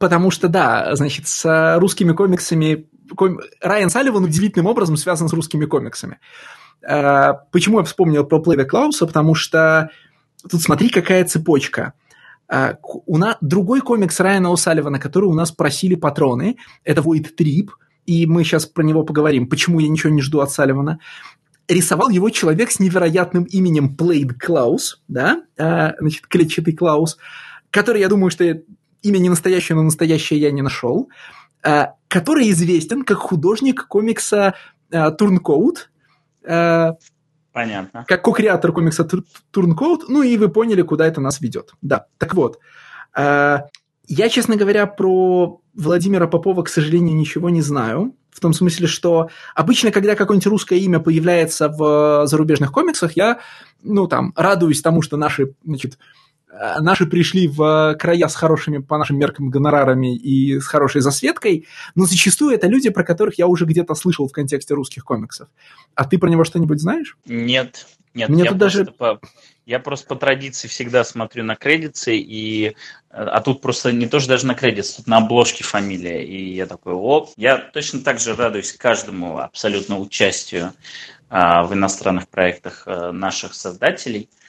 Потому 0.00 0.30
что, 0.30 0.48
да, 0.48 0.96
значит, 0.96 1.28
с 1.28 1.78
русскими 1.78 2.12
комиксами... 2.12 2.88
Ком... 3.14 3.38
Райан 3.60 3.90
Салливан 3.90 4.24
удивительным 4.24 4.66
образом 4.66 4.96
связан 4.96 5.28
с 5.28 5.32
русскими 5.34 5.66
комиксами. 5.66 6.18
А, 6.82 7.34
почему 7.52 7.80
я 7.80 7.84
вспомнил 7.84 8.24
про 8.24 8.40
Плейда 8.40 8.64
Клауса? 8.64 9.06
Потому 9.06 9.34
что 9.34 9.90
тут 10.50 10.62
смотри, 10.62 10.88
какая 10.88 11.26
цепочка. 11.26 11.92
А, 12.48 12.78
у 12.82 13.18
нас 13.18 13.36
другой 13.42 13.82
комикс 13.82 14.18
Райана 14.20 14.46
О'Салливана, 14.46 14.98
который 14.98 15.26
у 15.26 15.34
нас 15.34 15.52
просили 15.52 15.96
патроны, 15.96 16.56
это 16.82 17.02
Void 17.02 17.36
Trip, 17.38 17.68
и 18.06 18.24
мы 18.24 18.42
сейчас 18.42 18.64
про 18.64 18.82
него 18.82 19.02
поговорим, 19.02 19.50
почему 19.50 19.80
я 19.80 19.88
ничего 19.90 20.10
не 20.14 20.22
жду 20.22 20.40
от 20.40 20.50
Салливана. 20.50 20.98
Рисовал 21.68 22.08
его 22.08 22.30
человек 22.30 22.70
с 22.70 22.80
невероятным 22.80 23.44
именем 23.44 23.94
Плейд 23.96 24.32
Клаус, 24.40 25.02
да, 25.08 25.42
значит, 25.56 26.26
клетчатый 26.26 26.74
Клаус, 26.74 27.18
который, 27.70 28.00
я 28.00 28.08
думаю, 28.08 28.30
что 28.30 28.62
имя 29.02 29.18
не 29.18 29.28
настоящее, 29.28 29.76
но 29.76 29.82
настоящее 29.82 30.40
я 30.40 30.50
не 30.50 30.62
нашел, 30.62 31.08
а, 31.62 31.94
который 32.08 32.50
известен 32.50 33.04
как 33.04 33.18
художник 33.18 33.86
комикса 33.86 34.54
Турнкоут, 34.90 35.90
Понятно. 37.52 38.04
Как 38.06 38.22
ко-креатор 38.22 38.72
комикса 38.72 39.06
Турнкоут, 39.50 40.08
ну 40.08 40.22
и 40.22 40.36
вы 40.36 40.48
поняли, 40.48 40.82
куда 40.82 41.06
это 41.06 41.20
нас 41.20 41.40
ведет. 41.40 41.74
Да, 41.82 42.06
так 42.16 42.34
вот. 42.34 42.60
Э, 43.16 43.62
я, 44.06 44.28
честно 44.28 44.56
говоря, 44.56 44.86
про 44.86 45.60
Владимира 45.74 46.28
Попова, 46.28 46.62
к 46.62 46.68
сожалению, 46.68 47.16
ничего 47.16 47.50
не 47.50 47.60
знаю. 47.60 48.14
В 48.30 48.38
том 48.38 48.52
смысле, 48.52 48.86
что 48.86 49.30
обычно, 49.56 49.90
когда 49.90 50.14
какое-нибудь 50.14 50.46
русское 50.46 50.78
имя 50.78 51.00
появляется 51.00 51.68
в 51.68 52.26
зарубежных 52.26 52.70
комиксах, 52.70 53.16
я, 53.16 53.40
ну, 53.82 54.06
там, 54.06 54.32
радуюсь 54.36 54.80
тому, 54.80 55.02
что 55.02 55.16
наши, 55.16 55.54
значит, 55.64 55.98
Э, 55.98 56.19
наши 56.80 57.06
пришли 57.06 57.48
в 57.48 57.96
края 57.98 58.28
с 58.28 58.34
хорошими, 58.34 58.78
по 58.78 58.98
нашим 58.98 59.18
меркам, 59.18 59.50
гонорарами 59.50 60.16
и 60.16 60.58
с 60.58 60.66
хорошей 60.66 61.00
засветкой, 61.00 61.66
но 61.94 62.04
зачастую 62.04 62.54
это 62.54 62.66
люди, 62.66 62.90
про 62.90 63.04
которых 63.04 63.38
я 63.38 63.46
уже 63.46 63.64
где-то 63.64 63.94
слышал 63.94 64.28
в 64.28 64.32
контексте 64.32 64.74
русских 64.74 65.04
комиксов. 65.04 65.48
А 65.94 66.04
ты 66.04 66.18
про 66.18 66.28
него 66.28 66.44
что-нибудь 66.44 66.80
знаешь? 66.80 67.16
Нет, 67.26 67.86
нет. 68.14 68.28
Мне 68.28 68.44
я, 68.44 68.50
тут 68.50 68.58
даже... 68.58 68.84
по, 68.86 69.20
я 69.64 69.78
просто 69.78 70.06
по 70.08 70.16
традиции 70.16 70.66
всегда 70.66 71.04
смотрю 71.04 71.44
на 71.44 71.54
кредиты, 71.54 72.18
и, 72.18 72.74
а 73.10 73.40
тут 73.40 73.62
просто 73.62 73.92
не 73.92 74.06
тоже 74.06 74.26
даже 74.26 74.46
на 74.46 74.54
кредит, 74.54 74.92
тут 74.96 75.06
на 75.06 75.18
обложке 75.18 75.62
фамилия. 75.62 76.24
И 76.24 76.54
я 76.54 76.66
такой, 76.66 76.94
о, 76.94 77.28
я 77.36 77.58
точно 77.58 78.00
так 78.00 78.18
же 78.18 78.34
радуюсь 78.34 78.72
каждому 78.72 79.38
абсолютно 79.38 79.98
участию 79.98 80.72
а, 81.28 81.62
в 81.62 81.72
иностранных 81.74 82.28
проектах 82.28 82.82
а, 82.86 83.12
наших 83.12 83.54
создателей– 83.54 84.28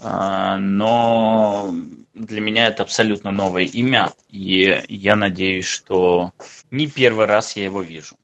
но 0.00 1.74
для 2.14 2.40
меня 2.40 2.68
это 2.68 2.82
абсолютно 2.82 3.30
новое 3.30 3.64
имя, 3.64 4.12
и 4.30 4.82
я 4.88 5.16
надеюсь, 5.16 5.66
что 5.66 6.32
не 6.70 6.86
первый 6.86 7.26
раз 7.26 7.56
я 7.56 7.64
его 7.64 7.82
вижу. 7.82 8.16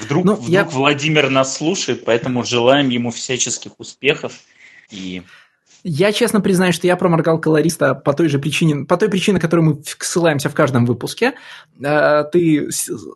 Вдруг, 0.00 0.24
ну, 0.24 0.34
вдруг 0.34 0.48
я... 0.48 0.64
Владимир 0.64 1.30
нас 1.30 1.56
слушает, 1.56 2.04
поэтому 2.04 2.44
желаем 2.44 2.88
ему 2.88 3.10
всяческих 3.10 3.72
успехов 3.78 4.32
и 4.90 5.22
я 5.84 6.12
честно 6.12 6.40
признаю, 6.40 6.72
что 6.72 6.86
я 6.86 6.96
проморгал 6.96 7.40
колориста 7.40 7.94
по 7.94 8.12
той 8.12 8.28
же 8.28 8.38
причине, 8.38 8.84
по 8.84 8.96
той 8.96 9.08
причине, 9.08 9.38
которой 9.38 9.60
мы 9.60 9.82
ссылаемся 10.00 10.48
в 10.48 10.54
каждом 10.54 10.84
выпуске. 10.86 11.34
Э, 11.80 12.24
ты 12.30 12.68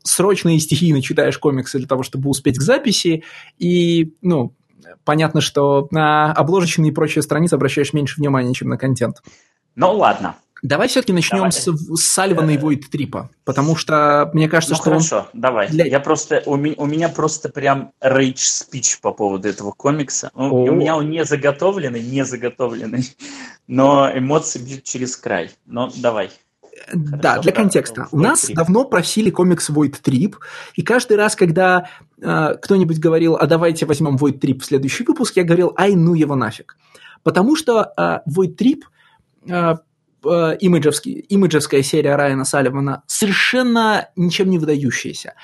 срочно 0.04 0.54
и 0.54 0.60
стихийно 0.60 1.02
читаешь 1.02 1.38
комиксы 1.38 1.78
для 1.78 1.88
того, 1.88 2.04
чтобы 2.04 2.30
успеть 2.30 2.58
к 2.58 2.62
записи, 2.62 3.24
и, 3.58 4.14
ну, 4.22 4.54
понятно, 5.04 5.40
что 5.40 5.88
на 5.90 6.32
обложечные 6.32 6.90
и 6.90 6.94
прочие 6.94 7.22
страницы 7.22 7.54
обращаешь 7.54 7.92
меньше 7.92 8.20
внимания, 8.20 8.54
чем 8.54 8.68
на 8.68 8.78
контент. 8.78 9.22
Ну 9.74 9.92
ладно. 9.92 10.36
Давай 10.62 10.86
все-таки 10.86 11.12
начнем 11.12 11.38
давай. 11.38 11.52
с, 11.52 11.64
с 11.64 12.02
Сальвана 12.02 12.50
и 12.50 12.56
Войд 12.56 12.88
Трипа, 12.88 13.30
потому 13.44 13.74
что 13.74 14.30
мне 14.32 14.48
кажется, 14.48 14.74
ну, 14.74 14.76
что... 14.76 14.84
хорошо, 14.84 15.28
он... 15.34 15.40
давай. 15.40 15.68
Для... 15.68 15.86
Я 15.86 15.98
просто, 15.98 16.40
у, 16.46 16.54
ми, 16.54 16.74
у 16.76 16.86
меня 16.86 17.08
просто 17.08 17.48
прям 17.48 17.90
рейдж 18.00 18.38
спич 18.38 19.00
по 19.00 19.12
поводу 19.12 19.48
этого 19.48 19.72
комикса. 19.72 20.30
У, 20.34 20.44
у 20.44 20.72
меня 20.72 20.96
он 20.96 21.10
не 21.10 21.24
заготовленный, 21.24 22.00
не 22.00 22.24
заготовленный, 22.24 23.04
но 23.66 24.08
эмоции 24.14 24.60
бьют 24.60 24.84
через 24.84 25.16
край. 25.16 25.50
Но 25.66 25.90
давай. 25.96 26.30
Да, 26.92 27.38
для 27.38 27.52
контекста. 27.52 28.08
У 28.12 28.18
нас 28.18 28.48
давно 28.48 28.84
просили 28.84 29.30
комикс 29.30 29.70
Void 29.70 30.02
Trip, 30.02 30.36
и 30.74 30.82
каждый 30.82 31.16
раз, 31.16 31.34
когда 31.34 31.88
э, 32.20 32.54
кто-нибудь 32.60 32.98
говорил, 32.98 33.36
а 33.36 33.46
давайте 33.46 33.86
возьмем 33.86 34.16
Void 34.16 34.38
Trip 34.40 34.60
в 34.60 34.64
следующий 34.64 35.04
выпуск, 35.04 35.36
я 35.36 35.44
говорил, 35.44 35.72
ай, 35.78 35.94
ну 35.94 36.14
его 36.14 36.36
нафиг. 36.36 36.76
Потому 37.22 37.56
что 37.56 37.92
э, 37.96 38.18
Void 38.28 38.56
Trip, 38.56 38.82
э, 39.48 39.74
э, 40.24 40.56
имиджевская 40.58 41.82
серия 41.82 42.16
Райана 42.16 42.44
Салливана, 42.44 43.02
совершенно 43.06 44.08
ничем 44.16 44.50
не 44.50 44.58
выдающаяся. 44.58 45.34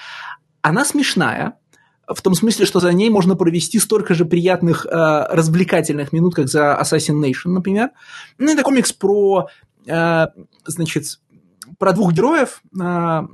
Она 0.60 0.84
смешная, 0.84 1.54
в 2.06 2.22
том 2.22 2.34
смысле, 2.34 2.66
что 2.66 2.80
за 2.80 2.92
ней 2.92 3.10
можно 3.10 3.36
провести 3.36 3.78
столько 3.78 4.14
же 4.14 4.24
приятных, 4.24 4.86
э, 4.86 5.26
развлекательных 5.30 6.12
минут, 6.12 6.34
как 6.34 6.48
за 6.48 6.78
Assassination, 6.80 7.48
например. 7.48 7.90
Ну, 8.38 8.52
это 8.52 8.62
комикс 8.62 8.92
про, 8.92 9.48
э, 9.86 10.26
значит, 10.66 11.04
про 11.78 11.92
двух 11.92 12.12
героев, 12.12 12.60
а, 12.80 13.26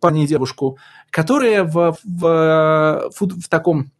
парня 0.00 0.24
и 0.24 0.26
девушку, 0.26 0.78
которые 1.10 1.62
в, 1.62 1.96
в, 2.04 3.10
в, 3.14 3.20
в 3.20 3.48
таком 3.48 3.92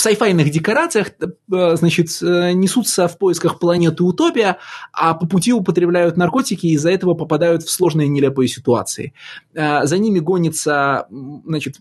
в 0.00 0.02
сайфайных 0.02 0.50
декорациях, 0.50 1.10
э, 1.20 1.76
значит, 1.76 2.08
э, 2.22 2.52
несутся 2.52 3.06
в 3.06 3.18
поисках 3.18 3.58
планеты 3.58 4.02
Утопия, 4.02 4.56
а 4.94 5.12
по 5.12 5.26
пути 5.26 5.52
употребляют 5.52 6.16
наркотики 6.16 6.68
и 6.68 6.72
из-за 6.72 6.90
этого 6.90 7.12
попадают 7.12 7.64
в 7.64 7.70
сложные 7.70 8.08
нелепые 8.08 8.48
ситуации. 8.48 9.12
Э, 9.52 9.84
за 9.84 9.98
ними 9.98 10.18
гонится, 10.18 11.06
значит, 11.44 11.80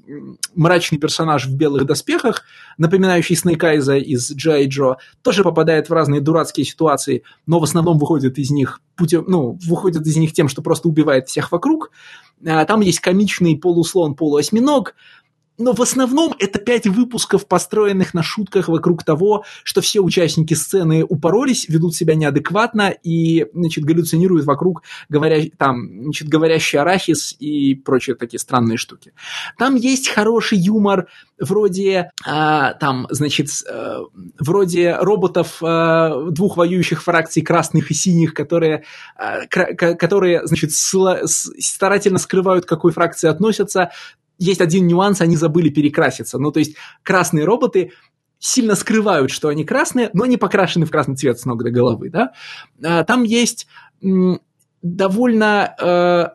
мрачный 0.54 0.98
персонаж 0.98 1.46
в 1.46 1.56
белых 1.56 1.86
доспехах, 1.86 2.44
напоминающий 2.78 3.38
Снейкайза 3.38 3.96
из 3.96 4.30
Джай 4.34 4.68
Джо, 4.68 4.98
тоже 5.22 5.44
попадает 5.44 5.88
в 5.88 5.94
разные 5.94 6.20
дурацкие 6.20 6.66
ситуации, 6.66 7.24
но 7.48 7.62
в 7.62 7.64
основном 7.64 7.98
выходит 8.00 8.38
из 8.38 8.52
них 8.52 8.82
путем, 8.98 9.24
ну, 9.30 9.58
выходит 9.66 10.06
из 10.06 10.18
них 10.18 10.34
тем, 10.34 10.50
что 10.50 10.62
просто 10.62 10.90
убивает 10.90 11.30
всех 11.30 11.54
вокруг. 11.54 11.92
Там 12.44 12.82
есть 12.82 13.00
комичный 13.00 13.58
полуслон, 13.58 14.16
полуосьминог, 14.16 14.96
но 15.60 15.74
в 15.74 15.82
основном 15.82 16.34
это 16.40 16.58
пять 16.58 16.88
выпусков, 16.88 17.46
построенных 17.46 18.14
на 18.14 18.24
шутках 18.24 18.70
вокруг 18.70 19.04
того, 19.04 19.44
что 19.64 19.82
все 19.82 20.00
участники 20.00 20.54
сцены 20.54 21.04
упоролись, 21.04 21.68
ведут 21.70 21.94
себя 21.96 22.16
неадекватно 22.16 22.90
и, 23.04 23.46
значит, 23.54 23.84
галлюцинируют 23.84 24.46
вокруг 24.46 24.84
говоря, 25.10 25.44
там, 25.58 26.04
значит, 26.04 26.28
говорящий 26.30 26.80
арахис 26.80 27.36
и 27.40 27.76
прочие 27.76 28.16
такие 28.16 28.40
странные 28.40 28.78
штуки. 28.78 29.14
Там 29.58 29.76
есть 29.76 30.10
хороший 30.10 30.58
юмор, 30.58 31.08
вроде, 31.40 32.12
а, 32.26 32.74
там, 32.74 33.08
значит, 33.10 33.50
а, 33.70 34.04
вроде 34.40 34.96
роботов 34.96 35.58
а, 35.62 36.30
двух 36.32 36.58
воюющих 36.58 37.04
фракций 37.04 37.42
красных 37.42 37.92
и 37.92 37.94
синих, 37.94 38.34
которые, 38.34 38.84
а, 39.16 39.46
которые 39.48 40.46
значит, 40.46 40.72
старательно 40.72 42.18
скрывают, 42.18 42.66
к 42.66 42.70
какой 42.70 42.92
фракции 42.92 43.28
относятся, 43.28 43.92
есть 44.40 44.62
один 44.62 44.88
нюанс, 44.88 45.22
они 45.22 45.36
забыли 45.36 45.70
перекраситься. 45.70 46.40
Ну, 46.40 46.52
то 46.52 46.60
есть 46.60 46.76
красные 47.04 47.46
роботы 47.46 47.92
сильно 48.40 48.76
скрывают, 48.76 49.32
что 49.32 49.50
они 49.50 49.66
красные, 49.66 50.10
но 50.14 50.24
они 50.24 50.38
покрашены 50.38 50.86
в 50.86 50.92
красный 50.92 51.16
цвет 51.16 51.40
с 51.40 51.46
ног 51.46 51.64
до 51.64 51.70
головы, 51.72 52.10
да. 52.10 52.32
А, 52.84 53.04
там 53.04 53.24
есть 53.24 53.68
довольно 54.82 55.76
э, 55.80 56.28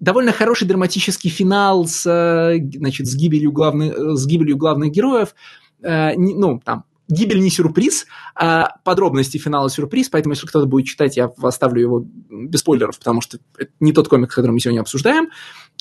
довольно 0.00 0.32
хороший 0.32 0.68
драматический 0.68 1.30
финал 1.30 1.86
с, 1.86 2.06
э, 2.06 2.58
значит, 2.74 3.06
с 3.06 3.14
гибелью 3.14 3.52
главных, 3.52 3.96
с 3.96 4.26
гибелью 4.26 4.56
главных 4.56 4.92
героев. 4.92 5.34
Э, 5.82 6.14
ну, 6.16 6.60
там, 6.62 6.84
гибель 7.08 7.40
не 7.40 7.50
сюрприз, 7.50 8.06
а 8.34 8.76
подробности 8.84 9.38
финала 9.38 9.70
сюрприз, 9.70 10.08
поэтому 10.08 10.34
если 10.34 10.46
кто-то 10.46 10.66
будет 10.66 10.86
читать, 10.86 11.16
я 11.16 11.30
оставлю 11.42 11.80
его 11.80 12.06
без 12.30 12.60
спойлеров, 12.60 12.98
потому 12.98 13.20
что 13.20 13.38
это 13.56 13.70
не 13.80 13.92
тот 13.92 14.08
комик, 14.08 14.30
который 14.30 14.50
мы 14.50 14.60
сегодня 14.60 14.80
обсуждаем. 14.80 15.28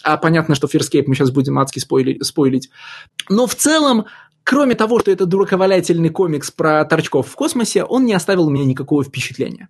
А 0.04 0.18
понятно, 0.18 0.56
что 0.56 0.68
Фирскейп 0.68 1.08
мы 1.08 1.16
сейчас 1.16 1.32
будем 1.32 1.58
адски 1.58 1.80
спойлить, 1.80 2.24
спойлить. 2.26 2.70
Но 3.30 3.48
в 3.48 3.56
целом, 3.56 4.06
кроме 4.44 4.76
того, 4.76 5.00
что 5.00 5.12
это 5.12 5.26
дураковалятельный 5.26 6.10
комикс 6.10 6.52
про 6.52 6.86
торчков 6.86 7.28
в 7.28 7.36
космосе, 7.36 7.84
он 7.84 8.06
не 8.06 8.14
оставил 8.14 8.48
у 8.48 8.52
меня 8.52 8.66
никакого 8.66 9.04
впечатления. 9.04 9.70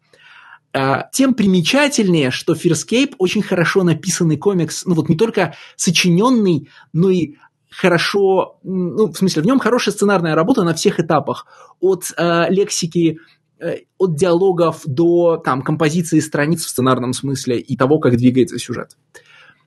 А, 0.74 1.08
тем 1.14 1.34
примечательнее, 1.34 2.32
что 2.32 2.54
Фирскейп 2.54 3.16
очень 3.18 3.42
хорошо 3.42 3.84
написанный 3.84 4.36
комикс, 4.36 4.86
ну 4.86 4.94
вот 4.96 5.08
не 5.08 5.16
только 5.16 5.56
сочиненный, 5.78 6.68
но 6.92 7.10
и 7.10 7.36
хорошо, 7.78 8.60
ну, 8.64 9.08
в 9.12 9.18
смысле, 9.18 9.42
в 9.42 9.46
нем 9.46 9.60
хорошая 9.60 9.94
сценарная 9.94 10.36
работа 10.36 10.64
на 10.64 10.74
всех 10.74 11.00
этапах. 11.00 11.46
От 11.80 12.06
э, 12.18 12.46
лексики, 12.50 13.20
э, 13.60 13.80
от 13.98 14.16
диалогов 14.16 14.82
до 14.86 15.38
там, 15.38 15.62
композиции 15.62 16.20
страниц 16.20 16.66
в 16.66 16.70
сценарном 16.70 17.14
смысле 17.14 17.60
и 17.60 17.76
того, 17.76 18.00
как 18.00 18.18
двигается 18.18 18.58
сюжет. 18.60 18.98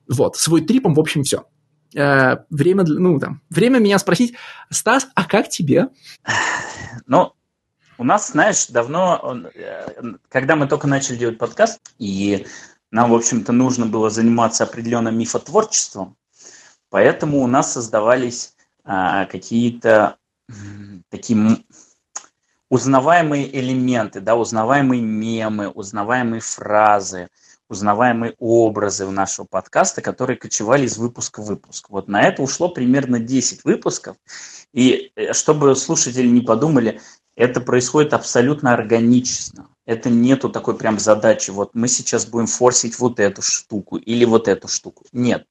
Вот, 0.08 0.36
свой 0.36 0.62
трипом, 0.62 0.94
в 0.94 1.00
общем, 1.00 1.22
все. 1.22 1.44
э, 1.94 2.36
время, 2.50 2.84
ну, 2.84 3.18
там, 3.18 3.42
время 3.50 3.78
меня 3.78 3.98
спросить, 3.98 4.34
Стас, 4.70 5.08
а 5.14 5.24
как 5.24 5.48
тебе? 5.48 5.88
Ну, 7.06 7.32
у 7.98 8.04
нас, 8.04 8.30
знаешь, 8.30 8.66
давно, 8.68 9.42
э, 9.54 9.86
когда 10.28 10.56
мы 10.56 10.66
только 10.66 10.86
начали 10.86 11.16
делать 11.16 11.38
подкаст, 11.38 11.80
и 11.98 12.46
нам, 12.90 13.10
в 13.10 13.14
общем-то, 13.14 13.52
нужно 13.52 13.86
было 13.86 14.08
заниматься 14.08 14.64
определенным 14.64 15.18
мифотворчеством, 15.18 16.16
поэтому 16.90 17.42
у 17.42 17.46
нас 17.46 17.72
создавались 17.72 18.54
а, 18.84 19.26
какие-то 19.26 20.16
такие 21.10 21.58
узнаваемые 22.70 23.58
элементы, 23.58 24.20
да, 24.20 24.36
узнаваемые 24.36 25.00
мемы, 25.02 25.68
узнаваемые 25.68 26.40
фразы, 26.40 27.28
узнаваемые 27.68 28.34
образы 28.38 29.06
у 29.06 29.10
нашего 29.10 29.46
подкаста, 29.46 30.00
которые 30.00 30.36
кочевали 30.36 30.86
из 30.86 30.96
выпуска 30.96 31.42
в 31.42 31.46
выпуск. 31.46 31.90
Вот 31.90 32.08
на 32.08 32.22
это 32.22 32.42
ушло 32.42 32.68
примерно 32.68 33.18
10 33.18 33.64
выпусков. 33.64 34.16
И 34.72 35.12
э, 35.16 35.32
чтобы 35.32 35.76
слушатели 35.76 36.26
не 36.26 36.40
подумали, 36.40 37.00
это 37.36 37.60
происходит 37.60 38.14
абсолютно 38.14 38.72
органично. 38.72 39.68
Это 39.86 40.10
нету 40.10 40.50
такой 40.50 40.76
прям 40.76 40.98
задачи, 40.98 41.50
вот 41.50 41.70
мы 41.74 41.88
сейчас 41.88 42.26
будем 42.26 42.46
форсить 42.46 42.98
вот 42.98 43.20
эту 43.20 43.40
штуку 43.40 43.96
или 43.96 44.24
вот 44.24 44.48
эту 44.48 44.68
штуку. 44.68 45.04
Нет. 45.12 45.46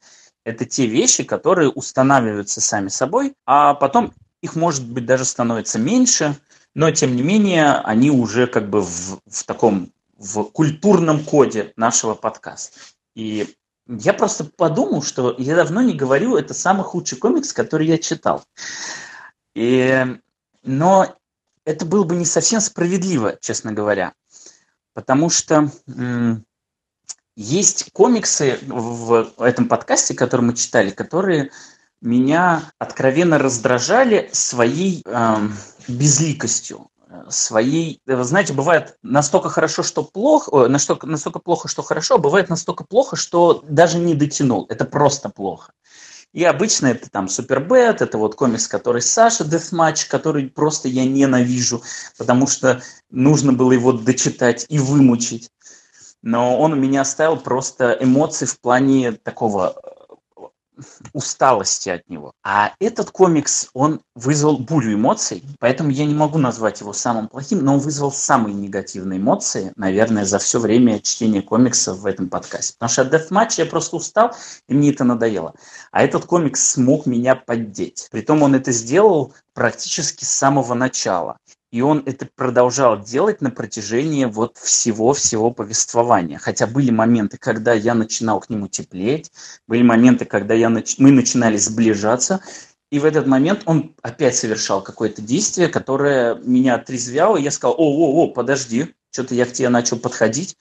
Это 0.48 0.64
те 0.64 0.88
вещи, 0.88 1.26
которые 1.26 1.70
устанавливаются 1.70 2.62
сами 2.62 2.88
собой, 2.88 3.34
а 3.46 3.74
потом 3.74 4.14
их, 4.42 4.56
может 4.56 4.88
быть, 4.88 5.06
даже 5.06 5.26
становится 5.26 5.78
меньше, 5.78 6.38
но, 6.74 6.90
тем 6.92 7.18
не 7.18 7.22
менее, 7.22 7.74
они 7.74 8.12
уже 8.12 8.48
как 8.48 8.70
бы 8.70 8.80
в, 8.80 9.20
в 9.26 9.44
таком 9.44 9.92
в 10.18 10.44
культурном 10.46 11.26
коде 11.26 11.74
нашего 11.76 12.14
подкаста. 12.14 12.80
И 13.14 13.54
я 13.90 14.14
просто 14.14 14.46
подумал, 14.46 15.04
что 15.04 15.36
я 15.38 15.54
давно 15.58 15.82
не 15.82 15.94
говорю, 15.94 16.38
это 16.38 16.54
самый 16.54 16.84
худший 16.84 17.18
комикс, 17.18 17.52
который 17.52 17.86
я 17.86 17.98
читал. 17.98 18.46
И, 19.54 20.02
но 20.64 21.14
это 21.66 21.86
было 21.86 22.06
бы 22.06 22.16
не 22.16 22.26
совсем 22.26 22.62
справедливо, 22.62 23.36
честно 23.42 23.74
говоря. 23.74 24.14
Потому 24.94 25.30
что 25.30 25.70
м- 25.88 26.46
есть 27.38 27.92
комиксы 27.94 28.60
в 28.66 29.34
этом 29.38 29.68
подкасте, 29.68 30.16
который 30.16 30.42
мы 30.42 30.56
читали, 30.56 30.90
которые 30.90 31.52
меня 32.02 32.64
откровенно 32.80 33.38
раздражали 33.38 34.30
своей 34.34 35.04
э, 35.06 35.36
безликостью 35.88 36.90
своей, 37.30 38.02
вы 38.06 38.24
знаете, 38.24 38.54
бывает 38.54 38.98
настолько 39.02 39.50
хорошо, 39.50 39.84
что 39.84 40.04
плохо, 40.04 40.68
настолько, 40.68 41.08
настолько 41.08 41.40
плохо, 41.40 41.68
что 41.68 41.82
хорошо, 41.82 42.16
а 42.16 42.20
бывает 42.20 42.50
настолько 42.50 42.84
плохо, 42.84 43.16
что 43.16 43.64
даже 43.68 43.98
не 43.98 44.14
дотянул. 44.14 44.66
Это 44.70 44.86
просто 44.86 45.30
плохо. 45.30 45.72
И 46.34 46.44
обычно 46.44 46.88
это 46.88 47.10
там 47.10 47.30
Супербэт, 47.30 48.02
это 48.02 48.18
вот 48.18 48.36
комикс, 48.36 48.68
который 48.68 49.02
Саша 49.02 49.44
Deathmatch, 49.44 50.08
который 50.10 50.50
просто 50.50 50.88
я 50.88 51.06
ненавижу, 51.06 51.82
потому 52.18 52.48
что 52.48 52.82
нужно 53.10 53.54
было 53.54 53.72
его 53.72 53.94
дочитать 53.94 54.66
и 54.70 54.78
вымучить. 54.78 55.50
Но 56.22 56.60
он 56.60 56.74
у 56.74 56.76
меня 56.76 57.02
оставил 57.02 57.38
просто 57.38 57.98
эмоции 58.00 58.46
в 58.46 58.60
плане 58.60 59.14
такого 59.14 59.76
усталости 61.14 61.90
от 61.90 62.08
него. 62.10 62.34
А 62.44 62.74
этот 62.80 63.12
комикс, 63.12 63.70
он 63.74 64.02
вызвал 64.16 64.58
бурю 64.58 64.94
эмоций, 64.94 65.44
поэтому 65.60 65.90
я 65.90 66.06
не 66.06 66.14
могу 66.14 66.38
назвать 66.38 66.82
его 66.82 66.94
самым 66.94 67.28
плохим, 67.28 67.64
но 67.64 67.76
он 67.76 67.80
вызвал 67.80 68.12
самые 68.12 68.54
негативные 68.54 69.20
эмоции, 69.20 69.72
наверное, 69.76 70.26
за 70.26 70.40
все 70.40 70.60
время 70.60 71.00
чтения 71.00 71.42
комиксов 71.42 72.00
в 72.00 72.06
этом 72.06 72.30
подкасте. 72.30 72.76
Потому 72.78 72.90
что 72.90 73.02
от 73.04 73.14
Deathmatch 73.14 73.56
я 73.58 73.66
просто 73.66 73.96
устал, 73.96 74.36
и 74.68 74.74
мне 74.74 74.92
это 74.92 75.04
надоело. 75.04 75.54
А 75.92 76.04
этот 76.04 76.26
комикс 76.26 76.70
смог 76.70 77.06
меня 77.06 77.36
поддеть. 77.36 78.08
Притом 78.12 78.44
он 78.44 78.56
это 78.56 78.72
сделал 78.72 79.34
практически 79.54 80.24
с 80.24 80.30
самого 80.30 80.74
начала. 80.74 81.38
И 81.72 81.82
он 81.82 82.04
это 82.06 82.28
продолжал 82.34 83.02
делать 83.02 83.42
на 83.42 83.52
протяжении 83.52 84.26
вот 84.26 84.58
всего-всего 84.58 85.52
повествования. 85.52 86.38
Хотя 86.38 86.66
были 86.66 86.92
моменты, 86.92 87.38
когда 87.38 87.74
я 87.74 87.94
начинал 87.94 88.40
к 88.40 88.50
нему 88.50 88.68
теплеть, 88.68 89.32
были 89.68 89.84
моменты, 89.84 90.26
когда 90.26 90.54
я 90.54 90.70
нач... 90.70 90.98
мы 90.98 91.12
начинали 91.12 91.58
сближаться, 91.58 92.42
и 92.90 93.00
в 93.00 93.06
этот 93.06 93.28
момент 93.28 93.64
он 93.66 93.96
опять 94.02 94.38
совершал 94.38 94.82
какое-то 94.82 95.22
действие, 95.22 95.68
которое 95.68 96.36
меня 96.36 96.76
отрезвяло, 96.76 97.36
и 97.36 97.44
я 97.44 97.52
сказал, 97.52 97.76
о-о-о, 97.78 98.30
подожди, 98.30 98.96
что-то 99.12 99.36
я 99.36 99.46
к 99.46 99.52
тебе 99.52 99.68
начал 99.68 100.00
подходить, 100.00 100.58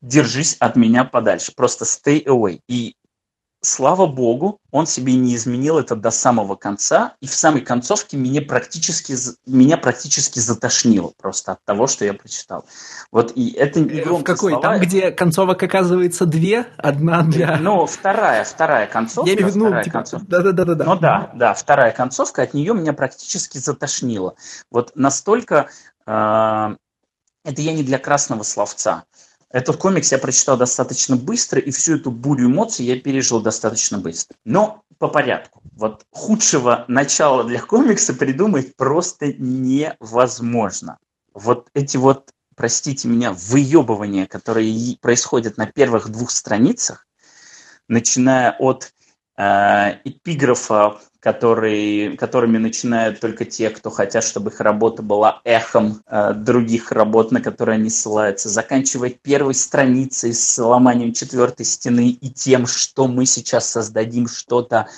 держись 0.00 0.56
от 0.58 0.74
меня 0.74 1.04
подальше, 1.04 1.52
просто 1.54 1.84
stay 1.84 2.24
away. 2.24 2.60
И 2.66 2.96
слава 3.62 4.06
богу, 4.06 4.58
он 4.70 4.86
себе 4.86 5.14
не 5.14 5.36
изменил 5.36 5.78
это 5.78 5.94
до 5.94 6.10
самого 6.10 6.56
конца, 6.56 7.14
и 7.20 7.26
в 7.26 7.34
самой 7.34 7.62
концовке 7.62 8.16
меня 8.16 8.42
практически, 8.42 9.14
меня 9.46 9.76
практически 9.76 10.40
затошнило 10.40 11.12
просто 11.16 11.52
от 11.52 11.64
того, 11.64 11.86
что 11.86 12.04
я 12.04 12.12
прочитал. 12.12 12.64
Вот 13.12 13.32
и 13.36 13.52
это 13.52 13.80
не 13.80 14.00
э, 14.00 14.04
В 14.04 14.24
какой? 14.24 14.52
Слова. 14.52 14.62
Там, 14.62 14.80
где 14.80 15.12
концовок 15.12 15.62
оказывается 15.62 16.26
две, 16.26 16.66
одна 16.76 17.22
для... 17.22 17.56
Ну, 17.58 17.86
вторая, 17.86 18.44
вторая 18.44 18.86
концовка. 18.86 19.30
Я 19.30 19.36
имею 19.36 19.48
в 19.48 19.54
виду, 19.54 19.68
ну, 19.68 19.82
типа, 19.82 20.04
да-да-да. 20.26 20.84
Ну 20.84 20.96
да, 20.96 21.30
да, 21.34 21.54
вторая 21.54 21.92
концовка, 21.92 22.42
от 22.42 22.54
нее 22.54 22.74
меня 22.74 22.92
практически 22.92 23.58
затошнило. 23.58 24.34
Вот 24.70 24.92
настолько... 24.96 25.68
Э, 26.06 26.74
это 27.44 27.60
я 27.60 27.72
не 27.72 27.82
для 27.82 27.98
красного 27.98 28.44
словца. 28.44 29.04
Этот 29.52 29.76
комикс 29.76 30.10
я 30.10 30.18
прочитал 30.18 30.56
достаточно 30.56 31.16
быстро, 31.16 31.60
и 31.60 31.70
всю 31.70 31.96
эту 31.96 32.10
бурю 32.10 32.46
эмоций 32.46 32.86
я 32.86 32.98
пережил 32.98 33.40
достаточно 33.40 33.98
быстро. 33.98 34.36
Но 34.44 34.82
по 34.98 35.08
порядку. 35.08 35.60
Вот 35.76 36.06
худшего 36.10 36.84
начала 36.88 37.44
для 37.44 37.60
комикса 37.60 38.14
придумать 38.14 38.76
просто 38.76 39.32
невозможно. 39.32 40.98
Вот 41.34 41.68
эти 41.74 41.96
вот, 41.96 42.30
простите 42.56 43.08
меня, 43.08 43.32
выебывания, 43.32 44.26
которые 44.26 44.96
происходят 45.00 45.58
на 45.58 45.66
первых 45.66 46.08
двух 46.08 46.30
страницах, 46.30 47.06
начиная 47.88 48.56
от 48.58 48.92
э, 49.36 49.98
эпиграфа 50.04 51.00
который, 51.22 52.16
которыми 52.16 52.58
начинают 52.58 53.20
только 53.20 53.44
те, 53.44 53.70
кто 53.70 53.90
хотят, 53.90 54.24
чтобы 54.24 54.50
их 54.50 54.60
работа 54.60 55.02
была 55.02 55.40
эхом 55.44 56.02
э, 56.08 56.32
других 56.34 56.90
работ, 56.90 57.30
на 57.30 57.40
которые 57.40 57.76
они 57.76 57.90
ссылаются, 57.90 58.48
заканчивая 58.48 59.10
первой 59.10 59.54
страницей 59.54 60.34
с 60.34 60.58
ломанием 60.58 61.12
четвертой 61.12 61.64
стены 61.64 62.08
и 62.08 62.28
тем, 62.28 62.66
что 62.66 63.06
мы 63.06 63.24
сейчас 63.26 63.70
создадим 63.70 64.26
что-то 64.26 64.88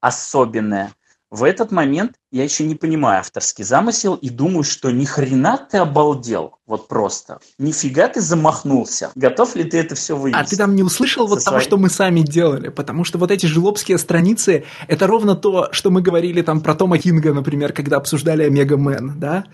особенное– 0.00 0.92
в 1.32 1.44
этот 1.44 1.72
момент 1.72 2.16
я 2.30 2.44
еще 2.44 2.62
не 2.64 2.74
понимаю 2.74 3.20
авторский 3.20 3.64
замысел 3.64 4.16
и 4.16 4.28
думаю, 4.28 4.64
что 4.64 4.90
ни 4.90 5.06
хрена 5.06 5.56
ты 5.56 5.78
обалдел, 5.78 6.58
вот 6.66 6.88
просто. 6.88 7.38
Нифига 7.58 8.08
ты 8.08 8.20
замахнулся. 8.20 9.10
Готов 9.14 9.56
ли 9.56 9.64
ты 9.64 9.78
это 9.78 9.94
все 9.94 10.14
вывести? 10.14 10.38
А 10.38 10.44
ты 10.44 10.58
там 10.58 10.76
не 10.76 10.82
услышал 10.82 11.26
вот 11.26 11.40
своей... 11.40 11.44
того, 11.44 11.60
что 11.60 11.78
мы 11.78 11.88
сами 11.88 12.20
делали? 12.20 12.68
Потому 12.68 13.04
что 13.04 13.16
вот 13.16 13.30
эти 13.30 13.46
жлобские 13.46 13.96
страницы, 13.96 14.64
это 14.88 15.06
ровно 15.06 15.34
то, 15.34 15.70
что 15.72 15.90
мы 15.90 16.02
говорили 16.02 16.42
там 16.42 16.60
про 16.60 16.74
Тома 16.74 16.98
Кинга, 16.98 17.32
например, 17.32 17.72
когда 17.72 17.96
обсуждали 17.96 18.42
Омега 18.42 18.76
Мэн, 18.76 19.18
да? 19.18 19.46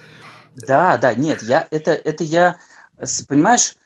Да, 0.56 0.98
да, 0.98 1.14
нет, 1.14 1.44
я, 1.44 1.68
это, 1.70 1.92
это 1.92 2.24
я, 2.24 2.56
понимаешь, 3.28 3.76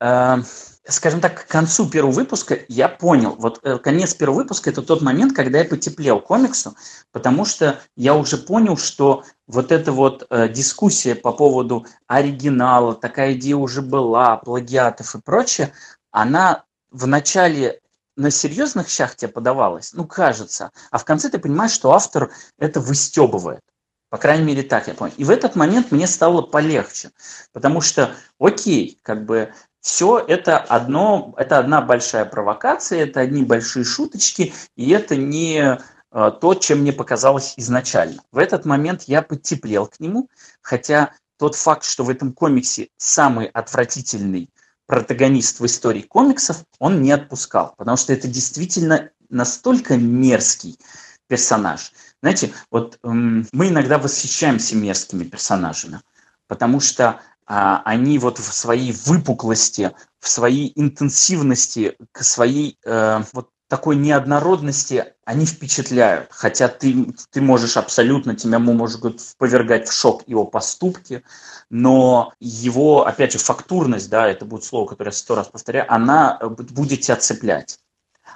э, 0.00 0.36
скажем 0.86 1.20
так, 1.20 1.46
к 1.46 1.48
концу 1.48 1.88
первого 1.88 2.12
выпуска 2.12 2.58
я 2.68 2.88
понял, 2.88 3.36
вот 3.38 3.60
э, 3.62 3.78
конец 3.78 4.14
первого 4.14 4.38
выпуска– 4.38 4.70
это 4.70 4.82
тот 4.82 5.00
момент, 5.00 5.34
когда 5.34 5.58
я 5.58 5.64
потеплел 5.64 6.20
комиксу, 6.20 6.76
потому 7.10 7.44
что 7.44 7.80
я 7.96 8.14
уже 8.14 8.36
понял, 8.36 8.76
что 8.76 9.24
вот 9.46 9.72
эта 9.72 9.92
вот 9.92 10.26
э, 10.28 10.48
дискуссия 10.48 11.14
по 11.14 11.32
поводу 11.32 11.86
оригинала, 12.06 12.94
такая 12.94 13.32
идея 13.34 13.56
уже 13.56 13.80
была, 13.80 14.36
плагиатов 14.36 15.14
и 15.14 15.20
прочее, 15.20 15.72
она 16.10 16.64
в 16.90 17.06
начале 17.06 17.80
на 18.16 18.30
серьезных 18.30 18.88
щах 18.88 19.16
тебе 19.16 19.28
подавалась, 19.28 19.92
ну, 19.94 20.06
кажется, 20.06 20.70
а 20.90 20.98
в 20.98 21.04
конце 21.04 21.30
ты 21.30 21.38
понимаешь, 21.38 21.72
что 21.72 21.92
автор 21.92 22.30
это 22.58 22.80
выстебывает. 22.80 23.62
По 24.10 24.18
крайней 24.18 24.44
мере, 24.44 24.62
так 24.62 24.86
я 24.86 24.94
понял. 24.94 25.12
И 25.16 25.24
в 25.24 25.30
этот 25.30 25.56
момент 25.56 25.90
мне 25.90 26.06
стало 26.06 26.42
полегче, 26.42 27.10
потому 27.52 27.80
что, 27.80 28.14
окей, 28.38 29.00
как 29.02 29.24
бы 29.24 29.52
все 29.84 30.18
это 30.18 30.56
одно, 30.56 31.34
это 31.36 31.58
одна 31.58 31.82
большая 31.82 32.24
провокация, 32.24 33.02
это 33.02 33.20
одни 33.20 33.44
большие 33.44 33.84
шуточки, 33.84 34.54
и 34.76 34.90
это 34.90 35.14
не 35.14 35.58
э, 35.60 36.30
то, 36.40 36.54
чем 36.54 36.78
мне 36.78 36.92
показалось 36.94 37.52
изначально. 37.58 38.22
В 38.32 38.38
этот 38.38 38.64
момент 38.64 39.02
я 39.02 39.20
подтеплел 39.20 39.86
к 39.86 40.00
нему, 40.00 40.30
хотя 40.62 41.12
тот 41.38 41.54
факт, 41.54 41.84
что 41.84 42.02
в 42.02 42.08
этом 42.08 42.32
комиксе 42.32 42.88
самый 42.96 43.44
отвратительный 43.44 44.48
протагонист 44.86 45.60
в 45.60 45.66
истории 45.66 46.00
комиксов, 46.00 46.64
он 46.78 47.02
не 47.02 47.12
отпускал, 47.12 47.74
потому 47.76 47.98
что 47.98 48.14
это 48.14 48.26
действительно 48.26 49.10
настолько 49.28 49.98
мерзкий 49.98 50.78
персонаж. 51.26 51.92
Знаете, 52.22 52.54
вот 52.70 52.98
эм, 53.02 53.46
мы 53.52 53.68
иногда 53.68 53.98
восхищаемся 53.98 54.76
мерзкими 54.76 55.24
персонажами, 55.24 56.00
потому 56.46 56.80
что 56.80 57.20
они 57.46 58.18
вот 58.18 58.38
в 58.38 58.52
своей 58.52 58.92
выпуклости, 58.92 59.92
в 60.20 60.28
своей 60.28 60.72
интенсивности, 60.76 61.96
к 62.12 62.22
своей 62.22 62.78
э, 62.84 63.22
вот 63.32 63.50
такой 63.68 63.96
неоднородности 63.96 65.14
они 65.24 65.46
впечатляют. 65.46 66.28
Хотя 66.30 66.68
ты, 66.68 67.12
ты 67.30 67.40
можешь 67.40 67.76
абсолютно, 67.76 68.36
тебя 68.36 68.58
может 68.58 69.00
повергать 69.38 69.88
в 69.88 69.92
шок 69.92 70.22
его 70.26 70.46
поступки, 70.46 71.24
но 71.70 72.32
его, 72.40 73.06
опять 73.06 73.32
же, 73.32 73.38
фактурность, 73.38 74.10
да, 74.10 74.28
это 74.28 74.44
будет 74.44 74.64
слово, 74.64 74.86
которое 74.86 75.10
я 75.10 75.16
сто 75.16 75.34
раз 75.34 75.48
повторяю, 75.48 75.92
она 75.92 76.38
будет 76.40 77.00
тебя 77.00 77.16
цеплять. 77.16 77.78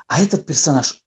А 0.06 0.20
этот 0.22 0.46
персонаж, 0.46 1.02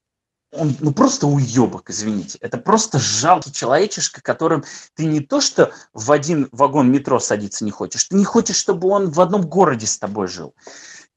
он 0.52 0.76
ну, 0.80 0.92
просто 0.92 1.28
уебок, 1.28 1.90
извините. 1.90 2.38
Это 2.42 2.58
просто 2.58 3.00
жалкий 3.00 3.52
человечишка, 3.52 4.22
которым 4.22 4.64
ты 4.96 5.06
не 5.06 5.22
то 5.22 5.42
что 5.42 5.72
в 5.94 6.12
один 6.12 6.50
вагон 6.52 6.92
метро 6.92 7.20
садиться 7.20 7.64
не 7.64 7.72
хочешь, 7.72 8.06
ты 8.06 8.16
не 8.16 8.26
хочешь, 8.26 8.58
чтобы 8.58 8.90
он 8.90 9.12
в 9.12 9.22
одном 9.22 9.44
городе 9.44 9.88
с 9.88 9.98
тобой 9.98 10.28
жил. 10.28 10.54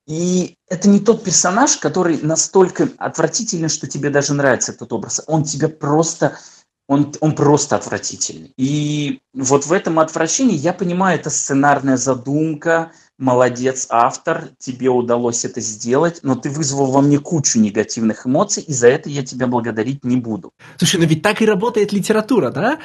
И 0.07 0.59
это 0.69 0.89
не 0.89 1.01
тот 1.01 1.25
персонаж, 1.25 1.79
который 1.79 2.21
настолько 2.21 2.91
отвратителен, 2.99 3.69
что 3.69 3.87
тебе 3.87 4.11
даже 4.11 4.35
нравится 4.35 4.73
этот 4.73 4.93
образ. 4.93 5.23
Он 5.27 5.45
тебя 5.45 5.69
просто, 5.69 6.39
он, 6.87 7.15
он 7.21 7.35
просто 7.35 7.77
отвратительный. 7.77 8.53
И 8.59 9.21
вот 9.33 9.65
в 9.65 9.73
этом 9.73 9.99
отвращении 9.99 10.57
я 10.57 10.75
понимаю, 10.75 11.19
это 11.19 11.31
сценарная 11.31 11.97
задумка, 11.97 12.93
молодец, 13.19 13.87
автор, 13.91 14.51
тебе 14.59 14.89
удалось 14.89 15.45
это 15.45 15.61
сделать, 15.61 16.21
но 16.23 16.35
ты 16.35 16.51
вызвал 16.51 16.91
во 16.91 17.01
мне 17.01 17.19
кучу 17.19 17.59
негативных 17.61 18.27
эмоций, 18.27 18.63
и 18.63 18.73
за 18.73 18.89
это 18.89 19.09
я 19.09 19.25
тебя 19.25 19.47
благодарить 19.47 20.05
не 20.05 20.17
буду. 20.17 20.53
Слушай, 20.77 21.01
ну 21.01 21.07
ведь 21.07 21.23
так 21.23 21.41
и 21.41 21.47
работает 21.47 21.93
литература, 21.93 22.51
да? 22.51 22.79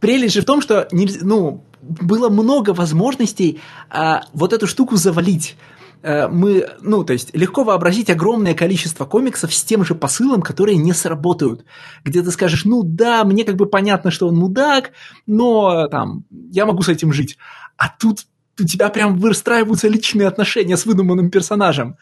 Прелесть 0.00 0.34
же 0.34 0.42
в 0.42 0.44
том, 0.44 0.60
что 0.60 0.88
ну, 0.90 1.64
было 1.80 2.28
много 2.28 2.70
возможностей 2.70 3.60
а, 3.90 4.24
вот 4.32 4.52
эту 4.52 4.66
штуку 4.66 4.96
завалить. 4.96 5.56
Э, 6.02 6.26
мы, 6.28 6.68
ну, 6.80 7.04
то 7.04 7.12
есть 7.12 7.34
легко 7.34 7.64
вообразить 7.64 8.10
огромное 8.10 8.54
количество 8.54 9.04
комиксов 9.04 9.54
с 9.54 9.62
тем 9.62 9.84
же 9.84 9.94
посылом, 9.94 10.42
которые 10.42 10.76
не 10.76 10.92
сработают. 10.92 11.64
Где 12.04 12.22
ты 12.22 12.30
скажешь, 12.30 12.64
ну 12.64 12.82
да, 12.82 13.24
мне 13.24 13.44
как 13.44 13.56
бы 13.56 13.66
понятно, 13.66 14.10
что 14.10 14.28
он 14.28 14.36
мудак, 14.36 14.90
но 15.26 15.86
там, 15.88 16.24
я 16.50 16.66
могу 16.66 16.82
с 16.82 16.88
этим 16.88 17.12
жить. 17.12 17.38
А 17.76 17.88
тут 17.88 18.26
у 18.58 18.64
тебя 18.64 18.88
прям 18.88 19.18
выстраиваются 19.18 19.88
личные 19.88 20.28
отношения 20.28 20.76
с 20.76 20.86
выдуманным 20.86 21.30
персонажем. 21.30 21.96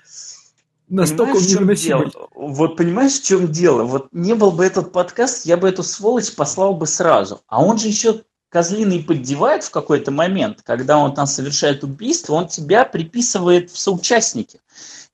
Настолько 0.88 1.34
понимаешь, 1.34 1.50
невыносимый. 1.50 2.12
Вот 2.34 2.76
понимаешь, 2.76 3.20
в 3.20 3.24
чем 3.24 3.52
дело? 3.52 3.84
Вот 3.84 4.08
не 4.12 4.34
был 4.34 4.50
бы 4.50 4.64
этот 4.64 4.92
подкаст, 4.92 5.46
я 5.46 5.56
бы 5.56 5.68
эту 5.68 5.84
сволочь 5.84 6.34
послал 6.34 6.74
бы 6.74 6.86
сразу. 6.86 7.42
А 7.46 7.62
он 7.62 7.78
же 7.78 7.86
еще 7.86 8.22
Козлиный 8.50 9.04
поддевает 9.04 9.62
в 9.62 9.70
какой-то 9.70 10.10
момент, 10.10 10.62
когда 10.64 10.98
он 10.98 11.14
там 11.14 11.28
совершает 11.28 11.84
убийство, 11.84 12.34
он 12.34 12.48
тебя 12.48 12.84
приписывает 12.84 13.70
в 13.70 13.78
соучастники. 13.78 14.60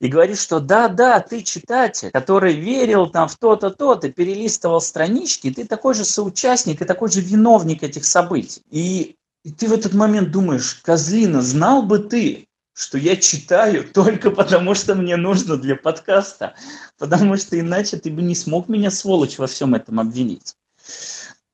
И 0.01 0.09
говорит, 0.09 0.39
что 0.39 0.59
да-да, 0.59 1.21
ты 1.21 1.43
читатель, 1.43 2.11
который 2.11 2.55
верил 2.55 3.09
там 3.09 3.29
в 3.29 3.37
то-то, 3.37 3.71
то-то, 3.71 4.11
перелистывал 4.11 4.81
странички, 4.81 5.51
ты 5.51 5.67
такой 5.67 5.95
же 5.95 6.07
соучастник 6.07 6.81
и 6.81 6.87
такой 6.87 7.11
же 7.11 7.21
виновник 7.21 7.83
этих 7.83 8.07
событий. 8.07 8.63
И, 8.71 9.17
и 9.47 9.53
ты 9.53 9.69
в 9.69 9.73
этот 9.73 9.95
момент 9.95 10.33
думаешь, 10.33 10.75
Козлина, 10.83 11.41
знал 11.41 11.81
бы 11.85 12.01
ты, 12.01 12.49
что 12.75 12.99
я 12.99 13.15
читаю 13.15 13.89
только 13.95 14.33
потому, 14.33 14.75
что 14.75 14.97
мне 14.97 15.17
нужно 15.17 15.57
для 15.57 15.77
подкаста, 15.77 16.55
потому 16.99 17.37
что 17.37 17.59
иначе 17.59 17.97
ты 17.97 18.11
бы 18.11 18.23
не 18.23 18.35
смог 18.35 18.69
меня, 18.69 18.91
сволочь, 18.91 19.39
во 19.39 19.47
всем 19.47 19.77
этом 19.77 20.01
обвинить. 20.01 20.57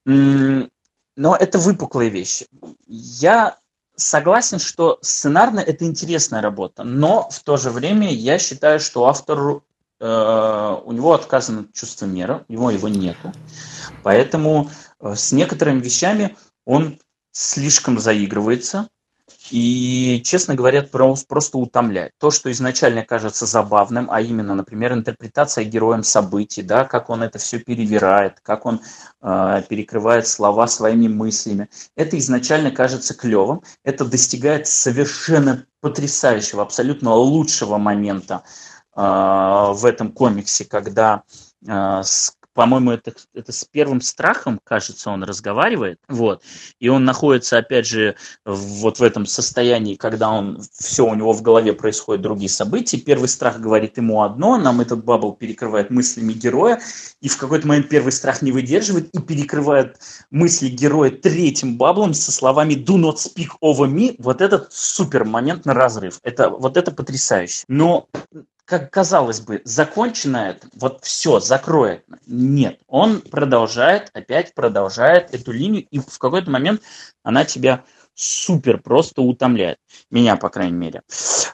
Но 0.07 1.37
это 1.37 1.59
выпуклые 1.59 2.09
вещи. 2.09 2.47
Я 2.87 3.59
согласен, 3.95 4.59
что 4.59 4.99
сценарно 5.03 5.61
это 5.61 5.85
интересная 5.85 6.41
работа, 6.41 6.85
но 6.85 7.29
в 7.29 7.41
то 7.41 7.59
же 7.59 7.69
время 7.69 8.11
я 8.11 8.39
считаю, 8.39 8.81
что 8.81 9.05
автору 9.07 9.65
э, 10.01 10.77
у 10.83 10.93
него 10.93 11.13
отказано 11.13 11.67
чувство 11.75 12.07
меры, 12.07 12.47
его 12.49 12.71
его 12.71 12.89
нету. 12.89 13.35
Поэтому 14.03 14.71
э, 14.99 15.15
с 15.15 15.31
некоторыми 15.33 15.81
вещами 15.81 16.39
он 16.65 16.99
слишком 17.33 17.99
заигрывается, 17.99 18.89
и, 19.51 20.23
честно 20.25 20.55
говоря, 20.55 20.83
просто 20.83 21.59
утомляет. 21.59 22.13
То, 22.19 22.31
что 22.31 22.51
изначально 22.53 23.05
кажется 23.05 23.45
забавным, 23.47 24.09
а 24.11 24.21
именно, 24.21 24.55
например, 24.55 24.93
интерпретация 24.93 25.65
героем 25.65 26.03
событий, 26.05 26.63
да, 26.63 26.85
как 26.85 27.11
он 27.11 27.23
это 27.23 27.39
все 27.39 27.59
перевирает, 27.59 28.41
как 28.41 28.67
он 28.67 28.81
э, 29.21 29.63
перекрывает 29.69 30.27
слова 30.27 30.67
своими 30.67 31.09
мыслями, 31.09 31.69
это 31.97 32.19
изначально 32.19 32.71
кажется 32.71 33.15
клевым. 33.15 33.63
Это 33.85 34.05
достигает 34.05 34.67
совершенно 34.69 35.67
потрясающего, 35.81 36.63
абсолютно 36.63 37.15
лучшего 37.15 37.79
момента 37.79 38.45
э, 38.95 39.01
в 39.01 39.85
этом 39.85 40.13
комиксе, 40.13 40.65
когда 40.65 41.25
э, 41.67 42.03
с 42.03 42.35
по-моему, 42.55 42.91
это, 42.93 43.13
это 43.35 43.53
с 43.53 43.65
первым 43.65 44.01
страхом, 44.01 44.61
кажется, 44.63 45.11
он 45.11 45.25
разговаривает, 45.25 45.99
вот, 46.09 46.43
и 46.79 46.89
он 46.89 47.05
находится, 47.05 47.59
опять 47.59 47.87
же, 47.87 48.17
вот 48.45 48.99
в 48.99 49.03
этом 49.03 49.27
состоянии, 49.27 49.97
когда 49.97 50.31
он, 50.31 50.63
все 50.73 51.07
у 51.07 51.15
него 51.15 51.33
в 51.33 51.43
голове 51.43 51.73
происходят 51.73 52.23
другие 52.23 52.51
события, 52.51 52.99
первый 52.99 53.29
страх 53.29 53.61
говорит 53.61 53.97
ему 53.97 54.23
одно, 54.23 54.57
нам 54.59 54.81
этот 54.81 55.05
бабл 55.05 55.33
перекрывает 55.33 55.91
мыслями 55.91 56.33
героя, 56.33 56.81
и 57.21 57.29
в 57.29 57.37
какой-то 57.37 57.67
момент 57.67 57.89
первый 57.89 58.13
страх 58.13 58.43
не 58.43 58.53
выдерживает 58.53 59.09
и 59.15 59.21
перекрывает 59.21 59.99
мысли 60.31 60.69
героя 60.69 61.11
третьим 61.11 61.77
баблом 61.77 62.15
со 62.15 62.33
словами 62.33 62.75
«do 62.75 62.97
not 62.97 63.17
speak 63.17 63.51
over 63.63 63.89
me», 63.89 64.15
вот 64.19 64.41
этот 64.41 64.73
супер 64.73 65.25
момент 65.25 65.65
на 65.65 65.75
разрыв, 65.75 66.19
это, 66.23 66.51
вот 66.51 66.77
это 66.77 66.91
потрясающе. 66.91 67.65
Но 67.69 68.09
как 68.65 68.91
казалось 68.91 69.41
бы, 69.41 69.61
закончено 69.65 70.51
это, 70.51 70.69
вот 70.75 71.05
все, 71.05 71.41
закроет. 71.41 72.05
Нет, 72.27 72.81
он 72.87 73.21
продолжает, 73.21 74.11
опять 74.15 74.55
продолжает 74.55 75.35
эту 75.35 75.53
линию, 75.53 75.87
и 75.91 75.99
в 75.99 76.19
какой-то 76.19 76.51
момент 76.51 76.83
она 77.23 77.45
тебя 77.45 77.85
супер 78.15 78.79
просто 78.79 79.23
утомляет. 79.23 79.79
Меня, 80.11 80.37
по 80.37 80.49
крайней 80.49 80.77
мере. 80.77 81.03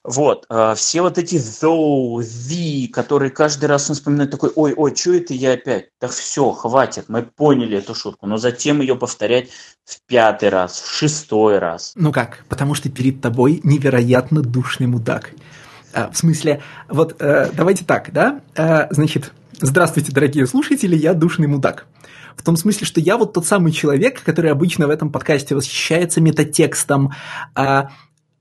Вот. 0.04 0.46
Э, 0.50 0.74
все 0.76 1.02
вот 1.02 1.18
эти 1.18 1.36
though, 1.36 2.18
the, 2.18 2.88
которые 2.88 3.30
каждый 3.30 3.66
раз 3.66 3.88
он 3.88 3.96
вспоминает 3.96 4.30
такой, 4.30 4.50
ой, 4.54 4.74
ой, 4.76 4.94
что 4.94 5.14
это 5.14 5.34
я 5.34 5.52
опять? 5.52 5.90
Так 5.98 6.10
все, 6.10 6.50
хватит, 6.50 7.08
мы 7.08 7.22
поняли 7.22 7.78
эту 7.78 7.94
шутку. 7.94 8.26
Но 8.26 8.36
затем 8.36 8.80
ее 8.80 8.96
повторять 8.96 9.50
в 9.84 10.00
пятый 10.06 10.48
раз, 10.48 10.80
в 10.80 10.90
шестой 10.90 11.58
раз. 11.58 11.92
Ну 11.94 12.12
как? 12.12 12.44
Потому 12.48 12.74
что 12.74 12.90
перед 12.90 13.20
тобой 13.20 13.60
невероятно 13.62 14.42
душный 14.42 14.86
мудак. 14.86 15.32
А, 15.92 16.10
в 16.10 16.16
смысле, 16.16 16.62
вот 16.88 17.16
э, 17.20 17.50
давайте 17.54 17.84
так, 17.84 18.12
да? 18.12 18.40
Э, 18.54 18.86
значит, 18.90 19.32
здравствуйте, 19.60 20.12
дорогие 20.12 20.46
слушатели, 20.46 20.96
я 20.96 21.14
душный 21.14 21.46
мудак. 21.46 21.86
В 22.36 22.42
том 22.42 22.56
смысле, 22.56 22.86
что 22.86 23.00
я 23.00 23.16
вот 23.16 23.32
тот 23.32 23.46
самый 23.46 23.72
человек, 23.72 24.22
который 24.22 24.52
обычно 24.52 24.86
в 24.86 24.90
этом 24.90 25.10
подкасте 25.10 25.54
восхищается 25.54 26.20
метатекстом, 26.20 27.12
э, 27.56 27.84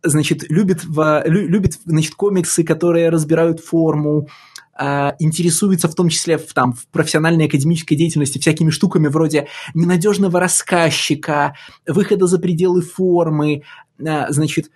значит, 0.03 0.49
любит, 0.49 0.83
любит 1.25 1.79
значит, 1.85 2.15
комиксы, 2.15 2.63
которые 2.63 3.09
разбирают 3.09 3.61
форму, 3.61 4.27
э, 4.77 5.11
интересуется 5.19 5.87
в 5.87 5.95
том 5.95 6.09
числе 6.09 6.37
в, 6.37 6.53
там, 6.53 6.73
в 6.73 6.85
профессиональной 6.87 7.45
академической 7.45 7.95
деятельности 7.95 8.39
всякими 8.39 8.71
штуками 8.71 9.07
вроде 9.07 9.47
ненадежного 9.73 10.39
рассказчика, 10.41 11.55
выхода 11.87 12.27
за 12.27 12.39
пределы 12.39 12.81
формы, 12.81 13.63
значит, 13.97 14.69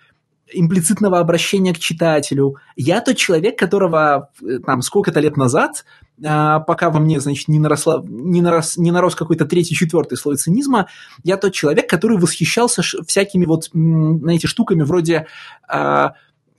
имплицитного 0.52 1.18
обращения 1.18 1.74
к 1.74 1.78
читателю. 1.78 2.56
Я 2.76 3.00
тот 3.00 3.16
человек, 3.16 3.58
которого 3.58 4.30
э, 4.40 4.58
там 4.64 4.82
сколько-то 4.82 5.20
лет 5.20 5.36
назад, 5.36 5.84
а, 6.24 6.60
пока 6.60 6.90
во 6.90 7.00
мне, 7.00 7.20
значит, 7.20 7.48
не, 7.48 7.58
наросла, 7.58 8.02
не, 8.06 8.40
нарос, 8.42 8.76
не 8.76 8.90
нарос 8.90 9.14
какой-то 9.14 9.44
третий, 9.44 9.74
четвертый 9.74 10.16
слой 10.16 10.36
цинизма, 10.36 10.88
я 11.24 11.36
тот 11.36 11.52
человек, 11.52 11.88
который 11.88 12.18
восхищался 12.18 12.82
всякими 13.06 13.44
вот, 13.44 13.70
знаете, 13.72 14.46
штуками 14.46 14.82
вроде 14.82 15.26
а, 15.68 16.12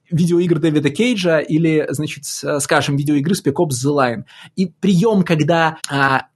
видеоигр 0.10 0.60
Дэвида 0.60 0.90
Кейджа 0.90 1.40
или, 1.40 1.88
значит, 1.90 2.26
скажем, 2.26 2.96
видеоигры 2.96 3.34
Spec 3.34 3.54
Ops 3.54 3.86
The 3.86 3.96
Line. 3.96 4.24
И 4.56 4.68
прием, 4.68 5.24
когда 5.24 5.78
а, 5.90 6.28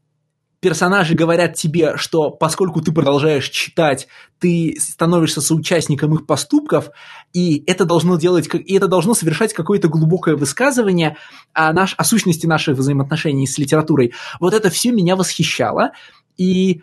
персонажи 0.60 1.14
говорят 1.14 1.54
тебе, 1.54 1.98
что 1.98 2.32
поскольку 2.32 2.82
ты 2.82 2.92
продолжаешь 2.92 3.50
читать, 3.50 4.08
ты 4.40 4.76
становишься 4.80 5.42
соучастником 5.42 6.14
их 6.16 6.26
поступков, 6.26 6.90
и 7.34 7.64
это 7.68 7.86
должно 7.86 8.18
делать, 8.18 8.50
и 8.54 8.76
это 8.76 8.88
должно 8.88 9.14
совершать 9.14 9.54
какое-то 9.54 9.88
глубокое 9.88 10.36
высказывание 10.36 11.18
о, 11.54 11.74
наш, 11.74 11.94
о 11.98 12.04
сущности 12.04 12.48
наших 12.48 12.78
взаимоотношений 12.78 13.48
с 13.48 13.58
литературой. 13.58 14.14
Вот 14.40 14.54
это 14.54 14.70
все 14.70 14.92
меня 14.92 15.16
восхищало, 15.16 15.92
и 16.38 16.82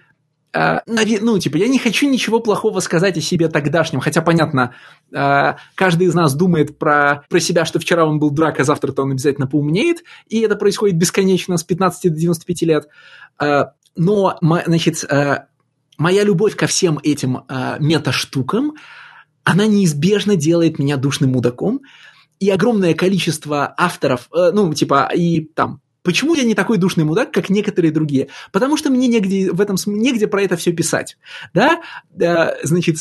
ну, 0.54 1.38
типа, 1.38 1.56
я 1.56 1.68
не 1.68 1.78
хочу 1.78 2.08
ничего 2.08 2.38
плохого 2.38 2.80
сказать 2.80 3.16
о 3.18 3.20
себе 3.20 3.48
тогдашнем, 3.48 4.00
хотя, 4.00 4.22
понятно, 4.22 4.74
uh, 5.12 5.56
каждый 5.74 6.06
из 6.06 6.14
нас 6.14 6.34
думает 6.34 6.78
про, 6.78 7.24
про 7.28 7.40
себя, 7.40 7.64
что 7.64 7.80
вчера 7.80 8.06
он 8.06 8.18
был 8.18 8.30
дурак, 8.30 8.60
а 8.60 8.64
завтра-то 8.64 9.02
он 9.02 9.12
обязательно 9.12 9.46
поумнеет, 9.46 10.04
и 10.28 10.40
это 10.40 10.54
происходит 10.54 10.96
бесконечно 10.96 11.56
с 11.56 11.64
15 11.64 12.12
до 12.12 12.18
95 12.18 12.62
лет. 12.62 12.88
Uh, 13.42 13.66
но, 13.96 14.38
значит, 14.40 15.04
моя 15.98 16.24
любовь 16.24 16.56
ко 16.56 16.66
всем 16.66 16.98
этим 17.00 17.42
мета-штукам, 17.78 18.74
она 19.44 19.66
неизбежно 19.66 20.34
делает 20.34 20.80
меня 20.80 20.96
душным 20.96 21.30
мудаком, 21.30 21.82
и 22.40 22.50
огромное 22.50 22.94
количество 22.94 23.72
авторов, 23.76 24.28
ну, 24.32 24.74
типа, 24.74 25.08
и 25.14 25.44
там 25.44 25.80
Почему 26.04 26.34
я 26.34 26.44
не 26.44 26.54
такой 26.54 26.78
душный 26.78 27.02
мудак, 27.02 27.32
как 27.32 27.50
некоторые 27.50 27.90
другие? 27.90 28.28
Потому 28.52 28.76
что 28.76 28.90
мне 28.90 29.08
негде 29.08 29.50
в 29.50 29.60
этом 29.60 29.76
негде 29.86 30.28
про 30.28 30.42
это 30.42 30.56
все 30.56 30.70
писать, 30.72 31.16
да? 31.52 31.82
Значит, 32.62 32.98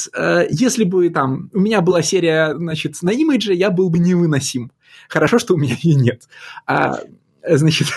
если 0.50 0.86
бы 0.86 1.10
там 1.10 1.52
у 1.54 1.60
меня 1.60 1.82
была 1.82 2.02
серия, 2.02 2.56
значит, 2.56 3.04
на 3.04 3.12
имидже, 3.12 3.54
я 3.54 3.70
был 3.70 3.90
бы 3.90 4.00
невыносим. 4.00 4.72
Хорошо, 5.10 5.38
что 5.38 5.54
у 5.54 5.58
меня 5.58 5.76
ее 5.82 5.96
нет. 5.96 6.24
А, 6.66 7.02
значит... 7.48 7.88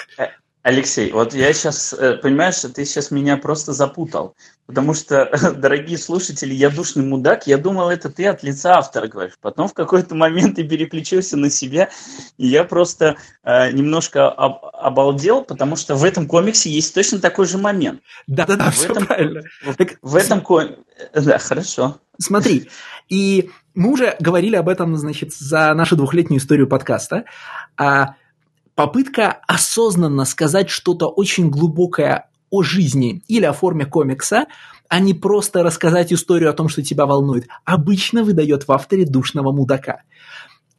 Э, 0.66 0.68
Алексей, 0.68 1.12
вот 1.12 1.32
я 1.32 1.52
сейчас, 1.52 1.92
э, 1.92 2.16
понимаешь, 2.16 2.56
ты 2.56 2.84
сейчас 2.84 3.10
меня 3.10 3.36
просто 3.36 3.72
запутал. 3.72 4.34
Потому 4.66 4.94
что, 4.94 5.30
дорогие 5.56 5.96
слушатели, 5.96 6.52
я 6.52 6.70
душный 6.70 7.04
мудак, 7.04 7.46
я 7.46 7.56
думал, 7.56 7.88
это 7.88 8.10
ты 8.10 8.26
от 8.26 8.42
лица 8.42 8.76
автора 8.76 9.06
говоришь. 9.06 9.34
Потом 9.40 9.68
в 9.68 9.74
какой-то 9.74 10.14
момент 10.14 10.56
ты 10.56 10.64
переключился 10.64 11.36
на 11.36 11.50
себя, 11.50 11.88
и 12.36 12.48
я 12.48 12.64
просто 12.64 13.16
э, 13.44 13.70
немножко 13.70 14.28
об, 14.28 14.64
обалдел, 14.72 15.44
потому 15.44 15.76
что 15.76 15.94
в 15.94 16.04
этом 16.04 16.26
комиксе 16.26 16.68
есть 16.68 16.94
точно 16.94 17.20
такой 17.20 17.46
же 17.46 17.58
момент. 17.58 18.00
Да-да-да, 18.26 18.70
все 18.70 18.90
этом, 18.90 19.06
правильно. 19.06 19.42
В, 19.64 19.74
так, 19.76 19.98
в 20.02 20.16
этом 20.16 20.40
комиксе... 20.40 20.78
Да, 21.14 21.38
хорошо. 21.38 21.98
Смотри, 22.18 22.68
и 23.08 23.50
мы 23.74 23.92
уже 23.92 24.16
говорили 24.18 24.56
об 24.56 24.68
этом, 24.68 24.96
значит, 24.96 25.32
за 25.32 25.72
нашу 25.74 25.96
двухлетнюю 25.96 26.40
историю 26.40 26.66
подкаста. 26.66 27.24
А 27.76 28.16
попытка 28.76 29.40
осознанно 29.48 30.24
сказать 30.24 30.70
что-то 30.70 31.08
очень 31.08 31.50
глубокое 31.50 32.28
о 32.50 32.62
жизни 32.62 33.24
или 33.26 33.44
о 33.44 33.52
форме 33.52 33.86
комикса, 33.86 34.46
а 34.88 35.00
не 35.00 35.14
просто 35.14 35.64
рассказать 35.64 36.12
историю 36.12 36.50
о 36.50 36.52
том, 36.52 36.68
что 36.68 36.82
тебя 36.82 37.06
волнует, 37.06 37.48
обычно 37.64 38.22
выдает 38.22 38.68
в 38.68 38.72
авторе 38.72 39.04
душного 39.04 39.50
мудака. 39.50 40.02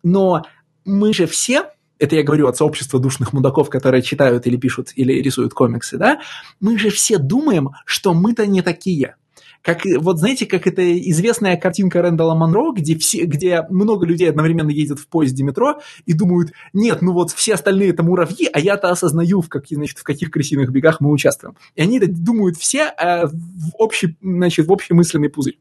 Но 0.04 0.46
мы 0.86 1.14
же 1.14 1.26
все, 1.28 1.66
это 2.00 2.16
я 2.16 2.24
говорю 2.24 2.48
от 2.48 2.56
сообщества 2.56 3.02
душных 3.02 3.34
мудаков, 3.34 3.70
которые 3.70 4.02
читают 4.02 4.48
или 4.48 4.56
пишут, 4.56 4.94
или 4.96 5.14
рисуют 5.14 5.54
комиксы, 5.54 5.98
да, 5.98 6.22
мы 6.62 6.78
же 6.78 6.90
все 6.90 7.18
думаем, 7.18 7.72
что 7.86 8.14
мы-то 8.14 8.46
не 8.46 8.62
такие– 8.62 9.18
как, 9.62 9.82
вот 10.00 10.20
знаете, 10.20 10.46
как 10.46 10.68
это 10.68 10.98
известная 11.10 11.58
картинка 11.58 12.02
Рэндала 12.02 12.36
Монро, 12.36 12.72
где, 12.74 12.98
все, 12.98 13.26
где 13.26 13.64
много 13.70 14.06
людей 14.06 14.30
одновременно 14.30 14.70
ездят 14.70 15.00
в 15.00 15.08
поезде 15.08 15.44
метро 15.44 15.80
и 16.06 16.14
думают, 16.14 16.52
нет, 16.74 17.02
ну 17.02 17.14
вот 17.14 17.32
все 17.32 17.56
остальные 17.56 17.90
это 17.90 18.04
муравьи, 18.04 18.48
а 18.52 18.60
я-то 18.60 18.90
осознаю, 18.90 19.42
в, 19.42 19.50
каких, 19.50 19.78
значит, 19.78 19.98
в 19.98 20.04
каких 20.04 20.32
крысиных 20.32 20.72
бегах 20.72 21.02
мы 21.02 21.12
участвуем. 21.12 21.56
И 21.76 21.82
они 21.82 22.00
думают 22.00 22.58
все 22.58 22.84
а, 22.84 23.28
в, 23.28 23.76
общий, 23.78 24.18
значит, 24.22 24.68
в 24.68 24.72
общий 24.72 24.94
мысленный 24.94 25.30
пузырь. 25.30 25.60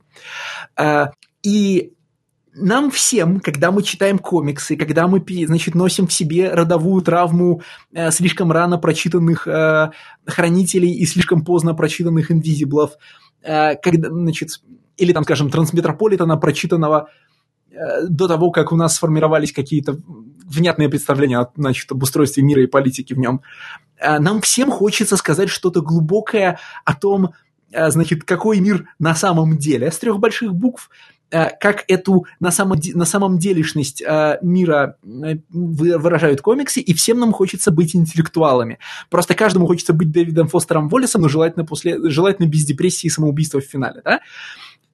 А, 0.77 1.13
и 1.43 1.93
нам 2.55 2.91
всем, 2.91 3.41
когда 3.41 3.71
мы 3.71 3.83
читаем 3.83 4.19
комиксы, 4.19 4.77
когда 4.77 5.07
мы, 5.09 5.23
значит, 5.47 5.75
носим 5.75 6.07
в 6.07 6.13
себе 6.13 6.51
родовую 6.51 7.03
травму 7.03 7.61
э, 7.93 8.11
слишком 8.11 8.51
рано 8.51 8.79
прочитанных 8.79 9.47
э, 9.47 9.91
хранителей 10.27 10.91
и 10.91 11.05
слишком 11.05 11.45
поздно 11.45 11.75
прочитанных 11.75 12.33
инвизиблов, 12.33 12.93
Э, 12.93 13.26
когда, 13.83 14.09
значит, 14.09 14.61
или 14.97 15.13
там, 15.13 15.25
скажем, 15.25 15.51
трансметрополитена, 15.51 16.37
прочитанного 16.37 17.09
э, 17.71 18.07
до 18.09 18.29
того, 18.29 18.51
как 18.51 18.73
у 18.73 18.77
нас 18.77 18.97
сформировались 18.97 19.53
какие-то 19.53 19.99
внятные 20.45 20.89
представления 20.89 21.47
значит, 21.57 21.91
об 21.93 22.03
устройстве 22.03 22.43
мира 22.43 22.63
и 22.63 22.67
политики 22.67 23.15
в 23.15 23.19
нем. 23.19 23.43
Э, 23.99 24.19
нам 24.19 24.41
всем 24.41 24.71
хочется 24.71 25.17
сказать 25.17 25.49
что-то 25.49 25.83
глубокое 25.83 26.59
о 26.85 26.95
том, 26.95 27.33
значит, 27.89 28.25
какой 28.25 28.61
мир 28.61 28.89
на 28.99 29.15
самом 29.15 29.59
деле 29.59 29.91
с 29.91 29.99
трех 29.99 30.19
больших 30.19 30.55
букв, 30.55 30.89
Э, 30.89 31.16
как 31.31 31.85
эту 31.89 32.27
на 32.41 32.51
самом, 32.51 32.79
на 32.95 33.05
самом 33.05 33.39
делешность 33.39 34.03
э, 34.03 34.39
мира 34.43 34.97
э, 35.03 35.37
выражают 35.51 36.41
комиксы, 36.41 36.81
и 36.81 36.95
всем 36.95 37.19
нам 37.19 37.33
хочется 37.33 37.71
быть 37.71 37.97
интеллектуалами. 37.97 38.79
Просто 39.11 39.35
каждому 39.35 39.67
хочется 39.67 39.93
быть 39.93 40.13
Дэвидом 40.13 40.49
Фостером 40.49 40.89
Воллесом, 40.89 41.23
но 41.23 41.29
желательно, 41.29 41.65
после, 41.65 42.11
желательно 42.11 42.47
без 42.47 42.65
депрессии 42.65 43.07
и 43.07 43.11
самоубийства 43.11 43.61
в 43.61 43.65
финале. 43.65 44.03
Да? 44.05 44.21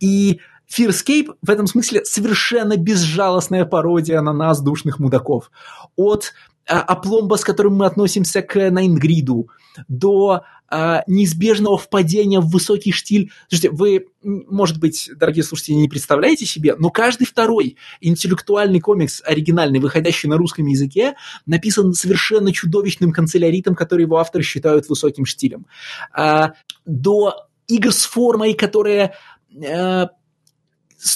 И 0.01 0.41
Fearscape 0.75 1.35
в 1.43 1.51
этом 1.51 1.67
смысле 1.67 2.05
совершенно 2.05 2.77
безжалостная 2.77 3.65
пародия 3.65 4.21
на 4.21 4.33
нас, 4.33 4.61
душных 4.61 4.99
мудаков. 4.99 5.51
От 5.97 6.33
опломба, 6.81 7.37
с 7.37 7.45
которым 7.45 7.77
мы 7.77 7.87
относимся 7.87 8.43
к 8.43 8.71
Найнгриду, 8.71 9.49
до 9.89 10.43
а, 10.69 11.03
неизбежного 11.07 11.77
впадения 11.77 12.41
в 12.41 12.49
высокий 12.49 12.93
штиль. 12.93 13.31
Слушайте, 13.49 13.71
вы, 13.71 14.07
может 14.23 14.79
быть, 14.79 15.11
дорогие 15.17 15.45
слушатели, 15.45 15.75
не 15.75 15.89
представляете 15.89 16.47
себе, 16.47 16.75
но 16.79 16.91
каждый 16.91 17.27
второй 17.27 17.77
интеллектуальный 18.01 18.81
комикс, 18.81 19.23
оригинальный, 19.25 19.81
выходящий 19.81 20.29
на 20.29 20.37
русском 20.37 20.67
языке, 20.67 21.15
написан 21.47 21.93
совершенно 21.93 22.53
чудовищным 22.53 23.13
канцеляритом, 23.13 23.75
который 23.75 24.03
его 24.03 24.17
авторы 24.17 24.45
считают 24.45 24.89
высоким 24.89 25.27
штилем. 25.27 25.67
А, 26.13 26.53
до 26.87 27.49
игр 27.67 27.93
с 27.93 28.05
формой, 28.05 28.55
которые 28.55 29.15
а, 29.63 30.09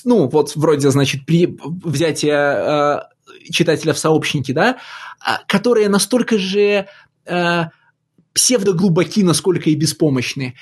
ну, 0.04 0.28
вот 0.28 0.54
вроде, 0.56 0.90
значит, 0.90 1.24
при 1.26 1.56
взятии 1.64 2.28
э, 2.28 3.02
читателя 3.51 3.93
в 3.93 3.98
сообщники, 3.98 4.52
да, 4.52 4.78
которые 5.47 5.89
настолько 5.89 6.39
же 6.39 6.86
э, 7.27 7.64
псевдоглубоки, 8.32 9.23
насколько 9.23 9.70
и 9.70 9.74
беспомощны, 9.74 10.55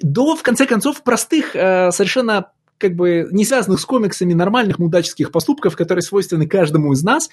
до, 0.00 0.36
в 0.36 0.42
конце 0.42 0.66
концов, 0.66 1.02
простых, 1.02 1.56
э, 1.56 1.90
совершенно 1.90 2.50
как 2.78 2.94
бы 2.94 3.28
не 3.32 3.46
связанных 3.46 3.80
с 3.80 3.86
комиксами 3.86 4.34
нормальных 4.34 4.78
мудаческих 4.78 5.32
поступков, 5.32 5.76
которые 5.76 6.02
свойственны 6.02 6.46
каждому 6.46 6.92
из 6.92 7.02
нас, 7.02 7.30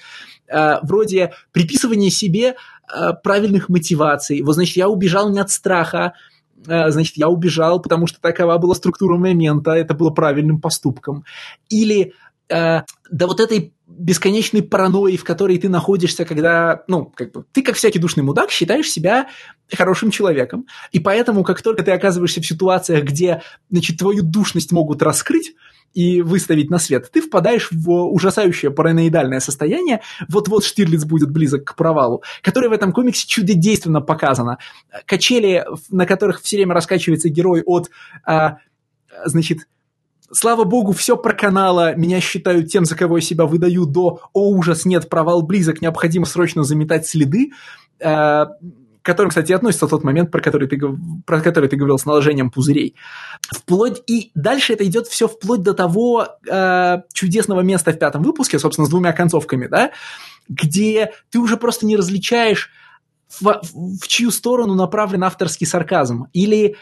э, 0.48 0.78
вроде 0.82 1.34
приписывания 1.52 2.08
себе 2.08 2.54
э, 2.54 3.12
правильных 3.22 3.68
мотиваций. 3.68 4.40
Вот, 4.40 4.54
значит, 4.54 4.76
я 4.76 4.88
убежал 4.88 5.30
не 5.30 5.40
от 5.40 5.50
страха, 5.50 6.14
значит, 6.66 7.18
я 7.18 7.28
убежал, 7.28 7.82
потому 7.82 8.06
что 8.06 8.22
такова 8.22 8.56
была 8.56 8.74
структура 8.74 9.18
момента, 9.18 9.72
это 9.72 9.92
было 9.92 10.08
правильным 10.08 10.62
поступком. 10.62 11.24
Или 11.68 12.14
до 12.48 12.86
вот 13.10 13.40
этой 13.40 13.73
бесконечной 13.86 14.62
паранойи, 14.62 15.16
в 15.16 15.24
которой 15.24 15.58
ты 15.58 15.68
находишься, 15.68 16.24
когда, 16.24 16.84
ну, 16.88 17.06
как 17.14 17.32
бы, 17.32 17.44
ты, 17.52 17.62
как 17.62 17.76
всякий 17.76 17.98
душный 17.98 18.24
мудак, 18.24 18.50
считаешь 18.50 18.90
себя 18.90 19.28
хорошим 19.72 20.10
человеком, 20.10 20.66
и 20.92 21.00
поэтому, 21.00 21.44
как 21.44 21.62
только 21.62 21.82
ты 21.82 21.90
оказываешься 21.90 22.40
в 22.40 22.46
ситуациях, 22.46 23.04
где, 23.04 23.42
значит, 23.70 23.98
твою 23.98 24.22
душность 24.22 24.72
могут 24.72 25.02
раскрыть, 25.02 25.54
и 25.94 26.22
выставить 26.22 26.70
на 26.70 26.78
свет, 26.78 27.08
ты 27.10 27.20
впадаешь 27.20 27.68
в 27.70 27.90
ужасающее 27.90 28.70
параноидальное 28.70 29.40
состояние, 29.40 30.00
вот-вот 30.28 30.64
Штирлиц 30.64 31.04
будет 31.04 31.30
близок 31.30 31.64
к 31.64 31.76
провалу, 31.76 32.22
которое 32.42 32.68
в 32.68 32.72
этом 32.72 32.92
комиксе 32.92 33.26
чудодейственно 33.26 34.00
показано. 34.00 34.58
Качели, 35.06 35.64
на 35.90 36.04
которых 36.04 36.42
все 36.42 36.56
время 36.56 36.74
раскачивается 36.74 37.28
герой 37.28 37.62
от, 37.64 37.90
а, 38.24 38.58
значит, 39.24 39.68
слава 40.32 40.64
богу, 40.64 40.92
все 40.92 41.16
проканало, 41.16 41.94
меня 41.94 42.20
считают 42.20 42.68
тем, 42.68 42.84
за 42.84 42.96
кого 42.96 43.18
я 43.18 43.22
себя 43.22 43.46
выдаю, 43.46 43.86
до 43.86 44.20
«О, 44.32 44.48
ужас, 44.50 44.84
нет, 44.84 45.08
провал 45.08 45.42
близок, 45.42 45.80
необходимо 45.82 46.26
срочно 46.26 46.64
заметать 46.64 47.06
следы», 47.06 47.52
э, 48.00 48.46
которым, 49.02 49.28
кстати, 49.28 49.52
относится 49.52 49.86
тот 49.86 50.02
момент, 50.02 50.30
про 50.30 50.40
который, 50.40 50.66
ты, 50.66 50.80
про 51.26 51.40
который 51.40 51.68
ты 51.68 51.76
говорил 51.76 51.98
с 51.98 52.06
наложением 52.06 52.50
пузырей. 52.50 52.94
Вплоть, 53.42 54.02
и 54.06 54.30
дальше 54.34 54.72
это 54.72 54.84
идет 54.86 55.06
все 55.06 55.28
вплоть 55.28 55.62
до 55.62 55.74
того 55.74 56.26
э, 56.48 57.02
чудесного 57.12 57.60
места 57.60 57.92
в 57.92 57.98
пятом 57.98 58.22
выпуске, 58.22 58.58
собственно, 58.58 58.86
с 58.86 58.90
двумя 58.90 59.12
концовками, 59.12 59.66
да, 59.66 59.90
где 60.48 61.12
ты 61.30 61.38
уже 61.38 61.58
просто 61.58 61.84
не 61.84 61.96
различаешь, 61.96 62.70
в, 63.40 63.60
в 64.00 64.08
чью 64.08 64.30
сторону 64.30 64.74
направлен 64.74 65.24
авторский 65.24 65.66
сарказм. 65.66 66.26
Или 66.32 66.76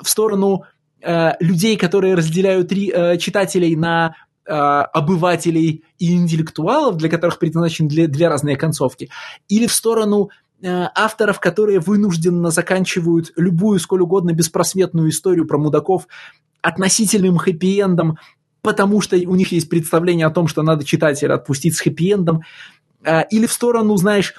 в 0.00 0.08
сторону 0.08 0.64
Э, 1.02 1.32
людей, 1.40 1.76
которые 1.76 2.14
разделяют 2.14 2.72
ри, 2.72 2.90
э, 2.90 3.18
читателей 3.18 3.76
на 3.76 4.16
э, 4.46 4.52
обывателей 4.52 5.84
и 5.98 6.14
интеллектуалов, 6.14 6.96
для 6.96 7.10
которых 7.10 7.38
предназначены 7.38 7.88
две, 7.88 8.06
две 8.06 8.28
разные 8.28 8.56
концовки, 8.56 9.10
или 9.48 9.66
в 9.66 9.72
сторону 9.72 10.30
авторов, 10.62 11.38
которые 11.38 11.80
вынужденно 11.80 12.50
заканчивают 12.50 13.30
любую, 13.36 13.78
сколь 13.78 14.00
угодно 14.00 14.32
беспросветную 14.32 15.10
историю 15.10 15.46
про 15.46 15.58
мудаков 15.58 16.08
относительным 16.62 17.36
хэппи-эндом, 17.36 18.16
потому 18.62 19.02
что 19.02 19.16
у 19.16 19.34
них 19.34 19.52
есть 19.52 19.68
представление 19.68 20.26
о 20.26 20.30
том, 20.30 20.48
что 20.48 20.62
надо 20.62 20.82
читателя 20.82 21.34
отпустить 21.34 21.76
с 21.76 21.86
хэппи-эндом, 21.86 22.40
или 23.30 23.44
в 23.44 23.52
сторону, 23.52 23.94
знаешь, 23.98 24.34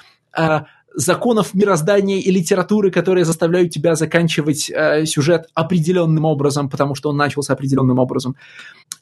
законов 0.98 1.54
мироздания 1.54 2.20
и 2.20 2.32
литературы, 2.32 2.90
которые 2.90 3.24
заставляют 3.24 3.72
тебя 3.72 3.94
заканчивать 3.94 4.70
э, 4.70 5.06
сюжет 5.06 5.46
определенным 5.54 6.26
образом, 6.26 6.70
потому 6.70 6.96
что 6.96 7.10
он 7.10 7.18
начался 7.18 7.54
определенным 7.54 8.00
образом. 8.00 8.36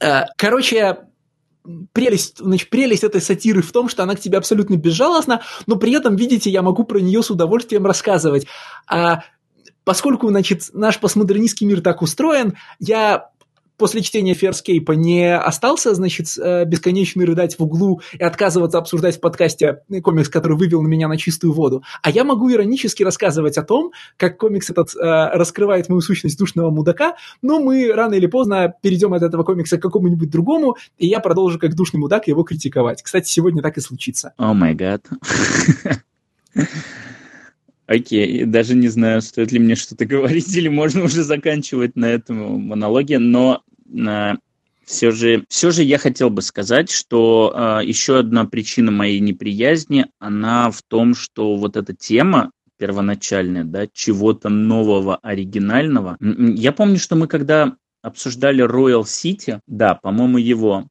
Э, 0.02 0.24
короче, 0.36 0.98
прелесть, 1.94 2.40
значит, 2.40 2.70
прелесть 2.70 3.06
этой 3.06 3.22
сатиры 3.22 3.62
в 3.62 3.72
том, 3.72 3.88
что 3.88 4.04
она 4.04 4.16
к 4.16 4.20
тебе 4.20 4.38
абсолютно 4.38 4.76
безжалостна, 4.76 5.42
но 5.68 5.78
при 5.78 5.94
этом, 5.94 6.18
видите, 6.18 6.50
я 6.50 6.62
могу 6.62 6.84
про 6.84 7.00
нее 7.00 7.24
с 7.24 7.32
удовольствием 7.32 7.86
рассказывать. 7.86 8.46
А 8.88 9.22
поскольку, 9.86 10.28
значит, 10.28 10.64
наш 10.74 11.00
постмодернистский 11.00 11.66
мир 11.66 11.80
так 11.80 12.02
устроен, 12.02 12.56
я 12.80 13.30
после 13.78 14.02
чтения 14.02 14.34
Ферскейпа 14.34 14.94
не 14.94 15.36
остался, 15.36 15.94
значит, 15.94 16.28
э, 16.38 16.66
бесконечно 16.66 17.26
рыдать 17.26 17.58
в 17.58 17.64
углу 17.64 18.02
и 18.14 18.24
отказываться 18.24 18.78
обсуждать 18.78 19.18
в 19.18 19.20
подкасте 19.20 19.82
комикс, 20.04 20.30
который 20.30 20.58
вывел 20.58 20.82
на 20.82 20.88
меня 20.88 21.08
на 21.08 21.18
чистую 21.18 21.54
воду, 21.54 21.84
а 22.02 22.10
я 22.10 22.24
могу 22.24 22.52
иронически 22.52 23.04
рассказывать 23.04 23.58
о 23.58 23.64
том, 23.64 23.92
как 24.18 24.38
комикс 24.38 24.70
этот 24.70 24.96
э, 24.96 25.00
раскрывает 25.02 25.90
мою 25.90 26.02
сущность 26.02 26.38
душного 26.38 26.70
мудака, 26.70 27.16
но 27.42 27.60
мы 27.60 27.92
рано 27.94 28.16
или 28.16 28.28
поздно 28.28 28.74
перейдем 28.82 29.14
от 29.14 29.24
этого 29.24 29.44
комикса 29.44 29.78
к 29.78 29.82
какому-нибудь 29.82 30.30
другому, 30.30 30.78
и 30.98 31.08
я 31.08 31.20
продолжу 31.20 31.60
как 31.60 31.76
душный 31.76 32.00
мудак 32.00 32.28
его 32.28 32.44
критиковать. 32.44 33.02
Кстати, 33.04 33.30
сегодня 33.30 33.62
так 33.62 33.78
и 33.78 33.82
случится. 33.82 34.34
О 34.38 34.54
май 34.54 34.74
гад. 34.74 35.06
Окей, 37.88 38.46
даже 38.46 38.76
не 38.76 38.88
знаю, 38.88 39.22
стоит 39.22 39.52
ли 39.52 39.60
мне 39.60 39.76
что-то 39.76 40.06
говорить, 40.06 40.56
или 40.56 40.68
можно 40.68 41.04
уже 41.04 41.24
заканчивать 41.24 41.96
на 41.96 42.06
этом 42.06 42.62
монологе, 42.62 43.20
но 43.20 43.62
э, 43.88 44.34
все 44.86 45.12
же, 45.12 45.46
все 45.50 45.72
же 45.72 45.84
я 45.84 45.98
хотел 45.98 46.30
бы 46.30 46.42
сказать, 46.42 46.90
что 46.90 47.54
э, 47.56 47.86
еще 47.86 48.20
одна 48.20 48.46
причина 48.46 48.92
моей 48.92 49.20
неприязни, 49.20 50.08
она 50.20 50.72
в 50.72 50.82
том, 50.84 51.16
что 51.16 51.56
вот 51.56 51.78
эта 51.78 51.94
тема 51.96 52.52
первоначальная, 52.78 53.64
да, 53.64 53.88
чего-то 53.88 54.50
нового, 54.50 55.18
оригинального. 55.18 56.18
Я 56.20 56.72
помню, 56.72 57.00
что 57.00 57.16
мы 57.16 57.28
когда 57.28 57.76
обсуждали 58.02 58.66
Royal 58.66 59.04
City, 59.04 59.60
да, 59.66 59.96
по-моему, 59.96 60.38
его, 60.38 60.88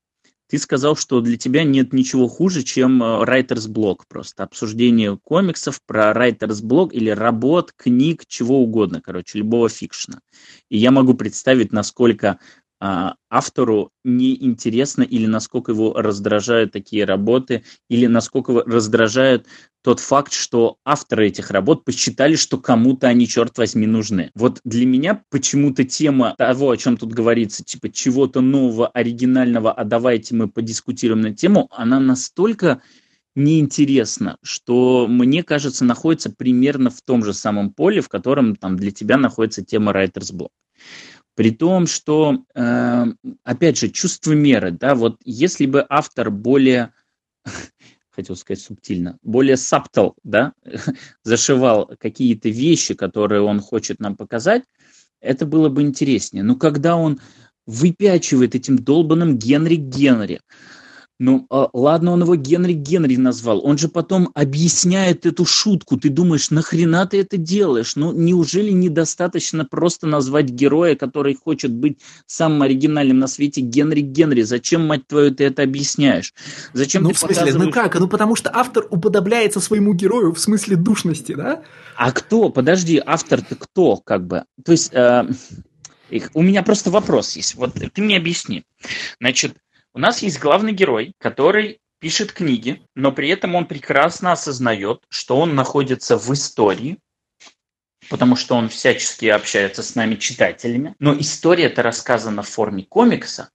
ты 0.48 0.58
сказал, 0.58 0.96
что 0.96 1.20
для 1.20 1.36
тебя 1.36 1.64
нет 1.64 1.92
ничего 1.92 2.28
хуже, 2.28 2.62
чем 2.62 3.02
э, 3.02 3.24
writer's 3.24 3.68
block 3.68 4.02
просто. 4.08 4.44
Обсуждение 4.44 5.18
комиксов 5.22 5.80
про 5.86 6.12
writer's 6.12 6.62
block 6.62 6.90
или 6.92 7.10
работ, 7.10 7.72
книг, 7.76 8.24
чего 8.26 8.60
угодно, 8.60 9.00
короче, 9.00 9.38
любого 9.38 9.68
фикшена. 9.68 10.20
И 10.68 10.76
я 10.76 10.90
могу 10.90 11.14
представить, 11.14 11.72
насколько 11.72 12.38
автору 12.84 13.90
неинтересно 14.04 15.02
или 15.02 15.26
насколько 15.26 15.72
его 15.72 15.94
раздражают 15.94 16.72
такие 16.72 17.04
работы, 17.04 17.64
или 17.88 18.06
насколько 18.06 18.62
раздражает 18.66 19.46
тот 19.82 20.00
факт, 20.00 20.32
что 20.32 20.76
авторы 20.84 21.28
этих 21.28 21.50
работ 21.50 21.84
посчитали, 21.84 22.36
что 22.36 22.58
кому-то 22.58 23.08
они, 23.08 23.26
черт 23.26 23.56
возьми, 23.56 23.86
нужны. 23.86 24.30
Вот 24.34 24.60
для 24.64 24.86
меня 24.86 25.22
почему-то 25.30 25.84
тема 25.84 26.34
того, 26.36 26.70
о 26.70 26.76
чем 26.76 26.96
тут 26.96 27.12
говорится, 27.12 27.64
типа 27.64 27.90
чего-то 27.90 28.40
нового, 28.40 28.88
оригинального, 28.88 29.72
а 29.72 29.84
давайте 29.84 30.34
мы 30.34 30.48
подискутируем 30.48 31.22
на 31.22 31.34
тему, 31.34 31.68
она 31.70 32.00
настолько 32.00 32.82
неинтересна, 33.34 34.36
что, 34.42 35.06
мне 35.08 35.42
кажется, 35.42 35.84
находится 35.84 36.30
примерно 36.30 36.90
в 36.90 37.00
том 37.02 37.24
же 37.24 37.32
самом 37.32 37.70
поле, 37.70 38.00
в 38.00 38.08
котором 38.08 38.56
там 38.56 38.76
для 38.76 38.90
тебя 38.90 39.16
находится 39.16 39.64
тема 39.64 39.92
Writer's 39.92 40.32
Block. 40.32 40.50
При 41.34 41.50
том, 41.50 41.86
что, 41.86 42.44
э, 42.54 43.04
опять 43.42 43.78
же, 43.78 43.88
чувство 43.90 44.32
меры, 44.32 44.70
да, 44.70 44.94
вот 44.94 45.20
если 45.24 45.66
бы 45.66 45.84
автор 45.88 46.30
более, 46.30 46.92
хотел 48.10 48.36
сказать 48.36 48.62
субтильно, 48.62 49.18
более 49.22 49.56
саптал, 49.56 50.14
да, 50.22 50.52
зашивал 51.24 51.90
какие-то 51.98 52.48
вещи, 52.48 52.94
которые 52.94 53.40
он 53.42 53.60
хочет 53.60 53.98
нам 53.98 54.16
показать, 54.16 54.62
это 55.20 55.46
было 55.46 55.68
бы 55.68 55.82
интереснее. 55.82 56.44
Но 56.44 56.54
когда 56.54 56.96
он 56.96 57.20
выпячивает 57.66 58.54
этим 58.54 58.78
долбанным 58.78 59.38
Генри 59.38 59.76
Генри, 59.76 60.40
ну, 61.20 61.46
а, 61.48 61.68
ладно, 61.72 62.10
он 62.10 62.22
его 62.22 62.34
Генри 62.34 62.72
Генри 62.72 63.14
назвал. 63.16 63.64
Он 63.64 63.78
же 63.78 63.88
потом 63.88 64.30
объясняет 64.34 65.26
эту 65.26 65.44
шутку. 65.44 65.96
Ты 65.96 66.08
думаешь, 66.08 66.50
нахрена 66.50 67.06
ты 67.06 67.20
это 67.20 67.36
делаешь? 67.36 67.94
Ну, 67.94 68.12
неужели 68.12 68.70
недостаточно 68.72 69.64
просто 69.64 70.08
назвать 70.08 70.46
героя, 70.46 70.96
который 70.96 71.36
хочет 71.36 71.70
быть 71.70 72.00
самым 72.26 72.62
оригинальным 72.62 73.20
на 73.20 73.28
свете 73.28 73.60
Генри 73.60 74.00
Генри? 74.00 74.42
Зачем, 74.42 74.86
мать 74.86 75.06
твою, 75.06 75.32
ты 75.32 75.44
это 75.44 75.62
объясняешь? 75.62 76.34
Зачем 76.72 77.04
ну, 77.04 77.10
ты 77.10 77.14
в 77.14 77.18
смысле, 77.18 77.54
ну 77.54 77.70
как? 77.70 77.98
Ну, 77.98 78.08
потому 78.08 78.34
что 78.34 78.50
автор 78.52 78.84
уподобляется 78.90 79.60
своему 79.60 79.94
герою 79.94 80.34
в 80.34 80.40
смысле 80.40 80.76
душности, 80.76 81.34
да? 81.34 81.62
А 81.96 82.10
кто? 82.10 82.48
Подожди, 82.48 83.00
автор-то 83.04 83.54
кто, 83.54 83.96
как 83.98 84.26
бы? 84.26 84.44
То 84.64 84.72
есть... 84.72 84.90
Э... 84.92 85.28
У 86.32 86.42
меня 86.42 86.62
просто 86.62 86.90
вопрос 86.90 87.34
есть. 87.34 87.56
Вот 87.56 87.74
ты 87.74 88.02
мне 88.02 88.16
объясни. 88.18 88.62
Значит, 89.18 89.56
у 89.94 89.98
нас 89.98 90.22
есть 90.22 90.40
главный 90.40 90.72
герой, 90.72 91.14
который 91.18 91.80
пишет 92.00 92.32
книги, 92.32 92.82
но 92.94 93.12
при 93.12 93.28
этом 93.28 93.54
он 93.54 93.66
прекрасно 93.66 94.32
осознает, 94.32 95.04
что 95.08 95.38
он 95.38 95.54
находится 95.54 96.18
в 96.18 96.32
истории, 96.32 96.98
потому 98.10 98.36
что 98.36 98.56
он 98.56 98.68
всячески 98.68 99.26
общается 99.26 99.82
с 99.82 99.94
нами 99.94 100.16
читателями. 100.16 100.94
Но 100.98 101.18
история 101.18 101.66
это 101.66 101.82
рассказана 101.82 102.42
в 102.42 102.48
форме 102.48 102.84
комикса. 102.84 103.50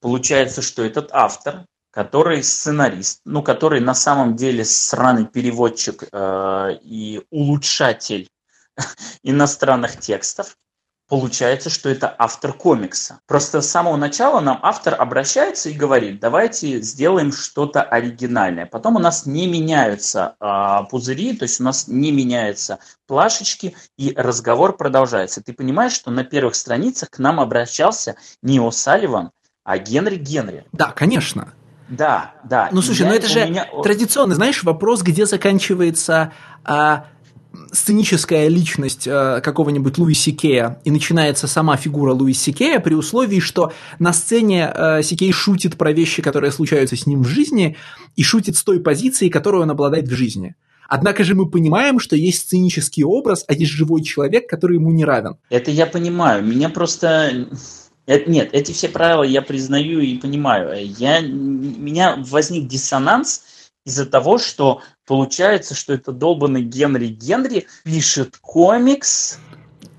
Получается, 0.00 0.60
что 0.60 0.84
этот 0.84 1.08
автор, 1.12 1.64
который 1.90 2.42
сценарист, 2.42 3.22
ну, 3.24 3.42
который 3.42 3.80
на 3.80 3.94
самом 3.94 4.36
деле 4.36 4.64
сраный 4.64 5.26
переводчик 5.26 6.04
э, 6.12 6.78
и 6.82 7.22
улучшатель 7.30 8.28
иностранных 9.22 9.98
текстов, 9.98 10.56
получается, 11.14 11.70
что 11.70 11.88
это 11.88 12.12
автор 12.18 12.52
комикса. 12.52 13.20
Просто 13.28 13.60
с 13.60 13.70
самого 13.70 13.96
начала 13.96 14.40
нам 14.40 14.58
автор 14.62 15.00
обращается 15.00 15.68
и 15.68 15.72
говорит, 15.72 16.18
давайте 16.18 16.80
сделаем 16.80 17.30
что-то 17.30 17.84
оригинальное. 17.84 18.66
Потом 18.66 18.96
у 18.96 18.98
нас 18.98 19.24
не 19.24 19.46
меняются 19.46 20.34
э, 20.40 20.90
пузыри, 20.90 21.36
то 21.36 21.44
есть 21.44 21.60
у 21.60 21.62
нас 21.62 21.86
не 21.86 22.10
меняются 22.10 22.80
плашечки, 23.06 23.76
и 23.96 24.12
разговор 24.16 24.76
продолжается. 24.76 25.40
Ты 25.40 25.52
понимаешь, 25.52 25.92
что 25.92 26.10
на 26.10 26.24
первых 26.24 26.56
страницах 26.56 27.10
к 27.10 27.20
нам 27.20 27.38
обращался 27.38 28.16
не 28.42 28.58
О'Салливан, 28.58 29.30
а 29.62 29.78
Генри 29.78 30.16
Генри. 30.16 30.64
Да, 30.72 30.90
конечно. 30.90 31.54
Да, 31.88 32.34
да. 32.42 32.70
Ну, 32.72 32.82
слушай, 32.82 33.06
ну 33.06 33.12
это 33.12 33.28
же 33.28 33.46
меня... 33.46 33.68
традиционный, 33.84 34.34
знаешь, 34.34 34.64
вопрос, 34.64 35.02
где 35.02 35.26
заканчивается 35.26 36.32
а, 36.64 37.06
сценическая 37.72 38.48
личность 38.48 39.06
э, 39.06 39.40
какого-нибудь 39.42 39.98
Луи 39.98 40.14
Сикея 40.14 40.80
и 40.84 40.90
начинается 40.90 41.46
сама 41.46 41.76
фигура 41.76 42.12
Луи 42.12 42.32
Сикея 42.32 42.80
при 42.80 42.94
условии, 42.94 43.40
что 43.40 43.72
на 43.98 44.12
сцене 44.12 44.72
э, 44.74 45.02
Сикей 45.02 45.32
шутит 45.32 45.76
про 45.76 45.92
вещи, 45.92 46.22
которые 46.22 46.52
случаются 46.52 46.96
с 46.96 47.06
ним 47.06 47.22
в 47.22 47.28
жизни, 47.28 47.76
и 48.16 48.22
шутит 48.22 48.56
с 48.56 48.64
той 48.64 48.80
позиции, 48.80 49.28
которую 49.28 49.62
он 49.62 49.70
обладает 49.70 50.08
в 50.08 50.14
жизни. 50.14 50.54
Однако 50.88 51.24
же 51.24 51.34
мы 51.34 51.48
понимаем, 51.48 51.98
что 51.98 52.16
есть 52.16 52.42
сценический 52.42 53.04
образ, 53.04 53.44
а 53.48 53.54
есть 53.54 53.72
живой 53.72 54.02
человек, 54.02 54.48
который 54.48 54.76
ему 54.76 54.92
не 54.92 55.04
равен. 55.04 55.36
Это 55.48 55.70
я 55.70 55.86
понимаю. 55.86 56.44
Меня 56.44 56.68
просто... 56.68 57.48
Это, 58.06 58.30
нет, 58.30 58.50
эти 58.52 58.72
все 58.72 58.88
правила 58.88 59.22
я 59.22 59.40
признаю 59.40 60.00
и 60.00 60.18
понимаю. 60.18 60.86
Я, 60.98 61.20
у 61.20 61.24
меня 61.24 62.16
возник 62.18 62.68
диссонанс 62.68 63.42
из-за 63.86 64.06
того, 64.06 64.38
что 64.38 64.82
получается, 65.06 65.74
что 65.74 65.92
это 65.92 66.12
долбанный 66.12 66.62
Генри 66.62 67.06
Генри 67.06 67.66
пишет 67.84 68.36
комикс. 68.40 69.38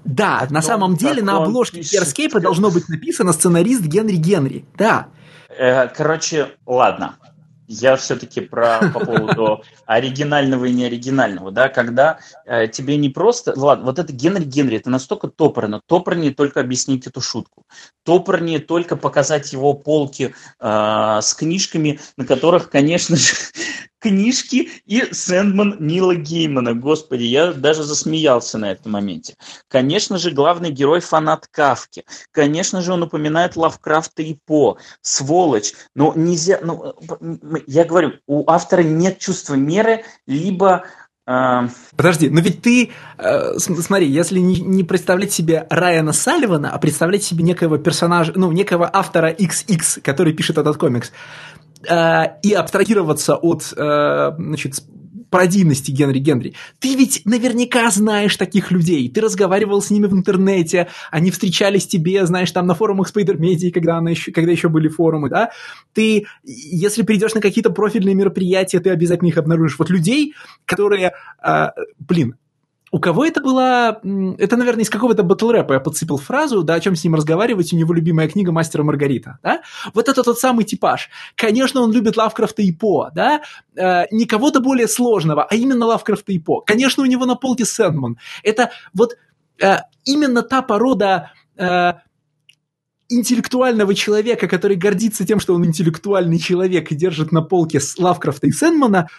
Да, 0.04 0.46
на 0.50 0.62
самом 0.62 0.96
деле 0.96 1.24
на 1.24 1.38
обложке 1.38 1.82
Керскейпа 1.82 2.40
должно 2.40 2.70
быть 2.70 2.88
написано 2.90 3.34
сценарист 3.34 3.82
Генри 3.82 4.18
Генри. 4.18 4.66
Да. 4.78 5.08
Э, 5.50 5.88
короче, 5.88 6.52
ладно 6.66 7.16
я 7.68 7.96
все-таки 7.96 8.42
про 8.42 8.92
по 8.94 9.00
поводу 9.00 9.64
оригинального 9.86 10.66
и 10.66 10.74
неоригинального, 10.74 11.52
да, 11.52 11.70
когда 11.70 12.20
э, 12.46 12.68
тебе 12.68 12.98
не 12.98 13.10
просто, 13.10 13.54
ладно, 13.56 13.86
вот 13.86 14.00
это 14.00 14.14
Генри 14.14 14.44
Генри, 14.44 14.78
это 14.78 14.90
настолько 14.90 15.28
топорно, 15.28 15.82
топорнее 15.86 16.34
только 16.34 16.60
объяснить 16.60 17.08
эту 17.08 17.22
шутку, 17.22 17.64
топорнее 18.04 18.60
только 18.60 18.96
показать 18.96 19.52
его 19.54 19.74
полки 19.74 20.34
э, 20.60 21.20
с 21.22 21.34
книжками, 21.34 22.00
на 22.18 22.26
которых, 22.26 22.70
конечно 22.70 23.16
же, 23.16 23.34
книжки 24.06 24.70
и 24.86 25.12
Сэндман 25.12 25.78
Нила 25.80 26.14
Геймана. 26.14 26.76
Господи, 26.76 27.24
я 27.24 27.54
даже 27.54 27.82
засмеялся 27.82 28.60
на 28.60 28.72
этом 28.72 28.92
моменте. 28.92 29.34
Конечно 29.68 30.20
же, 30.20 30.30
главный 30.30 30.70
герой 30.70 31.00
фанат 31.00 31.48
Кавки. 31.50 32.06
Конечно 32.32 32.84
же, 32.84 32.94
он 32.94 33.02
упоминает 33.02 33.56
Лавкрафта 33.56 34.22
и 34.22 34.36
По. 34.46 34.78
Сволочь. 35.02 35.74
Но 35.96 36.14
нельзя... 36.16 36.60
Ну, 36.62 36.94
я 37.66 37.84
говорю, 37.84 38.14
у 38.28 38.48
автора 38.48 38.84
нет 38.84 39.18
чувства 39.18 39.56
меры, 39.56 40.04
либо 40.28 40.86
а, 41.28 41.70
Подожди, 41.96 42.30
но 42.30 42.40
ведь 42.40 42.62
ты, 42.62 42.92
э, 43.18 43.58
смотри, 43.58 44.08
если 44.08 44.38
не, 44.38 44.60
не 44.60 44.84
представлять 44.84 45.34
себе 45.34 45.66
Райана 45.72 46.14
Салливана, 46.14 46.70
а 46.70 46.78
представлять 46.78 47.24
себе 47.24 47.44
некого 47.44 47.80
персонажа, 47.80 48.34
ну, 48.36 48.52
некого 48.52 48.88
автора 48.94 49.32
XX, 49.32 50.02
который 50.02 50.34
пишет 50.34 50.60
этот 50.60 50.78
комикс, 50.78 51.12
и 52.44 52.54
абстрагироваться 52.54 53.36
от 53.36 53.74
э, 53.76 54.32
значит, 54.38 54.76
пародийности 55.30 55.92
Генри 55.92 56.20
Генри. 56.20 56.54
Ты 56.80 56.96
ведь 56.96 57.22
наверняка 57.26 57.90
знаешь 57.92 58.38
таких 58.38 58.72
людей. 58.72 59.10
Ты 59.10 59.20
разговаривал 59.20 59.82
с 59.82 59.90
ними 59.90 60.08
в 60.08 60.14
интернете, 60.14 60.88
они 61.12 61.30
встречались 61.30 61.88
тебе, 61.88 62.26
знаешь, 62.26 62.52
там 62.52 62.68
на 62.68 62.74
форумах 62.74 63.12
Media, 63.16 63.72
когда, 63.72 63.98
она 63.98 64.12
еще, 64.12 64.32
когда 64.32 64.52
еще 64.52 64.70
были 64.70 64.88
форумы, 64.88 65.30
да. 65.30 65.52
Ты, 65.94 66.26
если 66.44 67.04
придешь 67.04 67.34
на 67.34 67.42
какие-то 67.42 67.70
профильные 67.70 68.16
мероприятия, 68.16 68.80
ты 68.80 68.92
обязательно 68.92 69.28
их 69.28 69.38
обнаружишь. 69.38 69.78
Вот 69.78 69.90
людей, 69.90 70.36
которые, 70.66 71.14
э, 71.46 71.68
блин, 72.00 72.36
у 72.96 73.00
кого 73.00 73.26
это 73.26 73.42
была... 73.42 74.00
Это, 74.38 74.56
наверное, 74.56 74.84
из 74.84 74.90
какого-то 74.90 75.24
батл 75.24 75.52
рэпа 75.52 75.74
я 75.74 75.80
подсыпал 75.82 76.18
фразу, 76.18 76.64
да, 76.64 76.76
о 76.76 76.80
чем 76.80 76.96
с 76.96 77.04
ним 77.04 77.16
разговаривать, 77.16 77.74
у 77.74 77.76
него 77.76 77.94
любимая 77.94 78.30
книга 78.30 78.54
«Мастера 78.54 78.84
Маргарита», 78.84 79.38
да? 79.44 79.64
Вот 79.94 80.08
это 80.08 80.24
тот 80.24 80.40
самый 80.40 80.64
типаж. 80.64 81.10
Конечно, 81.36 81.82
он 81.82 81.92
любит 81.92 82.16
Лавкрафта 82.16 82.62
и 82.62 82.72
По, 82.72 83.10
да? 83.14 83.42
Э, 83.76 84.06
не 84.12 84.26
кого-то 84.26 84.62
более 84.62 84.88
сложного, 84.88 85.44
а 85.44 85.56
именно 85.56 85.86
Лавкрафта 85.88 86.32
и 86.32 86.40
По. 86.40 86.62
Конечно, 86.62 87.04
у 87.04 87.06
него 87.06 87.26
на 87.26 87.36
полке 87.36 87.66
Сэндман. 87.66 88.18
Это 88.44 88.72
вот 88.94 89.18
э, 89.62 89.80
именно 90.06 90.42
та 90.42 90.62
порода 90.62 91.34
э, 91.58 91.96
интеллектуального 93.16 93.94
человека, 93.96 94.48
который 94.48 94.78
гордится 94.78 95.26
тем, 95.26 95.40
что 95.40 95.56
он 95.56 95.66
интеллектуальный 95.66 96.40
человек 96.40 96.92
и 96.92 96.96
держит 96.96 97.32
на 97.32 97.42
полке 97.42 97.80
Лавкрафта 97.98 98.48
и 98.48 98.52
Сенмана, 98.52 99.10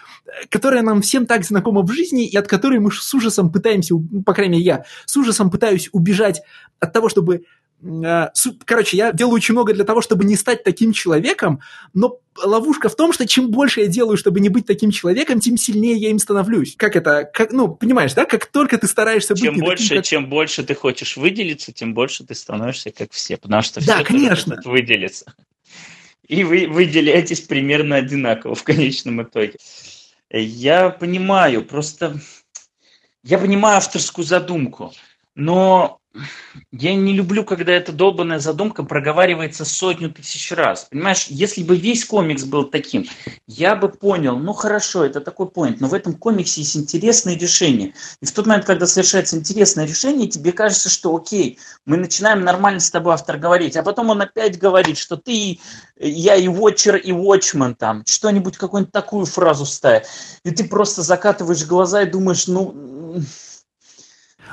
которая 0.49 0.81
нам 0.81 1.01
всем 1.01 1.25
так 1.25 1.43
знакома 1.43 1.81
в 1.81 1.91
жизни 1.91 2.27
и 2.27 2.37
от 2.37 2.47
которой 2.47 2.79
мы 2.79 2.91
с 2.91 3.13
ужасом 3.13 3.51
пытаемся, 3.51 3.95
по 4.25 4.33
крайней 4.33 4.53
мере 4.57 4.65
я, 4.65 4.85
с 5.05 5.17
ужасом 5.17 5.49
пытаюсь 5.49 5.89
убежать 5.91 6.41
от 6.79 6.93
того, 6.93 7.09
чтобы 7.09 7.41
Э, 7.41 7.56
короче, 8.65 8.97
я 8.97 9.11
делаю 9.11 9.35
очень 9.35 9.53
много 9.53 9.73
для 9.73 9.83
того, 9.83 10.01
чтобы 10.01 10.25
не 10.25 10.35
стать 10.35 10.63
таким 10.63 10.93
человеком, 10.93 11.59
но 11.93 12.19
ловушка 12.43 12.89
в 12.89 12.95
том, 12.95 13.13
что 13.13 13.27
чем 13.27 13.51
больше 13.51 13.81
я 13.81 13.87
делаю, 13.87 14.17
чтобы 14.17 14.39
не 14.39 14.49
быть 14.49 14.65
таким 14.65 14.91
человеком, 14.91 15.39
тем 15.39 15.57
сильнее 15.57 15.97
я 15.97 16.09
им 16.09 16.19
становлюсь. 16.19 16.75
Как 16.75 16.95
это? 16.95 17.29
Как, 17.31 17.51
ну, 17.51 17.67
понимаешь, 17.67 18.13
да? 18.13 18.25
Как 18.25 18.47
только 18.47 18.77
ты 18.77 18.87
стараешься 18.87 19.35
чем 19.35 19.55
быть 19.55 19.63
больше, 19.63 19.83
таким, 19.83 19.97
как... 19.97 20.05
Чем 20.05 20.29
больше 20.29 20.63
ты 20.63 20.75
хочешь 20.75 21.17
выделиться, 21.17 21.71
тем 21.71 21.93
больше 21.93 22.25
ты 22.25 22.33
становишься 22.35 22.91
как 22.91 23.11
все, 23.11 23.37
потому 23.37 23.61
что 23.61 23.85
да, 23.85 23.97
все 23.97 24.03
конечно. 24.03 24.59
выделиться. 24.65 25.33
И 26.27 26.43
вы 26.43 26.67
выделяетесь 26.67 27.41
примерно 27.41 27.95
одинаково 27.97 28.55
в 28.55 28.63
конечном 28.63 29.23
итоге. 29.23 29.53
Я 30.29 30.89
понимаю, 30.89 31.63
просто 31.63 32.19
я 33.23 33.37
понимаю 33.37 33.77
авторскую 33.77 34.25
задумку, 34.25 34.93
но 35.35 35.99
я 36.71 36.95
не 36.95 37.13
люблю, 37.13 37.43
когда 37.43 37.73
эта 37.73 37.91
долбанная 37.91 38.39
задумка 38.39 38.83
проговаривается 38.83 39.65
сотню 39.65 40.11
тысяч 40.11 40.51
раз. 40.51 40.87
Понимаешь, 40.89 41.27
если 41.29 41.63
бы 41.63 41.75
весь 41.75 42.05
комикс 42.05 42.43
был 42.43 42.65
таким, 42.65 43.05
я 43.47 43.75
бы 43.75 43.89
понял, 43.89 44.37
ну 44.37 44.53
хорошо, 44.53 45.03
это 45.03 45.21
такой 45.21 45.47
поинт, 45.47 45.79
но 45.79 45.87
в 45.87 45.93
этом 45.93 46.13
комиксе 46.13 46.61
есть 46.61 46.77
интересные 46.77 47.37
решения. 47.37 47.93
И 48.21 48.25
в 48.25 48.31
тот 48.31 48.45
момент, 48.45 48.65
когда 48.65 48.87
совершается 48.87 49.37
интересное 49.37 49.85
решение, 49.85 50.27
тебе 50.27 50.51
кажется, 50.51 50.89
что 50.89 51.15
окей, 51.15 51.59
мы 51.85 51.97
начинаем 51.97 52.43
нормально 52.43 52.79
с 52.79 52.91
тобой 52.91 53.13
автор 53.13 53.37
говорить, 53.37 53.75
а 53.75 53.83
потом 53.83 54.09
он 54.09 54.21
опять 54.21 54.57
говорит, 54.57 54.97
что 54.97 55.17
ты, 55.17 55.59
я 55.99 56.35
и 56.35 56.47
Watcher, 56.47 56.97
и 56.97 57.11
Watchman 57.11 57.75
там, 57.75 58.03
что-нибудь, 58.05 58.57
какую-нибудь 58.57 58.91
такую 58.91 59.25
фразу 59.25 59.65
ставит. 59.65 60.07
И 60.43 60.51
ты 60.51 60.63
просто 60.63 61.01
закатываешь 61.01 61.65
глаза 61.65 62.03
и 62.03 62.09
думаешь, 62.09 62.47
ну 62.47 62.75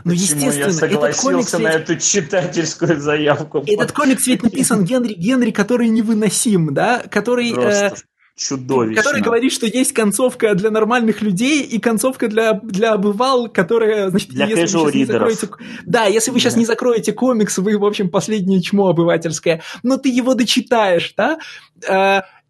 ну, 0.05 0.13
естественно, 0.13 0.87
я 0.87 0.97
этот 0.97 1.17
комикс 1.17 1.53
на 1.53 1.69
эту 1.69 1.97
читательскую 1.97 3.01
заявку. 3.01 3.63
Этот 3.67 3.93
комикс 3.93 4.27
ведь 4.27 4.43
написан 4.43 4.85
Генри, 4.85 5.15
Генри, 5.15 5.51
который 5.51 5.89
невыносим, 5.89 6.75
да, 6.75 7.03
который... 7.09 7.53
Э, 7.53 7.93
чудовищно. 8.37 9.01
Который 9.01 9.23
говорит, 9.23 9.53
что 9.53 9.67
есть 9.67 9.93
концовка 9.93 10.55
для 10.55 10.71
нормальных 10.71 11.23
людей 11.23 11.63
и 11.63 11.79
концовка 11.79 12.29
для, 12.29 12.55
для 12.55 12.93
обывал, 12.93 13.49
которая, 13.49 14.11
значит, 14.11 14.31
для 14.31 14.47
если 14.47 14.77
вы 14.77 14.91
сейчас 14.91 14.95
не 14.95 15.05
закроете... 15.05 15.49
Да, 15.87 16.05
если 16.07 16.31
вы 16.31 16.41
сейчас 16.41 16.55
да. 16.55 16.61
не 16.61 16.67
закроете 16.67 17.13
комикс, 17.13 17.59
вы, 17.59 17.79
в 17.79 17.85
общем, 17.85 18.11
последнее 18.11 18.61
чмо 18.61 18.89
обывательское, 18.89 19.63
но 19.83 19.97
ты 19.97 20.09
его 20.09 20.35
дочитаешь, 20.35 21.15
да? 21.17 21.39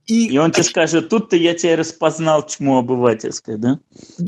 Э, 0.08 0.12
и, 0.12 0.28
и 0.28 0.38
он 0.38 0.50
тебе 0.50 0.64
скажет, 0.64 1.08
тут-то 1.08 1.36
я 1.36 1.54
тебя 1.54 1.76
распознал, 1.76 2.46
чмо 2.46 2.78
обывательское, 2.78 3.56
да? 3.56 3.78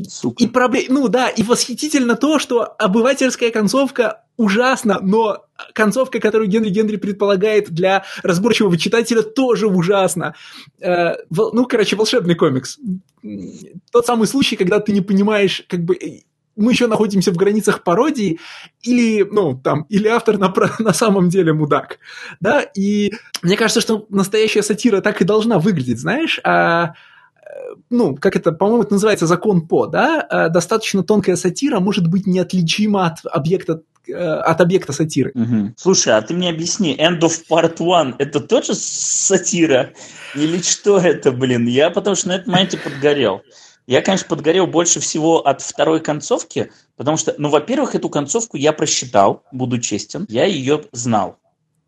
Сука. 0.07 0.43
И 0.43 0.47
проблем... 0.47 0.85
Ну 0.89 1.07
да, 1.07 1.29
и 1.29 1.43
восхитительно 1.43 2.15
то, 2.15 2.39
что 2.39 2.63
обывательская 2.63 3.51
концовка 3.51 4.23
ужасна, 4.37 4.99
но 5.01 5.45
концовка, 5.73 6.19
которую 6.19 6.49
Генри 6.49 6.69
Генри 6.69 6.97
предполагает 6.97 7.71
для 7.71 8.03
разборчивого 8.23 8.77
читателя, 8.77 9.23
тоже 9.23 9.67
ужасна. 9.67 10.35
Э, 10.79 11.15
ну, 11.29 11.65
короче, 11.65 11.95
волшебный 11.95 12.35
комикс. 12.35 12.77
Тот 13.91 14.05
самый 14.05 14.27
случай, 14.27 14.55
когда 14.55 14.79
ты 14.79 14.91
не 14.91 15.01
понимаешь, 15.01 15.63
как 15.67 15.83
бы 15.83 16.23
мы 16.57 16.71
еще 16.71 16.87
находимся 16.87 17.31
в 17.31 17.37
границах 17.37 17.83
пародии, 17.83 18.39
или, 18.81 19.23
ну, 19.23 19.55
там, 19.57 19.83
или 19.89 20.07
автор 20.07 20.37
на, 20.37 20.53
на 20.79 20.93
самом 20.93 21.29
деле 21.29 21.53
мудак, 21.53 21.99
да, 22.39 22.61
и 22.61 23.13
мне 23.41 23.55
кажется, 23.55 23.81
что 23.81 24.05
настоящая 24.09 24.63
сатира 24.63 25.01
так 25.01 25.21
и 25.21 25.25
должна 25.25 25.59
выглядеть, 25.59 25.99
знаешь, 25.99 26.39
а 26.43 26.93
ну, 27.89 28.15
как 28.15 28.35
это, 28.35 28.51
по-моему, 28.51 28.83
это 28.83 28.93
называется 28.93 29.27
закон 29.27 29.67
По, 29.67 29.87
да, 29.87 30.21
а 30.21 30.49
достаточно 30.49 31.03
тонкая 31.03 31.35
сатира 31.35 31.79
может 31.79 32.07
быть 32.07 32.27
неотличима 32.27 33.07
от 33.07 33.19
объекта 33.25 33.81
э, 34.07 34.13
от 34.13 34.61
объекта 34.61 34.93
сатиры. 34.93 35.31
Угу. 35.33 35.73
Слушай, 35.77 36.17
а 36.17 36.21
ты 36.21 36.33
мне 36.33 36.49
объясни, 36.49 36.95
End 36.95 37.19
of 37.21 37.33
Part 37.49 37.77
One 37.77 38.15
это 38.17 38.39
тоже 38.39 38.73
сатира? 38.75 39.91
Или 40.35 40.61
что 40.61 40.97
это, 40.97 41.31
блин? 41.31 41.67
Я 41.67 41.89
потому 41.89 42.15
что 42.15 42.29
на 42.29 42.35
этом 42.35 42.51
моменте 42.51 42.77
подгорел. 42.77 43.41
Я, 43.87 44.01
конечно, 44.01 44.27
подгорел 44.27 44.67
больше 44.67 44.99
всего 44.99 45.47
от 45.47 45.61
второй 45.61 46.01
концовки, 46.01 46.71
потому 46.97 47.15
что, 47.15 47.33
ну, 47.37 47.49
во-первых, 47.49 47.95
эту 47.95 48.09
концовку 48.09 48.57
я 48.57 48.73
просчитал, 48.73 49.43
буду 49.53 49.79
честен, 49.79 50.25
я 50.27 50.43
ее 50.43 50.83
знал. 50.91 51.39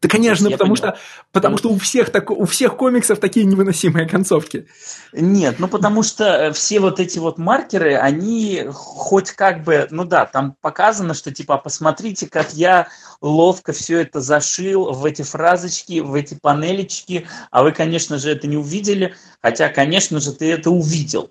Да, 0.02 0.08
конечно, 0.08 0.50
потому 0.50 0.78
что, 0.78 0.98
потому 1.34 1.58
что 1.58 1.70
у 1.70 1.78
всех, 1.78 2.10
так, 2.10 2.32
у 2.32 2.46
всех 2.46 2.78
комиксов 2.78 3.20
такие 3.20 3.46
невыносимые 3.46 4.08
концовки. 4.08 4.66
Нет, 5.12 5.56
ну 5.60 5.68
потому 5.68 6.04
что 6.04 6.24
э, 6.24 6.52
все 6.54 6.80
вот 6.80 7.02
эти 7.02 7.20
вот 7.20 7.38
маркеры, 7.38 7.96
они 7.96 8.66
хоть 8.72 9.32
как 9.32 9.66
бы, 9.66 9.88
ну 9.92 10.06
да, 10.06 10.26
там 10.26 10.56
показано, 10.62 11.14
что 11.14 11.34
типа, 11.34 11.58
посмотрите, 11.58 12.30
как 12.30 12.54
я 12.54 12.88
ловко 13.20 13.74
все 13.74 14.00
это 14.00 14.22
зашил 14.22 14.94
в 14.94 15.06
эти 15.06 15.24
фразочки, 15.24 16.00
в 16.00 16.14
эти 16.14 16.38
панелечки, 16.42 17.28
а 17.52 17.64
вы, 17.64 17.74
конечно 17.74 18.20
же, 18.20 18.32
это 18.32 18.48
не 18.48 18.56
увидели, 18.56 19.16
хотя, 19.42 19.68
конечно 19.68 20.22
же, 20.22 20.32
ты 20.32 20.50
это 20.50 20.72
увидел. 20.72 21.30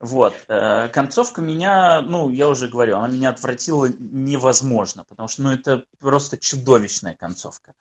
Вот. 0.00 0.34
Э, 0.48 0.88
концовка 0.88 1.42
меня, 1.42 2.00
ну, 2.00 2.30
я 2.30 2.48
уже 2.48 2.68
говорю, 2.68 2.96
она 2.96 3.08
меня 3.08 3.28
отвратила 3.28 3.86
невозможно, 3.98 5.04
потому 5.04 5.28
что, 5.28 5.42
ну, 5.42 5.52
это 5.52 5.84
просто 5.98 6.38
чудовищная 6.38 7.14
концовка. 7.14 7.74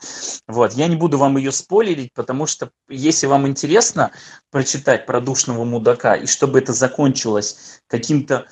Вот. 0.45 0.73
Я 0.73 0.87
не 0.87 0.97
буду 0.97 1.17
вам 1.17 1.37
ее 1.37 1.53
спойлерить, 1.53 2.13
потому 2.13 2.45
что, 2.45 2.71
если 2.89 3.25
вам 3.25 3.47
интересно 3.47 4.11
прочитать 4.51 5.05
про 5.05 5.21
душного 5.21 5.63
мудака, 5.63 6.15
и 6.15 6.25
чтобы 6.25 6.59
это 6.59 6.73
закончилось 6.73 7.81
каким-то 7.87 8.47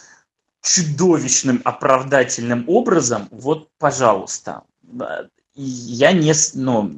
чудовищным 0.61 1.61
оправдательным 1.65 2.63
образом, 2.67 3.27
вот, 3.31 3.67
пожалуйста. 3.79 4.63
Я 5.55 6.13
не, 6.13 6.33
ну, 6.53 6.91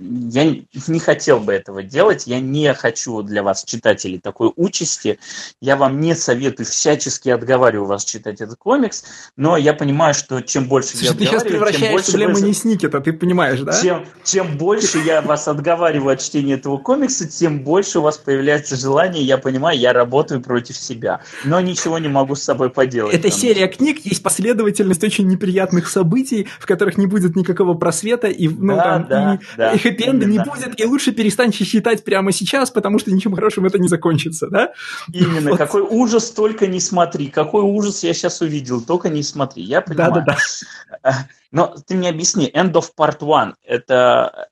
я 0.00 0.56
не 0.86 0.98
хотел 0.98 1.40
бы 1.40 1.52
этого 1.52 1.82
делать, 1.82 2.26
я 2.26 2.40
не 2.40 2.72
хочу 2.72 3.22
для 3.22 3.42
вас, 3.42 3.64
читателей, 3.64 4.18
такой 4.18 4.50
участи. 4.56 5.18
Я 5.60 5.76
вам 5.76 6.00
не 6.00 6.14
советую, 6.14 6.66
всячески 6.66 7.28
отговариваю 7.28 7.86
вас 7.86 8.04
читать 8.04 8.40
этот 8.40 8.58
комикс, 8.58 9.04
но 9.36 9.58
я 9.58 9.74
понимаю, 9.74 10.14
что 10.14 10.40
чем 10.40 10.66
больше 10.66 10.96
Слушай, 10.96 11.04
я 11.04 11.12
ты 11.12 11.24
сейчас 11.26 11.42
превращаешь 11.42 12.06
проблему 12.06 12.34
вы... 12.34 12.40
не 12.40 12.54
Сникета, 12.54 13.00
ты 13.00 13.12
понимаешь, 13.12 13.60
да? 13.60 13.78
Чем, 13.80 14.06
чем 14.24 14.56
больше 14.56 14.98
я 14.98 15.20
вас 15.20 15.46
отговариваю 15.48 16.14
от 16.14 16.20
чтения 16.20 16.54
этого 16.54 16.78
комикса, 16.78 17.28
тем 17.28 17.62
больше 17.62 17.98
у 17.98 18.02
вас 18.02 18.16
появляется 18.16 18.76
желание, 18.76 19.22
я 19.22 19.36
понимаю, 19.36 19.78
я 19.78 19.92
работаю 19.92 20.40
против 20.40 20.76
себя, 20.76 21.20
но 21.44 21.60
ничего 21.60 21.98
не 21.98 22.08
могу 22.08 22.36
с 22.36 22.42
собой 22.42 22.70
поделать. 22.70 23.14
Это 23.14 23.30
серия 23.30 23.68
книг, 23.68 24.00
есть 24.04 24.22
последовательность 24.22 25.04
очень 25.04 25.28
неприятных 25.28 25.88
событий, 25.88 26.48
в 26.58 26.64
которых 26.64 26.96
не 26.96 27.06
будет 27.06 27.36
никакого 27.36 27.74
просвета, 27.74 28.28
и, 28.28 28.48
ну, 28.48 28.76
да, 28.76 28.82
там, 28.82 29.06
да, 29.08 29.34
и, 29.34 29.38
да. 29.56 29.72
и 29.72 29.89
хэппи-энда 29.90 30.26
не 30.26 30.38
будет, 30.38 30.78
и 30.80 30.84
лучше 30.84 31.12
перестань 31.12 31.52
считать 31.52 32.04
прямо 32.04 32.32
сейчас, 32.32 32.70
потому 32.70 32.98
что 32.98 33.12
ничем 33.12 33.34
хорошим 33.34 33.66
это 33.66 33.78
не 33.78 33.88
закончится, 33.88 34.48
да? 34.48 34.72
Именно, 35.12 35.50
вот. 35.50 35.58
какой 35.58 35.82
ужас, 35.82 36.30
только 36.30 36.66
не 36.66 36.80
смотри, 36.80 37.28
какой 37.28 37.62
ужас 37.62 38.02
я 38.02 38.14
сейчас 38.14 38.40
увидел, 38.40 38.80
только 38.80 39.08
не 39.08 39.22
смотри, 39.22 39.62
я 39.62 39.80
понимаю. 39.80 40.14
Да-да-да. 40.14 41.26
Но 41.52 41.74
ты 41.86 41.94
мне 41.94 42.10
объясни, 42.10 42.50
End 42.54 42.72
of 42.72 42.90
Part 42.96 43.20
One– 43.20 43.54
это 43.64 44.48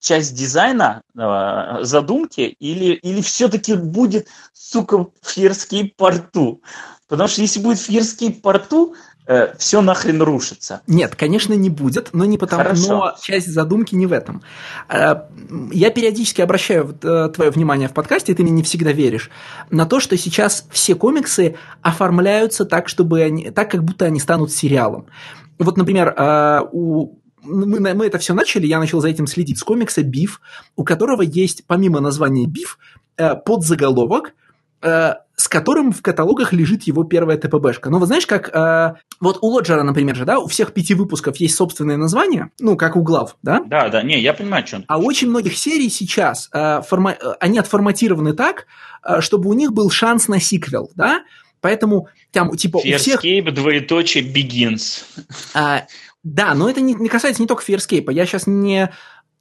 часть 0.00 0.34
дизайна, 0.34 1.02
э, 1.16 1.84
задумки, 1.84 2.40
или, 2.58 2.94
или 2.94 3.20
все-таки 3.20 3.74
будет, 3.74 4.28
сука, 4.52 4.98
в 4.98 5.12
Фьерскейп 5.22 5.96
порту? 5.96 6.62
Потому 7.08 7.28
что 7.28 7.42
если 7.42 7.60
будет 7.60 7.78
в 7.78 7.84
Фьерскейп 7.84 8.42
порту, 8.42 8.94
э, 9.30 9.54
все 9.58 9.80
нахрен 9.80 10.20
рушится. 10.20 10.82
Нет, 10.88 11.14
конечно, 11.14 11.54
не 11.54 11.70
будет, 11.70 12.10
но 12.12 12.24
не 12.24 12.36
потому, 12.36 12.64
Хорошо. 12.64 12.88
но 12.88 13.14
часть 13.22 13.46
задумки 13.46 13.94
не 13.94 14.06
в 14.06 14.12
этом. 14.12 14.42
Э, 14.88 15.22
я 15.70 15.90
периодически 15.90 16.40
обращаю 16.40 16.98
э, 17.02 17.28
твое 17.34 17.50
внимание 17.50 17.88
в 17.88 17.92
подкасте, 17.92 18.34
ты 18.34 18.42
мне 18.42 18.50
не 18.50 18.64
всегда 18.64 18.90
веришь, 18.92 19.30
на 19.70 19.86
то, 19.86 20.00
что 20.00 20.16
сейчас 20.16 20.66
все 20.70 20.96
комиксы 20.96 21.56
оформляются 21.80 22.64
так, 22.64 22.88
чтобы 22.88 23.22
они, 23.22 23.50
так, 23.50 23.70
как 23.70 23.84
будто 23.84 24.04
они 24.04 24.18
станут 24.18 24.52
сериалом. 24.52 25.06
Вот, 25.58 25.76
например, 25.76 26.12
э, 26.16 26.60
у 26.72 27.16
мы, 27.42 27.94
мы 27.94 28.06
это 28.06 28.18
все 28.18 28.34
начали, 28.34 28.66
я 28.66 28.78
начал 28.78 29.00
за 29.00 29.08
этим 29.08 29.26
следить, 29.26 29.58
с 29.58 29.62
комикса 29.62 30.02
«Биф», 30.02 30.42
у 30.76 30.84
которого 30.84 31.22
есть, 31.22 31.64
помимо 31.66 32.00
названия 32.00 32.46
«Биф», 32.46 32.78
подзаголовок, 33.46 34.34
с 35.40 35.48
которым 35.48 35.90
в 35.90 36.02
каталогах 36.02 36.52
лежит 36.52 36.82
его 36.82 37.02
первая 37.04 37.38
ТПБшка. 37.38 37.88
Но 37.88 37.98
вы 37.98 38.04
знаешь, 38.04 38.26
как 38.26 38.54
э, 38.54 38.94
вот 39.20 39.38
у 39.40 39.46
Лоджера, 39.46 39.82
например, 39.82 40.14
же, 40.14 40.26
да, 40.26 40.38
у 40.38 40.46
всех 40.46 40.74
пяти 40.74 40.92
выпусков 40.92 41.36
есть 41.38 41.56
собственное 41.56 41.96
название, 41.96 42.50
ну, 42.60 42.76
как 42.76 42.94
у 42.94 43.02
глав, 43.02 43.36
да? 43.42 43.62
Да, 43.66 43.88
да, 43.88 44.02
не, 44.02 44.20
я 44.20 44.34
понимаю, 44.34 44.66
что 44.66 44.76
он. 44.76 44.84
А 44.86 44.98
очень 44.98 45.30
многих 45.30 45.56
серий 45.56 45.88
сейчас 45.88 46.50
э, 46.52 46.82
форма... 46.82 47.16
они 47.40 47.58
отформатированы 47.58 48.34
так, 48.34 48.66
э, 49.02 49.22
чтобы 49.22 49.48
у 49.48 49.54
них 49.54 49.72
был 49.72 49.88
шанс 49.88 50.28
на 50.28 50.40
сиквел, 50.40 50.90
да? 50.94 51.22
Поэтому 51.62 52.08
там, 52.32 52.54
типа, 52.54 52.82
Fair 52.84 52.96
у 52.96 52.98
всех... 52.98 53.24
Escape, 53.24 53.50
двоеточие, 53.50 54.22
Begins. 54.22 55.04
А, 55.54 55.86
да, 56.22 56.52
но 56.52 56.68
это 56.68 56.82
не, 56.82 56.92
не 56.92 57.08
касается 57.08 57.40
не 57.40 57.48
только 57.48 57.64
Fair 57.64 58.12
Я 58.12 58.26
сейчас 58.26 58.46
не, 58.46 58.92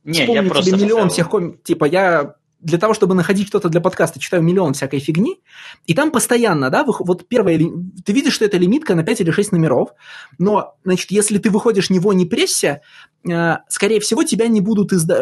не 0.05 0.21
вспомню 0.21 0.53
я 0.55 0.61
тебе 0.61 0.77
миллион 0.77 1.09
всех 1.09 1.29
комиксов. 1.29 1.61
Типа, 1.63 1.83
я 1.83 2.35
для 2.59 2.77
того, 2.77 2.93
чтобы 2.93 3.15
находить 3.15 3.47
что-то 3.47 3.69
для 3.69 3.81
подкаста, 3.81 4.19
читаю 4.19 4.43
миллион 4.43 4.73
всякой 4.73 4.99
фигни, 4.99 5.39
и 5.85 5.93
там 5.93 6.11
постоянно, 6.11 6.69
да, 6.69 6.83
вот 6.85 7.27
первое, 7.27 7.57
ты 7.57 8.13
видишь, 8.13 8.33
что 8.33 8.45
это 8.45 8.57
лимитка 8.57 8.95
на 8.95 9.03
5 9.03 9.21
или 9.21 9.31
6 9.31 9.53
номеров, 9.53 9.89
но, 10.37 10.75
значит, 10.83 11.11
если 11.11 11.37
ты 11.37 11.49
выходишь 11.49 11.89
него 11.89 12.11
не 12.13 12.25
прессе, 12.25 12.81
э, 13.29 13.57
скорее 13.69 13.99
всего, 13.99 14.23
тебя 14.23 14.47
не 14.47 14.61
будут 14.61 14.91
изда... 14.91 15.21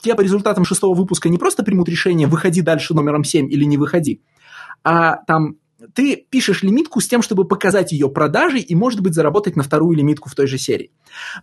тебя 0.00 0.14
по 0.14 0.20
результатам 0.20 0.64
шестого 0.64 0.94
выпуска 0.94 1.28
не 1.28 1.38
просто 1.38 1.62
примут 1.62 1.88
решение, 1.88 2.28
выходи 2.28 2.60
дальше 2.60 2.94
номером 2.94 3.24
7 3.24 3.50
или 3.50 3.64
не 3.64 3.78
выходи, 3.78 4.20
а 4.84 5.16
там 5.26 5.56
ты 5.94 6.16
пишешь 6.16 6.62
лимитку 6.62 7.00
с 7.00 7.08
тем, 7.08 7.22
чтобы 7.22 7.46
показать 7.46 7.92
ее 7.92 8.08
продажи 8.08 8.58
и, 8.58 8.74
может 8.74 9.00
быть, 9.00 9.14
заработать 9.14 9.56
на 9.56 9.62
вторую 9.62 9.96
лимитку 9.96 10.28
в 10.28 10.34
той 10.34 10.46
же 10.46 10.58
серии. 10.58 10.90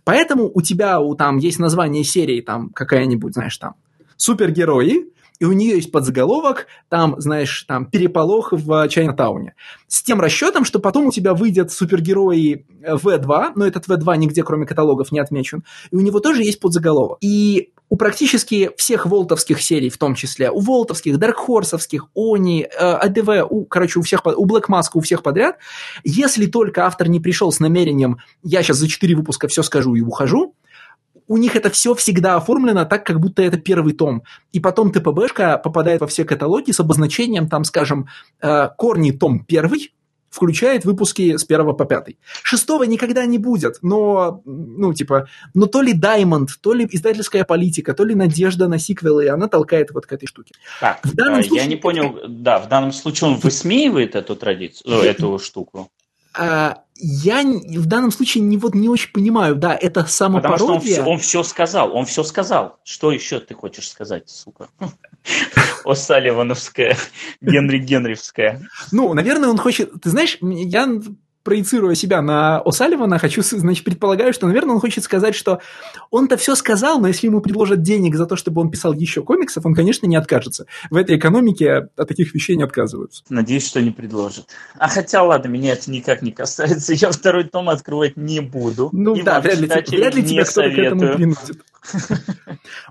Поэтому 0.04 0.50
у 0.52 0.60
тебя 0.60 1.00
у, 1.00 1.14
там 1.14 1.38
есть 1.38 1.58
название 1.58 2.04
серии, 2.04 2.40
там 2.40 2.70
какая-нибудь, 2.70 3.34
знаешь, 3.34 3.56
там 3.58 3.74
супергерои, 4.16 5.06
и 5.40 5.44
у 5.44 5.52
нее 5.52 5.76
есть 5.76 5.90
подзаголовок, 5.90 6.66
там, 6.88 7.16
знаешь, 7.18 7.64
там, 7.66 7.86
переполох 7.86 8.52
в 8.52 8.88
Чайнатауне. 8.88 9.54
С 9.88 10.02
тем 10.02 10.20
расчетом, 10.20 10.64
что 10.64 10.78
потом 10.78 11.06
у 11.06 11.10
тебя 11.10 11.34
выйдет 11.34 11.72
супергерои 11.72 12.66
V2, 12.82 13.52
но 13.56 13.66
этот 13.66 13.86
V2 13.88 14.16
нигде, 14.16 14.42
кроме 14.44 14.66
каталогов, 14.66 15.10
не 15.10 15.18
отмечен, 15.18 15.64
и 15.90 15.96
у 15.96 16.00
него 16.00 16.20
тоже 16.20 16.42
есть 16.42 16.60
подзаголовок. 16.60 17.18
И 17.20 17.72
у 17.88 17.96
практически 17.96 18.70
всех 18.76 19.06
волтовских 19.06 19.60
серий, 19.60 19.90
в 19.90 19.98
том 19.98 20.14
числе, 20.14 20.50
у 20.50 20.60
волтовских, 20.60 21.18
даркхорсовских, 21.18 22.06
Они, 22.14 22.62
э, 22.62 22.76
АДВ, 22.76 23.46
у, 23.50 23.64
короче, 23.64 23.98
у 23.98 24.02
всех, 24.02 24.24
у 24.24 24.46
Black 24.46 24.66
Mask, 24.68 24.90
у 24.94 25.00
всех 25.00 25.22
подряд, 25.22 25.58
если 26.04 26.46
только 26.46 26.86
автор 26.86 27.08
не 27.08 27.20
пришел 27.20 27.52
с 27.52 27.60
намерением, 27.60 28.18
я 28.42 28.62
сейчас 28.62 28.78
за 28.78 28.88
4 28.88 29.14
выпуска 29.14 29.48
все 29.48 29.62
скажу 29.62 29.94
и 29.94 30.00
ухожу, 30.00 30.54
у 31.26 31.36
них 31.36 31.56
это 31.56 31.70
все 31.70 31.94
всегда 31.94 32.36
оформлено 32.36 32.84
так, 32.84 33.06
как 33.06 33.20
будто 33.20 33.42
это 33.42 33.58
первый 33.58 33.94
том. 33.94 34.22
И 34.52 34.60
потом 34.60 34.92
ТПБшка 34.92 35.58
попадает 35.58 36.00
во 36.00 36.06
все 36.06 36.24
каталоги 36.24 36.70
с 36.70 36.80
обозначением, 36.80 37.48
там, 37.48 37.64
скажем, 37.64 38.08
э, 38.40 38.68
корни 38.76 39.10
том 39.10 39.44
первый, 39.44 39.92
включает 40.34 40.84
выпуски 40.84 41.36
с 41.36 41.44
первого 41.44 41.74
по 41.74 41.84
пятый. 41.84 42.18
Шестого 42.42 42.82
никогда 42.82 43.24
не 43.24 43.38
будет, 43.38 43.78
но, 43.82 44.42
ну, 44.44 44.92
типа, 44.92 45.28
но 45.54 45.66
то 45.66 45.80
ли 45.80 45.94
Diamond, 45.94 46.48
то 46.60 46.72
ли 46.72 46.88
издательская 46.90 47.44
политика, 47.44 47.94
то 47.94 48.04
ли 48.04 48.16
надежда 48.16 48.66
на 48.66 48.80
сиквелы, 48.80 49.26
и 49.26 49.28
она 49.28 49.46
толкает 49.46 49.92
вот 49.92 50.06
к 50.06 50.12
этой 50.12 50.26
штуке. 50.26 50.54
Так, 50.80 50.98
в 51.04 51.14
данном 51.14 51.44
случае... 51.44 51.62
я 51.62 51.66
не 51.68 51.76
понял, 51.76 52.18
да, 52.26 52.58
в 52.58 52.68
данном 52.68 52.92
случае 52.92 53.30
он 53.30 53.36
высмеивает 53.36 54.16
эту 54.16 54.34
традицию, 54.34 55.02
эту 55.02 55.38
штуку. 55.38 55.88
А, 56.36 56.82
я 56.96 57.42
в 57.42 57.86
данном 57.86 58.10
случае 58.12 58.44
не, 58.44 58.56
вот, 58.56 58.74
не 58.74 58.88
очень 58.88 59.10
понимаю, 59.12 59.56
да, 59.56 59.74
это 59.74 60.04
самопародия. 60.06 60.58
Потому 60.58 60.58
что 60.58 60.74
он 60.74 60.80
все, 60.80 61.04
он 61.04 61.18
все 61.18 61.42
сказал, 61.42 61.94
он 61.94 62.06
все 62.06 62.22
сказал. 62.22 62.78
Что 62.84 63.10
еще 63.10 63.40
ты 63.40 63.54
хочешь 63.54 63.88
сказать, 63.88 64.28
сука? 64.28 64.68
О 65.84 65.94
Салливановская, 65.94 66.96
Генри 67.40 67.78
Генревская. 67.78 68.62
Ну, 68.92 69.12
наверное, 69.12 69.48
он 69.48 69.58
хочет... 69.58 69.92
Ты 70.02 70.10
знаешь, 70.10 70.38
я 70.40 71.00
проецируя 71.44 71.94
себя 71.94 72.22
на 72.22 72.60
О'Салливана, 72.64 73.18
хочу, 73.18 73.42
значит, 73.42 73.84
предполагаю, 73.84 74.32
что, 74.32 74.46
наверное, 74.46 74.74
он 74.74 74.80
хочет 74.80 75.04
сказать, 75.04 75.34
что 75.34 75.60
он-то 76.10 76.36
все 76.36 76.54
сказал, 76.56 76.98
но 76.98 77.08
если 77.08 77.26
ему 77.26 77.40
предложат 77.40 77.82
денег 77.82 78.16
за 78.16 78.26
то, 78.26 78.34
чтобы 78.34 78.62
он 78.62 78.70
писал 78.70 78.92
еще 78.92 79.22
комиксов, 79.22 79.64
он, 79.64 79.74
конечно, 79.74 80.06
не 80.06 80.16
откажется. 80.16 80.66
В 80.90 80.96
этой 80.96 81.16
экономике 81.16 81.88
от 81.96 82.08
таких 82.08 82.34
вещей 82.34 82.56
не 82.56 82.64
отказываются. 82.64 83.22
Надеюсь, 83.28 83.66
что 83.66 83.80
не 83.80 83.90
предложат. 83.90 84.46
А 84.78 84.88
хотя, 84.88 85.22
ладно, 85.22 85.48
меня 85.48 85.74
это 85.74 85.90
никак 85.90 86.22
не 86.22 86.32
касается, 86.32 86.94
я 86.94 87.10
второй 87.10 87.44
том 87.44 87.68
открывать 87.68 88.16
не 88.16 88.40
буду. 88.40 88.88
Ну 88.92 89.22
да, 89.22 89.40
вряд 89.40 89.58
ли, 89.60 89.66
вряд 89.66 90.14
ли 90.14 90.24
тебя 90.24 90.44
кто-то 90.44 90.70
к 90.70 90.78
этому 90.78 91.14
принудит. 91.14 91.62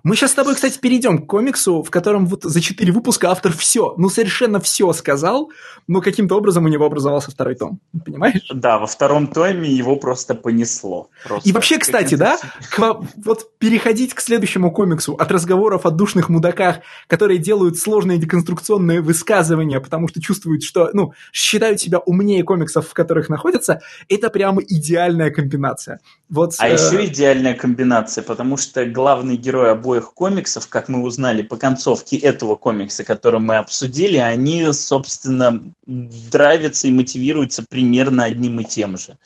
Мы 0.04 0.16
сейчас 0.16 0.32
с 0.32 0.36
тобой, 0.36 0.56
кстати, 0.56 0.78
перейдем 0.78 1.20
к 1.20 1.28
комиксу, 1.28 1.82
в 1.82 1.90
котором 1.90 2.28
вот 2.28 2.44
за 2.44 2.62
четыре 2.62 2.92
выпуска 2.92 3.32
автор 3.32 3.52
все, 3.52 3.96
ну 3.98 4.10
совершенно 4.10 4.60
все 4.60 4.92
сказал, 4.94 5.50
но 5.88 6.02
каким-то 6.02 6.36
образом 6.36 6.66
у 6.66 6.68
него 6.68 6.86
образовался 6.86 7.32
второй 7.32 7.56
том. 7.56 7.80
Понимаешь? 8.06 8.43
Да, 8.52 8.80
во 8.80 8.88
втором 8.88 9.28
томе 9.28 9.70
его 9.70 9.96
просто 9.96 10.36
понесло. 10.36 11.10
Просто 11.24 11.48
и 11.48 11.52
вообще, 11.52 11.78
кстати, 11.78 12.16
да, 12.16 12.38
к, 12.72 12.96
вот 13.18 13.58
переходить 13.58 14.14
к 14.14 14.22
следующему 14.22 14.72
комиксу 14.72 15.14
от 15.14 15.32
разговоров 15.32 15.86
о 15.86 15.92
душных 15.92 16.30
мудаках, 16.30 16.78
которые 17.08 17.40
делают 17.40 17.78
сложные 17.78 18.18
деконструкционные 18.18 19.02
высказывания, 19.02 19.80
потому 19.80 20.08
что 20.08 20.22
чувствуют, 20.22 20.64
что, 20.64 20.90
ну, 20.94 21.14
считают 21.32 21.80
себя 21.80 22.00
умнее 22.00 22.44
комиксов, 22.44 22.88
в 22.88 22.94
которых 22.94 23.30
находятся, 23.30 23.82
это 24.10 24.30
прямо 24.30 24.62
идеальная 24.62 25.32
комбинация. 25.32 26.00
Вот, 26.30 26.56
а 26.58 26.68
э... 26.68 26.74
еще 26.74 27.06
идеальная 27.06 27.54
комбинация, 27.54 28.24
потому 28.24 28.58
что 28.58 28.86
главный 28.86 29.38
герой 29.38 29.72
обоих 29.72 30.14
комиксов, 30.14 30.68
как 30.68 30.90
мы 30.90 31.02
узнали 31.04 31.42
по 31.42 31.58
концовке 31.58 32.18
этого 32.18 32.56
комикса, 32.56 33.04
который 33.04 33.40
мы 33.40 33.58
обсудили, 33.58 34.18
они, 34.18 34.72
собственно, 34.74 35.62
драйвятся 35.86 36.88
и 36.88 36.92
мотивируются 36.92 37.64
примерно 37.70 38.33
одним 38.34 38.60
и 38.60 38.64
тем 38.64 38.98
же 38.98 39.18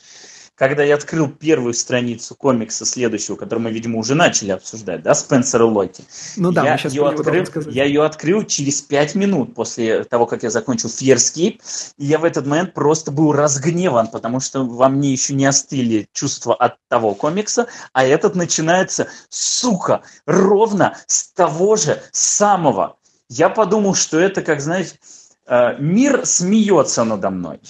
когда 0.58 0.82
я 0.82 0.96
открыл 0.96 1.28
первую 1.28 1.72
страницу 1.72 2.34
комикса 2.34 2.84
следующего, 2.84 3.36
который 3.36 3.60
мы, 3.60 3.70
видимо, 3.70 3.98
уже 3.98 4.16
начали 4.16 4.50
обсуждать, 4.50 5.02
да, 5.02 5.14
Спенсер 5.14 5.62
и 5.62 5.64
Локи. 5.64 6.02
Ну 6.36 6.50
да, 6.50 6.64
я, 6.64 6.72
мы 6.72 6.78
сейчас 6.78 6.92
ее 6.92 7.06
открыл, 7.06 7.70
я 7.70 7.84
ее 7.84 8.04
открыл 8.04 8.42
через 8.42 8.82
пять 8.82 9.14
минут 9.14 9.54
после 9.54 10.02
того, 10.02 10.26
как 10.26 10.42
я 10.42 10.50
закончил 10.50 10.88
Fearscape, 10.88 11.60
и 11.96 12.04
я 12.04 12.18
в 12.18 12.24
этот 12.24 12.44
момент 12.46 12.74
просто 12.74 13.12
был 13.12 13.32
разгневан, 13.32 14.08
потому 14.08 14.40
что 14.40 14.64
во 14.64 14.88
мне 14.88 15.12
еще 15.12 15.32
не 15.32 15.46
остыли 15.46 16.08
чувства 16.12 16.56
от 16.56 16.76
того 16.88 17.14
комикса, 17.14 17.68
а 17.92 18.04
этот 18.04 18.34
начинается, 18.34 19.06
сука, 19.28 20.02
ровно 20.26 20.96
с 21.06 21.28
того 21.32 21.76
же 21.76 22.02
самого. 22.10 22.96
Я 23.28 23.48
подумал, 23.48 23.94
что 23.94 24.18
это, 24.18 24.42
как, 24.42 24.60
знаете, 24.60 24.98
э, 25.46 25.76
мир 25.78 26.26
смеется 26.26 27.04
надо 27.04 27.30
мной 27.30 27.60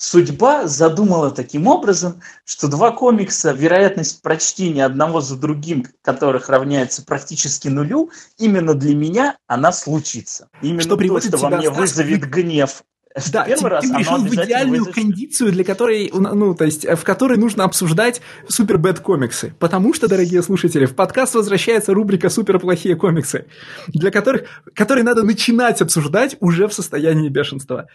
судьба 0.00 0.66
задумала 0.66 1.30
таким 1.30 1.66
образом, 1.66 2.22
что 2.46 2.68
два 2.68 2.90
комикса, 2.90 3.52
вероятность 3.52 4.22
прочтения 4.22 4.86
одного 4.86 5.20
за 5.20 5.36
другим, 5.36 5.86
которых 6.02 6.48
равняется 6.48 7.04
практически 7.04 7.68
нулю, 7.68 8.10
именно 8.38 8.74
для 8.74 8.96
меня 8.96 9.36
она 9.46 9.72
случится. 9.72 10.48
Именно 10.62 10.82
что 10.82 10.96
то, 10.96 11.20
что 11.20 11.36
во 11.36 11.50
мне 11.50 11.68
вызовет 11.68 12.28
гнев 12.28 12.82
да, 13.32 13.44
первый 13.44 13.62
ты, 13.62 13.68
раз 13.68 13.84
ты 13.84 13.94
пришел 13.94 14.18
в 14.18 14.34
идеальную 14.34 14.84
вызовет... 14.84 14.94
кондицию, 14.94 15.52
для 15.52 15.64
которой, 15.64 16.10
ну, 16.12 16.54
то 16.54 16.64
есть, 16.64 16.86
в 16.86 17.02
которой 17.02 17.38
нужно 17.38 17.64
обсуждать 17.64 18.20
супер 18.46 18.78
бэт 18.78 19.00
комиксы. 19.00 19.52
Потому 19.58 19.92
что, 19.94 20.08
дорогие 20.08 20.42
слушатели, 20.42 20.86
в 20.86 20.94
подкаст 20.94 21.34
возвращается 21.34 21.92
рубрика 21.92 22.28
супер 22.28 22.60
плохие 22.60 22.94
комиксы, 22.94 23.46
для 23.88 24.12
которых, 24.12 24.62
которые 24.74 25.04
надо 25.04 25.24
начинать 25.24 25.82
обсуждать 25.82 26.36
уже 26.40 26.68
в 26.68 26.72
состоянии 26.72 27.28
бешенства. 27.28 27.88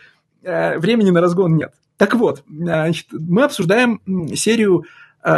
Э, 0.43 0.77
времени 0.77 1.11
на 1.11 1.21
разгон 1.21 1.55
нет. 1.55 1.73
Так 1.97 2.15
вот, 2.15 2.43
значит, 2.49 3.07
мы 3.11 3.43
обсуждаем 3.43 4.01
серию 4.35 4.83
э, 4.83 4.85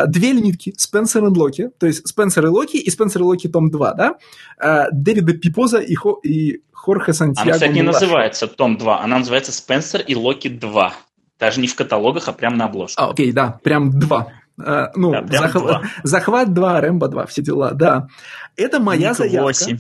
две 0.08 0.34
лимитки 0.34 0.74
Спенсер 0.78 1.26
и 1.26 1.28
Локи, 1.28 1.70
то 1.80 1.88
есть 1.88 2.08
Спенсер 2.08 2.46
и 2.46 2.50
Локи 2.50 2.78
и 2.78 2.90
Спенсер 2.90 3.22
и 3.22 3.24
Локи 3.24 3.48
том 3.48 3.70
2, 3.70 3.94
да? 3.94 4.16
Э, 4.60 4.86
Дэвида 4.92 5.34
Пипоза 5.34 5.80
и, 5.80 5.96
Хо, 5.96 6.20
и 6.24 6.62
Хорхе 6.74 7.14
Сантьяго. 7.14 7.50
Она, 7.50 7.54
кстати, 7.54 7.74
не 7.74 7.82
называется 7.82 8.48
том 8.48 8.78
2, 8.78 9.02
она 9.02 9.20
называется 9.20 9.52
Спенсер 9.52 10.02
и 10.02 10.16
Локи 10.16 10.50
2. 10.50 10.94
Даже 11.40 11.62
не 11.62 11.68
в 11.68 11.76
каталогах, 11.76 12.28
а 12.28 12.34
прям 12.34 12.58
на 12.58 12.66
обложке. 12.66 12.96
А, 12.98 13.12
окей, 13.12 13.32
да, 13.32 13.60
прям 13.64 13.92
2. 13.92 14.28
Uh, 14.60 14.88
ну, 14.96 15.12
да, 15.12 15.24
захват, 15.40 15.64
2. 15.64 15.82
захват 16.04 16.54
2, 16.54 16.82
Рэмбо 16.82 17.08
2, 17.10 17.26
все 17.28 17.44
дела, 17.44 17.72
да. 17.74 18.08
Это 18.56 18.80
моя 18.80 19.10
Ник 19.10 19.18
заявка. 19.18 19.44
8. 19.44 19.78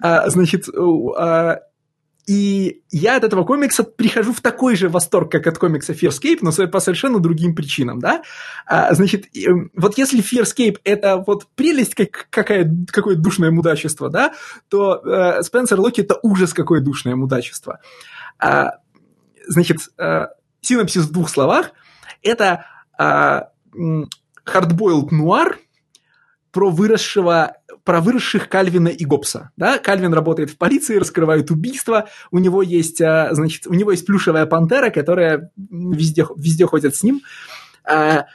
Uh, 0.00 0.30
значит, 0.30 0.68
uh, 0.68 1.56
и 2.28 2.82
я 2.90 3.16
от 3.16 3.24
этого 3.24 3.42
комикса 3.42 3.84
прихожу 3.84 4.34
в 4.34 4.42
такой 4.42 4.76
же 4.76 4.90
восторг, 4.90 5.32
как 5.32 5.46
от 5.46 5.56
комикса 5.56 5.94
Fearscape, 5.94 6.40
но 6.42 6.52
по 6.68 6.78
совершенно 6.78 7.20
другим 7.20 7.54
причинам, 7.54 8.00
да? 8.00 8.22
А, 8.66 8.92
значит, 8.92 9.34
эм, 9.34 9.70
вот 9.74 9.96
если 9.96 10.22
Fearscape– 10.22 10.76
это 10.84 11.24
вот 11.26 11.46
прелесть, 11.54 11.94
как, 11.94 12.26
какая, 12.28 12.70
какое 12.88 13.16
душное 13.16 13.50
мудачество, 13.50 14.10
да, 14.10 14.34
то 14.68 15.00
э, 15.02 15.42
Спенсер 15.42 15.80
Локи– 15.80 16.00
это 16.02 16.18
ужас, 16.22 16.52
какое 16.52 16.82
душное 16.82 17.16
мудачество. 17.16 17.80
А, 18.38 18.72
значит, 19.46 19.78
э, 19.96 20.26
синопсис 20.60 21.04
в 21.04 21.12
двух 21.12 21.30
словах– 21.30 21.70
это 22.22 22.66
а, 22.98 23.52
hardboiled 23.74 25.08
нуар 25.12 25.58
про 26.50 26.68
выросшего 26.68 27.56
про 27.88 28.02
выросших 28.02 28.50
Кальвина 28.50 28.88
и 28.88 29.06
Гоббса. 29.06 29.50
Да? 29.56 29.78
Кальвин 29.78 30.12
работает 30.12 30.50
в 30.50 30.58
полиции, 30.58 30.96
раскрывает 30.98 31.50
убийства, 31.50 32.10
у 32.30 32.38
него 32.38 32.60
есть, 32.60 33.00
а, 33.00 33.30
значит, 33.32 33.66
у 33.66 33.72
него 33.72 33.92
есть 33.92 34.04
плюшевая 34.04 34.44
пантера, 34.44 34.90
которая 34.90 35.50
везде, 35.56 36.26
везде 36.36 36.66
ходит 36.66 36.96
с 36.96 37.02
ним. 37.02 37.22
А, 37.84 38.26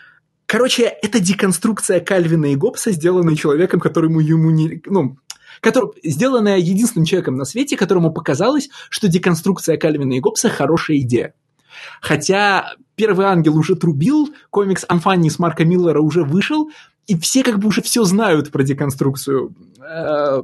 короче, 0.48 0.86
это 0.86 1.20
деконструкция 1.20 2.00
Кальвина 2.00 2.48
и 2.48 2.56
Гоббса, 2.56 2.90
сделанная 2.94 3.36
человеком, 3.36 3.80
которому 3.80 4.22
ему 4.22 4.50
не... 4.50 4.82
Ну, 4.88 5.18
который, 5.62 5.92
сделанная 6.04 6.58
единственным 6.58 7.06
человеком 7.06 7.36
на 7.36 7.46
свете, 7.46 7.78
которому 7.78 8.12
показалось, 8.12 8.72
что 8.90 9.08
деконструкция 9.08 9.78
Кальвина 9.78 10.14
и 10.14 10.20
Гоббса 10.20 10.50
хорошая 10.50 10.98
идея. 10.98 11.36
Хотя 12.02 12.74
«Первый 12.96 13.28
ангел» 13.28 13.56
уже 13.56 13.76
трубил, 13.76 14.34
комикс 14.50 14.84
«Анфанни» 14.88 15.30
с 15.30 15.38
Марка 15.38 15.64
Миллера 15.64 16.02
уже 16.02 16.24
вышел, 16.24 16.70
и 17.08 17.18
все 17.18 17.44
как 17.44 17.60
бы 17.60 17.68
уже 17.68 17.82
все 17.82 18.04
знают 18.04 18.52
про 18.52 18.64
деконструкцию 18.64 19.56
э, 19.80 20.42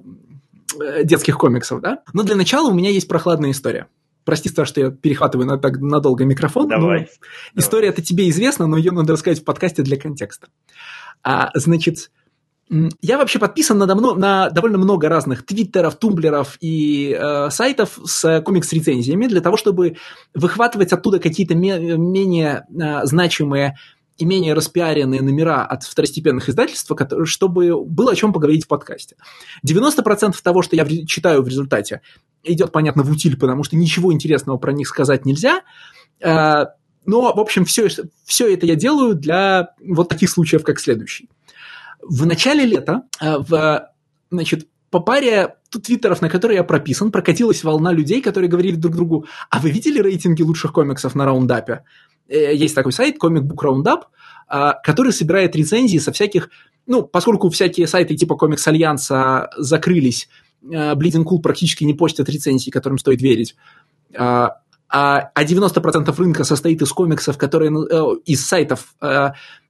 детских 1.04 1.38
комиксов, 1.38 1.82
да? 1.82 2.00
Но 2.14 2.24
для 2.24 2.36
начала 2.36 2.70
у 2.70 2.74
меня 2.74 2.90
есть 2.90 3.08
прохладная 3.08 3.52
история. 3.52 3.88
Прости, 4.26 4.50
Стас, 4.50 4.68
что 4.68 4.82
я 4.82 4.92
перехватываю 4.92 5.48
на 5.48 5.58
так 5.58 5.80
надолго 5.80 6.26
микрофон. 6.26 6.68
Давай. 6.68 7.10
История-то 7.56 8.02
тебе 8.02 8.30
известна, 8.30 8.68
но 8.68 8.78
ее 8.78 8.92
надо 8.92 9.14
рассказать 9.14 9.42
в 9.42 9.44
подкасте 9.44 9.82
для 9.82 9.98
контекста. 9.98 10.50
А, 11.24 11.50
значит, 11.56 12.12
я 13.02 13.18
вообще 13.18 13.40
подписан 13.40 13.80
на, 13.80 13.88
давно, 13.88 14.14
на 14.14 14.50
довольно 14.52 14.78
много 14.78 15.10
разных 15.10 15.46
твиттеров, 15.46 15.96
тумблеров 15.96 16.58
и 16.62 17.18
э, 17.20 17.50
сайтов 17.50 17.98
с 18.06 18.42
комикс-рецензиями 18.42 19.26
для 19.26 19.42
того, 19.42 19.58
чтобы 19.58 19.96
выхватывать 20.36 20.94
оттуда 20.94 21.20
какие-то 21.20 21.56
ме- 21.56 21.98
менее 21.98 22.68
э, 22.70 23.06
значимые 23.06 23.78
и 24.20 24.26
менее 24.26 24.54
распиаренные 24.54 25.22
номера 25.22 25.66
от 25.66 25.84
второстепенных 25.84 26.50
издательств, 26.50 26.92
чтобы 27.24 27.84
было 27.86 28.12
о 28.12 28.16
чем 28.16 28.34
поговорить 28.34 28.66
в 28.66 28.68
подкасте. 28.68 29.16
90% 29.66 30.36
того, 30.44 30.62
что 30.62 30.76
я 30.76 30.86
читаю 31.06 31.42
в 31.42 31.48
результате, 31.48 32.02
идет, 32.44 32.74
понятно, 32.74 33.04
в 33.04 33.10
утиль, 33.10 33.38
потому 33.38 33.64
что 33.64 33.78
ничего 33.78 34.12
интересного 34.12 34.58
про 34.58 34.74
них 34.74 34.90
сказать 34.90 35.26
нельзя. 35.26 35.62
Э, 36.20 36.66
но, 37.06 37.34
в 37.34 37.40
общем, 37.40 37.64
все, 37.64 37.88
все 38.26 38.54
это 38.54 38.66
я 38.66 38.76
делаю 38.76 39.16
для 39.16 39.70
вот 39.88 40.10
таких 40.10 40.30
случаев, 40.30 40.64
как 40.64 40.80
следующий. 40.80 41.30
В 42.02 42.26
начале 42.26 42.66
лета 42.66 43.04
э, 43.22 43.38
в, 43.38 43.90
значит, 44.30 44.68
по 44.90 45.00
паре 45.00 45.56
твиттеров, 45.72 46.22
на 46.22 46.30
которые 46.30 46.58
я 46.58 46.64
прописан, 46.66 47.12
прокатилась 47.12 47.64
волна 47.64 47.94
людей, 47.94 48.22
которые 48.22 48.50
говорили 48.50 48.76
друг 48.76 48.96
другу, 48.96 49.26
а 49.50 49.60
вы 49.60 49.72
видели 49.72 50.00
рейтинги 50.00 50.42
лучших 50.42 50.74
комиксов 50.74 51.16
на 51.16 51.26
раундапе? 51.26 51.84
Э, 52.30 52.56
есть 52.56 52.76
такой 52.76 52.94
сайт, 52.94 53.18
Comic 53.22 53.42
Book 53.42 53.64
Roundup, 53.64 54.04
э, 54.50 54.74
который 54.84 55.12
собирает 55.12 55.56
рецензии 55.56 55.98
со 55.98 56.12
всяких, 56.12 56.50
ну, 56.88 57.04
поскольку 57.04 57.50
всякие 57.50 57.88
сайты 57.88 58.16
типа 58.16 58.36
Комикс 58.36 58.68
Альянса 58.68 59.50
закрылись, 59.58 60.30
Bleeding 60.62 61.24
Cool 61.24 61.40
практически 61.42 61.86
не 61.86 61.94
постят 61.94 62.28
рецензии, 62.30 62.70
которым 62.70 62.98
стоит 62.98 63.22
верить, 63.22 63.56
а 64.14 64.58
90% 64.92 66.14
рынка 66.18 66.44
состоит 66.44 66.82
из 66.82 66.92
комиксов, 66.92 67.38
которые, 67.38 67.72
из 68.26 68.46
сайтов, 68.46 68.94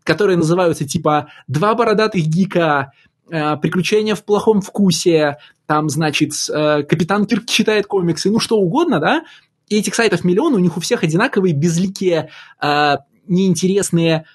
которые 0.09 0.37
называются 0.37 0.87
типа 0.87 1.27
«Два 1.47 1.75
бородатых 1.75 2.25
гика», 2.25 2.93
э, 3.29 3.57
«Приключения 3.57 4.15
в 4.15 4.23
плохом 4.23 4.61
вкусе», 4.61 5.37
там, 5.67 5.87
значит, 5.87 6.31
э, 6.49 6.81
«Капитан 6.81 7.25
Кирк 7.25 7.45
читает 7.45 7.85
комиксы», 7.85 8.31
ну, 8.31 8.39
что 8.39 8.57
угодно, 8.57 8.99
да, 8.99 9.23
и 9.69 9.77
этих 9.77 9.95
сайтов 9.95 10.23
миллион, 10.23 10.55
у 10.55 10.59
них 10.59 10.77
у 10.77 10.79
всех 10.79 11.03
одинаковые, 11.03 11.53
безликие, 11.53 12.29
э, 12.61 12.95
неинтересные, 13.27 14.25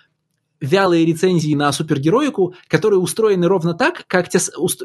вялые 0.61 1.05
рецензии 1.05 1.55
на 1.55 1.73
супергероику, 1.73 2.55
которые 2.69 2.98
устроены 2.98 3.47
ровно 3.47 3.74
так, 3.74 4.05
как, 4.06 4.28
те, 4.28 4.39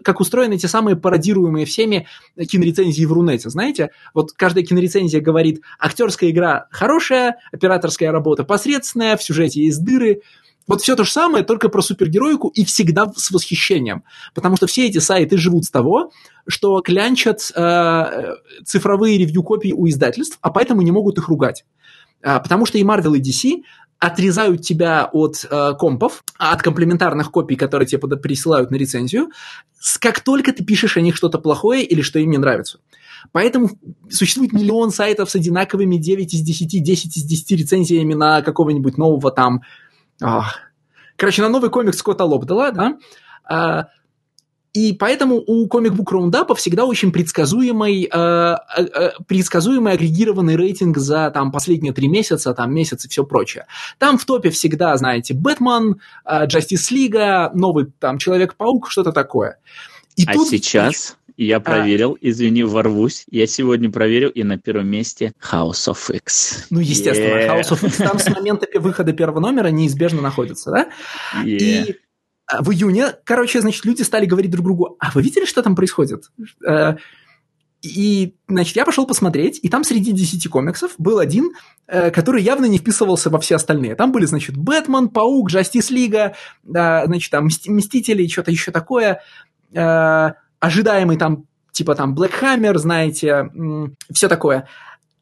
как 0.03 0.19
устроены 0.19 0.57
те 0.57 0.67
самые 0.67 0.95
пародируемые 0.95 1.65
всеми 1.65 2.07
кинорецензии 2.37 3.05
в 3.05 3.13
Рунете. 3.13 3.49
Знаете, 3.49 3.91
вот 4.13 4.33
каждая 4.33 4.65
кинорецензия 4.65 5.21
говорит, 5.21 5.61
актерская 5.79 6.31
игра 6.31 6.67
хорошая, 6.71 7.37
операторская 7.51 8.11
работа 8.11 8.43
посредственная, 8.43 9.15
в 9.15 9.23
сюжете 9.23 9.63
есть 9.63 9.83
дыры, 9.83 10.21
вот 10.69 10.81
все 10.81 10.95
то 10.95 11.03
же 11.03 11.11
самое, 11.11 11.43
только 11.43 11.67
про 11.67 11.81
супергероику 11.81 12.49
и 12.49 12.63
всегда 12.63 13.11
с 13.15 13.31
восхищением. 13.31 14.03
Потому 14.35 14.55
что 14.55 14.67
все 14.67 14.85
эти 14.85 14.99
сайты 14.99 15.35
живут 15.37 15.65
с 15.65 15.71
того, 15.71 16.11
что 16.47 16.79
клянчат 16.81 17.51
э, 17.55 18.35
цифровые 18.63 19.17
ревью-копии 19.17 19.73
у 19.73 19.87
издательств, 19.89 20.37
а 20.41 20.51
поэтому 20.51 20.83
не 20.83 20.91
могут 20.91 21.17
их 21.17 21.27
ругать. 21.27 21.65
А, 22.21 22.39
потому 22.39 22.67
что 22.67 22.77
и 22.77 22.83
Marvel, 22.83 23.17
и 23.17 23.19
DC 23.19 23.63
отрезают 23.97 24.61
тебя 24.61 25.09
от 25.11 25.43
э, 25.49 25.73
компов, 25.79 26.23
от 26.37 26.61
комплементарных 26.61 27.31
копий, 27.31 27.55
которые 27.55 27.87
тебе 27.87 28.15
присылают 28.17 28.69
на 28.69 28.75
рецензию, 28.75 29.29
как 29.99 30.19
только 30.19 30.53
ты 30.53 30.63
пишешь 30.63 30.97
о 30.97 31.01
них 31.01 31.15
что-то 31.15 31.39
плохое 31.39 31.83
или 31.83 32.01
что 32.01 32.19
им 32.19 32.29
не 32.29 32.37
нравится. 32.37 32.79
Поэтому 33.31 33.71
существует 34.09 34.53
миллион 34.53 34.91
сайтов 34.91 35.31
с 35.31 35.35
одинаковыми 35.35 35.97
9 35.97 36.31
из 36.31 36.41
10, 36.41 36.83
10 36.83 37.17
из 37.17 37.23
10 37.23 37.51
рецензиями 37.51 38.13
на 38.13 38.43
какого-нибудь 38.43 38.97
нового 38.97 39.31
там 39.31 39.61
Короче, 41.15 41.41
на 41.41 41.49
новый 41.49 41.69
комик 41.69 41.95
Скотта 41.95 42.23
Лобдела, 42.23 42.71
да, 42.71 42.97
а, 43.43 43.87
и 44.73 44.93
поэтому 44.93 45.43
у 45.47 45.67
Book 45.67 46.11
Roundup 46.11 46.53
всегда 46.55 46.85
очень 46.85 47.11
предсказуемый, 47.11 48.07
э, 48.11 48.55
э, 48.77 49.11
предсказуемый 49.27 49.93
агрегированный 49.93 50.55
рейтинг 50.55 50.97
за 50.97 51.31
там, 51.31 51.51
последние 51.51 51.91
три 51.91 52.07
месяца, 52.07 52.53
там, 52.53 52.73
месяц 52.73 53.03
и 53.05 53.09
все 53.09 53.23
прочее. 53.23 53.65
Там 53.97 54.19
в 54.19 54.25
топе 54.25 54.51
всегда, 54.51 54.95
знаете, 54.97 55.33
Бэтмен, 55.33 55.99
э, 56.23 56.45
Justice 56.45 56.91
League, 56.91 57.49
новый 57.55 57.87
там 57.99 58.19
Человек-паук, 58.19 58.91
что-то 58.91 59.11
такое. 59.11 59.57
И 60.15 60.25
а 60.27 60.33
тут, 60.33 60.49
сейчас 60.49 61.17
я 61.45 61.57
а. 61.57 61.59
проверил, 61.59 62.13
а... 62.13 62.17
извини, 62.21 62.63
ворвусь. 62.63 63.25
Я 63.29 63.47
сегодня 63.47 63.91
проверил, 63.91 64.29
и 64.29 64.43
на 64.43 64.57
первом 64.57 64.87
месте 64.87 65.33
House 65.51 65.87
of 65.87 66.15
X. 66.15 66.67
Ну, 66.69 66.79
естественно, 66.79 67.39
yeah. 67.39 67.59
House 67.59 67.71
of 67.71 67.85
X 67.85 67.97
там 67.97 68.19
с 68.19 68.29
момента 68.29 68.67
выхода 68.75 69.13
первого 69.13 69.39
номера 69.39 69.67
неизбежно 69.67 70.21
находится, 70.21 70.71
да? 70.71 70.89
Yeah. 71.43 71.57
И 71.57 71.95
а, 72.51 72.63
в 72.63 72.71
июне, 72.71 73.13
короче, 73.23 73.61
значит, 73.61 73.85
люди 73.85 74.01
стали 74.01 74.25
говорить 74.25 74.51
друг 74.51 74.65
другу, 74.65 74.97
а 74.99 75.11
вы 75.11 75.21
видели, 75.21 75.45
что 75.45 75.61
там 75.61 75.75
происходит? 75.75 76.31
Э, 76.67 76.95
и, 77.81 78.35
значит, 78.47 78.75
я 78.75 78.85
пошел 78.85 79.05
посмотреть, 79.05 79.59
и 79.61 79.69
там 79.69 79.83
среди 79.83 80.11
10 80.11 80.49
комиксов 80.49 80.91
был 80.97 81.19
один, 81.19 81.51
э, 81.87 82.09
который 82.09 82.41
явно 82.41 82.65
не 82.65 82.79
вписывался 82.79 83.29
во 83.29 83.39
все 83.39 83.55
остальные. 83.55 83.95
Там 83.95 84.11
были, 84.11 84.25
значит, 84.25 84.57
Бэтмен, 84.57 85.09
Паук, 85.09 85.51
Жастис 85.51 85.91
Лига, 85.91 86.35
значит, 86.63 87.31
там 87.31 87.45
Мстители, 87.45 88.27
что-то 88.27 88.51
еще 88.51 88.71
такое 88.71 89.21
э, 89.73 90.29
ожидаемый 90.59 91.17
там, 91.17 91.45
типа 91.71 91.95
там 91.95 92.15
Black 92.15 92.31
Hammer, 92.41 92.77
знаете, 92.77 93.49
все 94.13 94.27
такое. 94.27 94.67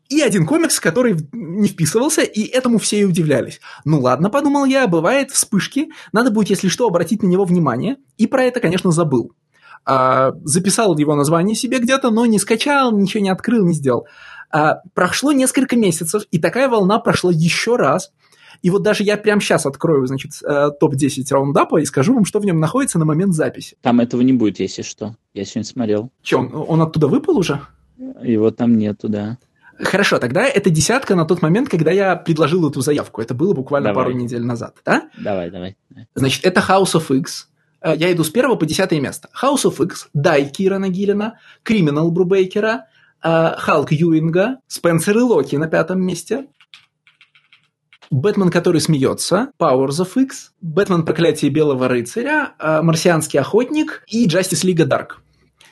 И 0.10 0.22
один 0.22 0.46
комикс, 0.46 0.80
который 0.80 1.18
не 1.34 1.68
вписывался, 1.68 2.22
и 2.22 2.44
этому 2.44 2.78
все 2.78 3.02
и 3.02 3.04
удивлялись. 3.04 3.60
Ну 3.84 4.00
ладно, 4.00 4.30
подумал 4.30 4.66
я, 4.66 4.88
бывает 4.88 5.32
вспышки, 5.32 5.90
надо 6.14 6.32
будет, 6.32 6.50
если 6.50 6.70
что, 6.70 6.88
обратить 6.88 7.24
на 7.24 7.28
него 7.28 7.44
внимание, 7.44 7.98
и 8.18 8.26
про 8.26 8.44
это, 8.44 8.62
конечно, 8.62 8.92
забыл. 8.92 9.34
А, 9.86 10.32
записал 10.44 10.98
его 10.98 11.16
название 11.16 11.56
себе 11.56 11.80
где-то, 11.80 12.10
но 12.10 12.26
не 12.26 12.40
скачал, 12.40 12.92
ничего 12.92 13.22
не 13.22 13.30
открыл, 13.30 13.66
не 13.66 13.74
сделал. 13.74 14.08
А, 14.50 14.82
прошло 14.94 15.34
несколько 15.34 15.76
месяцев, 15.76 16.24
и 16.32 16.40
такая 16.40 16.70
волна 16.70 17.00
прошла 17.00 17.32
еще 17.34 17.76
раз– 17.76 18.12
и 18.62 18.70
вот 18.70 18.84
даже 18.84 19.04
я 19.04 19.18
прямо 19.18 19.42
сейчас 19.42 19.66
открою, 19.66 20.06
значит, 20.08 20.32
э, 20.44 20.70
топ-10 20.80 21.26
раундапа 21.30 21.82
и 21.82 21.86
скажу 21.86 22.14
вам, 22.14 22.26
что 22.26 22.40
в 22.40 22.46
нем 22.46 22.60
находится 22.60 23.00
на 23.00 23.06
момент 23.06 23.34
записи. 23.34 23.78
Там 23.82 24.00
этого 24.00 24.22
не 24.22 24.34
будет, 24.34 24.60
если 24.60 24.82
что. 24.82 25.16
Я 25.34 25.46
сегодня 25.46 25.64
смотрел. 25.64 26.12
Че, 26.22 26.38
он, 26.38 26.52
он 26.54 26.82
оттуда 26.82 27.08
выпал 27.08 27.38
уже? 27.38 27.62
Его 28.22 28.52
там 28.52 28.78
нету, 28.78 29.10
да. 29.10 29.38
Хорошо, 29.80 30.18
тогда 30.18 30.48
это 30.48 30.70
десятка 30.70 31.16
на 31.16 31.26
тот 31.26 31.42
момент, 31.42 31.70
когда 31.70 31.92
я 31.92 32.16
предложил 32.16 32.68
эту 32.68 32.82
заявку. 32.82 33.22
Это 33.22 33.36
было 33.36 33.54
буквально 33.54 33.90
давай. 33.90 34.06
пару 34.06 34.16
недель 34.16 34.44
назад, 34.44 34.76
да? 34.84 35.10
Давай, 35.18 35.52
давай. 35.52 35.78
Значит, 36.16 36.46
это 36.46 36.62
House 36.62 36.96
of 36.96 37.16
X. 37.16 37.50
Э, 37.82 37.94
я 37.96 38.12
иду 38.12 38.24
с 38.24 38.30
первого 38.30 38.56
по 38.56 38.66
десятое 38.66 39.00
место. 39.00 39.30
House 39.40 39.66
of 39.66 39.84
X, 39.84 40.10
Дай 40.14 40.50
Кирана 40.50 40.90
Гиллина, 40.90 41.40
Криминал 41.64 42.12
Брубейкера, 42.12 42.86
Халк 43.20 43.92
Юинга, 43.92 44.60
Спенсер 44.68 45.18
и 45.18 45.22
Локи 45.22 45.56
на 45.56 45.68
пятом 45.68 46.02
месте, 46.02 46.46
Бэтмен, 48.10 48.50
который 48.50 48.82
смеется, 48.82 49.52
Powers 49.60 50.02
of 50.02 50.10
X, 50.16 50.52
Бэтмен 50.62 51.04
Проклятие 51.04 51.52
Белого 51.52 51.88
Рыцаря, 51.88 52.54
а, 52.60 52.82
Марсианский 52.82 53.40
Охотник 53.40 54.04
и 54.08 54.28
Justice 54.28 54.64
League 54.64 54.88
Dark. 54.88 55.18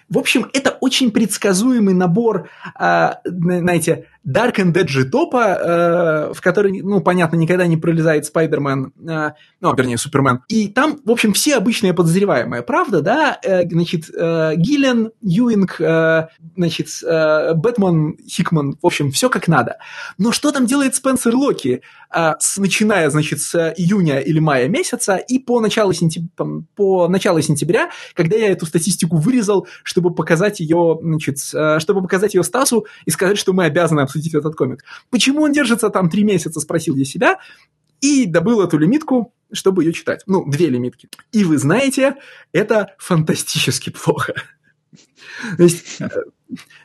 В 0.10 0.20
общем, 0.20 0.49
это 0.53 0.78
очень 0.82 1.12
предсказуемый 1.12 1.94
набор, 1.95 2.49
а, 2.76 3.22
знаете, 3.26 4.07
Dark 4.28 4.56
and 4.56 4.74
Edgy 4.74 5.04
топа, 5.04 6.30
э, 6.30 6.34
в 6.34 6.42
который, 6.42 6.82
ну, 6.82 7.02
понятно, 7.02 7.36
никогда 7.36 7.68
не 7.68 7.78
пролезает 7.78 8.26
Спайдермен, 8.26 8.92
э, 9.08 9.32
ну, 9.62 9.76
вернее, 9.76 9.98
Супермен. 9.98 10.42
И 10.48 10.68
там, 10.68 11.00
в 11.06 11.12
общем, 11.12 11.34
все 11.34 11.58
обычные 11.58 11.94
подозреваемые, 11.94 12.64
правда, 12.64 13.02
да? 13.02 13.40
Э, 13.44 13.68
значит, 13.68 14.10
э, 14.10 14.54
Гиллен, 14.56 15.12
Юинг, 15.22 15.80
э, 15.80 16.28
значит, 16.56 16.88
э, 17.04 17.54
Бэтмен, 17.54 18.18
Хикман, 18.28 18.78
в 18.82 18.86
общем, 18.86 19.12
все 19.12 19.30
как 19.30 19.48
надо. 19.48 19.78
Но 20.18 20.32
что 20.32 20.52
там 20.52 20.66
делает 20.66 20.96
Спенсер 20.96 21.36
Локи, 21.36 21.82
э, 22.14 22.32
с, 22.40 22.58
начиная, 22.58 23.10
значит, 23.12 23.42
с 23.42 23.74
июня 23.78 24.20
или 24.20 24.40
мая 24.40 24.68
месяца 24.68 25.18
и 25.18 25.38
по 25.38 25.60
началу, 25.60 25.94
сентября, 25.94 26.30
по 26.76 27.08
началу 27.08 27.42
сентября, 27.42 27.92
когда 28.16 28.38
я 28.38 28.50
эту 28.52 28.66
статистику 28.66 29.18
вырезал, 29.18 29.68
чтобы 29.84 30.14
показать 30.14 30.60
ее, 30.60 30.98
значит, 31.02 31.38
э, 31.54 31.80
чтобы 31.80 32.02
показать 32.02 32.34
ее 32.34 32.44
Стасу 32.44 32.88
и 33.06 33.12
сказать, 33.12 33.38
что 33.38 33.54
мы 33.54 33.66
обязаны 33.66 34.02
обсудить 34.16 34.34
этот 34.34 34.56
комик. 34.56 34.84
Почему 35.10 35.42
он 35.42 35.52
держится 35.52 35.90
там 35.90 36.10
три 36.10 36.24
месяца, 36.24 36.60
спросил 36.60 36.96
я 36.96 37.06
себя, 37.06 37.40
и 38.02 38.26
добыл 38.26 38.62
эту 38.62 38.78
лимитку, 38.78 39.34
чтобы 39.52 39.84
ее 39.84 39.94
читать. 39.94 40.24
Ну, 40.28 40.46
две 40.46 40.70
лимитки. 40.70 41.10
И 41.32 41.44
вы 41.44 41.58
знаете, 41.58 42.16
это 42.52 42.96
фантастически 42.98 43.90
плохо. 43.90 44.34
То 45.58 45.64
есть, 45.64 46.00
э, 46.00 46.10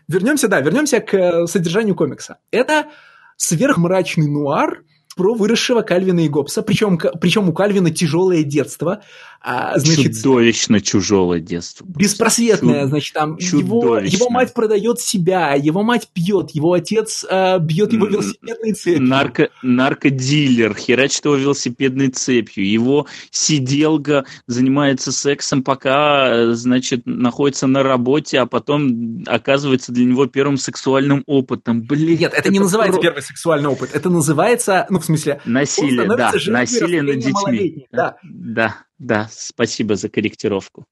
вернемся, 0.09 0.49
да, 0.49 0.61
вернемся 0.61 1.01
к 1.01 1.15
э, 1.15 1.47
содержанию 1.47 1.95
комикса. 1.95 2.39
Это 2.51 2.91
сверхмрачный 3.37 4.29
нуар, 4.29 4.83
про 5.21 5.35
выросшего 5.35 5.83
Кальвина 5.83 6.21
и 6.21 6.31
Гоббса, 6.31 6.63
причем, 6.63 6.99
причем 7.21 7.51
у 7.51 7.53
Кальвина 7.53 7.91
тяжелое 7.91 8.43
детство. 8.43 9.03
А, 9.43 9.79
значит, 9.79 10.17
Чудовищно 10.17 10.81
тяжелое 10.81 11.41
детство. 11.41 11.87
Беспросветное, 11.87 12.83
Чуд... 12.83 12.89
значит, 12.91 13.15
там 13.15 13.37
его, 13.39 13.99
его 13.99 14.29
мать 14.29 14.53
продает 14.53 15.01
себя, 15.01 15.55
его 15.55 15.83
мать 15.83 16.09
пьет, 16.13 16.51
его 16.51 16.75
отец 16.75 17.25
э, 17.29 17.59
бьет 17.59 17.93
его 17.93 18.07
велосипедной 18.07 18.73
цепью. 18.75 19.03
Нарко, 19.03 19.49
наркодилер, 19.63 20.75
херачит 20.75 21.25
его 21.25 21.37
велосипедной 21.37 22.09
цепью, 22.09 22.71
его 22.71 23.07
сиделка 23.31 24.27
занимается 24.47 25.11
сексом, 25.11 25.63
пока, 25.63 26.53
значит, 26.53 27.03
находится 27.07 27.67
на 27.67 27.83
работе, 27.83 28.41
а 28.41 28.47
потом 28.47 29.23
оказывается 29.27 29.91
для 29.91 30.05
него 30.05 30.27
первым 30.27 30.59
сексуальным 30.59 31.25
опытом. 31.27 31.81
Блин. 31.81 32.19
Нет, 32.19 32.33
это, 32.33 32.43
это 32.43 32.51
не 32.51 32.59
называется 32.59 32.99
про... 32.99 33.03
первый 33.03 33.23
сексуальный 33.23 33.71
опыт, 33.71 33.91
это 33.95 34.11
называется, 34.11 34.87
ну, 34.91 34.99
в 34.99 35.09
смысле... 35.11 35.41
Насилие, 35.45 36.09
да, 36.17 36.33
насилие 36.47 37.03
над 37.03 37.19
детьми. 37.19 37.87
Да. 37.93 38.17
да, 38.23 38.77
да, 38.99 39.29
спасибо 39.31 39.97
за 39.97 40.09
корректировку. 40.09 40.87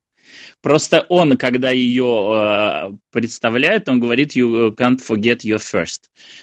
Просто 0.61 1.07
он, 1.09 1.36
когда 1.36 1.70
ее 1.70 2.90
э, 2.90 2.97
представляет, 3.12 3.89
он 3.89 4.01
говорит 4.01 4.36
«you 4.36 4.74
can't 4.74 5.01
forget 5.07 5.39
your 5.39 5.59
first». 5.59 6.03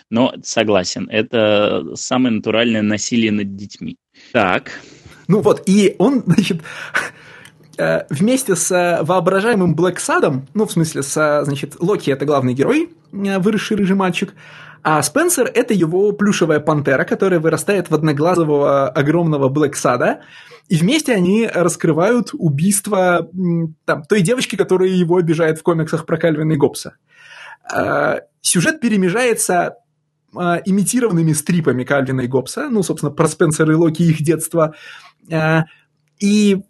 Но 0.10 0.34
согласен, 0.43 1.07
это 1.10 1.95
самое 1.95 2.35
натуральное 2.35 2.81
насилие 2.81 3.31
над 3.31 3.56
детьми. 3.56 3.97
Так. 4.31 4.72
Ну 5.27 5.41
вот, 5.41 5.64
и 5.68 5.95
он, 5.97 6.23
значит, 6.26 6.61
э, 7.77 8.06
вместе 8.10 8.56
с 8.56 8.99
воображаемым 9.02 9.76
Блэк 9.76 9.99
Садом, 9.99 10.47
ну, 10.53 10.65
в 10.65 10.72
смысле, 10.72 11.03
с, 11.03 11.43
значит, 11.45 11.76
Локи– 11.80 12.10
это 12.11 12.26
главный 12.26 12.53
герой, 12.53 12.89
э, 13.11 13.39
выросший 13.39 13.77
рыжий 13.77 13.95
мальчик, 13.95 14.34
а 14.87 15.01
Спенсер– 15.01 15.49
это 15.55 15.73
его 15.73 16.11
плюшевая 16.11 16.59
пантера, 16.59 17.05
которая 17.05 17.39
вырастает 17.39 17.89
в 17.89 17.95
одноглазого 17.95 18.87
огромного 18.87 19.49
Блэксада, 19.49 20.21
и 20.69 20.75
вместе 20.75 21.11
они 21.13 21.49
раскрывают 21.51 22.29
убийство 22.33 23.27
там, 23.85 24.03
той 24.03 24.21
девочки, 24.21 24.55
которая 24.55 24.89
его 24.89 25.17
обижает 25.17 25.57
в 25.57 25.63
комиксах 25.63 26.05
про 26.05 26.17
Кальвина 26.17 26.53
и 26.53 26.57
Гоббса. 26.57 26.97
А, 27.73 28.19
сюжет 28.41 28.79
перемежается 28.79 29.77
а, 30.35 30.61
имитированными 30.63 31.33
стрипами 31.33 31.83
Кальвина 31.83 32.21
и 32.21 32.27
Гоббса, 32.27 32.69
ну, 32.69 32.83
собственно, 32.83 33.11
про 33.11 33.27
Спенсера 33.27 33.71
и 33.71 33.75
Локи 33.75 34.03
их 34.03 34.21
детство, 34.21 34.75
а, 35.31 35.63
и 36.19 36.61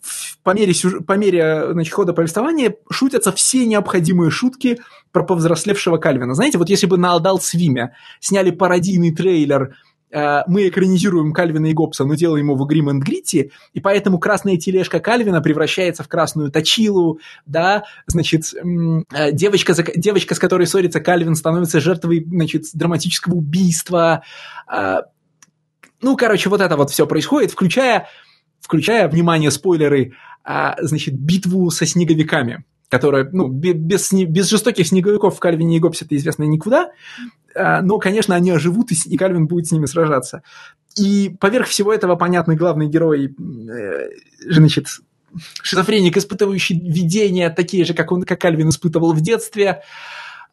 по 0.44 0.54
мере, 0.54 0.74
по 1.06 1.14
мере 1.14 1.72
значит, 1.72 1.94
хода 1.94 2.14
повествования 2.14 2.76
шутятся 2.90 3.32
все 3.32 3.66
необходимые 3.66 4.32
шутки 4.32 4.80
про 5.12 5.24
повзрослевшего 5.24 5.98
Кальвина. 5.98 6.34
Знаете, 6.34 6.58
вот 6.58 6.70
если 6.70 6.88
бы 6.88 6.98
на 6.98 7.14
Адалт 7.14 7.44
Свиме 7.44 7.96
сняли 8.20 8.52
пародийный 8.52 9.14
трейлер 9.14 9.76
э, 10.12 10.42
мы 10.48 10.68
экранизируем 10.68 11.32
Кальвина 11.32 11.68
и 11.68 11.74
Гоббса, 11.74 12.06
но 12.06 12.16
делаем 12.16 12.50
его 12.50 12.66
в 12.66 12.72
энд 12.72 13.04
Гритти, 13.04 13.52
и 13.74 13.80
поэтому 13.80 14.18
красная 14.18 14.58
тележка 14.58 15.00
Кальвина 15.00 15.42
превращается 15.42 16.04
в 16.04 16.08
красную 16.08 16.52
точилу, 16.52 17.20
да, 17.46 17.84
значит, 18.08 18.52
э, 18.54 19.32
девочка, 19.32 19.76
девочка, 19.96 20.34
с 20.34 20.40
которой 20.40 20.66
ссорится 20.66 21.00
Кальвин, 21.00 21.36
становится 21.36 21.80
жертвой, 21.80 22.26
значит, 22.28 22.66
драматического 22.74 23.36
убийства. 23.36 24.24
Э, 24.72 25.02
ну, 26.02 26.18
короче, 26.18 26.50
вот 26.50 26.62
это 26.62 26.78
вот 26.78 26.92
все 26.92 27.08
происходит, 27.08 27.52
включая 27.52 28.08
включая, 28.66 29.08
внимание, 29.08 29.52
спойлеры, 29.52 30.14
а, 30.44 30.76
значит, 30.82 31.14
битву 31.14 31.70
со 31.70 31.86
снеговиками, 31.86 32.66
которая, 32.90 33.30
ну, 33.32 33.48
без, 33.48 34.12
без 34.12 34.50
жестоких 34.50 34.88
снеговиков 34.88 35.36
в 35.36 35.40
Кальвине 35.40 35.78
и 35.78 35.80
Гоббсе 35.80 36.06
это 36.06 36.16
известно 36.16 36.46
никуда, 36.46 36.90
а, 37.56 37.84
но, 37.84 38.00
конечно, 38.00 38.34
они 38.34 38.50
оживут, 38.50 38.92
и, 38.92 38.96
и 39.06 39.18
Кальвин 39.18 39.46
будет 39.46 39.68
с 39.68 39.72
ними 39.72 39.86
сражаться. 39.86 40.42
И 40.98 41.36
поверх 41.40 41.68
всего 41.68 41.94
этого, 41.94 42.16
понятный 42.16 42.56
главный 42.56 42.88
герой, 42.88 43.36
э, 43.36 44.10
значит, 44.50 44.88
шизофреник, 45.62 46.18
испытывающий 46.18 46.80
видения, 46.80 47.52
такие 47.52 47.86
же, 47.86 47.94
как 47.94 48.12
он, 48.12 48.24
как 48.24 48.42
Кальвин 48.42 48.70
испытывал 48.70 49.14
в 49.14 49.22
детстве. 49.22 49.84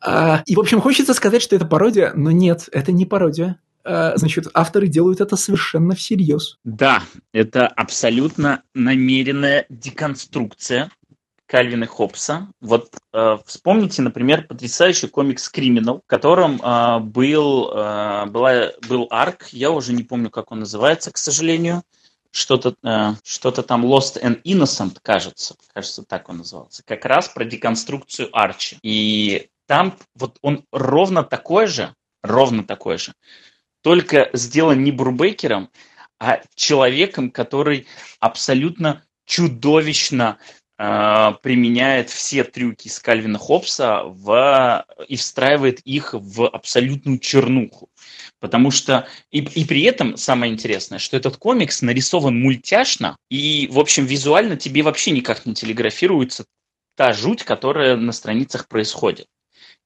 А, 0.02 0.42
и, 0.44 0.54
в 0.54 0.60
общем, 0.60 0.82
хочется 0.82 1.14
сказать, 1.14 1.40
что 1.40 1.56
это 1.56 1.64
пародия, 1.64 2.12
но 2.14 2.30
нет, 2.30 2.68
это 2.72 2.92
не 2.92 3.06
пародия. 3.06 3.58
Э, 3.84 4.12
значит, 4.16 4.48
авторы 4.54 4.88
делают 4.88 5.20
это 5.20 5.36
совершенно 5.36 5.94
всерьез. 5.94 6.58
Да, 6.64 7.02
это 7.32 7.66
абсолютно 7.66 8.62
намеренная 8.74 9.66
деконструкция 9.68 10.90
Кальвина 11.46 11.86
Хопса. 11.86 12.48
Вот 12.60 12.94
э, 13.12 13.38
вспомните, 13.44 14.00
например, 14.00 14.46
потрясающий 14.46 15.08
комикс 15.08 15.48
«Криминал», 15.48 16.00
в 16.00 16.06
котором 16.06 16.60
э, 16.62 16.98
был, 17.00 17.70
э, 17.74 18.26
была, 18.26 18.70
был 18.88 19.06
арк, 19.10 19.48
я 19.52 19.70
уже 19.70 19.92
не 19.92 20.02
помню, 20.02 20.30
как 20.30 20.50
он 20.50 20.60
называется, 20.60 21.10
к 21.10 21.18
сожалению, 21.18 21.82
что-то 22.30 22.74
э, 22.82 23.14
что 23.22 23.50
там 23.50 23.84
Lost 23.84 24.22
and 24.22 24.40
Innocent, 24.44 24.96
кажется, 25.02 25.54
кажется, 25.74 26.02
так 26.04 26.28
он 26.28 26.38
назывался, 26.38 26.82
как 26.86 27.04
раз 27.04 27.28
про 27.28 27.44
деконструкцию 27.44 28.30
Арчи. 28.32 28.78
И 28.82 29.50
там 29.66 29.94
вот 30.14 30.38
он 30.40 30.64
ровно 30.72 31.22
такой 31.22 31.66
же, 31.66 31.94
ровно 32.22 32.64
такой 32.64 32.96
же, 32.96 33.12
только 33.82 34.30
сделан 34.32 34.82
не 34.82 34.92
Брубейкером, 34.92 35.70
а 36.18 36.40
человеком, 36.54 37.30
который 37.30 37.86
абсолютно 38.20 39.04
чудовищно 39.26 40.38
э, 40.78 41.32
применяет 41.42 42.10
все 42.10 42.44
трюки 42.44 42.88
с 42.88 43.00
Кальвина 43.00 43.38
Хопса 43.38 44.02
в, 44.04 44.86
и 45.08 45.16
встраивает 45.16 45.80
их 45.80 46.14
в 46.14 46.46
абсолютную 46.46 47.18
чернуху. 47.18 47.90
Потому 48.38 48.70
что 48.70 49.08
и, 49.30 49.38
и 49.40 49.64
при 49.64 49.82
этом 49.82 50.16
самое 50.16 50.52
интересное, 50.52 50.98
что 50.98 51.16
этот 51.16 51.36
комикс 51.36 51.82
нарисован 51.82 52.40
мультяшно, 52.40 53.16
и, 53.30 53.68
в 53.70 53.80
общем, 53.80 54.06
визуально 54.06 54.56
тебе 54.56 54.82
вообще 54.82 55.10
никак 55.10 55.44
не 55.44 55.54
телеграфируется 55.54 56.44
та 56.96 57.12
жуть, 57.12 57.42
которая 57.42 57.96
на 57.96 58.12
страницах 58.12 58.68
происходит. 58.68 59.26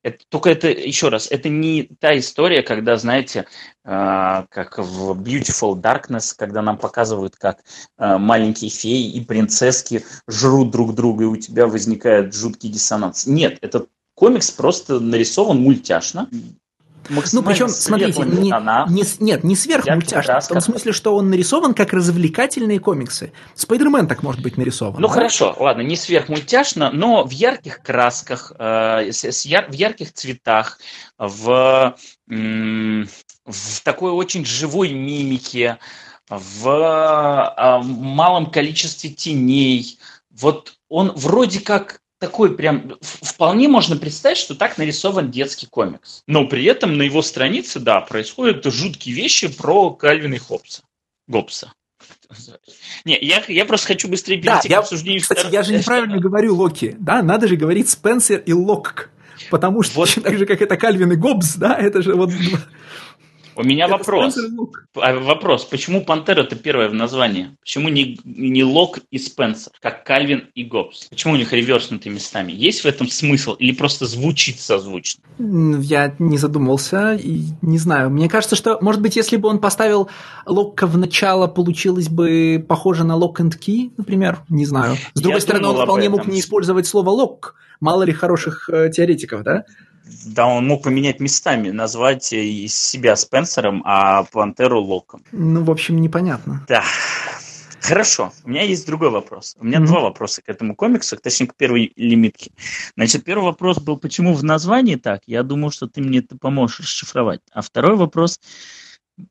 Это, 0.06 0.18
только 0.28 0.50
это, 0.50 0.68
еще 0.68 1.08
раз, 1.08 1.26
это 1.32 1.48
не 1.48 1.90
та 1.98 2.16
история, 2.16 2.62
когда, 2.62 2.96
знаете, 2.96 3.40
э, 3.40 3.44
как 3.84 4.78
в 4.78 5.20
Beautiful 5.20 5.74
Darkness, 5.74 6.32
когда 6.38 6.62
нам 6.62 6.78
показывают, 6.78 7.34
как 7.34 7.64
э, 7.98 8.16
маленькие 8.16 8.70
феи 8.70 9.10
и 9.10 9.20
принцесски 9.20 10.04
жрут 10.28 10.70
друг 10.70 10.94
друга, 10.94 11.24
и 11.24 11.26
у 11.26 11.36
тебя 11.36 11.66
возникает 11.66 12.36
жуткий 12.36 12.70
диссонанс. 12.70 13.26
Нет, 13.26 13.58
этот 13.62 13.88
комикс 14.14 14.52
просто 14.52 15.00
нарисован 15.00 15.58
мультяшно, 15.58 16.30
ну, 17.08 17.42
причем, 17.42 17.68
смотрите, 17.68 18.22
не, 18.22 18.50
не, 18.88 19.04
нет, 19.20 19.44
не 19.44 19.56
сверхмультяшный, 19.56 20.40
в 20.40 20.46
том 20.48 20.60
смысле, 20.60 20.92
что 20.92 21.14
он 21.16 21.30
нарисован 21.30 21.74
как 21.74 21.92
развлекательные 21.92 22.80
комиксы. 22.80 23.32
Спайдермен 23.54 24.06
так 24.06 24.22
может 24.22 24.42
быть 24.42 24.56
нарисован. 24.56 25.00
Ну, 25.00 25.08
да? 25.08 25.14
хорошо, 25.14 25.54
ладно, 25.58 25.82
не 25.82 25.96
сверхмультяшно, 25.96 26.90
но 26.90 27.24
в 27.24 27.30
ярких 27.30 27.82
красках, 27.82 28.52
э, 28.58 29.12
с, 29.12 29.24
с 29.24 29.44
яр, 29.44 29.66
в 29.70 29.74
ярких 29.74 30.12
цветах, 30.12 30.78
в, 31.18 31.96
в 32.26 33.80
такой 33.84 34.10
очень 34.10 34.44
живой 34.44 34.92
мимике, 34.92 35.78
в 36.28 36.68
э, 36.68 37.82
малом 37.84 38.50
количестве 38.50 39.10
теней. 39.10 39.98
Вот 40.30 40.74
он 40.88 41.12
вроде 41.14 41.60
как 41.60 42.00
такой 42.18 42.56
прям 42.56 42.94
вполне 43.01 43.68
можно 43.68 43.97
представить, 43.97 44.38
что 44.38 44.55
так 44.55 44.78
нарисован 44.78 45.30
детский 45.30 45.66
комикс. 45.66 46.22
Но 46.26 46.47
при 46.47 46.64
этом 46.64 46.97
на 46.97 47.02
его 47.02 47.22
странице, 47.22 47.80
да, 47.80 48.01
происходят 48.01 48.64
жуткие 48.64 49.14
вещи 49.14 49.48
про 49.48 49.90
Кальвина 49.90 50.34
и 50.34 50.38
Хопса. 50.38 50.82
Гоббса. 51.28 51.72
Не, 53.05 53.18
я, 53.20 53.43
я 53.48 53.64
просто 53.64 53.88
хочу 53.88 54.09
быстрее 54.09 54.36
перейти 54.36 54.47
да, 54.47 54.60
к 54.60 54.70
я, 54.70 54.78
обсуждению. 54.80 55.22
Кстати, 55.22 55.47
я 55.51 55.62
же 55.62 55.76
неправильно 55.76 56.18
говорю 56.18 56.55
Локи, 56.55 56.97
да, 56.98 57.22
надо 57.22 57.48
же 57.48 57.56
говорить 57.56 57.88
Спенсер 57.88 58.40
и 58.40 58.52
Лок. 58.52 59.10
Потому 59.51 59.82
что 59.82 59.97
вот. 59.97 60.14
так 60.22 60.38
же, 60.38 60.47
как 60.47 60.62
это 60.62 60.76
Кальвин 60.76 61.12
и 61.12 61.16
Гоббс, 61.16 61.56
да, 61.56 61.76
это 61.76 62.02
же 62.02 62.14
вот 62.14 62.30
у 63.56 63.62
меня 63.62 63.88
вопрос. 63.88 64.38
А, 64.94 65.14
вопрос. 65.14 65.64
Почему 65.64 66.04
Пантера 66.04 66.42
это 66.42 66.56
первое 66.56 66.88
в 66.88 66.94
названии? 66.94 67.56
Почему 67.60 67.88
не, 67.88 68.20
не 68.24 68.64
Лок 68.64 68.98
и 69.10 69.18
Спенсер, 69.18 69.72
как 69.80 70.04
Кальвин 70.04 70.48
и 70.54 70.64
Гоббс? 70.64 71.06
Почему 71.06 71.34
у 71.34 71.36
них 71.36 71.52
реверснутые 71.52 72.12
местами? 72.12 72.52
Есть 72.52 72.82
в 72.82 72.86
этом 72.86 73.08
смысл 73.08 73.54
или 73.54 73.72
просто 73.72 74.06
звучит 74.06 74.60
созвучно? 74.60 75.22
Я 75.38 76.14
не 76.18 76.38
задумывался 76.38 77.14
и 77.14 77.44
не 77.62 77.78
знаю. 77.78 78.10
Мне 78.10 78.28
кажется, 78.28 78.56
что, 78.56 78.78
может 78.80 79.00
быть, 79.00 79.16
если 79.16 79.36
бы 79.36 79.48
он 79.48 79.58
поставил 79.58 80.10
Локка 80.44 80.86
в 80.86 80.98
начало, 80.98 81.46
получилось 81.46 82.08
бы 82.08 82.64
похоже 82.66 83.04
на 83.04 83.12
Lock 83.12 83.36
and 83.36 83.58
Key, 83.58 83.92
например. 83.96 84.40
Не 84.48 84.66
знаю. 84.66 84.96
С 85.14 85.20
другой 85.20 85.38
Я 85.38 85.42
стороны, 85.42 85.68
он 85.68 85.82
вполне 85.82 86.08
мог 86.08 86.26
не 86.26 86.40
использовать 86.40 86.86
слово 86.86 87.10
Лок. 87.10 87.54
Мало 87.80 88.04
ли 88.04 88.12
хороших 88.12 88.70
э, 88.70 88.90
теоретиков, 88.90 89.42
да? 89.42 89.64
Да, 90.26 90.46
он 90.46 90.66
мог 90.66 90.84
поменять 90.84 91.20
местами, 91.20 91.70
назвать 91.70 92.24
себя 92.24 93.16
Спенсером, 93.16 93.82
а 93.84 94.24
Пантеру 94.24 94.80
Локом. 94.80 95.24
Ну, 95.32 95.64
в 95.64 95.70
общем, 95.70 96.00
непонятно. 96.00 96.64
Да. 96.68 96.84
Хорошо, 97.80 98.32
у 98.42 98.48
меня 98.48 98.62
есть 98.62 98.84
другой 98.86 99.10
вопрос. 99.10 99.54
У 99.60 99.64
меня 99.64 99.78
mm-hmm. 99.78 99.86
два 99.86 100.00
вопроса 100.00 100.42
к 100.42 100.48
этому 100.48 100.74
комиксу, 100.74 101.16
точнее, 101.16 101.46
к 101.46 101.54
первой 101.54 101.92
лимитке. 101.94 102.50
Значит, 102.96 103.22
первый 103.22 103.44
вопрос 103.44 103.78
был, 103.78 103.96
почему 103.96 104.34
в 104.34 104.42
названии 104.42 104.96
так? 104.96 105.22
Я 105.26 105.44
думал, 105.44 105.70
что 105.70 105.86
ты 105.86 106.00
мне 106.00 106.18
это 106.18 106.36
поможешь 106.36 106.80
расшифровать. 106.80 107.42
А 107.52 107.62
второй 107.62 107.96
вопрос, 107.96 108.40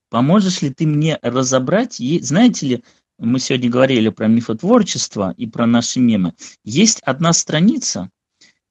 поможешь 0.09 0.61
ли 0.61 0.69
ты 0.69 0.87
мне 0.87 1.19
разобрать? 1.21 1.97
Знаете 2.21 2.65
ли, 2.65 2.83
мы 3.17 3.39
сегодня 3.39 3.69
говорили 3.69 4.09
про 4.09 4.27
мифотворчество 4.27 5.33
и 5.35 5.47
про 5.47 5.65
наши 5.65 5.99
мемы. 5.99 6.33
Есть 6.63 7.01
одна 7.01 7.33
страница, 7.33 8.09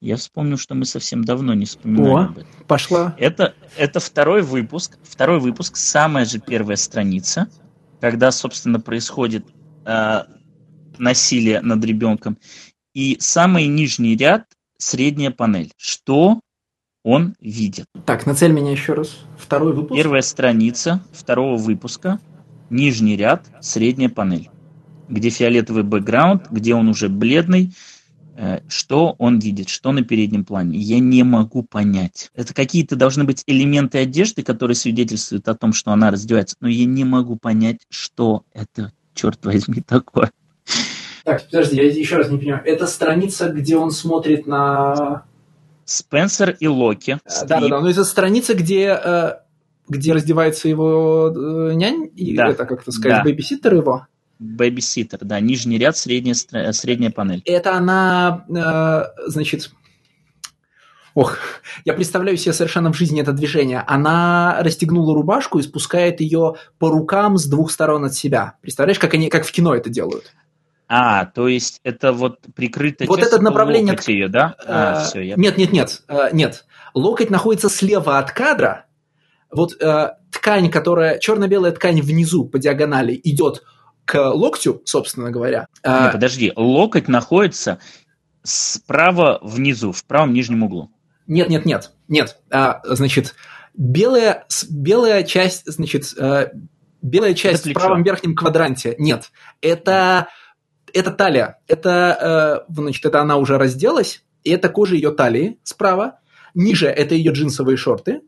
я 0.04 0.16
вспомнил, 0.18 0.58
что 0.58 0.74
мы 0.74 0.84
совсем 0.84 1.24
давно 1.24 1.54
не 1.54 1.64
вспоминали 1.64 2.10
О, 2.10 2.18
об 2.26 2.38
этом. 2.38 2.50
Пошла. 2.66 3.16
Это, 3.18 3.54
это 3.78 4.00
второй 4.00 4.42
выпуск. 4.42 4.98
Второй 5.02 5.40
выпуск, 5.40 5.76
самая 5.76 6.26
же 6.26 6.40
первая 6.40 6.76
страница, 6.76 7.48
когда, 8.02 8.30
собственно, 8.30 8.78
происходит 8.80 9.46
э, 9.86 10.24
насилие 10.98 11.62
над 11.62 11.82
ребенком. 11.86 12.36
И 12.92 13.16
самый 13.18 13.66
нижний 13.66 14.14
ряд 14.14 14.44
средняя 14.76 15.30
панель. 15.30 15.72
Что 15.78 16.40
он 17.02 17.34
видит? 17.40 17.86
Так, 18.04 18.26
нацель 18.26 18.52
меня 18.52 18.72
еще 18.72 18.92
раз. 18.92 19.16
Второй 19.38 19.72
выпуск. 19.72 19.96
Первая 19.96 20.20
страница 20.20 21.02
второго 21.12 21.56
выпуска. 21.56 22.20
Нижний 22.68 23.16
ряд, 23.16 23.46
средняя 23.62 24.10
панель. 24.10 24.50
Где 25.08 25.30
фиолетовый 25.30 25.82
бэкграунд, 25.82 26.50
где 26.50 26.74
он 26.74 26.88
уже 26.88 27.08
бледный, 27.08 27.72
что 28.68 29.14
он 29.18 29.38
видит, 29.38 29.68
что 29.68 29.92
на 29.92 30.02
переднем 30.02 30.44
плане. 30.44 30.78
Я 30.78 30.98
не 30.98 31.22
могу 31.22 31.62
понять. 31.62 32.30
Это 32.34 32.52
какие-то 32.54 32.96
должны 32.96 33.24
быть 33.24 33.42
элементы 33.46 33.98
одежды, 33.98 34.42
которые 34.42 34.74
свидетельствуют 34.74 35.48
о 35.48 35.54
том, 35.54 35.72
что 35.72 35.92
она 35.92 36.10
раздевается, 36.10 36.56
но 36.60 36.68
я 36.68 36.84
не 36.84 37.04
могу 37.04 37.36
понять, 37.36 37.78
что 37.90 38.44
это, 38.52 38.92
черт 39.14 39.44
возьми, 39.44 39.80
такое. 39.86 40.30
Так, 41.24 41.46
подожди, 41.46 41.76
я 41.76 41.84
еще 41.84 42.16
раз 42.16 42.30
не 42.30 42.38
понимаю. 42.38 42.62
Это 42.64 42.86
страница, 42.86 43.48
где 43.48 43.76
он 43.76 43.90
смотрит 43.90 44.46
на... 44.46 45.24
Спенсер 45.86 46.56
и 46.60 46.66
Локи. 46.66 47.18
Да-да-да, 47.46 47.80
но 47.80 47.88
это 47.88 48.04
страница, 48.04 48.54
где, 48.54 48.98
э, 49.02 49.32
где 49.88 50.12
раздевается 50.12 50.68
его 50.68 51.32
э, 51.34 51.74
нянь, 51.74 52.10
и 52.14 52.34
да. 52.36 52.48
это, 52.48 52.64
как-то 52.66 52.90
сказать, 52.90 53.18
да. 53.18 53.24
бэбиситер 53.24 53.74
его. 53.74 54.06
Бэбиситер, 54.38 55.18
да, 55.22 55.40
нижний 55.40 55.78
ряд, 55.78 55.96
средняя, 55.96 56.34
средняя 56.72 57.10
панель. 57.10 57.42
Это 57.44 57.74
она, 57.74 58.44
э, 58.48 59.28
значит, 59.28 59.70
Ох, 61.14 61.38
я 61.84 61.92
представляю 61.94 62.36
себе 62.36 62.52
совершенно 62.52 62.92
в 62.92 62.96
жизни 62.96 63.22
это 63.22 63.32
движение. 63.32 63.84
Она 63.86 64.58
расстегнула 64.60 65.14
рубашку 65.14 65.60
и 65.60 65.62
спускает 65.62 66.20
ее 66.20 66.54
по 66.78 66.90
рукам 66.90 67.38
с 67.38 67.46
двух 67.46 67.70
сторон 67.70 68.04
от 68.04 68.14
себя. 68.14 68.54
Представляешь, 68.62 68.98
как 68.98 69.14
они, 69.14 69.28
как 69.28 69.46
в 69.46 69.52
кино 69.52 69.76
это 69.76 69.90
делают? 69.90 70.32
А, 70.88 71.26
то 71.26 71.46
есть 71.46 71.80
это 71.84 72.12
вот 72.12 72.40
прикрытая 72.54 73.06
вот 73.06 73.20
это 73.20 73.40
направление 73.40 73.92
локоть 73.92 74.08
ее, 74.08 74.28
да? 74.28 74.56
А, 74.66 75.02
э, 75.02 75.04
все, 75.04 75.20
я... 75.20 75.36
Нет, 75.36 75.56
нет, 75.56 75.72
нет, 75.72 76.02
э, 76.08 76.30
нет. 76.32 76.66
Локоть 76.94 77.30
находится 77.30 77.68
слева 77.68 78.18
от 78.18 78.32
кадра. 78.32 78.86
Вот 79.50 79.80
э, 79.80 80.10
ткань, 80.32 80.68
которая 80.68 81.18
черно-белая 81.18 81.72
ткань 81.72 82.00
внизу 82.00 82.44
по 82.44 82.58
диагонали 82.58 83.18
идет 83.22 83.62
к 84.04 84.30
локтю, 84.32 84.82
собственно 84.84 85.30
говоря. 85.30 85.68
А, 85.82 86.06
Не, 86.06 86.12
подожди, 86.12 86.52
локоть 86.56 87.08
находится 87.08 87.78
справа 88.42 89.38
внизу, 89.42 89.92
в 89.92 90.04
правом 90.04 90.32
нижнем 90.32 90.62
углу. 90.62 90.90
Нет, 91.26 91.48
нет, 91.48 91.64
нет, 91.64 91.92
нет. 92.08 92.38
А, 92.50 92.80
значит, 92.84 93.34
белая, 93.74 94.46
белая 94.70 95.22
часть, 95.22 95.62
значит, 95.66 96.12
а, 96.18 96.50
белая 97.00 97.34
часть 97.34 97.66
в 97.66 97.72
правом 97.72 98.02
верхнем 98.02 98.34
квадранте. 98.34 98.94
Нет, 98.98 99.30
это, 99.60 100.28
это 100.92 101.10
талия. 101.10 101.58
Это, 101.66 102.64
значит, 102.68 103.04
это 103.06 103.20
она 103.20 103.36
уже 103.36 103.58
разделась, 103.58 104.22
и 104.42 104.50
это 104.50 104.68
кожа 104.68 104.94
ее 104.94 105.10
талии 105.10 105.58
справа. 105.62 106.20
Ниже 106.54 106.86
это 106.86 107.14
ее 107.14 107.32
джинсовые 107.32 107.76
шорты, 107.76 108.20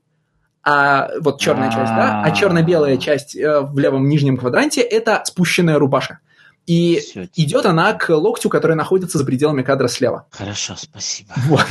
а 0.68 1.10
вот 1.20 1.40
черная 1.40 1.70
часть, 1.70 1.92
да, 1.92 2.22
а 2.24 2.30
черно-белая 2.32 2.96
часть 2.96 3.36
э, 3.36 3.60
в 3.60 3.78
левом 3.78 4.08
нижнем 4.08 4.36
квадранте 4.36 4.80
это 4.80 5.22
спущенная 5.24 5.78
рубашка. 5.78 6.18
И 6.66 6.98
Все, 6.98 7.28
идет 7.36 7.66
она 7.66 7.92
к 7.92 8.10
локтю, 8.10 8.48
который 8.48 8.74
находится 8.74 9.18
за 9.18 9.24
пределами 9.24 9.62
кадра 9.62 9.86
слева. 9.86 10.26
Хорошо, 10.32 10.74
спасибо. 10.76 11.32
Вот. 11.46 11.64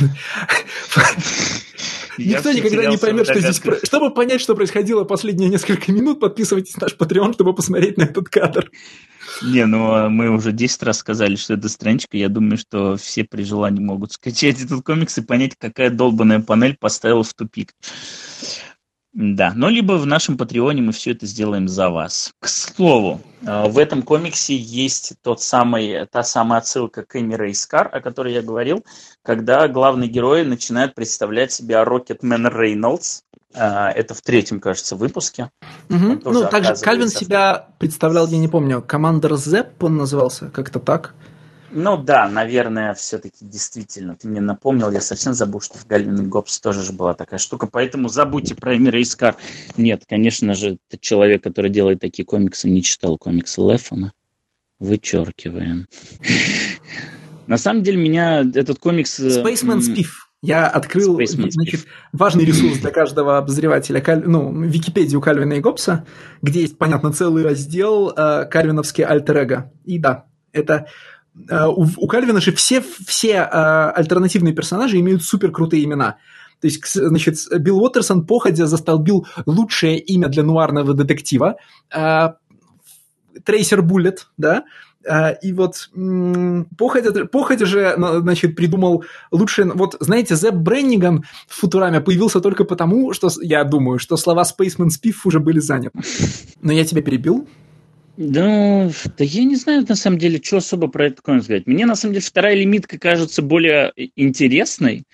Никто 2.16 2.50
никогда 2.50 2.86
не 2.86 2.96
поймет, 2.96 3.26
что 3.26 3.38
здесь... 3.38 3.60
Чтобы 3.82 4.14
понять, 4.14 4.40
что 4.40 4.54
происходило 4.54 5.04
последние 5.04 5.50
несколько 5.50 5.92
минут, 5.92 6.18
подписывайтесь 6.18 6.74
на 6.76 6.84
наш 6.86 6.96
Patreon, 6.96 7.34
чтобы 7.34 7.54
посмотреть 7.54 7.98
на 7.98 8.04
этот 8.04 8.30
кадр. 8.30 8.70
Не, 9.42 9.66
ну 9.66 9.92
а 9.92 10.08
мы 10.08 10.30
уже 10.30 10.52
10 10.52 10.82
раз 10.84 10.98
сказали, 10.98 11.36
что 11.36 11.52
это 11.52 11.68
страничка. 11.68 12.16
Я 12.16 12.30
думаю, 12.30 12.56
что 12.56 12.96
все 12.96 13.24
при 13.24 13.42
желании 13.42 13.80
могут 13.80 14.12
скачать 14.12 14.62
этот 14.62 14.82
комикс 14.82 15.18
и 15.18 15.22
понять, 15.22 15.52
какая 15.58 15.90
долбанная 15.90 16.40
панель 16.40 16.78
поставила 16.78 17.22
в 17.22 17.34
тупик. 17.34 17.74
Да, 19.18 19.54
но 19.56 19.70
либо 19.70 19.94
в 19.94 20.04
нашем 20.04 20.36
Патреоне 20.36 20.82
мы 20.82 20.92
все 20.92 21.12
это 21.12 21.24
сделаем 21.24 21.68
за 21.68 21.88
вас. 21.88 22.32
К 22.38 22.48
слову, 22.48 23.22
э, 23.40 23.66
в 23.66 23.78
этом 23.78 24.02
комиксе 24.02 24.54
есть 24.54 25.14
тот 25.22 25.40
самый, 25.40 26.06
та 26.12 26.22
самая 26.22 26.60
отсылка 26.60 27.02
к 27.02 27.16
Эми 27.18 27.34
Рейскар, 27.34 27.88
о 27.90 28.02
которой 28.02 28.34
я 28.34 28.42
говорил, 28.42 28.84
когда 29.22 29.68
главный 29.68 30.06
герой 30.06 30.44
начинает 30.44 30.94
представлять 30.94 31.50
себя 31.50 31.82
Рокетмен 31.82 32.46
Рейнольдс. 32.46 33.22
Э, 33.54 33.86
это 33.88 34.12
в 34.12 34.20
третьем, 34.20 34.60
кажется, 34.60 34.96
выпуске. 34.96 35.50
Угу. 35.88 36.20
Ну, 36.22 36.48
также 36.50 36.74
Кальвин 36.76 37.08
себя 37.08 37.68
представлял, 37.78 38.26
я 38.26 38.36
не 38.36 38.48
помню, 38.48 38.82
Командер 38.82 39.36
Зепп 39.36 39.82
он 39.82 39.96
назывался, 39.96 40.50
как-то 40.50 40.78
так. 40.78 41.14
Ну 41.70 41.96
да, 41.96 42.28
наверное, 42.28 42.94
все-таки 42.94 43.38
действительно. 43.40 44.16
Ты 44.16 44.28
мне 44.28 44.40
напомнил, 44.40 44.90
я 44.90 45.00
совсем 45.00 45.34
забыл, 45.34 45.60
что 45.60 45.78
в 45.78 45.86
Гальвин 45.86 46.22
и 46.22 46.26
Гоббс 46.26 46.60
тоже 46.60 46.82
же 46.82 46.92
была 46.92 47.14
такая 47.14 47.38
штука. 47.38 47.66
Поэтому 47.66 48.08
забудьте 48.08 48.54
про 48.54 48.76
Эмира 48.76 49.00
Искар. 49.00 49.36
Нет, 49.76 50.04
конечно 50.08 50.54
же, 50.54 50.78
этот 50.88 51.00
человек, 51.00 51.42
который 51.42 51.70
делает 51.70 52.00
такие 52.00 52.24
комиксы, 52.24 52.68
не 52.68 52.82
читал 52.82 53.18
комиксы 53.18 53.60
Лефона. 53.60 54.12
Вычеркиваем. 54.78 55.86
На 57.46 57.58
самом 57.58 57.82
деле, 57.82 57.96
меня 57.98 58.40
этот 58.40 58.78
комикс... 58.78 59.18
Э, 59.20 59.42
Spaceman 59.42 59.80
Spiff. 59.80 60.08
Я 60.42 60.68
открыл 60.68 61.18
значит, 61.26 61.86
важный 62.12 62.44
ресурс 62.44 62.78
для 62.78 62.90
каждого 62.90 63.38
обозревателя, 63.38 64.02
ну, 64.24 64.62
Википедию 64.62 65.20
Кальвина 65.20 65.54
и 65.54 65.60
Гоббса, 65.60 66.06
где 66.42 66.60
есть, 66.60 66.78
понятно, 66.78 67.12
целый 67.12 67.42
раздел 67.42 68.10
э, 68.10 68.44
Кальвиновский 68.44 69.02
альтер 69.02 69.70
И 69.84 69.98
да, 69.98 70.26
это 70.52 70.86
у, 71.48 71.86
у 71.96 72.06
Кальвина 72.06 72.40
же 72.40 72.52
все, 72.52 72.82
все 73.06 73.32
э, 73.32 73.90
альтернативные 73.94 74.54
персонажи 74.54 74.98
имеют 74.98 75.22
супер 75.22 75.50
крутые 75.50 75.84
имена. 75.84 76.16
То 76.60 76.68
есть, 76.68 76.94
значит, 76.94 77.36
Билл 77.58 77.82
Уотерсон 77.82 78.26
походя 78.26 78.66
застолбил 78.66 79.26
лучшее 79.44 79.98
имя 79.98 80.28
для 80.28 80.42
нуарного 80.42 80.94
детектива. 80.94 81.56
Э, 81.94 82.30
Трейсер 83.44 83.82
Буллет, 83.82 84.28
да, 84.38 84.64
и 85.42 85.52
вот 85.52 85.90
походя, 86.76 87.26
походя 87.26 87.64
же, 87.64 87.94
значит, 87.96 88.56
придумал 88.56 89.04
лучшее... 89.30 89.70
Вот, 89.72 89.94
знаете, 90.00 90.34
Зеб 90.34 90.54
Бренниган 90.54 91.24
в 91.46 91.60
Футураме 91.60 92.00
появился 92.00 92.40
только 92.40 92.64
потому, 92.64 93.12
что, 93.12 93.28
я 93.40 93.62
думаю, 93.64 93.98
что 93.98 94.16
слова 94.16 94.42
Spaceman 94.42 94.88
Spiff 94.88 95.16
уже 95.24 95.38
были 95.38 95.60
заняты. 95.60 96.00
Но 96.60 96.72
я 96.72 96.84
тебя 96.84 97.02
перебил. 97.02 97.46
Да, 98.16 98.90
да 99.18 99.24
я 99.24 99.44
не 99.44 99.56
знаю, 99.56 99.84
на 99.88 99.96
самом 99.96 100.18
деле, 100.18 100.40
что 100.42 100.58
особо 100.58 100.88
про 100.88 101.06
это 101.06 101.22
комикс 101.22 101.44
сказать. 101.44 101.66
Мне, 101.66 101.86
на 101.86 101.96
самом 101.96 102.14
деле, 102.14 102.24
вторая 102.24 102.54
лимитка 102.54 102.98
кажется 102.98 103.42
более 103.42 103.92
интересной, 104.16 105.04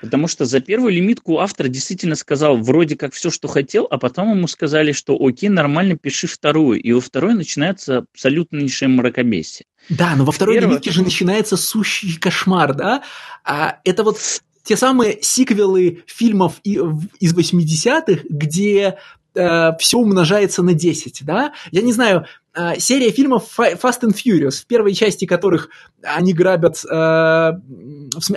потому 0.00 0.28
что 0.28 0.44
за 0.44 0.60
первую 0.60 0.92
лимитку 0.92 1.38
автор 1.38 1.68
действительно 1.68 2.14
сказал 2.14 2.56
вроде 2.56 2.96
как 2.96 3.14
все, 3.14 3.30
что 3.30 3.48
хотел, 3.48 3.86
а 3.90 3.98
потом 3.98 4.30
ему 4.30 4.46
сказали, 4.46 4.92
что 4.92 5.16
окей, 5.18 5.48
нормально, 5.48 5.96
пиши 5.96 6.26
вторую. 6.26 6.80
И 6.80 6.92
во 6.92 7.00
второй 7.00 7.34
начинается 7.34 8.04
абсолютнейшее 8.12 8.88
мракобесие. 8.88 9.66
Да, 9.88 10.14
но 10.14 10.24
во 10.24 10.32
второй 10.32 10.56
Первое... 10.56 10.70
лимитке 10.70 10.92
же 10.92 11.02
начинается 11.02 11.56
сущий 11.56 12.16
кошмар, 12.16 12.74
да? 12.74 13.02
А 13.44 13.80
это 13.84 14.04
вот 14.04 14.18
те 14.62 14.76
самые 14.76 15.18
сиквелы 15.22 16.04
фильмов 16.06 16.60
из 16.62 17.34
80-х, 17.34 18.22
где 18.28 18.98
э, 19.34 19.72
все 19.78 19.98
умножается 19.98 20.62
на 20.62 20.74
10, 20.74 21.24
да? 21.24 21.52
Я 21.70 21.82
не 21.82 21.92
знаю, 21.92 22.26
э, 22.54 22.78
серия 22.78 23.10
фильмов 23.10 23.58
Fast 23.58 24.02
and 24.02 24.14
Furious, 24.14 24.62
в 24.62 24.66
первой 24.66 24.94
части 24.94 25.24
которых 25.24 25.68
они 26.02 26.32
грабят, 26.32 26.84
э, 26.84 27.52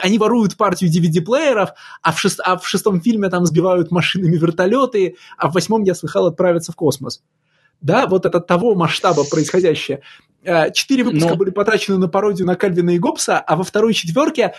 они 0.01 0.17
воруют 0.17 0.57
партию 0.57 0.89
DVD-плееров, 0.89 1.69
а 2.01 2.13
а 2.43 2.57
в 2.57 2.67
шестом 2.67 3.01
фильме 3.01 3.29
там 3.29 3.45
сбивают 3.45 3.91
машинами 3.91 4.37
вертолеты, 4.37 5.15
а 5.37 5.49
в 5.49 5.53
восьмом, 5.53 5.83
я 5.83 5.95
слыхал, 5.95 6.27
отправятся 6.27 6.71
в 6.71 6.75
космос. 6.75 7.21
Да, 7.81 8.07
вот 8.07 8.25
это 8.25 8.39
того 8.39 8.75
масштаба 8.75 9.23
происходящее. 9.23 10.01
Э, 10.43 10.71
четыре 10.71 11.03
выпуска 11.03 11.29
Но... 11.29 11.35
были 11.35 11.49
потрачены 11.49 11.97
на 11.97 12.07
пародию 12.07 12.47
на 12.47 12.55
Кальвина 12.55 12.91
и 12.91 12.99
Гоббса, 12.99 13.39
а 13.39 13.55
во 13.55 13.63
второй 13.63 13.93
четверке 13.93 14.53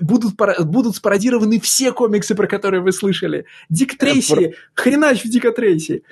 будут, 0.00 0.34
будут 0.60 0.96
спародированы 0.96 1.60
все 1.60 1.92
комиксы, 1.92 2.34
про 2.34 2.46
которые 2.46 2.82
вы 2.82 2.92
слышали. 2.92 3.46
Дик 3.68 3.98
Трейси, 3.98 4.34
Про... 4.34 4.52
хренач 4.74 5.24
в 5.24 5.28
Дика 5.28 5.52
Трейси. 5.52 6.02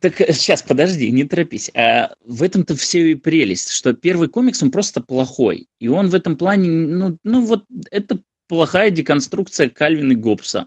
Так 0.00 0.16
сейчас, 0.16 0.62
э, 0.62 0.64
подожди, 0.66 1.10
не 1.10 1.24
торопись. 1.24 1.70
А 1.74 2.14
в 2.24 2.42
этом-то 2.42 2.76
все 2.76 3.12
и 3.12 3.14
прелесть, 3.14 3.70
что 3.70 3.92
первый 3.92 4.28
комикс, 4.28 4.62
он 4.62 4.70
просто 4.70 5.00
плохой. 5.00 5.66
И 5.78 5.88
он 5.88 6.08
в 6.08 6.14
этом 6.14 6.36
плане, 6.36 6.70
ну, 6.70 7.18
ну 7.24 7.44
вот, 7.44 7.64
это 7.90 8.20
плохая 8.48 8.90
деконструкция 8.90 9.68
Кальвина 9.68 10.12
и 10.12 10.16
Гоббса. 10.16 10.66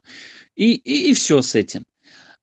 И, 0.55 0.73
и, 0.73 1.11
и 1.11 1.13
все 1.13 1.41
с 1.41 1.55
этим. 1.55 1.83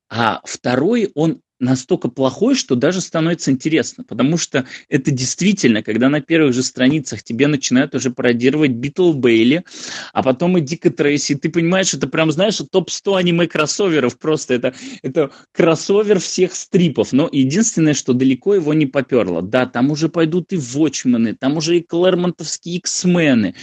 А 0.09 0.41
второй, 0.45 1.11
он 1.15 1.41
настолько 1.60 2.09
плохой, 2.09 2.55
что 2.55 2.74
даже 2.74 3.01
становится 3.01 3.51
интересно, 3.51 4.05
потому 4.05 4.36
что 4.36 4.66
это 4.89 5.10
действительно, 5.10 5.82
когда 5.82 6.09
на 6.09 6.20
первых 6.20 6.55
же 6.55 6.62
страницах 6.62 7.22
тебе 7.22 7.47
начинают 7.47 7.94
уже 7.94 8.10
пародировать 8.10 8.72
Битл 8.72 9.12
Бейли, 9.12 9.64
а 10.12 10.22
потом 10.22 10.59
и 10.59 10.60
Дика 10.60 10.90
Трейси, 10.90 11.35
ты 11.35 11.51
понимаешь, 11.51 11.94
это 11.94 12.06
прям, 12.09 12.30
знаешь, 12.30 12.60
топ-100 12.70 13.18
аниме-кроссоверов 13.18 14.18
просто, 14.18 14.55
это, 14.55 14.74
это 15.02 15.30
кроссовер 15.52 16.20
всех 16.20 16.55
стрипов, 16.55 17.12
но 17.12 17.28
единственное, 17.30 17.94
что 17.94 18.12
далеко 18.12 18.55
его 18.55 18.74
не 18.74 18.86
поперло, 18.86 19.43
да, 19.43 19.66
там 19.66 19.90
уже 19.90 20.09
пойдут 20.09 20.52
и 20.52 20.56
Вотчмены, 20.56 21.35
там 21.35 21.56
уже 21.56 21.78
и 21.78 21.82
Клэрмонтовские 21.82 22.76
X-мены, 22.76 23.55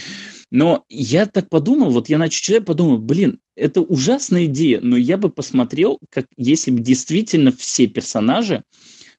но 0.50 0.84
я 0.88 1.26
так 1.26 1.48
подумал, 1.48 1.90
вот 1.90 2.08
я 2.08 2.18
начал 2.18 2.40
читать, 2.40 2.64
подумал, 2.64 2.98
блин, 2.98 3.40
это 3.56 3.80
ужасная 3.80 4.46
идея, 4.46 4.80
но 4.80 4.96
я 4.96 5.16
бы 5.16 5.28
посмотрел, 5.28 5.98
как 6.10 6.26
если 6.36 6.70
бы 6.70 6.80
действительно 6.80 7.52
все 7.52 7.86
персонажи 7.86 8.62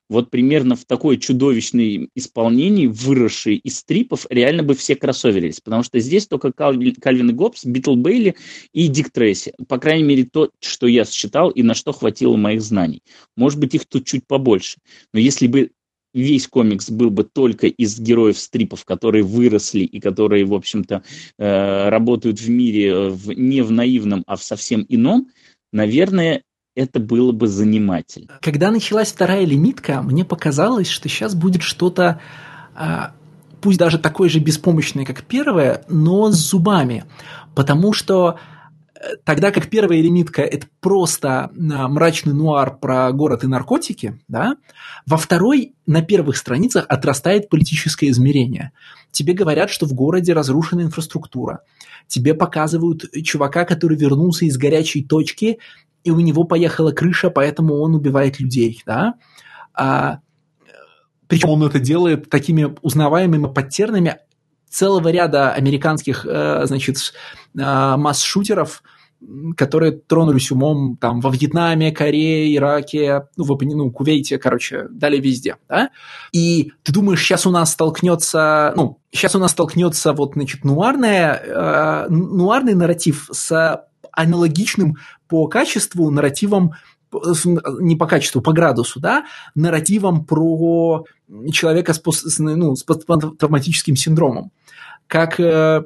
вот 0.09 0.29
примерно 0.29 0.75
в 0.75 0.85
такое 0.85 1.17
чудовищное 1.17 2.07
исполнении, 2.15 2.87
выросшие 2.87 3.57
из 3.57 3.79
стрипов, 3.79 4.25
реально 4.29 4.63
бы 4.63 4.73
все 4.73 4.95
кроссоверились. 4.95 5.59
Потому 5.59 5.83
что 5.83 5.99
здесь 5.99 6.27
только 6.27 6.51
Кальвин 6.51 7.29
и 7.29 7.33
Гоббс, 7.33 7.65
Битл 7.65 7.95
Бейли 7.95 8.35
и 8.73 8.87
Дик 8.87 9.11
Трейси. 9.11 9.53
По 9.67 9.77
крайней 9.77 10.03
мере, 10.03 10.23
то, 10.23 10.49
что 10.59 10.87
я 10.87 11.05
считал 11.05 11.49
и 11.49 11.61
на 11.61 11.73
что 11.73 11.91
хватило 11.91 12.37
моих 12.37 12.61
знаний. 12.61 13.03
Может 13.35 13.59
быть, 13.59 13.75
их 13.75 13.85
тут 13.85 14.05
чуть 14.05 14.25
побольше. 14.25 14.77
Но 15.13 15.19
если 15.19 15.47
бы 15.47 15.71
весь 16.13 16.47
комикс 16.47 16.89
был 16.89 17.09
бы 17.09 17.23
только 17.23 17.67
из 17.67 17.99
героев 17.99 18.37
стрипов, 18.37 18.85
которые 18.85 19.23
выросли 19.23 19.81
и 19.81 19.99
которые, 19.99 20.45
в 20.45 20.53
общем-то, 20.53 21.03
э, 21.37 21.89
работают 21.89 22.39
в 22.39 22.49
мире 22.49 22.87
э, 22.87 23.09
в, 23.09 23.31
не 23.31 23.61
в 23.61 23.71
наивном, 23.71 24.23
а 24.27 24.35
в 24.35 24.43
совсем 24.43 24.85
ином, 24.89 25.27
наверное, 25.71 26.43
это 26.75 26.99
было 26.99 27.31
бы 27.31 27.47
занимательно. 27.47 28.39
Когда 28.41 28.69
началась 28.69 29.11
вторая 29.11 29.45
лимитка, 29.45 30.01
мне 30.03 30.23
показалось, 30.23 30.89
что 30.89 31.09
сейчас 31.09 31.33
будет 31.33 31.63
что-то, 31.63 32.21
а, 32.75 33.13
пусть 33.61 33.79
даже 33.79 33.97
такое 33.97 34.29
же 34.29 34.39
беспомощное, 34.39 35.03
как 35.03 35.23
первое, 35.23 35.83
но 35.89 36.31
с 36.31 36.35
зубами. 36.35 37.05
Потому 37.55 37.93
что 37.93 38.39
Тогда 39.23 39.51
как 39.51 39.69
первая 39.69 40.01
лимитка– 40.01 40.41
это 40.43 40.67
просто 40.79 41.51
а, 41.51 41.87
мрачный 41.87 42.33
нуар 42.33 42.77
про 42.77 43.11
город 43.11 43.43
и 43.43 43.47
наркотики, 43.47 44.19
да, 44.27 44.55
во 45.05 45.17
второй 45.17 45.75
на 45.85 46.01
первых 46.01 46.37
страницах 46.37 46.85
отрастает 46.89 47.49
политическое 47.49 48.09
измерение. 48.09 48.71
Тебе 49.11 49.33
говорят, 49.33 49.69
что 49.69 49.85
в 49.85 49.93
городе 49.93 50.33
разрушена 50.33 50.81
инфраструктура. 50.81 51.61
Тебе 52.07 52.33
показывают 52.33 53.03
чувака, 53.23 53.65
который 53.65 53.97
вернулся 53.97 54.45
из 54.45 54.57
горячей 54.57 55.03
точки, 55.03 55.59
и 56.03 56.11
у 56.11 56.19
него 56.19 56.43
поехала 56.43 56.91
крыша, 56.91 57.29
поэтому 57.29 57.75
он 57.75 57.93
убивает 57.93 58.39
людей, 58.39 58.81
да. 58.85 59.15
А, 59.73 60.21
причем 61.27 61.49
он 61.49 61.63
это 61.63 61.79
делает 61.79 62.29
такими 62.29 62.73
узнаваемыми 62.81 63.53
подтернами, 63.53 64.17
целого 64.77 65.09
ряда 65.09 65.53
американских, 65.53 66.23
э, 66.23 66.61
значит, 66.65 66.97
э, 66.97 67.95
масс-шутеров, 67.97 68.83
которые 69.55 69.93
тронулись 69.93 70.51
умом 70.51 70.97
там 71.01 71.19
во 71.19 71.31
Вьетнаме, 71.31 71.91
Корее, 71.91 72.55
Ираке, 72.55 73.23
ну, 73.35 73.45
вы, 73.45 73.57
ну, 73.65 73.89
Кувейте, 73.89 74.37
короче, 74.37 74.87
далее 74.91 75.19
везде, 75.19 75.55
да? 75.67 75.89
И 76.31 76.73
ты 76.83 76.93
думаешь, 76.93 77.23
сейчас 77.23 77.47
у 77.47 77.49
нас 77.49 77.71
столкнется, 77.71 78.73
ну, 78.75 78.99
сейчас 79.11 79.33
у 79.33 79.39
нас 79.39 79.51
столкнется 79.51 80.13
вот, 80.13 80.33
значит, 80.33 80.63
нуарная, 80.63 81.41
э, 81.43 82.09
нуарный 82.09 82.75
нарратив 82.75 83.29
с 83.31 83.83
аналогичным 84.11 84.97
по 85.27 85.47
качеству 85.47 86.11
нарративом 86.11 86.73
не 87.79 87.95
по 87.95 88.05
качеству, 88.05 88.41
по 88.41 88.51
градусу, 88.51 88.99
да, 88.99 89.25
нарративом 89.55 90.25
про 90.25 91.05
человека 91.51 91.93
с, 91.93 92.39
ну, 92.39 92.75
с 92.75 92.83
посттравматическим 92.83 93.95
синдромом. 93.95 94.51
Как 95.07 95.39
э, 95.39 95.83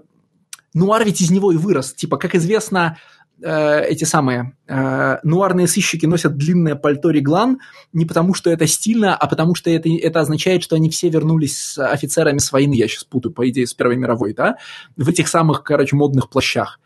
нуар 0.73 1.06
ведь 1.06 1.22
из 1.22 1.31
него 1.31 1.52
и 1.52 1.57
вырос. 1.57 1.93
Типа, 1.93 2.18
как 2.18 2.35
известно, 2.35 2.98
э, 3.41 3.85
эти 3.85 4.03
самые 4.03 4.53
э, 4.68 5.18
нуарные 5.23 5.68
сыщики 5.68 6.06
носят 6.06 6.35
длинное 6.35 6.76
пальто 6.76 7.10
реглан 7.10 7.60
не 7.93 8.06
потому, 8.06 8.34
что 8.34 8.49
это 8.49 8.68
стильно, 8.68 9.15
а 9.15 9.27
потому 9.27 9.56
что 9.56 9.69
это, 9.69 9.89
это 9.89 10.19
означает, 10.19 10.64
что 10.64 10.76
они 10.76 10.89
все 10.89 11.10
вернулись 11.10 11.57
с 11.57 11.84
офицерами 11.84 12.39
с 12.39 12.52
войны, 12.52 12.73
я 12.73 12.88
сейчас 12.88 13.03
путаю, 13.03 13.34
по 13.34 13.48
идее, 13.49 13.68
с 13.68 13.73
Первой 13.73 13.98
мировой, 13.98 14.34
да, 14.34 14.57
в 14.95 15.10
этих 15.10 15.27
самых, 15.27 15.64
короче, 15.64 15.95
модных 15.95 16.30
плащах. 16.30 16.80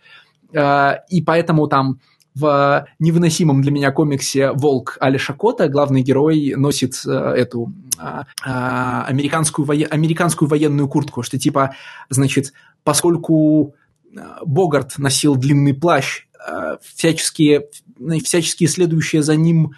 Э, 0.53 0.99
и 1.09 1.21
поэтому 1.21 1.67
там 1.67 1.99
в 2.35 2.85
невыносимом 2.99 3.61
для 3.61 3.71
меня 3.71 3.91
комиксе 3.91 4.51
«Волк» 4.51 4.97
Али 4.99 5.17
Шакота 5.17 5.69
главный 5.69 6.01
герой 6.01 6.53
носит 6.57 7.01
э, 7.05 7.11
эту 7.11 7.73
э, 7.97 8.23
американскую, 8.45 9.65
воен... 9.65 9.87
американскую 9.89 10.49
военную 10.49 10.89
куртку, 10.89 11.23
что 11.23 11.39
типа, 11.39 11.75
значит, 12.09 12.53
поскольку 12.83 13.73
э, 14.13 14.19
Богарт 14.45 14.97
носил 14.97 15.35
длинный 15.37 15.73
плащ, 15.73 16.25
э, 16.45 16.77
всяческие, 16.83 17.69
всяческие 18.23 18.67
следующие 18.67 19.23
за 19.23 19.37
ним 19.37 19.71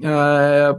э, 0.00 0.74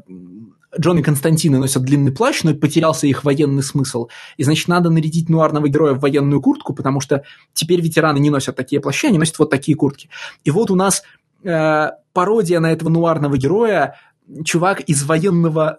Джон 0.80 1.00
и 1.00 1.04
Константины 1.04 1.60
носят 1.60 1.84
длинный 1.84 2.12
плащ, 2.12 2.44
но 2.44 2.54
потерялся 2.54 3.08
их 3.08 3.24
военный 3.24 3.64
смысл. 3.64 4.08
И, 4.38 4.44
значит, 4.44 4.68
надо 4.68 4.90
нарядить 4.90 5.30
нуарного 5.30 5.68
героя 5.68 5.94
в 5.94 6.00
военную 6.00 6.42
куртку, 6.42 6.74
потому 6.74 7.00
что 7.00 7.24
теперь 7.54 7.82
ветераны 7.82 8.20
не 8.20 8.30
носят 8.30 8.56
такие 8.56 8.82
плащи, 8.82 9.08
они 9.08 9.18
носят 9.18 9.40
вот 9.40 9.50
такие 9.50 9.78
куртки. 9.78 10.10
И 10.44 10.52
вот 10.52 10.72
у 10.72 10.76
нас 10.76 11.04
э, 11.46 11.92
пародия 12.14 12.60
на 12.60 12.72
этого 12.72 12.90
нуарного 12.90 13.38
героя, 13.38 13.96
чувак 14.44 14.82
из 14.82 15.04
военного 15.04 15.78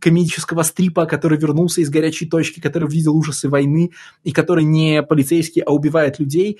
комедического 0.00 0.62
стрипа, 0.62 1.06
который 1.06 1.38
вернулся 1.38 1.80
из 1.80 1.90
горячей 1.90 2.26
точки, 2.26 2.60
который 2.60 2.88
видел 2.88 3.16
ужасы 3.16 3.48
войны, 3.48 3.90
и 4.22 4.32
который 4.32 4.64
не 4.64 5.02
полицейский, 5.02 5.62
а 5.62 5.72
убивает 5.72 6.18
людей. 6.18 6.58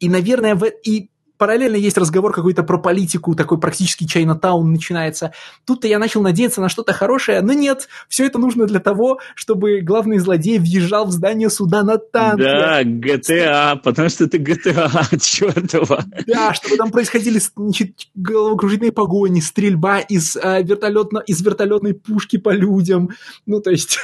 И, 0.00 0.08
наверное, 0.08 0.54
в... 0.54 0.64
и 0.64 1.10
параллельно 1.38 1.76
есть 1.76 1.98
разговор 1.98 2.32
какой-то 2.32 2.62
про 2.62 2.78
политику, 2.78 3.34
такой 3.34 3.58
практически 3.58 4.04
Чайнатаун 4.04 4.70
начинается. 4.72 5.32
Тут-то 5.64 5.88
я 5.88 5.98
начал 5.98 6.22
надеяться 6.22 6.60
на 6.60 6.68
что-то 6.68 6.92
хорошее, 6.92 7.40
но 7.40 7.52
нет, 7.52 7.88
все 8.08 8.26
это 8.26 8.38
нужно 8.38 8.66
для 8.66 8.80
того, 8.80 9.18
чтобы 9.34 9.80
главный 9.80 10.18
злодей 10.18 10.58
въезжал 10.58 11.06
в 11.06 11.12
здание 11.12 11.50
суда 11.50 11.82
на 11.82 11.98
танке. 11.98 12.44
Да, 12.44 12.82
GTA, 12.82 13.76
потому 13.82 14.08
что 14.08 14.24
это 14.24 14.38
GTA, 14.38 15.18
чертова. 15.20 16.04
Да, 16.26 16.54
чтобы 16.54 16.76
там 16.76 16.90
происходили 16.90 17.38
значит, 17.38 18.08
головокружительные 18.14 18.92
погони, 18.92 19.40
стрельба 19.40 20.00
из, 20.00 20.36
э, 20.36 20.62
вертолетно, 20.62 21.18
из 21.26 21.40
вертолетной 21.42 21.94
пушки 21.94 22.38
по 22.38 22.50
людям. 22.50 23.10
Ну, 23.46 23.60
то 23.60 23.70
есть... 23.70 23.98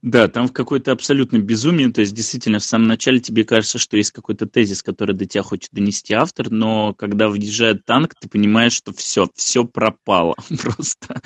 Да, 0.00 0.28
там 0.28 0.46
в 0.46 0.52
какое-то 0.52 0.92
абсолютно 0.92 1.38
безумие, 1.38 1.92
то 1.92 2.00
есть 2.00 2.14
действительно 2.14 2.60
в 2.60 2.64
самом 2.64 2.86
начале 2.86 3.18
тебе 3.18 3.44
кажется, 3.44 3.78
что 3.78 3.96
есть 3.96 4.12
какой-то 4.12 4.46
тезис, 4.46 4.82
который 4.82 5.14
до 5.14 5.26
тебя 5.26 5.42
хочет 5.42 5.70
донести 5.72 6.14
автор, 6.14 6.50
но 6.50 6.94
когда 6.94 7.28
въезжает 7.28 7.84
танк, 7.84 8.14
ты 8.20 8.28
понимаешь, 8.28 8.74
что 8.74 8.92
все, 8.92 9.28
все 9.34 9.64
пропало 9.64 10.36
просто. 10.62 11.20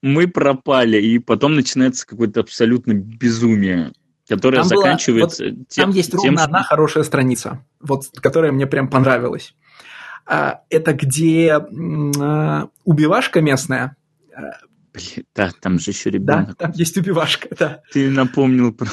Мы 0.00 0.26
пропали, 0.26 0.98
и 1.02 1.18
потом 1.18 1.54
начинается 1.54 2.06
какое-то 2.06 2.40
абсолютно 2.40 2.94
безумие 2.94 3.92
которое 4.28 4.58
там 4.58 4.64
заканчивается 4.66 5.44
была, 5.44 5.54
вот, 5.56 5.68
тем, 5.68 5.84
Там 5.84 5.94
есть 5.94 6.10
тем, 6.10 6.20
ровно 6.20 6.36
что... 6.36 6.44
одна 6.44 6.62
хорошая 6.62 7.04
страница, 7.04 7.64
вот, 7.80 8.08
которая 8.20 8.52
мне 8.52 8.66
прям 8.66 8.88
понравилась. 8.88 9.54
А, 10.26 10.60
это 10.68 10.92
где 10.92 11.54
а, 11.54 12.68
убивашка 12.84 13.40
местная 13.40 13.96
а, 14.34 14.58
Блин, 14.92 15.26
да, 15.34 15.50
там 15.60 15.78
же 15.78 15.90
еще 15.90 16.10
ребенок. 16.10 16.48
Да, 16.48 16.54
там 16.54 16.72
есть 16.72 16.96
убивашка, 16.96 17.48
да. 17.56 17.82
Ты 17.92 18.10
напомнил 18.10 18.72
про... 18.72 18.88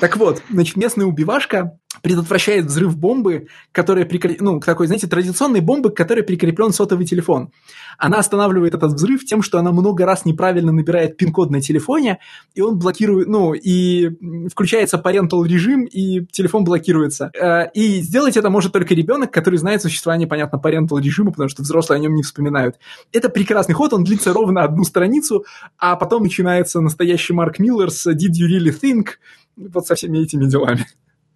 Так 0.00 0.16
вот, 0.16 0.42
значит, 0.50 0.76
местная 0.76 1.06
убивашка 1.06 1.78
предотвращает 2.02 2.66
взрыв 2.66 2.96
бомбы, 2.96 3.48
которая 3.72 4.04
прикреп... 4.04 4.40
ну, 4.40 4.60
такой, 4.60 4.86
знаете, 4.86 5.06
традиционной 5.06 5.60
бомбы, 5.60 5.90
к 5.90 5.96
которой 5.96 6.22
прикреплен 6.22 6.72
сотовый 6.72 7.04
телефон. 7.04 7.50
Она 7.98 8.18
останавливает 8.18 8.74
этот 8.74 8.92
взрыв 8.92 9.24
тем, 9.24 9.42
что 9.42 9.58
она 9.58 9.72
много 9.72 10.06
раз 10.06 10.24
неправильно 10.24 10.72
набирает 10.72 11.16
пин-код 11.16 11.50
на 11.50 11.60
телефоне, 11.60 12.18
и 12.54 12.60
он 12.60 12.78
блокирует, 12.78 13.28
ну, 13.28 13.52
и 13.52 14.10
включается 14.48 14.96
parental 15.04 15.46
режим, 15.46 15.84
и 15.84 16.24
телефон 16.26 16.64
блокируется. 16.64 17.30
Э, 17.38 17.70
и 17.74 18.00
сделать 18.00 18.36
это 18.36 18.48
может 18.48 18.72
только 18.72 18.94
ребенок, 18.94 19.32
который 19.32 19.56
знает 19.56 19.82
существование, 19.82 20.28
понятно, 20.28 20.60
parental 20.62 21.00
режима, 21.00 21.32
потому 21.32 21.48
что 21.48 21.62
взрослые 21.62 21.98
о 21.98 22.00
нем 22.00 22.14
не 22.14 22.22
вспоминают. 22.22 22.76
Это 23.12 23.28
прекрасный 23.28 23.74
ход, 23.74 23.92
он 23.92 24.04
длится 24.04 24.32
ровно 24.32 24.62
одну 24.62 24.84
страницу, 24.84 25.44
а 25.76 25.96
потом 25.96 26.22
начинается 26.22 26.80
настоящий 26.80 27.32
Марк 27.32 27.58
Миллер 27.58 27.90
с 27.90 28.06
«Did 28.06 28.32
you 28.40 28.48
really 28.48 28.72
think?» 28.72 29.16
Вот 29.56 29.86
со 29.86 29.94
всеми 29.94 30.18
этими 30.18 30.46
делами. 30.46 30.86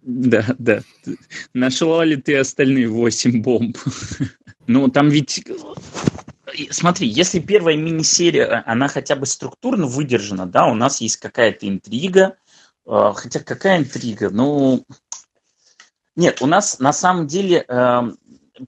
Да, 0.01 0.45
да. 0.59 0.81
Нашла 1.53 2.05
ли 2.05 2.15
ты 2.15 2.37
остальные 2.37 2.89
восемь 2.89 3.41
бомб? 3.41 3.77
Ну, 4.67 4.89
там 4.89 5.09
ведь... 5.09 5.43
Смотри, 6.69 7.07
если 7.07 7.39
первая 7.39 7.75
мини-серия, 7.75 8.63
она 8.65 8.87
хотя 8.87 9.15
бы 9.15 9.25
структурно 9.25 9.87
выдержана, 9.87 10.45
да, 10.45 10.67
у 10.67 10.73
нас 10.73 11.01
есть 11.01 11.17
какая-то 11.17 11.67
интрига, 11.67 12.37
а, 12.85 13.13
хотя 13.13 13.41
какая 13.41 13.79
интрига? 13.79 14.29
Ну, 14.29 14.85
нет, 16.15 16.41
у 16.41 16.45
нас 16.45 16.79
на 16.79 16.93
самом 16.93 17.27
деле 17.27 17.65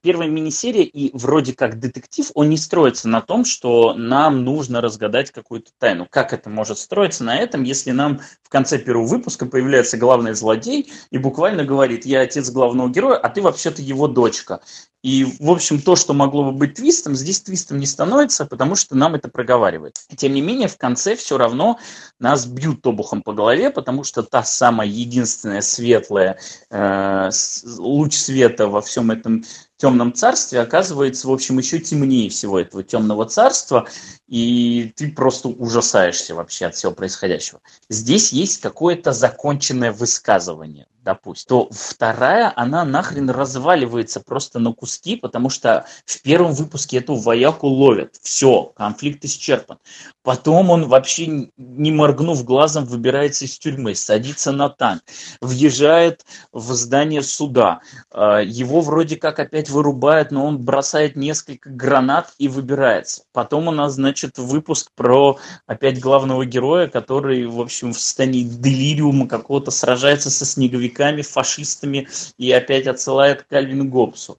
первая 0.01 0.27
мини-серия 0.27 0.83
и 0.83 1.15
вроде 1.17 1.53
как 1.53 1.79
детектив, 1.79 2.29
он 2.33 2.49
не 2.49 2.57
строится 2.57 3.07
на 3.07 3.21
том, 3.21 3.45
что 3.45 3.93
нам 3.93 4.43
нужно 4.43 4.81
разгадать 4.81 5.31
какую-то 5.31 5.71
тайну. 5.77 6.07
Как 6.09 6.33
это 6.33 6.49
может 6.49 6.77
строиться 6.77 7.23
на 7.23 7.37
этом, 7.37 7.63
если 7.63 7.91
нам 7.91 8.19
в 8.47 8.49
конце 8.49 8.77
первого 8.77 9.05
выпуска 9.05 9.45
появляется 9.45 9.97
главный 9.97 10.33
злодей 10.33 10.89
и 11.11 11.17
буквально 11.17 11.65
говорит, 11.65 12.05
я 12.05 12.21
отец 12.21 12.49
главного 12.49 12.89
героя, 12.89 13.17
а 13.17 13.27
ты 13.27 13.41
вообще-то 13.41 13.81
его 13.81 14.07
дочка. 14.07 14.61
И, 15.03 15.25
в 15.39 15.51
общем, 15.51 15.81
то, 15.81 15.97
что 15.97 16.13
могло 16.13 16.45
бы 16.45 16.51
быть 16.53 16.75
твистом, 16.75 17.13
здесь 17.13 17.41
твистом 17.41 17.77
не 17.77 17.85
становится, 17.85 18.45
потому 18.45 18.75
что 18.75 18.95
нам 18.95 19.15
это 19.15 19.27
проговаривает. 19.27 19.97
Тем 20.15 20.33
не 20.33 20.41
менее, 20.41 20.69
в 20.69 20.77
конце 20.77 21.17
все 21.17 21.37
равно 21.37 21.77
нас 22.19 22.45
бьют 22.45 22.87
обухом 22.87 23.21
по 23.21 23.33
голове, 23.33 23.69
потому 23.69 24.05
что 24.05 24.23
та 24.23 24.43
самая 24.43 24.87
единственная 24.87 25.61
светлая 25.61 26.39
э, 26.71 27.29
луч 27.77 28.15
света 28.15 28.67
во 28.67 28.81
всем 28.81 29.11
этом 29.11 29.43
темном 29.77 30.13
царстве 30.13 30.59
оказывается, 30.59 31.27
в 31.27 31.31
общем, 31.31 31.59
еще 31.59 31.79
темнее 31.79 32.29
всего 32.29 32.59
этого 32.59 32.83
темного 32.83 33.25
царства, 33.25 33.87
и 34.27 34.91
ты 34.95 35.11
просто 35.11 35.49
ужасаешься 35.49 36.33
вообще 36.35 36.65
от 36.65 36.75
всего 36.75 36.91
происходящего. 36.91 37.61
Здесь 37.89 38.33
есть 38.37 38.61
какое-то 38.61 39.13
законченное 39.13 39.91
высказывание 39.91 40.87
допустим, 41.07 41.47
то 41.47 41.69
вторая, 41.71 42.51
она 42.53 42.83
нахрен 42.83 43.29
разваливается 43.29 44.19
просто 44.19 44.59
на 44.59 44.73
куски, 44.73 45.15
потому 45.15 45.49
что 45.49 45.85
в 46.05 46.21
первом 46.21 46.51
выпуске 46.51 46.97
эту 46.97 47.15
вояку 47.15 47.67
ловят. 47.67 48.15
Все, 48.21 48.73
конфликт 48.75 49.23
исчерпан. 49.23 49.77
Потом 50.21 50.69
он 50.69 50.89
вообще, 50.89 51.49
не 51.55 51.91
моргнув 51.93 52.43
глазом, 52.43 52.83
выбирается 52.83 53.45
из 53.45 53.57
тюрьмы, 53.57 53.95
садится 53.95 54.51
на 54.51 54.67
танк, 54.67 55.01
въезжает 55.39 56.25
в 56.51 56.73
здание 56.73 57.21
суда. 57.21 57.79
А, 58.11 58.39
его 58.39 58.81
вроде 58.81 59.15
как 59.15 59.39
опять 59.39 59.69
вырубают, 59.69 60.31
но 60.31 60.45
он 60.45 60.59
бросает 60.59 61.15
несколько 61.15 61.69
гранат 61.69 62.33
и 62.37 62.49
выбирается. 62.49 63.23
Потом 63.31 63.69
у 63.69 63.71
нас, 63.71 63.93
значит, 63.93 64.37
выпуск 64.37 64.91
про 64.93 65.37
опять 65.67 66.01
главного 66.01 66.45
героя, 66.45 66.89
который, 66.89 67.45
в 67.45 67.61
общем, 67.61 67.93
в 67.93 67.99
состоянии 67.99 68.43
делириума 68.43 69.29
какого-то 69.29 69.71
сражается 69.71 70.29
со 70.29 70.45
снеговиком 70.45 70.96
большевиками, 70.97 71.21
фашистами 71.21 72.07
и 72.37 72.51
опять 72.51 72.87
отсылает 72.87 73.43
к 73.43 73.47
Кальвину 73.47 73.85
Гоббсу. 73.85 74.37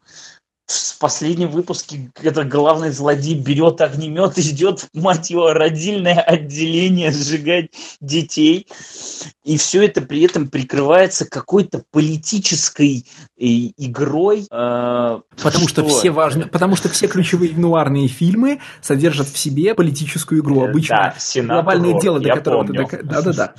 В 0.67 0.99
последнем 0.99 1.49
выпуске 1.49 2.11
это 2.23 2.45
главный 2.45 2.91
злодей 2.91 3.41
берет 3.41 3.81
огнемет 3.81 4.37
и 4.37 4.43
идет, 4.43 4.87
мать 4.93 5.31
его, 5.31 5.55
родильное 5.55 6.21
отделение 6.21 7.11
сжигать 7.11 7.71
детей. 8.03 8.67
И 9.45 9.57
все 9.57 9.87
это 9.87 10.03
при 10.03 10.21
этом 10.25 10.51
прикрывается 10.51 11.25
какой-то 11.25 11.85
политической 11.91 13.07
э, 13.39 13.45
игрой. 13.79 14.47
Э, 14.51 15.21
потому 15.43 15.69
что, 15.69 15.89
что 15.89 15.89
все 15.89 16.11
важны, 16.11 16.45
потому 16.47 16.77
что 16.77 16.91
все 16.91 17.09
ключевые 17.09 17.55
нуарные 17.57 18.09
фильмы 18.09 18.61
содержат 18.83 19.29
в 19.29 19.39
себе 19.39 19.75
политическую 19.75 20.43
игру. 20.43 20.65
Обычно 20.65 21.15
да, 21.35 21.55
глобальное 21.55 21.99
дело, 21.99 22.21
до 22.21 22.35
которого 22.35 22.67
помню. 22.67 22.87
ты... 22.87 23.03
Да-да-да. 23.05 23.55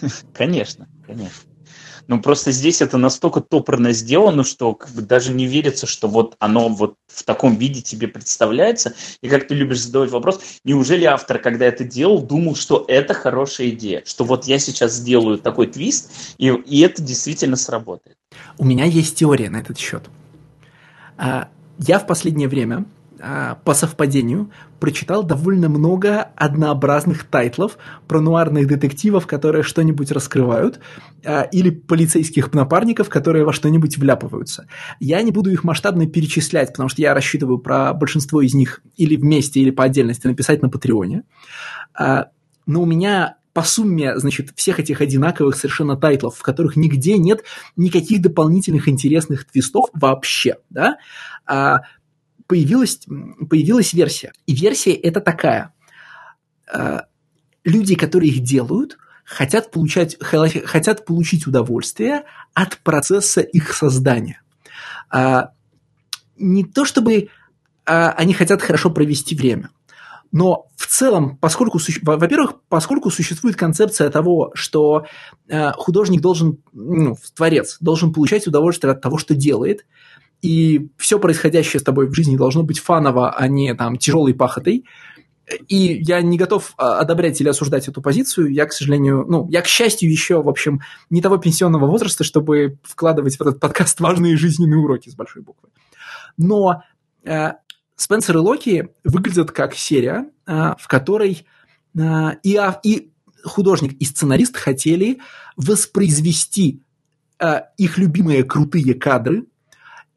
Конечно, 0.34 0.88
конечно. 1.06 1.47
Ну, 2.08 2.22
просто 2.22 2.52
здесь 2.52 2.80
это 2.80 2.96
настолько 2.96 3.42
топорно 3.42 3.92
сделано, 3.92 4.42
что 4.42 4.74
как 4.74 4.90
бы 4.90 5.02
даже 5.02 5.32
не 5.32 5.46
верится, 5.46 5.86
что 5.86 6.08
вот 6.08 6.36
оно 6.38 6.70
вот 6.70 6.94
в 7.06 7.22
таком 7.22 7.56
виде 7.56 7.82
тебе 7.82 8.08
представляется. 8.08 8.94
И 9.20 9.28
как 9.28 9.46
ты 9.46 9.54
любишь 9.54 9.82
задавать 9.82 10.10
вопрос, 10.10 10.40
неужели 10.64 11.04
автор, 11.04 11.38
когда 11.38 11.66
это 11.66 11.84
делал, 11.84 12.22
думал, 12.22 12.56
что 12.56 12.86
это 12.88 13.12
хорошая 13.12 13.68
идея, 13.68 14.02
что 14.06 14.24
вот 14.24 14.46
я 14.46 14.58
сейчас 14.58 14.94
сделаю 14.94 15.38
такой 15.38 15.66
твист, 15.66 16.10
и, 16.38 16.48
и 16.48 16.80
это 16.80 17.02
действительно 17.02 17.56
сработает. 17.56 18.16
У 18.56 18.64
меня 18.64 18.86
есть 18.86 19.16
теория 19.16 19.50
на 19.50 19.58
этот 19.58 19.78
счет. 19.78 20.04
А, 21.18 21.50
я 21.78 21.98
в 21.98 22.06
последнее 22.06 22.48
время 22.48 22.86
по 23.64 23.74
совпадению 23.74 24.50
прочитал 24.78 25.22
довольно 25.24 25.68
много 25.68 26.30
однообразных 26.36 27.24
тайтлов 27.24 27.78
про 28.06 28.20
нуарных 28.20 28.68
детективов, 28.68 29.26
которые 29.26 29.62
что-нибудь 29.62 30.12
раскрывают, 30.12 30.80
а, 31.24 31.42
или 31.42 31.70
полицейских 31.70 32.52
напарников, 32.52 33.08
которые 33.08 33.44
во 33.44 33.52
что-нибудь 33.52 33.98
вляпываются. 33.98 34.66
Я 35.00 35.20
не 35.22 35.32
буду 35.32 35.50
их 35.50 35.64
масштабно 35.64 36.06
перечислять, 36.06 36.68
потому 36.68 36.88
что 36.88 37.02
я 37.02 37.14
рассчитываю 37.14 37.58
про 37.58 37.92
большинство 37.92 38.40
из 38.40 38.54
них 38.54 38.82
или 38.96 39.16
вместе, 39.16 39.60
или 39.60 39.70
по 39.70 39.84
отдельности 39.84 40.26
написать 40.26 40.62
на 40.62 40.68
Патреоне. 40.68 41.24
А, 41.94 42.28
но 42.66 42.82
у 42.82 42.86
меня 42.86 43.36
по 43.52 43.64
сумме, 43.64 44.16
значит, 44.16 44.50
всех 44.54 44.78
этих 44.78 45.00
одинаковых 45.00 45.56
совершенно 45.56 45.96
тайтлов, 45.96 46.36
в 46.36 46.42
которых 46.42 46.76
нигде 46.76 47.18
нет 47.18 47.42
никаких 47.74 48.22
дополнительных 48.22 48.88
интересных 48.88 49.44
твистов 49.46 49.86
вообще, 49.94 50.58
да, 50.70 50.98
появилась, 52.48 53.06
появилась 53.48 53.92
версия. 53.92 54.32
И 54.46 54.54
версия 54.54 54.94
это 54.94 55.20
такая. 55.20 55.72
Э, 56.72 57.02
люди, 57.62 57.94
которые 57.94 58.32
их 58.32 58.42
делают, 58.42 58.98
хотят, 59.24 59.70
получать, 59.70 60.16
хотят 60.20 61.04
получить 61.04 61.46
удовольствие 61.46 62.24
от 62.54 62.78
процесса 62.78 63.42
их 63.42 63.74
создания. 63.74 64.40
А, 65.10 65.50
не 66.36 66.64
то 66.64 66.84
чтобы 66.84 67.28
а, 67.84 68.12
они 68.12 68.32
хотят 68.32 68.62
хорошо 68.62 68.90
провести 68.90 69.36
время, 69.36 69.70
но 70.32 70.66
в 70.76 70.86
целом, 70.86 71.36
поскольку, 71.36 71.78
во-первых, 72.02 72.54
поскольку 72.68 73.10
существует 73.10 73.56
концепция 73.56 74.10
того, 74.10 74.50
что 74.54 75.06
э, 75.48 75.72
художник 75.72 76.20
должен, 76.20 76.58
ну, 76.72 77.16
творец 77.34 77.78
должен 77.80 78.12
получать 78.12 78.46
удовольствие 78.46 78.92
от 78.92 79.00
того, 79.00 79.16
что 79.16 79.34
делает, 79.34 79.86
и 80.42 80.88
все 80.96 81.18
происходящее 81.18 81.80
с 81.80 81.82
тобой 81.82 82.08
в 82.08 82.14
жизни 82.14 82.36
должно 82.36 82.62
быть 82.62 82.78
фаново, 82.78 83.30
а 83.30 83.48
не 83.48 83.74
там 83.74 83.96
тяжелой 83.96 84.34
пахотой. 84.34 84.84
И 85.66 86.00
я 86.02 86.20
не 86.20 86.36
готов 86.36 86.74
а, 86.76 87.00
одобрять 87.00 87.40
или 87.40 87.48
осуждать 87.48 87.88
эту 87.88 88.02
позицию. 88.02 88.52
Я, 88.52 88.66
к 88.66 88.72
сожалению, 88.72 89.24
ну, 89.26 89.48
я, 89.50 89.62
к 89.62 89.66
счастью, 89.66 90.10
еще, 90.10 90.42
в 90.42 90.48
общем, 90.48 90.80
не 91.08 91.22
того 91.22 91.38
пенсионного 91.38 91.86
возраста, 91.86 92.22
чтобы 92.22 92.78
вкладывать 92.82 93.36
в 93.36 93.40
этот 93.40 93.58
подкаст 93.58 93.98
важные 94.00 94.36
жизненные 94.36 94.78
уроки 94.78 95.08
с 95.08 95.14
большой 95.14 95.42
буквы. 95.42 95.70
Но 96.36 96.82
э, 97.24 97.52
Спенсер 97.96 98.36
и 98.36 98.40
Локи 98.40 98.88
выглядят 99.04 99.50
как 99.50 99.74
серия, 99.74 100.30
э, 100.46 100.74
в 100.78 100.86
которой 100.86 101.46
э, 101.98 102.30
и, 102.42 102.60
и 102.84 103.10
художник, 103.42 103.94
и 103.94 104.04
сценарист 104.04 104.56
хотели 104.56 105.18
воспроизвести 105.56 106.82
э, 107.40 107.62
их 107.78 107.96
любимые 107.96 108.44
крутые 108.44 108.94
кадры– 108.94 109.46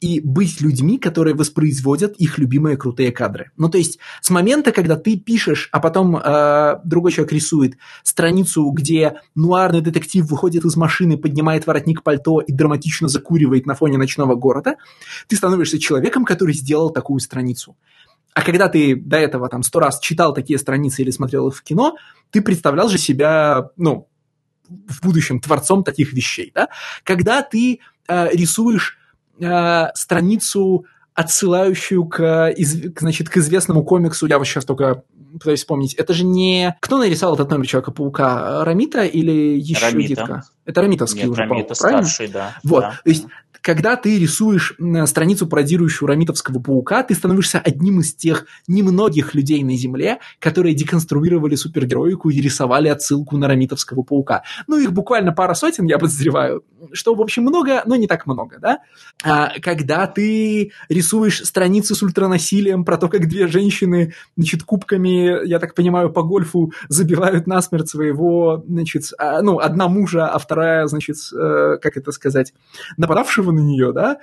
и 0.02 0.19
быть 0.19 0.60
людьми, 0.61 0.98
которые 0.98 1.36
воспроизводят 1.36 2.15
их 2.18 2.40
любимые 2.40 2.76
крутые 2.76 3.11
кадры. 3.11 3.52
Ну, 3.56 3.69
то 3.69 3.78
есть 3.78 3.99
с 4.19 4.32
момента, 4.32 4.72
когда 4.72 4.95
ты 4.95 5.15
пишешь, 5.15 5.69
а 5.72 5.80
потом 5.80 6.18
э, 6.18 6.80
другой 6.84 7.11
человек 7.11 7.32
рисует 7.32 7.78
страницу, 8.02 8.68
где 8.72 9.22
нуарный 9.36 9.82
детектив 9.82 10.26
выходит 10.30 10.65
из 10.65 10.76
машины, 10.76 11.18
поднимает 11.18 11.68
воротник 11.68 12.02
пальто 12.02 12.41
и 12.41 12.52
драматично 12.52 13.07
закуривает 13.07 13.68
на 13.68 13.76
фоне 13.76 13.99
ночного 13.99 14.34
города, 14.34 14.76
ты 15.28 15.36
становишься 15.36 15.80
человеком, 15.80 16.26
который 16.26 16.56
сделал 16.56 16.90
такую 16.90 17.19
страницу. 17.19 17.78
А 18.34 18.41
когда 18.41 18.69
ты 18.69 18.95
до 18.95 19.18
этого 19.18 19.49
там 19.49 19.61
сто 19.61 19.80
раз 19.80 19.99
читал 19.99 20.34
такие 20.34 20.57
страницы 20.57 21.03
или 21.03 21.11
смотрел 21.11 21.49
их 21.49 21.56
в 21.56 21.61
кино, 21.61 21.95
ты 22.32 22.41
представлял 22.41 22.90
же 22.90 22.98
себя, 22.98 23.69
ну, 23.78 24.07
в 24.68 25.03
будущем 25.03 25.40
творцом 25.40 25.84
таких 25.84 26.14
вещей, 26.14 26.52
да? 26.56 26.69
Когда 27.03 27.44
ты 27.44 27.82
э, 28.07 28.30
рисуешь 28.32 28.98
э, 29.41 29.91
страницу, 29.95 30.85
отсылающую 31.13 32.05
к, 32.05 32.49
из, 32.49 32.73
значит, 32.99 33.30
к 33.30 33.38
известному 33.38 33.84
комиксу, 33.84 34.27
я 34.27 34.38
вот 34.38 34.47
сейчас 34.47 34.65
только 34.65 35.03
пытаюсь 35.34 35.59
вспомнить, 35.59 35.93
это 35.93 36.13
же 36.13 36.26
не... 36.26 36.76
Кто 36.81 36.97
нарисовал 36.97 37.35
этот 37.35 37.49
номер 37.49 37.68
Человека-паука? 37.68 38.63
Рамита 38.65 39.03
или 39.03 39.57
еще 39.57 39.85
Рамита. 39.85 40.07
Дитка? 40.07 40.43
Это 40.65 40.81
Рамитовский 40.81 41.21
Нет, 41.21 41.31
уже, 41.31 41.41
Рамита 41.41 41.73
правильно? 41.75 42.03
старший, 42.03 42.27
да. 42.31 42.57
Вот, 42.63 42.81
да. 42.81 42.99
то 43.03 43.09
есть 43.09 43.25
когда 43.61 43.95
ты 43.95 44.17
рисуешь 44.17 44.73
страницу, 45.05 45.47
пародирующую 45.47 46.07
Рамитовского 46.07 46.59
паука, 46.59 47.03
ты 47.03 47.13
становишься 47.13 47.59
одним 47.59 47.99
из 47.99 48.13
тех 48.13 48.45
немногих 48.67 49.35
людей 49.35 49.63
на 49.63 49.75
Земле, 49.77 50.19
которые 50.39 50.73
деконструировали 50.73 51.55
супергероику 51.55 52.29
и 52.29 52.41
рисовали 52.41 52.88
отсылку 52.88 53.38
на 53.38 53.47
Рамитовского 53.47 54.01
паука. 54.01 54.43
Ну, 54.67 54.79
их 54.79 54.91
буквально 54.91 55.31
пара 55.31 55.53
сотен, 55.53 55.85
я 55.85 55.99
подозреваю, 55.99 56.63
что, 56.91 57.13
в 57.13 57.21
общем, 57.21 57.43
много, 57.43 57.83
но 57.85 57.95
не 57.95 58.07
так 58.07 58.25
много, 58.25 58.57
да? 58.59 58.79
А, 59.23 59.51
когда 59.61 60.07
ты 60.07 60.71
рисуешь 60.89 61.43
страницы 61.43 61.93
с 61.93 62.01
ультранасилием 62.01 62.83
про 62.83 62.97
то, 62.97 63.07
как 63.09 63.27
две 63.27 63.47
женщины, 63.47 64.13
значит, 64.35 64.63
кубками, 64.63 65.47
я 65.47 65.59
так 65.59 65.75
понимаю, 65.75 66.11
по 66.11 66.23
гольфу 66.23 66.73
забивают 66.89 67.45
насмерть 67.45 67.89
своего, 67.89 68.63
значит, 68.67 69.03
а, 69.19 69.41
ну, 69.43 69.59
одна 69.59 69.88
мужа, 69.88 70.27
а 70.27 70.39
вторая, 70.52 70.86
значит, 70.88 71.15
э, 71.34 71.78
как 71.82 71.95
это 71.95 72.11
сказать, 72.11 72.53
нападавшего 72.98 73.52
на 73.52 73.60
нее, 73.60 73.94
да, 73.94 74.18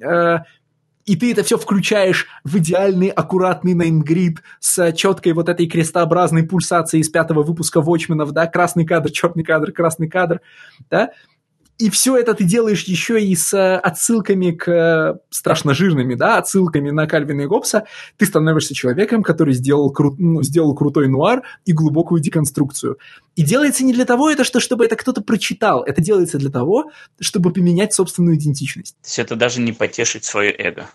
э, 0.00 0.38
и 1.06 1.16
ты 1.16 1.32
это 1.32 1.42
все 1.42 1.56
включаешь 1.56 2.26
в 2.44 2.58
идеальный, 2.58 3.08
аккуратный 3.08 3.72
неймгрид 3.72 4.42
с 4.60 4.92
четкой 4.92 5.32
вот 5.32 5.48
этой 5.48 5.66
крестообразной 5.66 6.44
пульсацией 6.44 7.00
из 7.00 7.08
пятого 7.08 7.42
выпуска 7.42 7.80
Watchmen'ов, 7.80 8.32
да, 8.32 8.46
красный 8.46 8.84
кадр, 8.84 9.10
черный 9.10 9.44
кадр, 9.44 9.72
красный 9.72 10.08
кадр, 10.08 10.42
да, 10.90 11.10
и 11.82 11.90
все 11.90 12.16
это 12.16 12.34
ты 12.34 12.44
делаешь 12.44 12.84
еще 12.84 13.20
и 13.20 13.34
с 13.34 13.76
отсылками 13.78 14.52
к 14.52 15.20
страшно 15.30 15.74
жирными, 15.74 16.14
да, 16.14 16.38
отсылками 16.38 16.90
на 16.90 17.08
Кальвина 17.08 17.40
и 17.40 17.46
Гоббса, 17.46 17.86
ты 18.16 18.26
становишься 18.26 18.72
человеком, 18.72 19.24
который 19.24 19.52
сделал, 19.52 19.90
кру... 19.90 20.14
ну, 20.16 20.44
сделал 20.44 20.76
крутой 20.76 21.08
нуар 21.08 21.42
и 21.64 21.72
глубокую 21.72 22.20
деконструкцию. 22.20 22.98
И 23.34 23.42
делается 23.42 23.82
не 23.84 23.92
для 23.92 24.04
того, 24.04 24.30
это 24.30 24.44
что, 24.44 24.60
чтобы 24.60 24.84
это 24.84 24.94
кто-то 24.94 25.22
прочитал, 25.22 25.82
это 25.82 26.00
делается 26.00 26.38
для 26.38 26.50
того, 26.50 26.92
чтобы 27.20 27.52
поменять 27.52 27.92
собственную 27.92 28.36
идентичность. 28.36 28.94
То 29.02 29.06
есть 29.06 29.18
это 29.18 29.34
даже 29.34 29.60
не 29.60 29.72
потешить 29.72 30.24
свое 30.24 30.54
эго. 30.56 30.88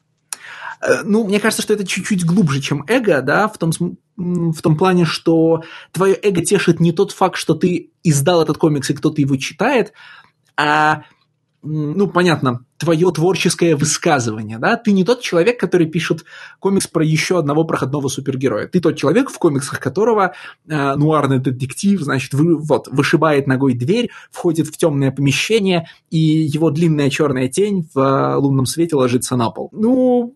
Ну, 1.03 1.26
мне 1.26 1.41
кажется, 1.41 1.64
что 1.64 1.73
это 1.73 1.85
чуть-чуть 1.85 2.23
глубже, 2.23 2.61
чем 2.61 2.85
эго, 2.88 3.22
да, 3.22 3.49
в 3.49 3.57
том, 3.57 3.72
в 4.15 4.61
том 4.61 4.77
плане, 4.77 5.03
что 5.03 5.64
твое 5.91 6.15
эго 6.15 6.45
тешит 6.45 6.80
не 6.80 6.93
тот 6.93 7.11
факт, 7.11 7.35
что 7.35 7.55
ты 7.55 7.91
издал 8.03 8.41
этот 8.41 8.57
комикс 8.57 8.89
и 8.89 8.93
кто-то 8.93 9.19
его 9.19 9.35
читает, 9.35 9.91
а 10.58 11.04
ну, 11.64 12.08
понятно, 12.08 12.64
твое 12.78 13.12
творческое 13.12 13.76
высказывание, 13.76 14.58
да, 14.60 14.78
ты 14.78 14.92
не 14.92 15.04
тот 15.04 15.22
человек, 15.22 15.60
который 15.60 15.88
пишет 15.88 16.24
комикс 16.60 16.88
про 16.88 17.04
еще 17.04 17.40
одного 17.40 17.64
проходного 17.64 18.08
супергероя, 18.08 18.68
ты 18.68 18.80
тот 18.80 18.96
человек, 18.96 19.30
в 19.30 19.38
комиксах 19.38 19.80
которого 19.80 20.34
э, 20.68 20.96
нуарный 20.96 21.40
детектив, 21.40 22.00
значит, 22.02 22.34
вы, 22.34 22.58
вот, 22.58 22.88
вышибает 22.88 23.48
ногой 23.48 23.74
дверь, 23.74 24.12
входит 24.32 24.68
в 24.68 24.78
темное 24.78 25.12
помещение, 25.12 25.90
и 26.12 26.18
его 26.18 26.70
длинная 26.70 27.10
черная 27.10 27.48
тень 27.48 27.88
в 27.94 28.00
э, 28.00 28.36
лунном 28.36 28.66
свете 28.66 28.96
ложится 28.96 29.36
на 29.36 29.50
пол. 29.50 29.70
Ну, 29.72 30.36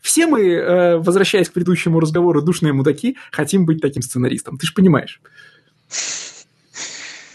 все 0.00 0.26
мы, 0.26 0.40
э, 0.40 0.98
возвращаясь 0.98 1.50
к 1.50 1.52
предыдущему 1.52 2.00
разговору, 2.00 2.42
душные 2.42 2.72
мудаки, 2.72 3.16
хотим 3.30 3.66
быть 3.66 3.82
таким 3.82 4.02
сценаристом, 4.02 4.56
ты 4.56 4.66
же 4.66 4.72
понимаешь. 4.72 5.20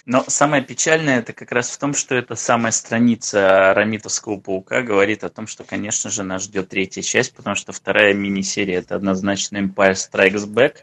Но 0.06 0.24
самое 0.28 0.64
печальное 0.64 1.20
это 1.20 1.34
как 1.34 1.52
раз 1.52 1.72
в 1.72 1.80
том, 1.80 1.96
что 1.96 2.14
эта 2.14 2.36
самая 2.36 2.72
страница 2.72 3.74
Рамитовского 3.74 4.40
паука 4.40 4.84
говорит 4.84 5.24
о 5.24 5.30
том, 5.30 5.48
что, 5.48 5.64
конечно 5.64 6.12
же, 6.12 6.22
нас 6.22 6.44
ждет 6.44 6.70
третья 6.70 7.02
часть, 7.02 7.34
потому 7.34 7.56
что 7.56 7.72
вторая 7.72 8.14
мини-серия 8.14 8.76
это 8.76 8.96
однозначно 8.96 9.58
Empire 9.58 9.96
Strikes 9.96 10.48
Back. 10.48 10.76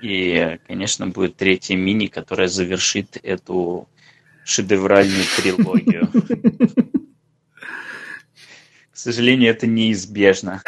И, 0.00 0.58
конечно, 0.68 1.08
будет 1.08 1.36
третья 1.36 1.74
мини, 1.74 2.06
которая 2.06 2.46
завершит 2.46 3.18
эту 3.20 3.88
шедевральную 4.44 5.24
трилогию. 5.36 6.08
К 8.92 8.96
сожалению, 8.96 9.50
это 9.50 9.66
неизбежно. 9.66 10.62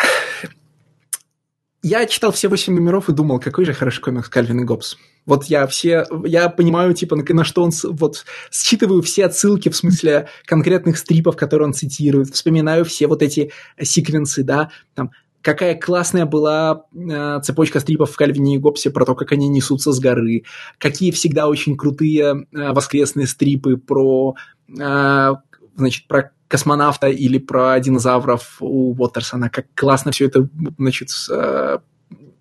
Я 1.82 2.06
читал 2.06 2.32
все 2.32 2.48
восемь 2.48 2.74
номеров 2.74 3.08
и 3.08 3.12
думал, 3.12 3.38
какой 3.38 3.64
же 3.64 3.72
хороший 3.72 4.00
комикс 4.00 4.28
Кальвин 4.28 4.60
и 4.62 4.64
Гоббс. 4.64 4.96
Вот 5.28 5.44
я 5.44 5.66
все, 5.66 6.06
я 6.24 6.48
понимаю, 6.48 6.94
типа, 6.94 7.14
на, 7.14 7.22
на 7.22 7.44
что 7.44 7.62
он, 7.62 7.70
вот, 7.84 8.24
считываю 8.50 9.02
все 9.02 9.26
отсылки 9.26 9.68
в 9.68 9.76
смысле 9.76 10.28
конкретных 10.46 10.96
стрипов, 10.96 11.36
которые 11.36 11.66
он 11.66 11.74
цитирует, 11.74 12.30
вспоминаю 12.30 12.86
все 12.86 13.06
вот 13.06 13.22
эти 13.22 13.52
секвенсы, 13.78 14.42
да, 14.42 14.70
там, 14.94 15.10
какая 15.42 15.74
классная 15.74 16.24
была 16.24 16.84
э, 16.94 17.40
цепочка 17.42 17.80
стрипов 17.80 18.10
в 18.10 18.16
Кальвине 18.16 18.54
и 18.54 18.58
Гоббсе 18.58 18.90
про 18.90 19.04
то, 19.04 19.14
как 19.14 19.30
они 19.32 19.48
несутся 19.48 19.92
с 19.92 20.00
горы, 20.00 20.44
какие 20.78 21.10
всегда 21.10 21.46
очень 21.46 21.76
крутые 21.76 22.46
э, 22.50 22.72
воскресные 22.72 23.26
стрипы 23.26 23.76
про, 23.76 24.34
э, 24.80 25.34
значит, 25.76 26.08
про 26.08 26.30
космонавта 26.48 27.08
или 27.08 27.36
про 27.36 27.78
динозавров 27.80 28.56
у 28.60 28.94
Уотерсона, 28.94 29.50
как 29.50 29.66
классно 29.74 30.10
все 30.10 30.24
это, 30.24 30.48
значит, 30.78 31.10
э, 31.30 31.78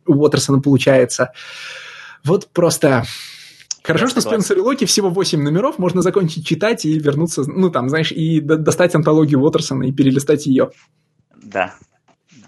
у 0.06 0.14
Уотерсона 0.14 0.62
получается. 0.62 1.34
Вот 2.24 2.50
просто... 2.52 3.06
Хорошо, 3.84 4.08
что 4.08 4.20
Спенсер 4.20 4.58
и 4.58 4.62
Локи 4.62 4.86
всего 4.86 5.10
8 5.10 5.42
номеров, 5.42 5.78
можно 5.78 6.02
закончить 6.02 6.46
читать 6.46 6.84
и 6.84 7.00
вернуться, 7.00 7.44
ну 7.48 7.70
там, 7.70 7.88
знаешь, 7.88 8.12
и 8.12 8.42
достать 8.42 8.94
антологию 8.96 9.40
Уотерсона 9.40 9.84
и 9.84 9.94
перелистать 9.94 10.46
ее. 10.46 10.72
Да. 11.36 11.74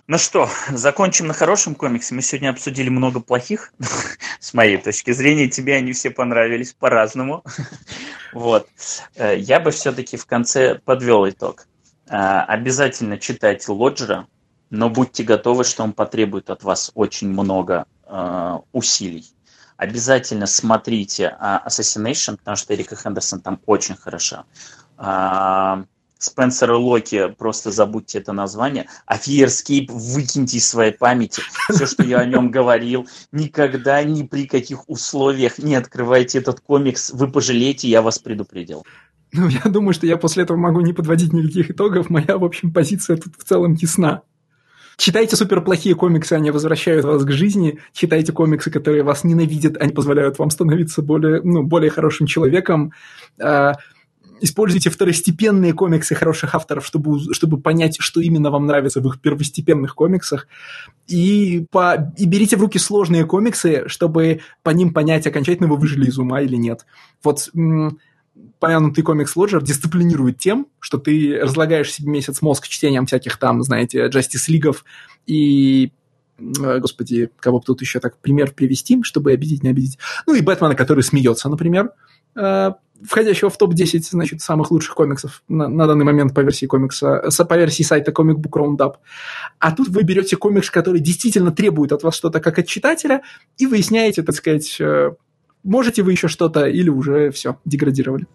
Ну 0.07 0.17
что, 0.17 0.49
закончим 0.69 1.27
на 1.27 1.33
хорошем 1.33 1.75
комиксе. 1.75 2.13
Мы 2.13 2.23
сегодня 2.23 2.49
обсудили 2.49 2.89
много 2.89 3.21
плохих, 3.21 3.71
с 4.39 4.53
моей 4.53 4.77
точки 4.77 5.11
зрения. 5.11 5.47
Тебе 5.47 5.75
они 5.75 5.93
все 5.93 6.09
понравились 6.09 6.73
по-разному. 6.73 7.43
Вот. 8.31 8.67
Я 9.17 9.59
бы 9.59 9.71
все-таки 9.71 10.15
в 10.15 10.27
конце 10.27 10.75
подвел 10.75 11.27
итог. 11.27 11.67
Обязательно 12.07 13.17
читайте 13.17 13.71
Лоджера, 13.71 14.27
но 14.69 14.87
будьте 14.91 15.23
готовы, 15.23 15.63
что 15.63 15.81
он 15.81 15.93
потребует 15.93 16.51
от 16.51 16.63
вас 16.63 16.91
очень 16.93 17.29
много 17.29 17.87
усилий 18.71 19.25
обязательно 19.79 20.45
смотрите 20.45 21.35
uh, 21.41 21.65
Assassination, 21.65 22.37
потому 22.37 22.57
что 22.57 22.75
Эрика 22.75 22.95
Хендерсон 22.95 23.41
там 23.41 23.59
очень 23.65 23.95
хороша. 23.95 24.43
Uh, 24.97 25.85
Спенсер 26.19 26.71
и 26.71 26.75
Локи, 26.75 27.33
просто 27.37 27.71
забудьте 27.71 28.17
это 28.17 28.33
название. 28.33 28.87
А 29.05 29.17
Фиерскейп 29.17 29.89
выкиньте 29.89 30.57
из 30.57 30.67
своей 30.67 30.91
памяти. 30.91 31.41
Все, 31.71 31.85
что 31.85 32.03
я 32.03 32.19
о 32.19 32.25
нем 32.25 32.51
говорил. 32.59 33.07
Никогда, 33.31 34.03
ни 34.03 34.23
при 34.23 34.45
каких 34.45 34.89
условиях 34.89 35.59
не 35.59 35.75
открывайте 35.75 36.39
этот 36.39 36.59
комикс. 36.59 37.11
Вы 37.11 37.31
пожалеете, 37.31 37.87
я 37.87 38.01
вас 38.01 38.19
предупредил. 38.19 38.85
Ну, 39.31 39.47
я 39.47 39.61
думаю, 39.71 39.93
что 39.93 40.07
я 40.07 40.17
после 40.17 40.43
этого 40.43 40.57
могу 40.57 40.81
не 40.81 40.91
подводить 40.91 41.31
никаких 41.31 41.71
итогов. 41.71 42.09
Моя, 42.09 42.37
в 42.37 42.43
общем, 42.43 42.73
позиция 42.73 43.15
тут 43.15 43.35
в 43.37 43.45
целом 43.45 43.75
ясна. 43.75 44.23
Читайте 44.99 45.37
суперплохие 45.37 45.95
комиксы, 45.95 46.33
они 46.33 46.51
возвращают 46.51 47.05
вас 47.05 47.23
к 47.23 47.31
жизни. 47.31 47.79
Читайте 47.93 48.33
комиксы, 48.33 48.69
которые 48.69 49.01
вас 49.01 49.23
ненавидят, 49.23 49.77
они 49.77 49.93
позволяют 49.93 50.37
вам 50.39 50.49
становиться 50.49 51.01
более, 51.01 51.41
ну, 51.41 51.63
более 51.63 51.89
хорошим 51.89 52.27
человеком. 52.27 52.91
А, 53.41 53.75
используйте 54.41 54.89
второстепенные 54.89 55.71
комиксы 55.71 56.15
хороших 56.15 56.53
авторов, 56.53 56.85
чтобы, 56.85 57.33
чтобы 57.33 57.61
понять, 57.61 57.95
что 58.01 58.19
именно 58.19 58.51
вам 58.51 58.65
нравится 58.65 58.99
в 58.99 59.07
их 59.07 59.21
первостепенных 59.21 59.95
комиксах. 59.95 60.49
И, 61.07 61.65
по, 61.71 62.13
и 62.17 62.25
берите 62.25 62.57
в 62.57 62.61
руки 62.61 62.77
сложные 62.77 63.23
комиксы, 63.25 63.87
чтобы 63.87 64.41
по 64.63 64.71
ним 64.71 64.93
понять, 64.93 65.25
окончательно 65.25 65.69
вы 65.69 65.77
выжили 65.77 66.09
из 66.09 66.19
ума 66.19 66.41
или 66.41 66.57
нет. 66.57 66.85
Вот 67.23 67.49
помянутый 68.59 69.03
комикс 69.03 69.35
Лоджер 69.35 69.63
дисциплинирует 69.63 70.37
тем, 70.37 70.67
что 70.79 70.97
ты 70.97 71.39
разлагаешь 71.41 71.91
себе 71.91 72.09
месяц 72.09 72.41
мозг 72.41 72.67
чтением 72.67 73.05
всяких 73.05 73.37
там, 73.37 73.63
знаете, 73.63 74.07
Justice 74.07 74.45
Лигов 74.47 74.83
и 75.25 75.91
господи, 76.39 77.29
кого 77.39 77.59
бы 77.59 77.65
тут 77.65 77.81
еще 77.81 77.99
так 77.99 78.17
пример 78.17 78.53
привести, 78.53 79.03
чтобы 79.03 79.33
обидеть, 79.33 79.63
не 79.63 79.71
обидеть. 79.71 79.97
Ну 80.25 80.35
и 80.35 80.41
Бэтмена, 80.41 80.73
который 80.73 81.03
смеется, 81.03 81.49
например, 81.49 81.91
входящего 82.33 83.49
в 83.49 83.57
топ-10, 83.57 84.01
значит, 84.11 84.41
самых 84.41 84.71
лучших 84.71 84.95
комиксов 84.95 85.43
на, 85.47 85.67
на 85.67 85.87
данный 85.87 86.05
момент 86.05 86.33
по 86.33 86.41
версии 86.41 86.65
комикса, 86.65 87.29
по 87.47 87.57
версии 87.57 87.83
сайта 87.83 88.11
Comic 88.11 88.35
Book 88.35 88.51
Roundup. 88.51 88.95
А 89.59 89.71
тут 89.71 89.89
вы 89.89 90.03
берете 90.03 90.37
комикс, 90.37 90.69
который 90.69 91.01
действительно 91.01 91.51
требует 91.51 91.91
от 91.91 92.03
вас 92.03 92.15
что-то 92.15 92.39
как 92.39 92.59
от 92.59 92.67
читателя, 92.67 93.21
и 93.57 93.65
выясняете, 93.65 94.23
так 94.23 94.35
сказать, 94.35 94.81
можете 95.63 96.03
вы 96.03 96.11
еще 96.11 96.27
что-то 96.27 96.65
или 96.65 96.89
уже 96.89 97.31
все, 97.31 97.57
деградировали. 97.65 98.27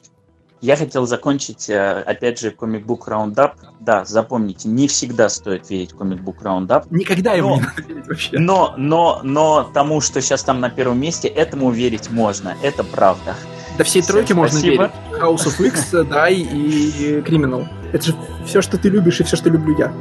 Я 0.60 0.76
хотел 0.76 1.06
закончить, 1.06 1.68
опять 1.68 2.40
же, 2.40 2.48
Comic 2.48 2.86
Book 2.86 3.06
Roundup. 3.06 3.52
Да, 3.80 4.06
запомните, 4.06 4.66
не 4.66 4.88
всегда 4.88 5.28
стоит 5.28 5.68
верить 5.68 5.92
Comic 5.92 6.24
Book 6.24 6.42
Roundup. 6.42 6.86
Никогда 6.88 7.32
но, 7.32 7.36
ему 7.36 7.56
не 7.56 7.60
надо 7.60 7.82
верить 7.82 8.08
вообще. 8.08 8.38
Но, 8.38 8.74
но, 8.78 9.20
но 9.22 9.70
тому, 9.74 10.00
что 10.00 10.22
сейчас 10.22 10.42
там 10.42 10.60
на 10.60 10.70
первом 10.70 10.98
месте, 10.98 11.28
этому 11.28 11.70
верить 11.70 12.10
можно. 12.10 12.56
Это 12.62 12.82
правда. 12.82 13.34
Да 13.76 13.84
всей 13.84 14.00
тройке 14.00 14.32
можно 14.32 14.56
верить. 14.56 14.90
House 15.20 15.46
of 15.46 15.66
X, 15.66 15.90
да, 16.08 16.30
и, 16.30 16.40
и 16.40 17.18
Criminal. 17.18 17.66
Это 17.92 18.06
же 18.06 18.14
все, 18.46 18.62
что 18.62 18.78
ты 18.78 18.88
любишь, 18.88 19.20
и 19.20 19.24
все, 19.24 19.36
что 19.36 19.50
люблю 19.50 19.76
я. 19.76 19.92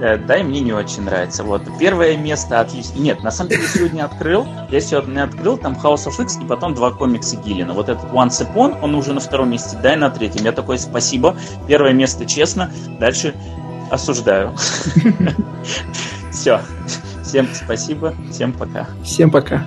Э, 0.00 0.18
да, 0.18 0.36
и 0.36 0.42
мне 0.42 0.60
не 0.60 0.72
очень 0.72 1.02
нравится. 1.02 1.42
Вот. 1.42 1.62
Первое 1.78 2.16
место 2.16 2.60
отлично. 2.60 2.98
Нет, 2.98 3.22
на 3.22 3.30
самом 3.30 3.50
деле 3.50 3.66
сегодня 3.66 4.04
открыл. 4.04 4.46
Я 4.70 4.80
сегодня 4.80 5.24
открыл 5.24 5.56
там 5.56 5.74
House 5.74 6.06
of 6.06 6.22
X 6.22 6.38
и 6.42 6.44
потом 6.44 6.74
два 6.74 6.90
комикса 6.90 7.36
Гиллина. 7.36 7.72
Вот 7.72 7.88
этот 7.88 8.04
Once 8.10 8.46
Upon, 8.46 8.78
он 8.82 8.94
уже 8.94 9.12
на 9.12 9.20
втором 9.20 9.50
месте, 9.50 9.78
дай 9.82 9.96
на 9.96 10.10
третьем. 10.10 10.44
Я 10.44 10.52
такой, 10.52 10.78
спасибо. 10.78 11.36
Первое 11.66 11.92
место 11.92 12.26
честно. 12.26 12.70
Дальше 12.98 13.34
осуждаю. 13.90 14.54
Все. 16.30 16.60
Всем 17.22 17.48
спасибо. 17.52 18.14
Всем 18.30 18.52
пока. 18.52 18.86
Всем 19.02 19.30
пока. 19.30 19.64